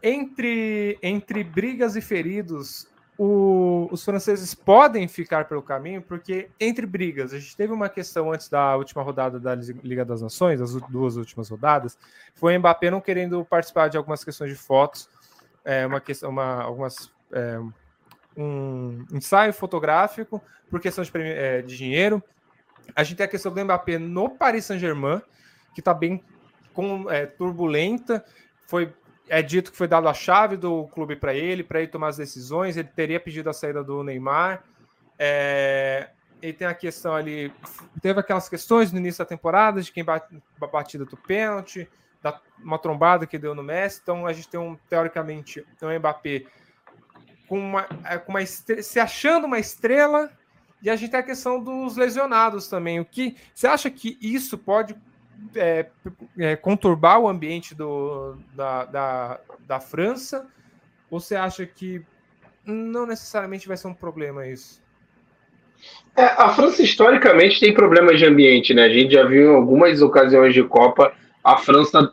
entre, 0.00 0.96
entre 1.02 1.42
brigas 1.42 1.96
e 1.96 2.00
feridos, 2.00 2.86
o, 3.18 3.88
os 3.90 4.04
franceses 4.04 4.54
podem 4.54 5.08
ficar 5.08 5.46
pelo 5.46 5.60
caminho? 5.60 6.00
Porque 6.00 6.48
entre 6.60 6.86
brigas, 6.86 7.32
a 7.32 7.40
gente 7.40 7.56
teve 7.56 7.72
uma 7.72 7.88
questão 7.88 8.32
antes 8.32 8.48
da 8.48 8.76
última 8.76 9.02
rodada 9.02 9.40
da 9.40 9.56
Liga 9.56 10.04
das 10.04 10.22
Nações, 10.22 10.60
as 10.60 10.74
duas 10.82 11.16
últimas 11.16 11.48
rodadas, 11.48 11.98
foi 12.36 12.56
o 12.56 12.60
Mbappé 12.60 12.88
não 12.88 13.00
querendo 13.00 13.44
participar 13.44 13.88
de 13.88 13.96
algumas 13.96 14.22
questões 14.22 14.52
de 14.52 14.56
fotos, 14.56 15.08
é, 15.64 15.84
uma 15.84 16.00
questão, 16.00 16.30
uma, 16.30 16.62
algumas 16.62 17.10
é, 17.32 17.58
um 18.36 19.04
ensaio 19.12 19.52
fotográfico 19.52 20.42
por 20.70 20.80
questão 20.80 21.02
de, 21.02 21.10
é, 21.14 21.62
de, 21.62 21.76
dinheiro. 21.76 22.22
A 22.94 23.02
gente 23.02 23.16
tem 23.16 23.26
a 23.26 23.28
questão 23.28 23.52
do 23.52 23.64
Mbappé 23.64 23.98
no 23.98 24.30
Paris 24.30 24.64
Saint-Germain, 24.64 25.22
que 25.74 25.80
está 25.80 25.94
bem 25.94 26.22
com, 26.72 27.10
é, 27.10 27.26
turbulenta. 27.26 28.24
Foi 28.66 28.92
é 29.28 29.42
dito 29.42 29.72
que 29.72 29.76
foi 29.76 29.88
dado 29.88 30.08
a 30.08 30.14
chave 30.14 30.56
do 30.56 30.86
clube 30.88 31.16
para 31.16 31.34
ele, 31.34 31.64
para 31.64 31.80
ele 31.80 31.88
tomar 31.88 32.08
as 32.08 32.16
decisões. 32.16 32.76
Ele 32.76 32.88
teria 32.88 33.18
pedido 33.18 33.50
a 33.50 33.52
saída 33.52 33.82
do 33.82 34.02
Neymar. 34.02 34.62
É, 35.18 36.10
ele 36.40 36.52
tem 36.52 36.66
a 36.66 36.74
questão 36.74 37.14
ali. 37.14 37.52
Teve 38.00 38.20
aquelas 38.20 38.48
questões 38.48 38.92
no 38.92 38.98
início 38.98 39.18
da 39.18 39.28
temporada 39.28 39.82
de 39.82 39.90
quem 39.90 40.04
bate, 40.04 40.40
batida 40.70 41.04
do 41.04 41.16
pênalti, 41.16 41.88
da, 42.22 42.40
uma 42.62 42.78
trombada 42.78 43.26
que 43.26 43.38
deu 43.38 43.54
no 43.54 43.62
Messi. 43.62 44.00
Então 44.02 44.26
a 44.26 44.32
gente 44.32 44.48
tem 44.48 44.60
um, 44.60 44.76
teoricamente, 44.88 45.66
um 45.82 45.98
Mbappé 45.98 46.44
com 47.48 47.58
uma, 47.58 47.86
é, 48.04 48.18
com 48.18 48.32
uma 48.32 48.44
se 48.44 49.00
achando 49.00 49.46
uma 49.46 49.58
estrela, 49.58 50.30
e 50.82 50.90
a 50.90 50.96
gente 50.96 51.10
tem 51.10 51.20
a 51.20 51.22
questão 51.22 51.62
dos 51.62 51.96
lesionados 51.96 52.68
também. 52.68 53.00
O 53.00 53.04
que 53.04 53.36
você 53.54 53.66
acha 53.66 53.90
que 53.90 54.18
isso 54.20 54.58
pode 54.58 54.94
é, 55.54 55.86
é, 56.38 56.56
conturbar 56.56 57.18
o 57.18 57.28
ambiente 57.28 57.74
do, 57.74 58.36
da, 58.54 58.84
da, 58.84 59.40
da 59.66 59.80
França? 59.80 60.46
Ou 61.10 61.20
você 61.20 61.36
acha 61.36 61.64
que 61.64 62.02
não 62.64 63.06
necessariamente 63.06 63.68
vai 63.68 63.76
ser 63.76 63.88
um 63.88 63.94
problema 63.94 64.46
isso? 64.46 64.82
É, 66.16 66.24
a 66.24 66.50
França 66.50 66.82
historicamente 66.82 67.60
tem 67.60 67.72
problemas 67.72 68.18
de 68.18 68.26
ambiente, 68.26 68.74
né? 68.74 68.84
A 68.84 68.88
gente 68.88 69.12
já 69.12 69.24
viu 69.24 69.52
em 69.52 69.56
algumas 69.56 70.02
ocasiões 70.02 70.54
de 70.54 70.64
Copa 70.64 71.12
a 71.44 71.56
França 71.56 72.12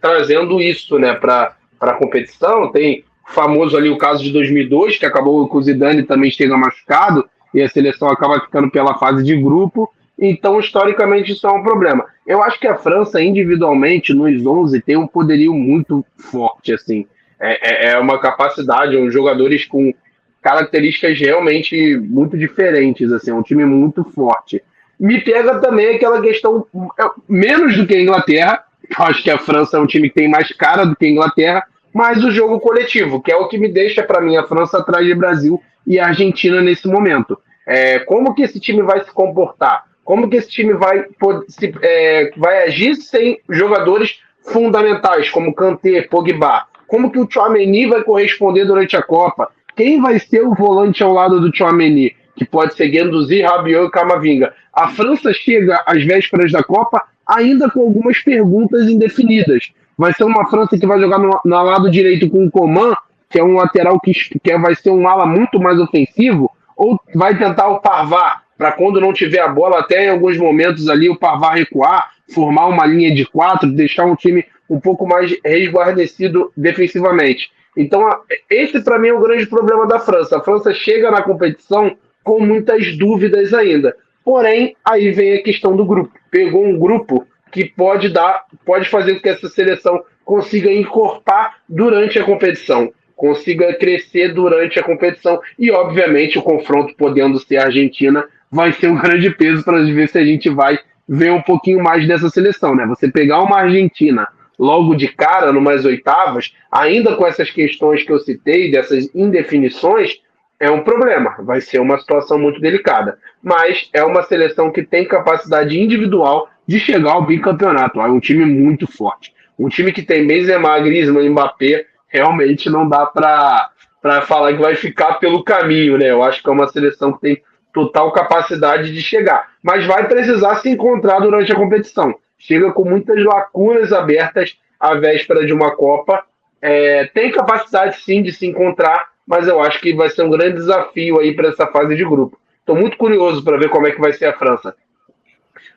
trazendo 0.00 0.60
isso, 0.60 0.98
né, 0.98 1.14
para 1.14 1.56
a 1.80 1.94
competição. 1.94 2.70
Tem 2.70 3.04
famoso 3.30 3.76
ali 3.76 3.88
o 3.88 3.98
caso 3.98 4.22
de 4.22 4.32
2002, 4.32 4.98
que 4.98 5.06
acabou 5.06 5.48
com 5.48 5.58
o 5.58 5.62
Zidane 5.62 6.02
também 6.02 6.28
esteve 6.28 6.54
machucado, 6.54 7.28
e 7.52 7.62
a 7.62 7.68
seleção 7.68 8.08
acaba 8.08 8.40
ficando 8.40 8.70
pela 8.70 8.98
fase 8.98 9.24
de 9.24 9.36
grupo. 9.36 9.92
Então, 10.18 10.60
historicamente, 10.60 11.32
isso 11.32 11.46
é 11.46 11.50
um 11.50 11.62
problema. 11.62 12.04
Eu 12.26 12.42
acho 12.42 12.60
que 12.60 12.68
a 12.68 12.76
França, 12.76 13.22
individualmente, 13.22 14.12
nos 14.12 14.44
11, 14.44 14.80
tem 14.82 14.96
um 14.96 15.06
poderio 15.06 15.54
muito 15.54 16.04
forte, 16.16 16.72
assim. 16.72 17.06
É, 17.40 17.88
é, 17.88 17.92
é 17.92 17.98
uma 17.98 18.18
capacidade, 18.18 18.96
uns 18.96 19.12
jogadores 19.12 19.64
com 19.64 19.94
características 20.42 21.18
realmente 21.18 21.96
muito 21.96 22.36
diferentes, 22.36 23.10
assim, 23.12 23.30
é 23.30 23.34
um 23.34 23.42
time 23.42 23.64
muito 23.64 24.04
forte. 24.04 24.62
Me 24.98 25.20
pega 25.20 25.58
também 25.58 25.96
aquela 25.96 26.20
questão, 26.20 26.66
é, 26.98 27.04
menos 27.28 27.76
do 27.76 27.86
que 27.86 27.94
a 27.94 28.00
Inglaterra, 28.00 28.64
eu 28.98 29.04
acho 29.04 29.22
que 29.22 29.30
a 29.30 29.38
França 29.38 29.76
é 29.76 29.80
um 29.80 29.86
time 29.86 30.08
que 30.08 30.16
tem 30.16 30.28
mais 30.28 30.48
cara 30.52 30.84
do 30.84 30.94
que 30.94 31.06
a 31.06 31.10
Inglaterra, 31.10 31.64
mas 31.92 32.22
o 32.24 32.30
jogo 32.30 32.60
coletivo, 32.60 33.20
que 33.20 33.32
é 33.32 33.36
o 33.36 33.48
que 33.48 33.58
me 33.58 33.68
deixa, 33.68 34.02
para 34.02 34.20
mim, 34.20 34.36
a 34.36 34.46
França 34.46 34.78
atrás 34.78 35.06
de 35.06 35.14
Brasil 35.14 35.60
e 35.86 35.98
Argentina 35.98 36.60
nesse 36.60 36.86
momento. 36.86 37.38
É, 37.66 37.98
como 38.00 38.34
que 38.34 38.42
esse 38.42 38.60
time 38.60 38.82
vai 38.82 39.04
se 39.04 39.12
comportar? 39.12 39.84
Como 40.04 40.28
que 40.28 40.36
esse 40.36 40.48
time 40.48 40.72
vai, 40.72 41.04
se, 41.48 41.72
é, 41.82 42.32
vai 42.36 42.64
agir 42.64 42.96
sem 42.96 43.40
jogadores 43.48 44.20
fundamentais, 44.44 45.30
como 45.30 45.54
Kanté, 45.54 46.02
Pogba? 46.02 46.64
Como 46.86 47.10
que 47.10 47.18
o 47.18 47.28
Chouameni 47.30 47.86
vai 47.86 48.02
corresponder 48.02 48.64
durante 48.64 48.96
a 48.96 49.02
Copa? 49.02 49.50
Quem 49.76 50.00
vai 50.00 50.18
ser 50.18 50.42
o 50.42 50.54
volante 50.54 51.02
ao 51.02 51.12
lado 51.12 51.40
do 51.40 51.54
Chouameni? 51.54 52.16
Que 52.34 52.44
pode 52.44 52.74
ser 52.74 52.88
Guendouzi, 52.88 53.42
Rabiot 53.42 53.86
e 53.86 53.90
Camavinga. 53.90 54.52
A 54.72 54.88
França 54.88 55.32
chega 55.32 55.82
às 55.86 56.04
vésperas 56.04 56.50
da 56.50 56.62
Copa 56.62 57.04
ainda 57.26 57.70
com 57.70 57.80
algumas 57.80 58.18
perguntas 58.18 58.88
indefinidas 58.88 59.70
vai 60.00 60.14
ser 60.14 60.24
uma 60.24 60.48
França 60.48 60.78
que 60.78 60.86
vai 60.86 60.98
jogar 60.98 61.18
no, 61.18 61.28
no 61.44 61.62
lado 61.62 61.90
direito 61.90 62.30
com 62.30 62.46
o 62.46 62.50
Coman, 62.50 62.94
que 63.28 63.38
é 63.38 63.44
um 63.44 63.56
lateral 63.56 64.00
que, 64.00 64.12
que 64.12 64.56
vai 64.56 64.74
ser 64.74 64.88
um 64.88 65.06
ala 65.06 65.26
muito 65.26 65.60
mais 65.60 65.78
ofensivo, 65.78 66.50
ou 66.74 66.98
vai 67.14 67.36
tentar 67.36 67.68
o 67.68 67.80
Parvar, 67.80 68.44
para 68.56 68.72
quando 68.72 68.98
não 68.98 69.12
tiver 69.12 69.40
a 69.40 69.48
bola, 69.48 69.78
até 69.78 70.06
em 70.06 70.08
alguns 70.08 70.38
momentos 70.38 70.88
ali 70.88 71.10
o 71.10 71.18
Parvar 71.18 71.54
recuar, 71.54 72.12
formar 72.32 72.68
uma 72.68 72.86
linha 72.86 73.14
de 73.14 73.26
quatro, 73.26 73.70
deixar 73.70 74.06
um 74.06 74.16
time 74.16 74.42
um 74.70 74.80
pouco 74.80 75.06
mais 75.06 75.36
resguardecido 75.44 76.50
defensivamente. 76.56 77.50
Então, 77.76 78.08
esse 78.48 78.80
para 78.80 78.98
mim 78.98 79.08
é 79.08 79.12
o 79.12 79.20
grande 79.20 79.44
problema 79.44 79.86
da 79.86 79.98
França. 79.98 80.38
A 80.38 80.42
França 80.42 80.72
chega 80.72 81.10
na 81.10 81.20
competição 81.20 81.94
com 82.24 82.40
muitas 82.40 82.96
dúvidas 82.96 83.52
ainda. 83.52 83.94
Porém, 84.24 84.74
aí 84.82 85.10
vem 85.10 85.34
a 85.34 85.42
questão 85.42 85.76
do 85.76 85.84
grupo. 85.84 86.10
Pegou 86.30 86.64
um 86.64 86.78
grupo 86.78 87.26
que 87.50 87.64
pode 87.64 88.08
dar, 88.08 88.44
pode 88.64 88.88
fazer 88.88 89.14
com 89.14 89.22
que 89.22 89.28
essa 89.28 89.48
seleção 89.48 90.02
consiga 90.24 90.72
encorpar 90.72 91.56
durante 91.68 92.18
a 92.18 92.24
competição, 92.24 92.92
consiga 93.16 93.74
crescer 93.74 94.32
durante 94.32 94.78
a 94.78 94.82
competição 94.82 95.40
e, 95.58 95.70
obviamente, 95.70 96.38
o 96.38 96.42
confronto 96.42 96.94
podendo 96.96 97.38
ser 97.38 97.58
a 97.58 97.64
Argentina 97.64 98.24
vai 98.50 98.72
ser 98.72 98.88
um 98.88 98.96
grande 99.00 99.30
peso 99.30 99.64
para 99.64 99.82
ver 99.82 100.08
se 100.08 100.18
a 100.18 100.24
gente 100.24 100.48
vai 100.48 100.78
ver 101.08 101.32
um 101.32 101.42
pouquinho 101.42 101.82
mais 101.82 102.06
dessa 102.06 102.30
seleção, 102.30 102.74
né? 102.74 102.86
Você 102.86 103.10
pegar 103.10 103.42
uma 103.42 103.58
Argentina 103.58 104.28
logo 104.56 104.94
de 104.94 105.08
cara, 105.08 105.52
numas 105.52 105.84
oitavas, 105.84 106.54
ainda 106.70 107.16
com 107.16 107.26
essas 107.26 107.50
questões 107.50 108.04
que 108.04 108.12
eu 108.12 108.20
citei, 108.20 108.70
dessas 108.70 109.12
indefinições, 109.14 110.20
é 110.60 110.70
um 110.70 110.84
problema. 110.84 111.36
Vai 111.40 111.62
ser 111.62 111.80
uma 111.80 111.98
situação 111.98 112.38
muito 112.38 112.60
delicada. 112.60 113.18
Mas 113.42 113.88
é 113.94 114.04
uma 114.04 114.22
seleção 114.22 114.70
que 114.70 114.82
tem 114.82 115.08
capacidade 115.08 115.80
individual 115.80 116.48
de 116.70 116.78
chegar 116.78 117.14
ao 117.14 117.26
bicampeonato. 117.26 118.00
É 118.00 118.04
um 118.04 118.20
time 118.20 118.44
muito 118.44 118.86
forte. 118.86 119.34
Um 119.58 119.68
time 119.68 119.92
que 119.92 120.02
tem 120.02 120.24
Benzema, 120.24 120.78
Griezmann, 120.78 121.30
Mbappé, 121.30 121.84
realmente 122.06 122.70
não 122.70 122.88
dá 122.88 123.06
para 123.06 124.22
falar 124.22 124.52
que 124.52 124.62
vai 124.62 124.76
ficar 124.76 125.14
pelo 125.14 125.42
caminho, 125.42 125.98
né? 125.98 126.12
Eu 126.12 126.22
acho 126.22 126.40
que 126.40 126.48
é 126.48 126.52
uma 126.52 126.68
seleção 126.68 127.12
que 127.12 127.20
tem 127.22 127.42
total 127.74 128.12
capacidade 128.12 128.94
de 128.94 129.02
chegar, 129.02 129.48
mas 129.60 129.84
vai 129.84 130.06
precisar 130.06 130.60
se 130.60 130.70
encontrar 130.70 131.18
durante 131.18 131.50
a 131.50 131.56
competição. 131.56 132.14
Chega 132.38 132.70
com 132.70 132.84
muitas 132.84 133.20
lacunas 133.24 133.92
abertas 133.92 134.56
à 134.78 134.94
véspera 134.94 135.44
de 135.44 135.52
uma 135.52 135.72
Copa. 135.72 136.22
É, 136.62 137.06
tem 137.06 137.32
capacidade 137.32 138.00
sim 138.02 138.22
de 138.22 138.32
se 138.32 138.46
encontrar, 138.46 139.08
mas 139.26 139.48
eu 139.48 139.60
acho 139.60 139.80
que 139.80 139.92
vai 139.92 140.08
ser 140.08 140.22
um 140.22 140.30
grande 140.30 140.54
desafio 140.54 141.18
aí 141.18 141.34
para 141.34 141.48
essa 141.48 141.66
fase 141.66 141.96
de 141.96 142.04
grupo. 142.04 142.38
Estou 142.60 142.76
muito 142.76 142.96
curioso 142.96 143.42
para 143.42 143.56
ver 143.56 143.70
como 143.70 143.88
é 143.88 143.90
que 143.90 144.00
vai 144.00 144.12
ser 144.12 144.26
a 144.26 144.38
França 144.38 144.72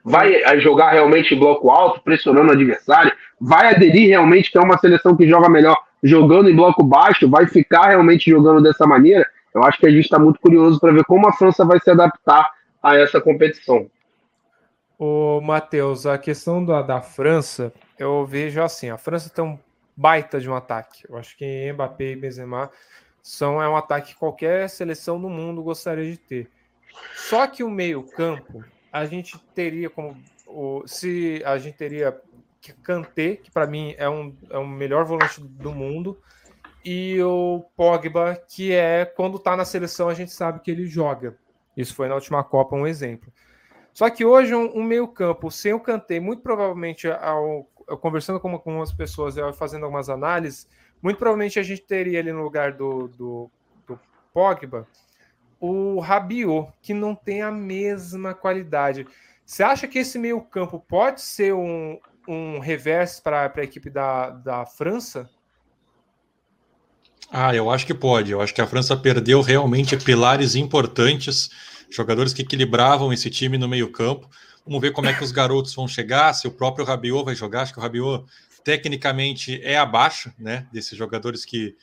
vai 0.03 0.59
jogar 0.59 0.91
realmente 0.91 1.33
em 1.33 1.39
bloco 1.39 1.69
alto, 1.69 2.01
pressionando 2.01 2.49
o 2.49 2.53
adversário, 2.53 3.11
vai 3.39 3.73
aderir 3.73 4.09
realmente, 4.09 4.51
que 4.51 4.57
é 4.57 4.61
uma 4.61 4.77
seleção 4.77 5.15
que 5.15 5.27
joga 5.27 5.49
melhor 5.49 5.77
jogando 6.03 6.49
em 6.49 6.55
bloco 6.55 6.83
baixo, 6.83 7.29
vai 7.29 7.47
ficar 7.47 7.87
realmente 7.87 8.29
jogando 8.29 8.61
dessa 8.61 8.85
maneira. 8.85 9.25
Eu 9.55 9.63
acho 9.63 9.79
que 9.79 9.85
a 9.85 9.89
gente 9.89 10.03
está 10.03 10.19
muito 10.19 10.39
curioso 10.39 10.79
para 10.79 10.91
ver 10.91 11.05
como 11.05 11.27
a 11.27 11.33
França 11.33 11.63
vai 11.63 11.79
se 11.79 11.89
adaptar 11.89 12.51
a 12.81 12.97
essa 12.97 13.21
competição. 13.21 13.89
O 14.99 15.39
Matheus, 15.41 16.05
a 16.05 16.17
questão 16.17 16.63
da, 16.63 16.81
da 16.81 17.01
França, 17.01 17.73
eu 17.97 18.25
vejo 18.25 18.61
assim, 18.61 18.89
a 18.89 18.97
França 18.97 19.29
tem 19.29 19.43
um 19.43 19.57
baita 19.95 20.39
de 20.39 20.49
um 20.49 20.55
ataque. 20.55 21.03
Eu 21.09 21.17
acho 21.17 21.37
que 21.37 21.71
Mbappé 21.71 22.11
e 22.11 22.15
Benzema 22.15 22.69
são 23.21 23.61
é 23.61 23.69
um 23.69 23.77
ataque 23.77 24.13
que 24.13 24.19
qualquer 24.19 24.69
seleção 24.69 25.17
no 25.17 25.29
mundo 25.29 25.63
gostaria 25.63 26.05
de 26.05 26.17
ter. 26.17 26.49
Só 27.15 27.47
que 27.47 27.63
o 27.63 27.69
meio-campo, 27.69 28.63
a 28.93 29.05
gente 29.05 29.39
teria 29.55 29.89
como 29.89 30.15
o, 30.45 30.83
se 30.85 31.41
a 31.43 31.57
gente 31.57 31.75
teria 31.75 32.15
Kanté, 32.83 33.37
que 33.37 33.51
para 33.51 33.65
mim 33.65 33.95
é 33.97 34.07
um, 34.07 34.33
é 34.51 34.57
o 34.57 34.65
melhor 34.65 35.03
volante 35.03 35.41
do 35.41 35.73
mundo, 35.73 36.17
e 36.85 37.21
o 37.23 37.65
Pogba, 37.75 38.35
que 38.47 38.71
é 38.71 39.03
quando 39.03 39.39
tá 39.39 39.57
na 39.57 39.65
seleção 39.65 40.07
a 40.07 40.13
gente 40.13 40.31
sabe 40.31 40.59
que 40.59 40.69
ele 40.69 40.85
joga. 40.85 41.35
Isso 41.75 41.95
foi 41.95 42.07
na 42.07 42.15
última 42.15 42.43
Copa 42.43 42.75
um 42.75 42.85
exemplo. 42.85 43.33
Só 43.93 44.09
que 44.09 44.23
hoje 44.23 44.53
um, 44.53 44.77
um 44.77 44.83
meio-campo 44.83 45.49
sem 45.49 45.73
o 45.73 45.79
Kanté, 45.79 46.19
muito 46.19 46.43
provavelmente 46.43 47.09
ao, 47.09 47.67
conversando 47.99 48.39
com 48.39 48.51
algumas 48.51 48.93
pessoas 48.93 49.35
e 49.37 49.53
fazendo 49.53 49.85
algumas 49.85 50.07
análises, 50.07 50.69
muito 51.01 51.17
provavelmente 51.17 51.59
a 51.59 51.63
gente 51.63 51.81
teria 51.81 52.19
ali 52.19 52.31
no 52.31 52.43
lugar 52.43 52.73
do, 52.73 53.07
do, 53.07 53.51
do 53.87 53.99
Pogba 54.31 54.87
o 55.65 56.01
Rabiot, 56.01 56.73
que 56.81 56.93
não 56.93 57.15
tem 57.15 57.41
a 57.41 57.49
mesma 57.49 58.33
qualidade. 58.33 59.07
Você 59.45 59.63
acha 59.63 59.87
que 59.87 59.99
esse 59.99 60.19
meio-campo 60.19 60.77
pode 60.77 61.21
ser 61.21 61.53
um, 61.53 61.97
um 62.27 62.59
reverso 62.59 63.23
para 63.23 63.49
a 63.55 63.63
equipe 63.63 63.89
da, 63.89 64.31
da 64.31 64.65
França? 64.65 65.29
Ah, 67.31 67.55
eu 67.55 67.69
acho 67.69 67.85
que 67.85 67.93
pode. 67.93 68.33
Eu 68.33 68.41
acho 68.41 68.53
que 68.53 68.59
a 68.59 68.67
França 68.67 68.97
perdeu 68.97 69.39
realmente 69.39 69.95
pilares 69.95 70.53
importantes, 70.55 71.49
jogadores 71.89 72.33
que 72.33 72.41
equilibravam 72.41 73.13
esse 73.13 73.29
time 73.29 73.57
no 73.57 73.69
meio-campo. 73.69 74.29
Vamos 74.65 74.81
ver 74.81 74.91
como 74.91 75.07
é 75.07 75.13
que 75.13 75.23
os 75.23 75.31
garotos 75.31 75.73
vão 75.73 75.87
chegar, 75.87 76.33
se 76.33 76.45
o 76.45 76.51
próprio 76.51 76.83
Rabiot 76.83 77.23
vai 77.23 77.35
jogar. 77.35 77.61
Acho 77.61 77.71
que 77.71 77.79
o 77.79 77.81
Rabiot 77.81 78.25
tecnicamente 78.65 79.61
é 79.63 79.77
abaixo, 79.77 80.29
né, 80.37 80.67
desses 80.73 80.97
jogadores 80.97 81.45
que, 81.45 81.73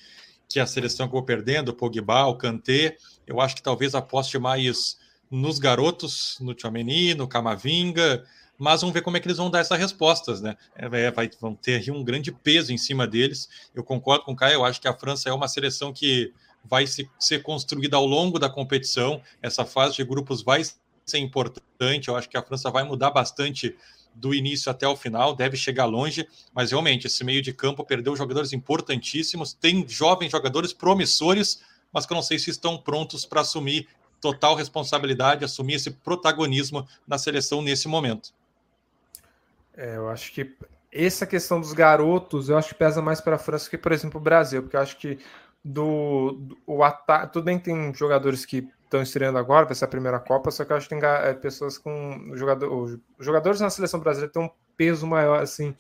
que 0.47 0.61
a 0.61 0.67
seleção 0.67 1.07
acabou 1.07 1.23
perdendo, 1.23 1.71
o 1.71 1.75
Pogba, 1.75 2.27
o 2.27 2.37
Kanté. 2.37 2.99
Eu 3.31 3.41
acho 3.41 3.55
que 3.55 3.63
talvez 3.63 3.95
aposte 3.95 4.39
mais 4.39 4.99
nos 5.31 5.61
garotos, 5.61 6.37
no 6.41 6.53
Tchouameni, 6.53 7.15
no 7.15 7.29
Camavinga, 7.29 8.25
mas 8.59 8.81
vamos 8.81 8.93
ver 8.93 9.03
como 9.03 9.17
é 9.17 9.21
que 9.21 9.29
eles 9.29 9.39
vão 9.39 9.49
dar 9.49 9.61
essas 9.61 9.79
respostas, 9.79 10.41
né? 10.41 10.57
É, 10.75 10.85
é 11.05 11.11
vai, 11.11 11.31
vão 11.41 11.55
ter 11.55 11.89
um 11.93 12.03
grande 12.03 12.33
peso 12.33 12.73
em 12.73 12.77
cima 12.77 13.07
deles. 13.07 13.49
Eu 13.73 13.85
concordo 13.85 14.25
com 14.25 14.33
o 14.33 14.37
Caio, 14.37 14.55
eu 14.55 14.65
acho 14.65 14.81
que 14.81 14.89
a 14.89 14.93
França 14.93 15.29
é 15.29 15.33
uma 15.33 15.47
seleção 15.47 15.93
que 15.93 16.35
vai 16.65 16.87
se, 16.87 17.09
ser 17.19 17.43
construída 17.43 17.97
ao 17.97 18.05
longo 18.05 18.39
da 18.39 18.51
competição. 18.51 19.23
Essa 19.41 19.65
fase 19.65 19.97
de 19.97 20.05
grupos 20.05 20.43
vai 20.43 20.63
ser 21.07 21.19
importante. 21.19 22.09
Eu 22.09 22.17
acho 22.17 22.29
que 22.29 22.37
a 22.37 22.43
França 22.43 22.69
vai 22.69 22.83
mudar 22.83 23.11
bastante 23.11 23.77
do 24.13 24.35
início 24.35 24.71
até 24.71 24.87
o 24.89 24.97
final, 24.97 25.35
deve 25.35 25.57
chegar 25.57 25.85
longe, 25.85 26.27
mas 26.53 26.73
realmente 26.73 27.07
esse 27.07 27.23
meio 27.23 27.41
de 27.41 27.53
campo 27.53 27.85
perdeu 27.85 28.17
jogadores 28.17 28.53
importantíssimos, 28.53 29.55
tem 29.55 29.87
jovens 29.89 30.33
jogadores 30.33 30.73
promissores, 30.73 31.61
mas 31.93 32.07
que 32.07 32.13
eu 32.13 32.17
não 32.17 32.23
sei 32.23 32.39
se 32.39 32.51
estão 32.51 32.79
prontos 32.79 33.25
para 33.25 33.41
assumir 33.41 33.89
total 34.21 34.55
responsabilidade, 34.55 35.45
assumir 35.45 35.75
esse 35.75 35.91
protagonismo 35.91 36.87
na 37.07 37.19
seleção 37.19 37.63
nesse 37.63 37.89
momento. 37.89 38.33
É, 39.75 39.97
eu 39.97 40.09
acho 40.11 40.33
que 40.33 40.55
essa 40.93 41.27
questão 41.27 41.61
dos 41.61 41.73
garotos, 41.73 42.49
eu 42.49 42.59
acho 42.59 42.71
que 42.71 42.75
pesa 42.75 43.01
mais 43.01 43.21
para 43.21 43.37
a 43.37 43.39
França 43.39 43.71
que, 43.71 43.79
por 43.79 43.93
exemplo, 43.93 44.21
o 44.21 44.23
Brasil, 44.23 44.63
porque 44.63 44.77
eu 44.77 44.81
acho 44.81 44.97
que 44.99 45.19
do, 45.65 46.33
do 46.33 46.59
o 46.67 46.83
ataque, 46.83 47.33
tudo 47.33 47.45
bem 47.45 47.59
que 47.59 47.67
tem 47.67 47.95
jogadores 47.95 48.45
que 48.45 48.69
estão 48.85 49.01
estreando 49.03 49.39
agora, 49.39 49.67
vai 49.67 49.75
ser 49.75 49.85
a 49.85 49.89
primeira 49.89 50.19
Copa, 50.19 50.51
só 50.51 50.65
que 50.65 50.73
eu 50.73 50.77
acho 50.77 50.89
que 50.89 50.95
tem 50.95 51.09
é, 51.09 51.33
pessoas 51.33 51.79
com 51.79 52.33
jogador, 52.35 53.01
jogadores 53.19 53.61
na 53.61 53.71
seleção 53.71 54.01
brasileira 54.01 54.33
têm 54.33 54.43
um 54.43 54.51
peso 54.77 55.07
maior, 55.07 55.41
assim, 55.41 55.75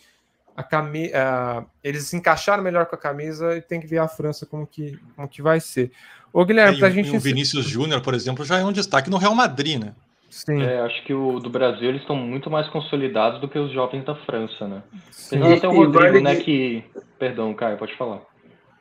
a 0.60 0.62
cami 0.62 1.10
a, 1.12 1.64
eles 1.82 2.04
se 2.04 2.16
encaixaram 2.16 2.62
melhor 2.62 2.86
com 2.86 2.94
a 2.94 2.98
camisa 2.98 3.56
e 3.56 3.62
tem 3.62 3.80
que 3.80 3.86
ver 3.86 3.98
a 3.98 4.08
França 4.08 4.46
como 4.46 4.66
que, 4.66 4.98
como 5.16 5.28
que 5.28 5.42
vai 5.42 5.58
ser. 5.58 5.90
Ô, 6.32 6.44
Guilherme, 6.44 6.76
é, 6.76 6.78
pra 6.78 6.90
gente. 6.90 7.16
O 7.16 7.18
Vinícius 7.18 7.64
Júnior, 7.64 8.00
por 8.00 8.14
exemplo, 8.14 8.44
já 8.44 8.58
é 8.58 8.64
um 8.64 8.72
destaque 8.72 9.10
no 9.10 9.16
Real 9.16 9.34
Madrid, 9.34 9.82
né? 9.82 9.94
Sim. 10.28 10.62
É, 10.62 10.80
acho 10.80 11.04
que 11.04 11.12
o 11.12 11.40
do 11.40 11.50
Brasil 11.50 11.88
eles 11.88 12.02
estão 12.02 12.14
muito 12.14 12.48
mais 12.48 12.68
consolidados 12.68 13.40
do 13.40 13.48
que 13.48 13.58
os 13.58 13.72
jovens 13.72 14.04
da 14.04 14.14
França, 14.14 14.68
né? 14.68 14.82
Sim. 15.10 15.42
Até 15.52 15.66
o 15.66 15.72
Rodrigo, 15.72 15.98
vale... 15.98 16.20
né, 16.20 16.36
que... 16.36 16.84
Perdão, 17.18 17.52
Caio, 17.52 17.76
pode 17.76 17.96
falar. 17.96 18.20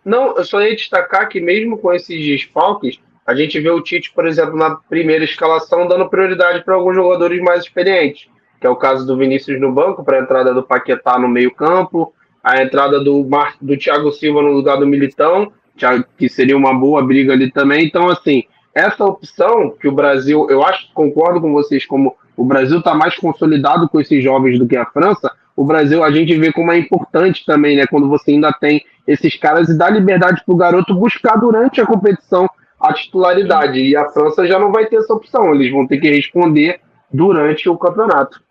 Não, 0.05 0.37
eu 0.37 0.43
só 0.45 0.61
ia 0.61 0.75
destacar 0.75 1.27
que 1.27 1.41
mesmo 1.41 1.77
com 1.79 1.91
esses 1.91 2.23
desfalques, 2.23 2.99
a 3.25 3.33
gente 3.33 3.59
vê 3.59 3.69
o 3.69 3.81
Tite, 3.81 4.11
por 4.11 4.27
exemplo, 4.27 4.55
na 4.55 4.75
primeira 4.75 5.23
escalação, 5.23 5.87
dando 5.87 6.07
prioridade 6.07 6.63
para 6.63 6.75
alguns 6.75 6.95
jogadores 6.95 7.41
mais 7.41 7.63
experientes, 7.63 8.27
que 8.59 8.67
é 8.67 8.69
o 8.69 8.75
caso 8.75 9.05
do 9.05 9.17
Vinícius 9.17 9.59
no 9.59 9.71
banco, 9.71 10.03
para 10.03 10.17
a 10.17 10.21
entrada 10.21 10.53
do 10.53 10.63
Paquetá 10.63 11.17
no 11.17 11.27
meio 11.27 11.53
campo, 11.53 12.13
a 12.43 12.61
entrada 12.61 13.03
do, 13.03 13.23
Mar... 13.25 13.55
do 13.61 13.77
Thiago 13.77 14.11
Silva 14.11 14.41
no 14.41 14.51
lugar 14.51 14.77
do 14.77 14.87
Militão, 14.87 15.51
que 16.17 16.27
seria 16.27 16.57
uma 16.57 16.73
boa 16.73 17.01
briga 17.01 17.33
ali 17.33 17.51
também. 17.51 17.85
Então, 17.85 18.09
assim, 18.09 18.43
essa 18.73 19.05
opção 19.05 19.73
que 19.79 19.87
o 19.87 19.91
Brasil, 19.91 20.47
eu 20.49 20.63
acho, 20.63 20.91
concordo 20.93 21.39
com 21.39 21.53
vocês, 21.53 21.85
como 21.85 22.15
o 22.35 22.43
Brasil 22.43 22.79
está 22.79 22.93
mais 22.93 23.15
consolidado 23.17 23.87
com 23.89 23.99
esses 23.99 24.23
jovens 24.23 24.59
do 24.59 24.67
que 24.67 24.77
a 24.77 24.85
França, 24.85 25.31
o 25.55 25.65
Brasil 25.65 26.03
a 26.03 26.11
gente 26.11 26.37
vê 26.37 26.53
como 26.53 26.71
é 26.71 26.77
importante 26.77 27.45
também, 27.45 27.75
né? 27.75 27.85
Quando 27.85 28.07
você 28.07 28.31
ainda 28.31 28.51
tem 28.53 28.81
esses 29.05 29.35
caras 29.35 29.67
e 29.67 29.77
dá 29.77 29.89
liberdade 29.89 30.41
para 30.45 30.53
o 30.53 30.57
garoto 30.57 30.95
buscar 30.95 31.35
durante 31.35 31.81
a 31.81 31.85
competição 31.85 32.47
a 32.79 32.93
titularidade. 32.93 33.81
E 33.81 33.95
a 33.95 34.07
França 34.09 34.47
já 34.47 34.57
não 34.57 34.71
vai 34.71 34.85
ter 34.85 34.97
essa 34.97 35.13
opção, 35.13 35.53
eles 35.53 35.69
vão 35.69 35.85
ter 35.85 35.97
que 35.97 36.09
responder 36.09 36.79
durante 37.11 37.67
o 37.67 37.77
campeonato. 37.77 38.41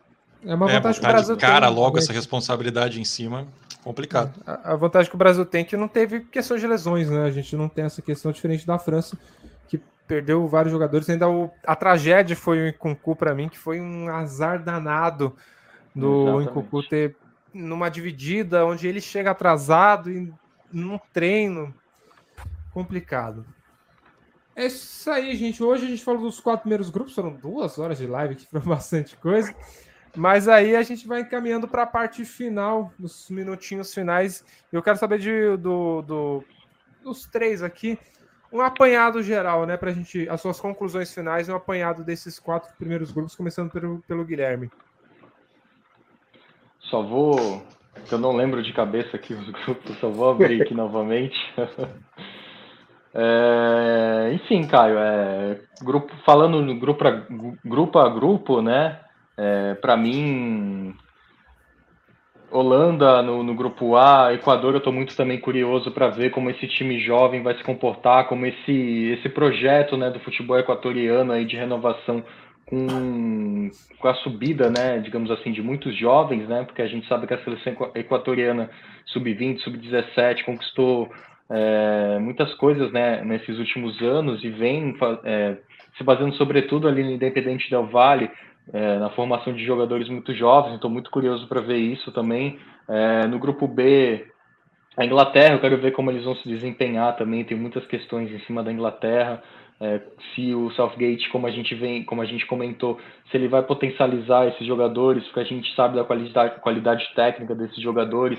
É 0.45 0.55
uma 0.55 0.67
vantagem 0.67 0.99
é, 0.99 1.03
que 1.03 1.09
o 1.09 1.13
Brasil 1.13 1.37
cara 1.37 1.67
tem. 1.67 1.77
logo 1.77 1.97
né? 1.97 2.03
essa 2.03 2.13
responsabilidade 2.13 3.01
em 3.01 3.05
cima, 3.05 3.47
complicado. 3.83 4.33
A, 4.47 4.73
a 4.73 4.77
vantagem 4.77 5.11
que 5.11 5.17
o 5.17 5.19
Brasil 5.19 5.45
tem 5.45 5.63
é 5.63 5.65
que 5.65 5.77
não 5.77 5.89
teve 5.89 6.21
questão 6.21 6.57
de 6.57 6.67
lesões, 6.67 7.11
né? 7.11 7.25
A 7.25 7.31
gente 7.31 7.57
não 7.57 7.69
tem 7.69 7.85
essa 7.85 8.01
questão 8.01 8.31
diferente 8.33 8.67
da 8.67 8.79
França 8.79 9.19
perdeu 10.09 10.49
vários 10.49 10.73
jogadores. 10.73 11.09
Ainda 11.09 11.29
o, 11.29 11.51
a 11.65 11.77
tragédia 11.77 12.35
foi 12.35 12.61
o 12.61 12.69
Incucu 12.69 13.15
para 13.15 13.35
mim, 13.35 13.49
que 13.49 13.59
foi 13.59 13.79
um 13.79 14.09
azar 14.09 14.65
danado 14.65 15.37
do 15.95 16.41
Incucu 16.41 16.83
ter 16.89 17.15
numa 17.53 17.89
dividida 17.89 18.65
onde 18.65 18.89
ele 18.89 19.01
chega 19.01 19.31
atrasado 19.31 20.11
e 20.11 20.33
num 20.73 20.99
treino 21.13 21.75
complicado. 22.73 23.45
É 24.57 24.67
isso 24.67 25.09
aí, 25.11 25.37
gente. 25.37 25.63
Hoje 25.63 25.85
a 25.85 25.89
gente 25.89 26.03
falou 26.03 26.23
dos 26.23 26.41
quatro 26.41 26.63
primeiros 26.63 26.91
grupos, 26.91 27.15
foram 27.15 27.33
duas 27.33 27.79
horas 27.79 27.99
de 27.99 28.07
live, 28.07 28.35
que 28.35 28.47
foi 28.47 28.61
bastante 28.63 29.17
coisa. 29.17 29.55
Mas 30.17 30.49
aí 30.49 30.75
a 30.75 30.83
gente 30.83 31.07
vai 31.07 31.21
encaminhando 31.21 31.69
para 31.69 31.83
a 31.83 31.87
parte 31.87 32.25
final, 32.25 32.93
dos 32.99 33.29
minutinhos 33.31 33.93
finais. 33.93 34.45
Eu 34.73 34.83
quero 34.83 34.99
saber 34.99 35.19
de, 35.19 35.57
do, 35.57 36.03
do, 36.03 36.45
dos 37.03 37.27
três 37.27 37.63
aqui 37.63 37.99
um 38.53 38.61
apanhado 38.61 39.23
geral, 39.23 39.67
né, 39.67 39.77
para 39.77 39.91
a 39.91 39.93
gente, 39.93 40.29
as 40.29 40.41
suas 40.41 40.59
conclusões 40.61 41.13
finais, 41.13 41.49
um 41.49 41.55
apanhado 41.55 42.03
desses 42.03 42.39
quatro 42.39 42.75
primeiros 42.77 43.13
grupos, 43.13 43.37
começando 43.37 43.71
pelo, 43.71 44.03
pelo 44.09 44.25
Guilherme. 44.25 44.71
Só 46.81 47.03
vou, 47.03 47.63
eu 48.11 48.19
não 48.19 48.35
lembro 48.35 48.63
de 48.63 48.73
cabeça 48.73 49.17
aqui 49.17 49.35
os 49.35 49.49
grupos, 49.65 49.99
só 49.99 50.09
vou 50.09 50.31
abrir 50.31 50.63
aqui 50.63 50.75
novamente. 50.75 51.37
É, 53.15 54.33
enfim, 54.35 54.67
Caio, 54.67 54.99
é, 54.99 55.59
grupo, 55.83 56.15
falando 56.27 56.79
grupo 56.79 57.09
a, 57.09 57.27
grupo 57.65 57.99
a 57.99 58.09
grupo, 58.09 58.61
né? 58.61 59.01
É, 59.39 59.75
para 59.75 59.97
mim, 59.97 60.93
Holanda 62.51 63.23
no, 63.23 63.45
no, 63.45 63.55
grupo 63.55 63.95
A, 63.95 64.35
Equador, 64.35 64.73
eu 64.73 64.79
estou 64.79 64.93
muito 64.93 65.15
também 65.17 65.39
curioso 65.39 65.93
para 65.93 66.09
ver 66.09 66.31
como 66.31 66.51
esse 66.51 66.67
time 66.67 66.99
jovem 66.99 67.43
vai 67.43 67.55
se 67.55 67.63
comportar, 67.63 68.27
como 68.27 68.45
esse, 68.47 69.17
esse 69.17 69.29
projeto 69.29 69.97
né, 69.97 70.11
do 70.11 70.19
futebol 70.21 70.59
equatoriano 70.59 71.33
aí 71.33 71.45
de 71.45 71.57
renovação 71.57 72.25
com, 72.67 73.71
com 73.99 74.09
a 74.09 74.15
subida, 74.15 74.71
né, 74.71 74.99
digamos 74.99 75.31
assim, 75.31 75.53
de 75.53 75.63
muitos 75.63 75.95
jovens, 75.97 76.49
né, 76.49 76.65
porque 76.65 76.83
a 76.83 76.89
gente 76.89 77.07
sabe 77.07 77.27
que 77.27 77.35
a 77.35 77.45
seleção 77.45 77.75
equatoriana 77.95 78.69
sub-20, 79.07 79.61
sub-17 79.61 80.45
conquistou 80.45 81.09
é, 81.49 82.19
muitas 82.19 82.53
coisas 82.55 82.91
né, 82.93 83.23
nesses 83.25 83.59
últimos 83.59 84.01
anos 84.03 84.43
e 84.43 84.51
vem 84.51 84.97
é, 85.25 85.57
se 85.97 86.05
baseando 86.05 86.35
sobretudo 86.35 86.89
ali 86.89 87.03
no 87.03 87.11
Independente 87.11 87.71
Del 87.71 87.87
Valle, 87.87 88.31
é, 88.73 88.99
na 88.99 89.11
formação 89.11 89.53
de 89.53 89.65
jogadores 89.65 90.09
muito 90.09 90.35
jovens, 90.35 90.75
estou 90.75 90.91
muito 90.91 91.11
curioso 91.11 91.47
para 91.49 91.61
ver 91.61 91.79
isso 91.79 92.13
também. 92.13 92.59
É, 92.89 93.27
no 93.27 93.39
grupo 93.39 93.67
B, 93.67 94.27
a 94.97 95.05
Inglaterra, 95.05 95.55
eu 95.55 95.61
quero 95.61 95.79
ver 95.79 95.93
como 95.93 96.11
eles 96.11 96.25
vão 96.25 96.35
se 96.37 96.49
desempenhar 96.49 97.17
também, 97.17 97.45
tem 97.45 97.57
muitas 97.57 97.87
questões 97.87 98.31
em 98.31 98.41
cima 98.41 98.63
da 98.63 98.73
Inglaterra. 98.73 99.43
é, 99.81 100.01
se 100.35 100.53
o 100.55 100.71
Southgate, 100.73 101.31
como 101.31 101.47
a 101.47 101.51
gente 101.51 101.75
vem, 101.75 102.03
como 102.03 102.21
a 102.21 102.25
gente 102.25 102.45
comentou, 102.47 102.99
se 103.31 103.37
ele 103.37 103.47
vai 103.47 103.63
potencializar 103.63 104.47
esses 104.49 104.67
jogadores, 104.67 105.25
porque 105.27 105.41
a 105.41 105.45
gente 105.45 105.73
sabe 105.75 105.97
da 105.97 106.05
qualidade, 106.05 106.61
qualidade 106.61 107.09
técnica 107.15 107.55
desses 107.55 107.81
jogadores, 107.81 108.39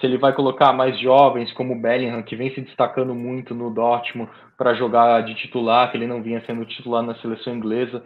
se 0.00 0.06
ele 0.06 0.18
vai 0.18 0.32
colocar 0.32 0.72
mais 0.72 0.98
jovens 0.98 1.52
como 1.52 1.74
o 1.74 1.80
Bellingham, 1.80 2.22
que 2.22 2.34
vem 2.34 2.52
se 2.52 2.60
destacando 2.60 3.14
muito 3.14 3.54
no 3.54 3.72
Dortmund 3.72 4.30
para 4.58 4.74
jogar 4.74 5.22
de 5.22 5.34
titular, 5.36 5.90
que 5.90 5.96
ele 5.96 6.08
não 6.08 6.20
vinha 6.20 6.42
sendo 6.44 6.64
titular 6.64 7.02
na 7.02 7.14
seleção 7.16 7.54
inglesa. 7.54 8.02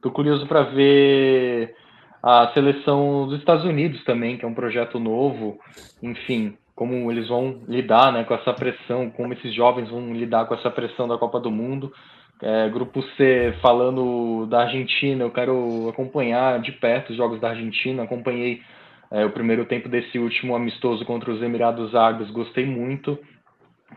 Estou 0.00 0.12
curioso 0.12 0.46
para 0.46 0.62
ver 0.62 1.76
a 2.22 2.50
seleção 2.54 3.28
dos 3.28 3.38
Estados 3.38 3.66
Unidos 3.66 4.02
também, 4.02 4.38
que 4.38 4.46
é 4.46 4.48
um 4.48 4.54
projeto 4.54 4.98
novo. 4.98 5.60
Enfim, 6.02 6.56
como 6.74 7.12
eles 7.12 7.28
vão 7.28 7.60
lidar 7.68 8.10
né, 8.10 8.24
com 8.24 8.32
essa 8.32 8.54
pressão, 8.54 9.10
como 9.10 9.34
esses 9.34 9.52
jovens 9.52 9.90
vão 9.90 10.14
lidar 10.14 10.46
com 10.46 10.54
essa 10.54 10.70
pressão 10.70 11.06
da 11.06 11.18
Copa 11.18 11.38
do 11.38 11.50
Mundo. 11.50 11.92
É, 12.40 12.70
grupo 12.70 13.02
C, 13.14 13.54
falando 13.60 14.46
da 14.46 14.62
Argentina, 14.62 15.22
eu 15.22 15.30
quero 15.30 15.90
acompanhar 15.90 16.58
de 16.60 16.72
perto 16.72 17.10
os 17.10 17.16
jogos 17.18 17.38
da 17.38 17.50
Argentina. 17.50 18.04
Acompanhei 18.04 18.62
é, 19.10 19.26
o 19.26 19.30
primeiro 19.30 19.66
tempo 19.66 19.86
desse 19.86 20.18
último 20.18 20.56
amistoso 20.56 21.04
contra 21.04 21.30
os 21.30 21.42
Emirados 21.42 21.94
Árabes, 21.94 22.30
gostei 22.30 22.64
muito. 22.64 23.18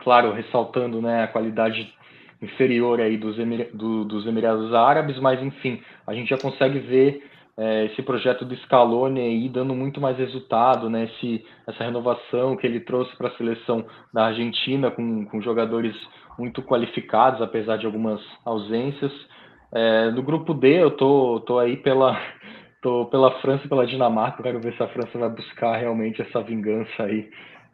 Claro, 0.00 0.32
ressaltando 0.32 1.00
né, 1.00 1.22
a 1.22 1.28
qualidade 1.28 1.90
inferior 2.44 3.00
aí 3.00 3.16
dos, 3.16 3.38
Emir 3.38 3.70
do, 3.74 4.04
dos 4.04 4.26
Emirados 4.26 4.72
Árabes, 4.74 5.18
mas 5.18 5.42
enfim, 5.42 5.80
a 6.06 6.14
gente 6.14 6.28
já 6.30 6.38
consegue 6.38 6.78
ver 6.78 7.22
é, 7.56 7.86
esse 7.86 8.02
projeto 8.02 8.44
do 8.44 8.56
Scaloni 8.56 9.20
aí 9.20 9.48
dando 9.48 9.74
muito 9.74 10.00
mais 10.00 10.16
resultado, 10.18 10.90
né? 10.90 11.04
Esse, 11.04 11.44
essa 11.66 11.84
renovação 11.84 12.56
que 12.56 12.66
ele 12.66 12.80
trouxe 12.80 13.16
para 13.16 13.28
a 13.28 13.36
seleção 13.36 13.84
da 14.12 14.26
Argentina 14.26 14.90
com, 14.90 15.24
com 15.26 15.40
jogadores 15.40 15.94
muito 16.38 16.62
qualificados, 16.62 17.40
apesar 17.40 17.76
de 17.76 17.86
algumas 17.86 18.20
ausências. 18.44 19.12
É, 19.72 20.10
no 20.10 20.22
grupo 20.22 20.52
D, 20.52 20.82
eu 20.82 20.90
tô, 20.90 21.40
tô 21.46 21.58
aí 21.58 21.76
pela, 21.76 22.20
tô 22.82 23.06
pela 23.06 23.30
França 23.40 23.66
e 23.66 23.68
pela 23.68 23.86
Dinamarca. 23.86 24.42
Quero 24.42 24.60
ver 24.60 24.74
se 24.74 24.82
a 24.82 24.88
França 24.88 25.16
vai 25.16 25.28
buscar 25.28 25.76
realmente 25.76 26.22
essa 26.22 26.42
vingança 26.42 27.04
aí 27.04 27.30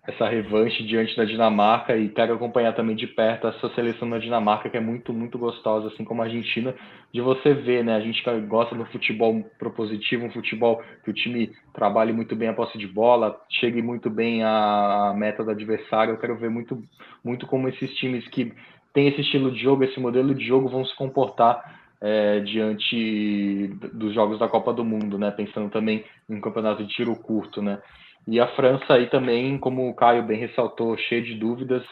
essa 0.07 0.27
revanche 0.27 0.83
diante 0.85 1.15
da 1.15 1.25
Dinamarca 1.25 1.95
e 1.95 2.09
quero 2.09 2.33
acompanhar 2.33 2.75
também 2.75 2.97
de 2.97 3.07
perto 3.07 3.47
essa 3.47 3.69
seleção 3.75 4.09
da 4.09 4.19
Dinamarca 4.19 4.71
que 4.71 4.77
é 4.77 4.81
muito 4.81 5.13
muito 5.13 5.39
gostosa 5.39 5.89
assim 5.89 6.05
como 6.05 6.23
a 6.23 6.25
Argentina 6.25 6.75
de 7.13 7.21
você 7.21 7.53
ver 7.53 7.85
né? 7.85 7.95
A 7.95 8.01
gente 8.01 8.23
gosta 8.47 8.75
do 8.75 8.87
futebol 8.87 9.45
propositivo 9.59 10.25
um 10.25 10.31
futebol 10.31 10.83
que 11.05 11.11
o 11.11 11.15
time 11.15 11.53
trabalhe 11.75 12.15
muito 12.15 12.35
bem 12.35 12.49
a 12.49 12.55
posse 12.55 12.79
de 12.79 12.87
bola 12.87 13.39
chegue 13.51 13.83
muito 13.83 14.09
bem 14.09 14.43
à 14.43 15.13
meta 15.17 15.45
do 15.45 15.51
adversário. 15.51 16.15
Eu 16.15 16.19
quero 16.19 16.37
ver 16.39 16.49
muito 16.49 16.83
muito 17.23 17.47
como 17.47 17.69
esses 17.69 17.95
times 17.97 18.27
que 18.29 18.55
têm 18.95 19.09
esse 19.09 19.21
estilo 19.21 19.53
de 19.53 19.63
jogo 19.63 19.85
esse 19.85 20.01
modelo 20.01 20.35
de 20.35 20.47
jogo 20.47 20.71
vão 20.71 20.85
se 20.85 20.97
comportar 20.97 21.79
é, 22.01 22.41
diante 22.41 23.69
dos 23.93 24.15
jogos 24.15 24.39
da 24.39 24.49
Copa 24.49 24.73
do 24.73 24.83
Mundo 24.83 25.19
né? 25.19 25.31
Pensando 25.31 25.69
também 25.69 26.07
em 26.27 26.41
campeonato 26.41 26.83
de 26.83 26.95
tiro 26.95 27.15
curto 27.17 27.61
né 27.61 27.79
e 28.27 28.39
a 28.39 28.47
França 28.55 28.95
aí 28.95 29.09
também, 29.09 29.59
como 29.59 29.89
o 29.89 29.95
Caio 29.95 30.23
bem 30.23 30.39
ressaltou, 30.39 30.97
cheia 30.97 31.23
de 31.23 31.35
dúvidas. 31.35 31.85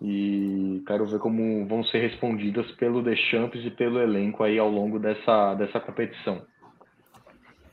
E 0.00 0.82
quero 0.86 1.06
ver 1.06 1.18
como 1.18 1.66
vão 1.66 1.84
ser 1.84 1.98
respondidas 1.98 2.70
pelo 2.72 3.02
Deschamps 3.02 3.64
e 3.64 3.70
pelo 3.70 4.00
elenco 4.00 4.42
aí 4.42 4.58
ao 4.58 4.70
longo 4.70 4.98
dessa, 4.98 5.54
dessa 5.54 5.80
competição. 5.80 6.42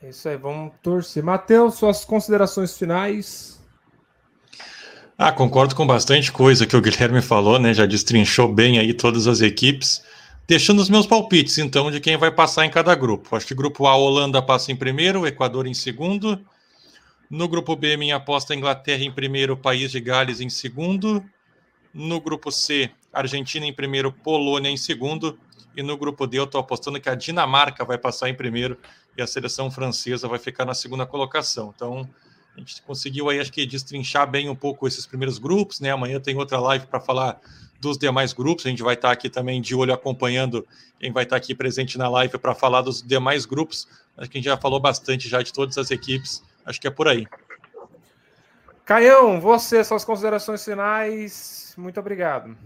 É 0.02 0.08
isso 0.08 0.28
aí, 0.28 0.36
vamos 0.36 0.72
torcer. 0.82 1.22
Matheus, 1.22 1.74
suas 1.74 2.04
considerações 2.04 2.76
finais. 2.76 3.62
Ah, 5.16 5.30
concordo 5.30 5.74
com 5.76 5.86
bastante 5.86 6.32
coisa 6.32 6.66
que 6.66 6.76
o 6.76 6.80
Guilherme 6.82 7.22
falou, 7.22 7.58
né? 7.58 7.72
Já 7.72 7.86
destrinchou 7.86 8.52
bem 8.52 8.78
aí 8.78 8.92
todas 8.94 9.26
as 9.26 9.40
equipes. 9.40 10.02
Deixando 10.48 10.80
os 10.80 10.90
meus 10.90 11.06
palpites, 11.06 11.58
então, 11.58 11.90
de 11.90 12.00
quem 12.00 12.16
vai 12.16 12.32
passar 12.32 12.66
em 12.66 12.70
cada 12.70 12.94
grupo. 12.94 13.36
Acho 13.36 13.46
que 13.46 13.54
grupo 13.54 13.86
A, 13.86 13.94
Holanda 13.94 14.42
passa 14.42 14.72
em 14.72 14.76
primeiro, 14.76 15.20
o 15.20 15.26
Equador 15.26 15.66
em 15.66 15.74
segundo. 15.74 16.40
No 17.32 17.48
grupo 17.48 17.74
B, 17.74 17.96
minha 17.96 18.16
aposta 18.16 18.52
é 18.52 18.56
Inglaterra 18.58 19.02
em 19.02 19.10
primeiro, 19.10 19.56
País 19.56 19.90
de 19.90 19.98
Gales 19.98 20.42
em 20.42 20.50
segundo. 20.50 21.24
No 21.94 22.20
grupo 22.20 22.52
C, 22.52 22.90
Argentina 23.10 23.64
em 23.64 23.72
primeiro, 23.72 24.12
Polônia 24.12 24.68
em 24.68 24.76
segundo. 24.76 25.38
E 25.74 25.82
no 25.82 25.96
grupo 25.96 26.26
D, 26.26 26.38
eu 26.38 26.44
estou 26.44 26.60
apostando 26.60 27.00
que 27.00 27.08
a 27.08 27.14
Dinamarca 27.14 27.86
vai 27.86 27.96
passar 27.96 28.28
em 28.28 28.34
primeiro 28.34 28.76
e 29.16 29.22
a 29.22 29.26
seleção 29.26 29.70
francesa 29.70 30.28
vai 30.28 30.38
ficar 30.38 30.66
na 30.66 30.74
segunda 30.74 31.06
colocação. 31.06 31.72
Então, 31.74 32.06
a 32.54 32.60
gente 32.60 32.82
conseguiu 32.82 33.30
aí, 33.30 33.40
acho 33.40 33.50
que, 33.50 33.64
destrinchar 33.64 34.30
bem 34.30 34.50
um 34.50 34.54
pouco 34.54 34.86
esses 34.86 35.06
primeiros 35.06 35.38
grupos, 35.38 35.80
né? 35.80 35.90
Amanhã 35.90 36.20
tem 36.20 36.36
outra 36.36 36.60
live 36.60 36.86
para 36.86 37.00
falar 37.00 37.40
dos 37.80 37.96
demais 37.96 38.34
grupos. 38.34 38.66
A 38.66 38.68
gente 38.68 38.82
vai 38.82 38.92
estar 38.92 39.10
aqui 39.10 39.30
também 39.30 39.58
de 39.58 39.74
olho 39.74 39.94
acompanhando 39.94 40.68
quem 41.00 41.10
vai 41.10 41.24
estar 41.24 41.36
aqui 41.36 41.54
presente 41.54 41.96
na 41.96 42.10
live 42.10 42.36
para 42.36 42.54
falar 42.54 42.82
dos 42.82 43.00
demais 43.02 43.46
grupos. 43.46 43.88
Acho 44.18 44.30
que 44.30 44.36
a 44.36 44.38
gente 44.38 44.50
já 44.50 44.58
falou 44.58 44.78
bastante 44.78 45.30
já 45.30 45.40
de 45.40 45.50
todas 45.50 45.78
as 45.78 45.90
equipes 45.90 46.42
Acho 46.64 46.80
que 46.80 46.86
é 46.86 46.90
por 46.90 47.08
aí. 47.08 47.26
Caião, 48.84 49.40
você, 49.40 49.82
suas 49.84 50.04
considerações 50.04 50.64
finais. 50.64 51.74
Muito 51.76 51.98
obrigado. 51.98 52.56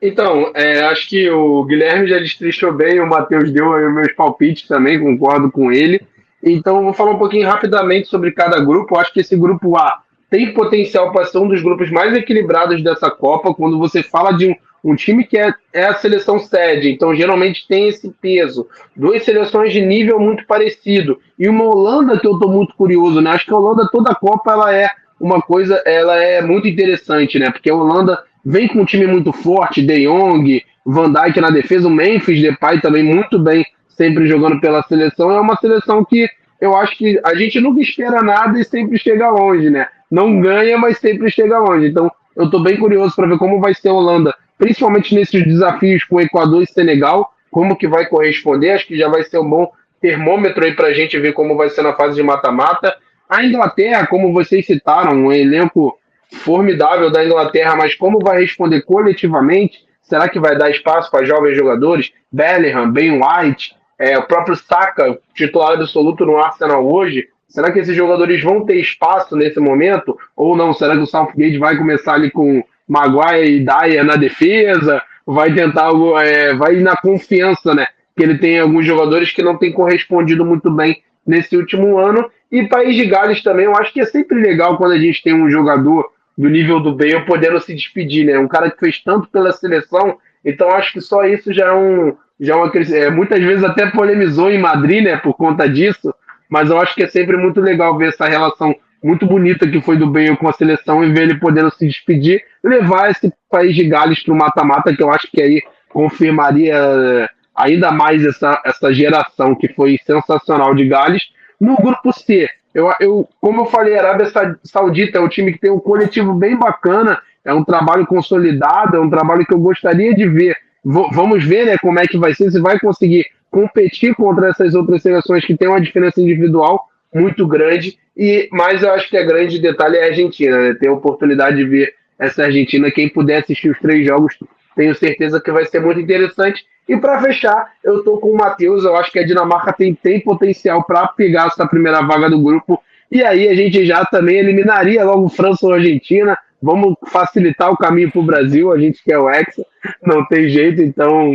Então, 0.00 0.52
é, 0.54 0.82
acho 0.84 1.08
que 1.08 1.30
o 1.30 1.64
Guilherme 1.64 2.08
já 2.08 2.18
destrinchou 2.18 2.72
bem, 2.72 3.00
o 3.00 3.06
Matheus 3.06 3.50
deu 3.50 3.70
meus 3.90 4.12
palpites 4.12 4.66
também, 4.68 5.00
concordo 5.00 5.50
com 5.50 5.72
ele. 5.72 6.06
Então, 6.42 6.84
vou 6.84 6.92
falar 6.92 7.12
um 7.12 7.18
pouquinho 7.18 7.48
rapidamente 7.48 8.08
sobre 8.08 8.32
cada 8.32 8.60
grupo. 8.60 8.94
Eu 8.94 9.00
acho 9.00 9.12
que 9.12 9.20
esse 9.20 9.36
grupo 9.36 9.78
A 9.78 10.02
tem 10.28 10.52
potencial 10.52 11.12
para 11.12 11.24
ser 11.26 11.38
um 11.38 11.48
dos 11.48 11.62
grupos 11.62 11.90
mais 11.90 12.14
equilibrados 12.14 12.82
dessa 12.82 13.10
Copa. 13.10 13.54
Quando 13.54 13.78
você 13.78 14.02
fala 14.02 14.32
de 14.32 14.48
um, 14.48 14.56
um 14.84 14.94
time 14.94 15.24
que 15.24 15.38
é, 15.38 15.52
é 15.72 15.86
a 15.86 15.94
seleção 15.94 16.38
sede, 16.38 16.90
então 16.90 17.14
geralmente 17.14 17.66
tem 17.66 17.88
esse 17.88 18.10
peso. 18.20 18.68
Duas 18.94 19.24
seleções 19.24 19.72
de 19.72 19.80
nível 19.80 20.20
muito 20.20 20.46
parecido. 20.46 21.18
E 21.38 21.48
uma 21.48 21.64
Holanda 21.64 22.20
que 22.20 22.26
eu 22.26 22.34
estou 22.34 22.50
muito 22.50 22.74
curioso, 22.74 23.20
né? 23.22 23.30
Acho 23.30 23.46
que 23.46 23.52
a 23.52 23.56
Holanda, 23.56 23.88
toda 23.90 24.10
a 24.10 24.14
Copa, 24.14 24.52
ela 24.52 24.74
é 24.74 24.90
uma 25.18 25.40
coisa, 25.40 25.82
ela 25.86 26.16
é 26.22 26.42
muito 26.42 26.68
interessante, 26.68 27.38
né? 27.38 27.50
Porque 27.50 27.70
a 27.70 27.74
Holanda 27.74 28.22
vem 28.44 28.68
com 28.68 28.80
um 28.80 28.84
time 28.84 29.06
muito 29.06 29.32
forte, 29.32 29.80
De 29.80 30.04
Jong, 30.06 30.62
Van 30.84 31.10
Dijk 31.10 31.40
na 31.40 31.48
defesa, 31.48 31.88
o 31.88 31.90
Memphis 31.90 32.42
Depay 32.42 32.78
também 32.82 33.02
muito 33.02 33.38
bem, 33.38 33.64
sempre 33.88 34.26
jogando 34.26 34.60
pela 34.60 34.82
seleção. 34.82 35.30
É 35.30 35.40
uma 35.40 35.56
seleção 35.56 36.04
que 36.04 36.28
eu 36.60 36.76
acho 36.76 36.98
que 36.98 37.18
a 37.24 37.34
gente 37.34 37.58
nunca 37.58 37.80
espera 37.80 38.22
nada 38.22 38.60
e 38.60 38.64
sempre 38.64 38.98
chega 38.98 39.30
longe, 39.30 39.70
né? 39.70 39.86
Não 40.10 40.40
ganha, 40.40 40.76
mas 40.76 40.98
sempre 40.98 41.30
chega 41.30 41.58
longe. 41.58 41.86
Então, 41.88 42.12
eu 42.36 42.44
estou 42.44 42.62
bem 42.62 42.76
curioso 42.76 43.16
para 43.16 43.26
ver 43.26 43.38
como 43.38 43.60
vai 43.60 43.72
ser 43.72 43.88
a 43.88 43.94
Holanda 43.94 44.34
principalmente 44.58 45.14
nesses 45.14 45.44
desafios 45.44 46.04
com 46.04 46.20
Equador 46.20 46.62
e 46.62 46.66
Senegal, 46.66 47.32
como 47.50 47.76
que 47.76 47.86
vai 47.86 48.06
corresponder, 48.06 48.72
acho 48.72 48.86
que 48.86 48.96
já 48.96 49.08
vai 49.08 49.22
ser 49.24 49.38
um 49.38 49.48
bom 49.48 49.70
termômetro 50.00 50.64
aí 50.64 50.74
para 50.74 50.88
a 50.88 50.92
gente 50.92 51.18
ver 51.18 51.32
como 51.32 51.56
vai 51.56 51.70
ser 51.70 51.82
na 51.82 51.94
fase 51.94 52.16
de 52.16 52.22
mata-mata. 52.22 52.96
A 53.28 53.44
Inglaterra, 53.44 54.06
como 54.06 54.32
vocês 54.32 54.66
citaram, 54.66 55.12
um 55.12 55.32
elenco 55.32 55.98
formidável 56.30 57.10
da 57.10 57.24
Inglaterra, 57.24 57.76
mas 57.76 57.94
como 57.94 58.18
vai 58.18 58.40
responder 58.40 58.82
coletivamente? 58.82 59.84
Será 60.02 60.28
que 60.28 60.38
vai 60.38 60.58
dar 60.58 60.70
espaço 60.70 61.10
para 61.10 61.24
jovens 61.24 61.56
jogadores? 61.56 62.12
Bellingham, 62.30 62.90
Ben 62.90 63.12
White, 63.12 63.74
é, 63.98 64.18
o 64.18 64.24
próprio 64.24 64.56
Saka, 64.56 65.18
titular 65.34 65.72
absoluto 65.72 66.26
no 66.26 66.38
Arsenal 66.38 66.86
hoje. 66.86 67.28
Será 67.48 67.70
que 67.70 67.78
esses 67.78 67.96
jogadores 67.96 68.42
vão 68.42 68.64
ter 68.64 68.76
espaço 68.76 69.36
nesse 69.36 69.60
momento? 69.60 70.18
Ou 70.36 70.56
não? 70.56 70.74
Será 70.74 70.94
que 70.94 71.02
o 71.02 71.06
Southgate 71.06 71.56
vai 71.56 71.76
começar 71.76 72.14
ali 72.14 72.30
com 72.30 72.62
Maguire 72.88 73.56
e 73.56 73.64
Dyer 73.64 74.04
na 74.04 74.16
defesa, 74.16 75.02
vai 75.26 75.52
tentar 75.54 75.90
é, 76.22 76.54
vai 76.54 76.76
na 76.76 76.96
confiança, 76.96 77.74
né? 77.74 77.86
Que 78.16 78.22
ele 78.22 78.38
tem 78.38 78.60
alguns 78.60 78.86
jogadores 78.86 79.32
que 79.32 79.42
não 79.42 79.56
têm 79.56 79.72
correspondido 79.72 80.44
muito 80.44 80.70
bem 80.70 81.02
nesse 81.26 81.56
último 81.56 81.98
ano. 81.98 82.30
E 82.50 82.68
País 82.68 82.94
de 82.94 83.06
Gales 83.06 83.42
também, 83.42 83.64
eu 83.64 83.76
acho 83.76 83.92
que 83.92 84.00
é 84.00 84.04
sempre 84.04 84.38
legal 84.38 84.76
quando 84.76 84.92
a 84.92 84.98
gente 84.98 85.22
tem 85.22 85.34
um 85.34 85.50
jogador 85.50 86.10
do 86.36 86.48
nível 86.48 86.80
do 86.80 86.94
Bale 86.94 87.24
podendo 87.24 87.60
se 87.60 87.74
despedir, 87.74 88.26
né? 88.26 88.38
Um 88.38 88.48
cara 88.48 88.70
que 88.70 88.78
fez 88.78 89.02
tanto 89.02 89.28
pela 89.28 89.52
seleção, 89.52 90.18
então 90.44 90.70
acho 90.70 90.92
que 90.92 91.00
só 91.00 91.24
isso 91.24 91.52
já 91.52 91.66
é 91.66 91.72
um. 91.72 92.16
Já 92.38 92.54
é 92.54 92.56
uma, 92.56 92.72
é, 92.74 93.10
muitas 93.10 93.40
vezes 93.40 93.62
até 93.62 93.86
polemizou 93.90 94.50
em 94.50 94.58
Madrid, 94.58 95.04
né? 95.04 95.16
Por 95.16 95.34
conta 95.34 95.68
disso, 95.68 96.12
mas 96.48 96.68
eu 96.68 96.78
acho 96.80 96.94
que 96.94 97.04
é 97.04 97.08
sempre 97.08 97.36
muito 97.36 97.60
legal 97.60 97.96
ver 97.96 98.08
essa 98.08 98.26
relação 98.26 98.74
muito 99.04 99.26
bonita 99.26 99.68
que 99.68 99.82
foi 99.82 99.98
do 99.98 100.06
Bale 100.06 100.34
com 100.38 100.48
a 100.48 100.52
seleção 100.54 101.04
e 101.04 101.12
ver 101.12 101.24
ele 101.24 101.38
podendo 101.38 101.70
se 101.70 101.86
despedir, 101.86 102.42
levar 102.62 103.10
esse 103.10 103.30
país 103.50 103.76
de 103.76 103.86
Gales 103.86 104.22
para 104.22 104.32
o 104.32 104.36
mata-mata, 104.36 104.96
que 104.96 105.02
eu 105.02 105.12
acho 105.12 105.30
que 105.30 105.42
aí 105.42 105.62
confirmaria 105.90 106.74
eh, 106.74 107.28
ainda 107.54 107.92
mais 107.92 108.24
essa, 108.24 108.62
essa 108.64 108.92
geração 108.94 109.54
que 109.54 109.68
foi 109.68 109.98
sensacional 110.06 110.74
de 110.74 110.88
Gales. 110.88 111.22
No 111.60 111.76
grupo 111.76 112.12
C, 112.14 112.48
eu, 112.74 112.90
eu, 112.98 113.28
como 113.42 113.60
eu 113.60 113.66
falei, 113.66 113.96
a 113.96 114.00
Arábia 114.00 114.32
Saudita 114.64 115.18
é 115.18 115.20
um 115.20 115.28
time 115.28 115.52
que 115.52 115.60
tem 115.60 115.70
um 115.70 115.78
coletivo 115.78 116.32
bem 116.32 116.56
bacana, 116.56 117.20
é 117.44 117.52
um 117.52 117.62
trabalho 117.62 118.06
consolidado, 118.06 118.96
é 118.96 119.00
um 119.00 119.10
trabalho 119.10 119.44
que 119.44 119.52
eu 119.52 119.60
gostaria 119.60 120.14
de 120.14 120.26
ver. 120.26 120.56
V 120.82 121.08
vamos 121.12 121.44
ver 121.44 121.66
né, 121.66 121.76
como 121.78 122.00
é 122.00 122.06
que 122.06 122.16
vai 122.16 122.34
ser, 122.34 122.50
se 122.50 122.60
vai 122.60 122.78
conseguir 122.78 123.26
competir 123.50 124.14
contra 124.14 124.48
essas 124.48 124.74
outras 124.74 125.02
seleções 125.02 125.44
que 125.44 125.56
têm 125.56 125.68
uma 125.68 125.80
diferença 125.80 126.20
individual 126.20 126.88
muito 127.14 127.46
grande. 127.46 127.98
E 128.16 128.48
mas 128.52 128.82
eu 128.82 128.92
acho 128.92 129.08
que 129.08 129.16
a 129.16 129.24
grande 129.24 129.58
detalhe 129.58 129.96
é 129.96 130.04
a 130.04 130.06
Argentina, 130.06 130.58
né? 130.58 130.74
Ter 130.74 130.88
a 130.88 130.92
oportunidade 130.92 131.56
de 131.56 131.64
ver 131.64 131.94
essa 132.18 132.44
Argentina. 132.44 132.90
Quem 132.90 133.08
puder 133.08 133.42
assistir 133.42 133.70
os 133.70 133.78
três 133.78 134.06
jogos 134.06 134.36
tenho 134.76 134.94
certeza 134.94 135.40
que 135.40 135.50
vai 135.50 135.64
ser 135.66 135.80
muito 135.80 136.00
interessante. 136.00 136.64
E 136.88 136.96
para 136.96 137.20
fechar, 137.20 137.72
eu 137.82 137.98
estou 137.98 138.18
com 138.18 138.30
o 138.30 138.36
Matheus, 138.36 138.84
eu 138.84 138.94
acho 138.96 139.10
que 139.10 139.18
a 139.18 139.26
Dinamarca 139.26 139.72
tem, 139.72 139.94
tem 139.94 140.20
potencial 140.20 140.84
para 140.84 141.08
pegar 141.08 141.46
essa 141.46 141.66
primeira 141.66 142.02
vaga 142.02 142.28
do 142.28 142.42
grupo, 142.42 142.82
e 143.10 143.24
aí 143.24 143.48
a 143.48 143.54
gente 143.54 143.86
já 143.86 144.04
também 144.04 144.36
eliminaria 144.36 145.02
logo 145.04 145.28
França 145.28 145.66
ou 145.66 145.72
Argentina, 145.72 146.36
vamos 146.60 146.94
facilitar 147.06 147.70
o 147.70 147.76
caminho 147.76 148.10
para 148.10 148.20
o 148.20 148.24
Brasil, 148.24 148.72
a 148.72 148.78
gente 148.78 149.02
quer 149.02 149.18
o 149.18 149.30
Hexa, 149.30 149.64
não 150.02 150.26
tem 150.26 150.48
jeito, 150.48 150.82
então 150.82 151.32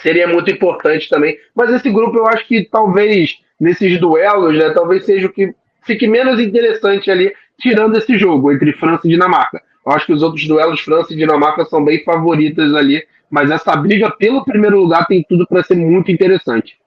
seria 0.00 0.26
muito 0.26 0.50
importante 0.50 1.08
também. 1.08 1.36
Mas 1.54 1.70
esse 1.70 1.90
grupo 1.90 2.16
eu 2.16 2.26
acho 2.26 2.46
que 2.46 2.64
talvez 2.64 3.38
nesses 3.58 4.00
duelos, 4.00 4.56
né, 4.56 4.70
talvez 4.70 5.04
seja 5.04 5.26
o 5.26 5.32
que 5.32 5.54
fique 5.82 6.06
menos 6.06 6.40
interessante 6.40 7.10
ali, 7.10 7.32
tirando 7.58 7.96
esse 7.96 8.18
jogo 8.18 8.52
entre 8.52 8.72
França 8.74 9.06
e 9.06 9.10
Dinamarca. 9.10 9.62
Eu 9.86 9.92
acho 9.92 10.06
que 10.06 10.12
os 10.12 10.22
outros 10.22 10.46
duelos, 10.46 10.80
França 10.80 11.12
e 11.12 11.16
Dinamarca, 11.16 11.64
são 11.64 11.84
bem 11.84 12.02
favoritas 12.04 12.74
ali, 12.74 13.06
mas 13.30 13.50
essa 13.50 13.74
briga 13.76 14.10
pelo 14.10 14.44
primeiro 14.44 14.78
lugar 14.80 15.06
tem 15.06 15.24
tudo 15.28 15.46
para 15.46 15.62
ser 15.62 15.76
muito 15.76 16.10
interessante. 16.10 16.78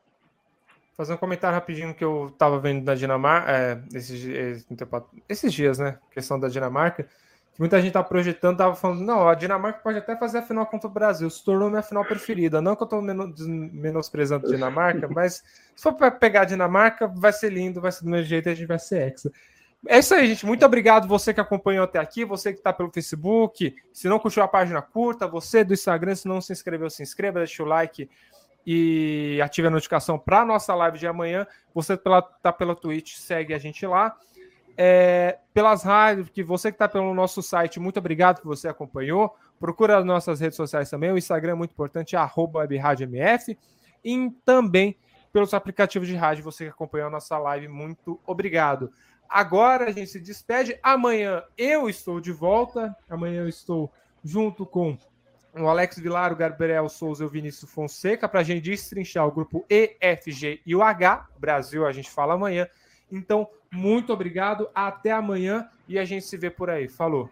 Fazer 0.95 1.13
um 1.13 1.17
comentário 1.17 1.55
rapidinho 1.55 1.93
que 1.93 2.03
eu 2.03 2.29
estava 2.31 2.59
vendo 2.59 2.83
da 2.83 2.93
Dinamarca, 2.93 3.51
é, 3.51 3.79
esses, 3.95 4.23
esses 5.27 5.53
dias, 5.53 5.79
né? 5.79 5.97
Questão 6.11 6.39
da 6.39 6.47
Dinamarca 6.47 7.07
muita 7.57 7.81
gente 7.81 7.93
tá 7.93 8.03
projetando, 8.03 8.57
tava 8.57 8.75
falando, 8.75 9.01
não, 9.01 9.27
a 9.27 9.35
Dinamarca 9.35 9.79
pode 9.79 9.97
até 9.97 10.15
fazer 10.15 10.39
a 10.39 10.41
final 10.41 10.65
contra 10.65 10.87
o 10.87 10.91
Brasil, 10.91 11.29
se 11.29 11.43
tornou 11.43 11.69
minha 11.69 11.83
final 11.83 12.03
preferida. 12.03 12.61
Não 12.61 12.75
que 12.75 12.83
eu 12.83 12.87
tô 12.87 13.01
menosprezando 13.01 14.47
a 14.47 14.49
Dinamarca, 14.49 15.07
mas 15.13 15.43
se 15.75 15.83
for 15.83 15.93
para 15.93 16.09
pegar 16.11 16.41
a 16.41 16.45
Dinamarca, 16.45 17.07
vai 17.07 17.31
ser 17.31 17.51
lindo, 17.51 17.79
vai 17.79 17.91
ser 17.91 18.03
do 18.03 18.09
meu 18.09 18.23
jeito 18.23 18.49
e 18.49 18.51
a 18.51 18.55
gente 18.55 18.67
vai 18.67 18.79
ser 18.79 19.07
hexa. 19.07 19.31
É 19.87 19.99
isso 19.99 20.15
aí, 20.15 20.27
gente. 20.27 20.45
Muito 20.45 20.65
obrigado 20.65 21.07
você 21.07 21.33
que 21.33 21.41
acompanhou 21.41 21.83
até 21.83 21.99
aqui, 21.99 22.23
você 22.23 22.53
que 22.53 22.59
está 22.59 22.71
pelo 22.71 22.89
Facebook. 22.89 23.75
Se 23.91 24.07
não 24.07 24.17
curtiu 24.17 24.41
a 24.41 24.47
página, 24.47 24.81
curta. 24.81 25.27
Você 25.27 25.63
do 25.63 25.73
Instagram, 25.73 26.15
se 26.15 26.27
não 26.27 26.39
se 26.39 26.53
inscreveu, 26.53 26.89
se 26.89 27.03
inscreva, 27.03 27.39
deixa 27.39 27.61
o 27.61 27.65
like 27.65 28.09
e 28.65 29.41
ative 29.43 29.67
a 29.67 29.69
notificação 29.69 30.17
para 30.17 30.39
a 30.39 30.45
nossa 30.45 30.73
live 30.73 30.97
de 30.97 31.05
amanhã. 31.05 31.45
Você 31.73 31.95
está 31.95 32.21
pela, 32.21 32.53
pela 32.53 32.75
Twitch, 32.75 33.15
segue 33.15 33.53
a 33.53 33.57
gente 33.57 33.85
lá 33.85 34.17
é, 34.77 35.39
pelas 35.53 35.83
rádios, 35.83 36.29
que 36.29 36.43
você 36.43 36.71
que 36.71 36.75
está 36.75 36.87
pelo 36.87 37.13
nosso 37.13 37.41
site, 37.41 37.79
muito 37.79 37.97
obrigado 37.97 38.41
que 38.41 38.47
você 38.47 38.67
acompanhou. 38.67 39.35
Procura 39.59 39.97
as 39.97 40.05
nossas 40.05 40.39
redes 40.39 40.55
sociais 40.55 40.89
também, 40.89 41.11
o 41.11 41.17
Instagram 41.17 41.51
é 41.51 41.55
muito 41.55 41.71
importante, 41.71 42.15
arroba 42.15 42.59
WebRádioMF, 42.59 43.57
e 44.03 44.29
também 44.43 44.97
pelos 45.31 45.53
aplicativos 45.53 46.07
de 46.07 46.15
rádio, 46.15 46.43
você 46.43 46.65
que 46.65 46.69
acompanhou 46.69 47.07
a 47.07 47.11
nossa 47.11 47.37
live, 47.39 47.67
muito 47.67 48.19
obrigado. 48.25 48.91
Agora 49.27 49.85
a 49.85 49.91
gente 49.91 50.11
se 50.11 50.19
despede. 50.19 50.77
Amanhã 50.83 51.43
eu 51.57 51.89
estou 51.89 52.21
de 52.21 52.31
volta. 52.31 52.95
Amanhã 53.09 53.41
eu 53.41 53.49
estou 53.49 53.91
junto 54.23 54.63
com 54.63 54.95
o 55.55 55.67
Alex 55.67 55.97
Vilar, 55.97 56.31
o 56.31 56.35
Gabriel 56.35 56.87
Souza 56.87 57.23
e 57.23 57.27
o 57.27 57.29
Vinícius 57.29 57.71
Fonseca 57.71 58.29
para 58.29 58.41
a 58.41 58.43
gente 58.43 58.63
destrinchar 58.63 59.27
o 59.27 59.31
grupo 59.31 59.65
E, 59.67 59.97
F, 59.99 60.31
G 60.31 60.61
e 60.63 60.75
o 60.75 60.83
H. 60.83 61.27
Brasil, 61.39 61.85
a 61.85 61.91
gente 61.91 62.11
fala 62.11 62.35
amanhã. 62.35 62.67
Então, 63.11 63.49
muito 63.73 64.13
obrigado, 64.13 64.69
até 64.73 65.11
amanhã 65.11 65.67
e 65.87 65.97
a 65.97 66.05
gente 66.05 66.25
se 66.25 66.37
vê 66.37 66.49
por 66.49 66.69
aí. 66.69 66.87
Falou! 66.87 67.29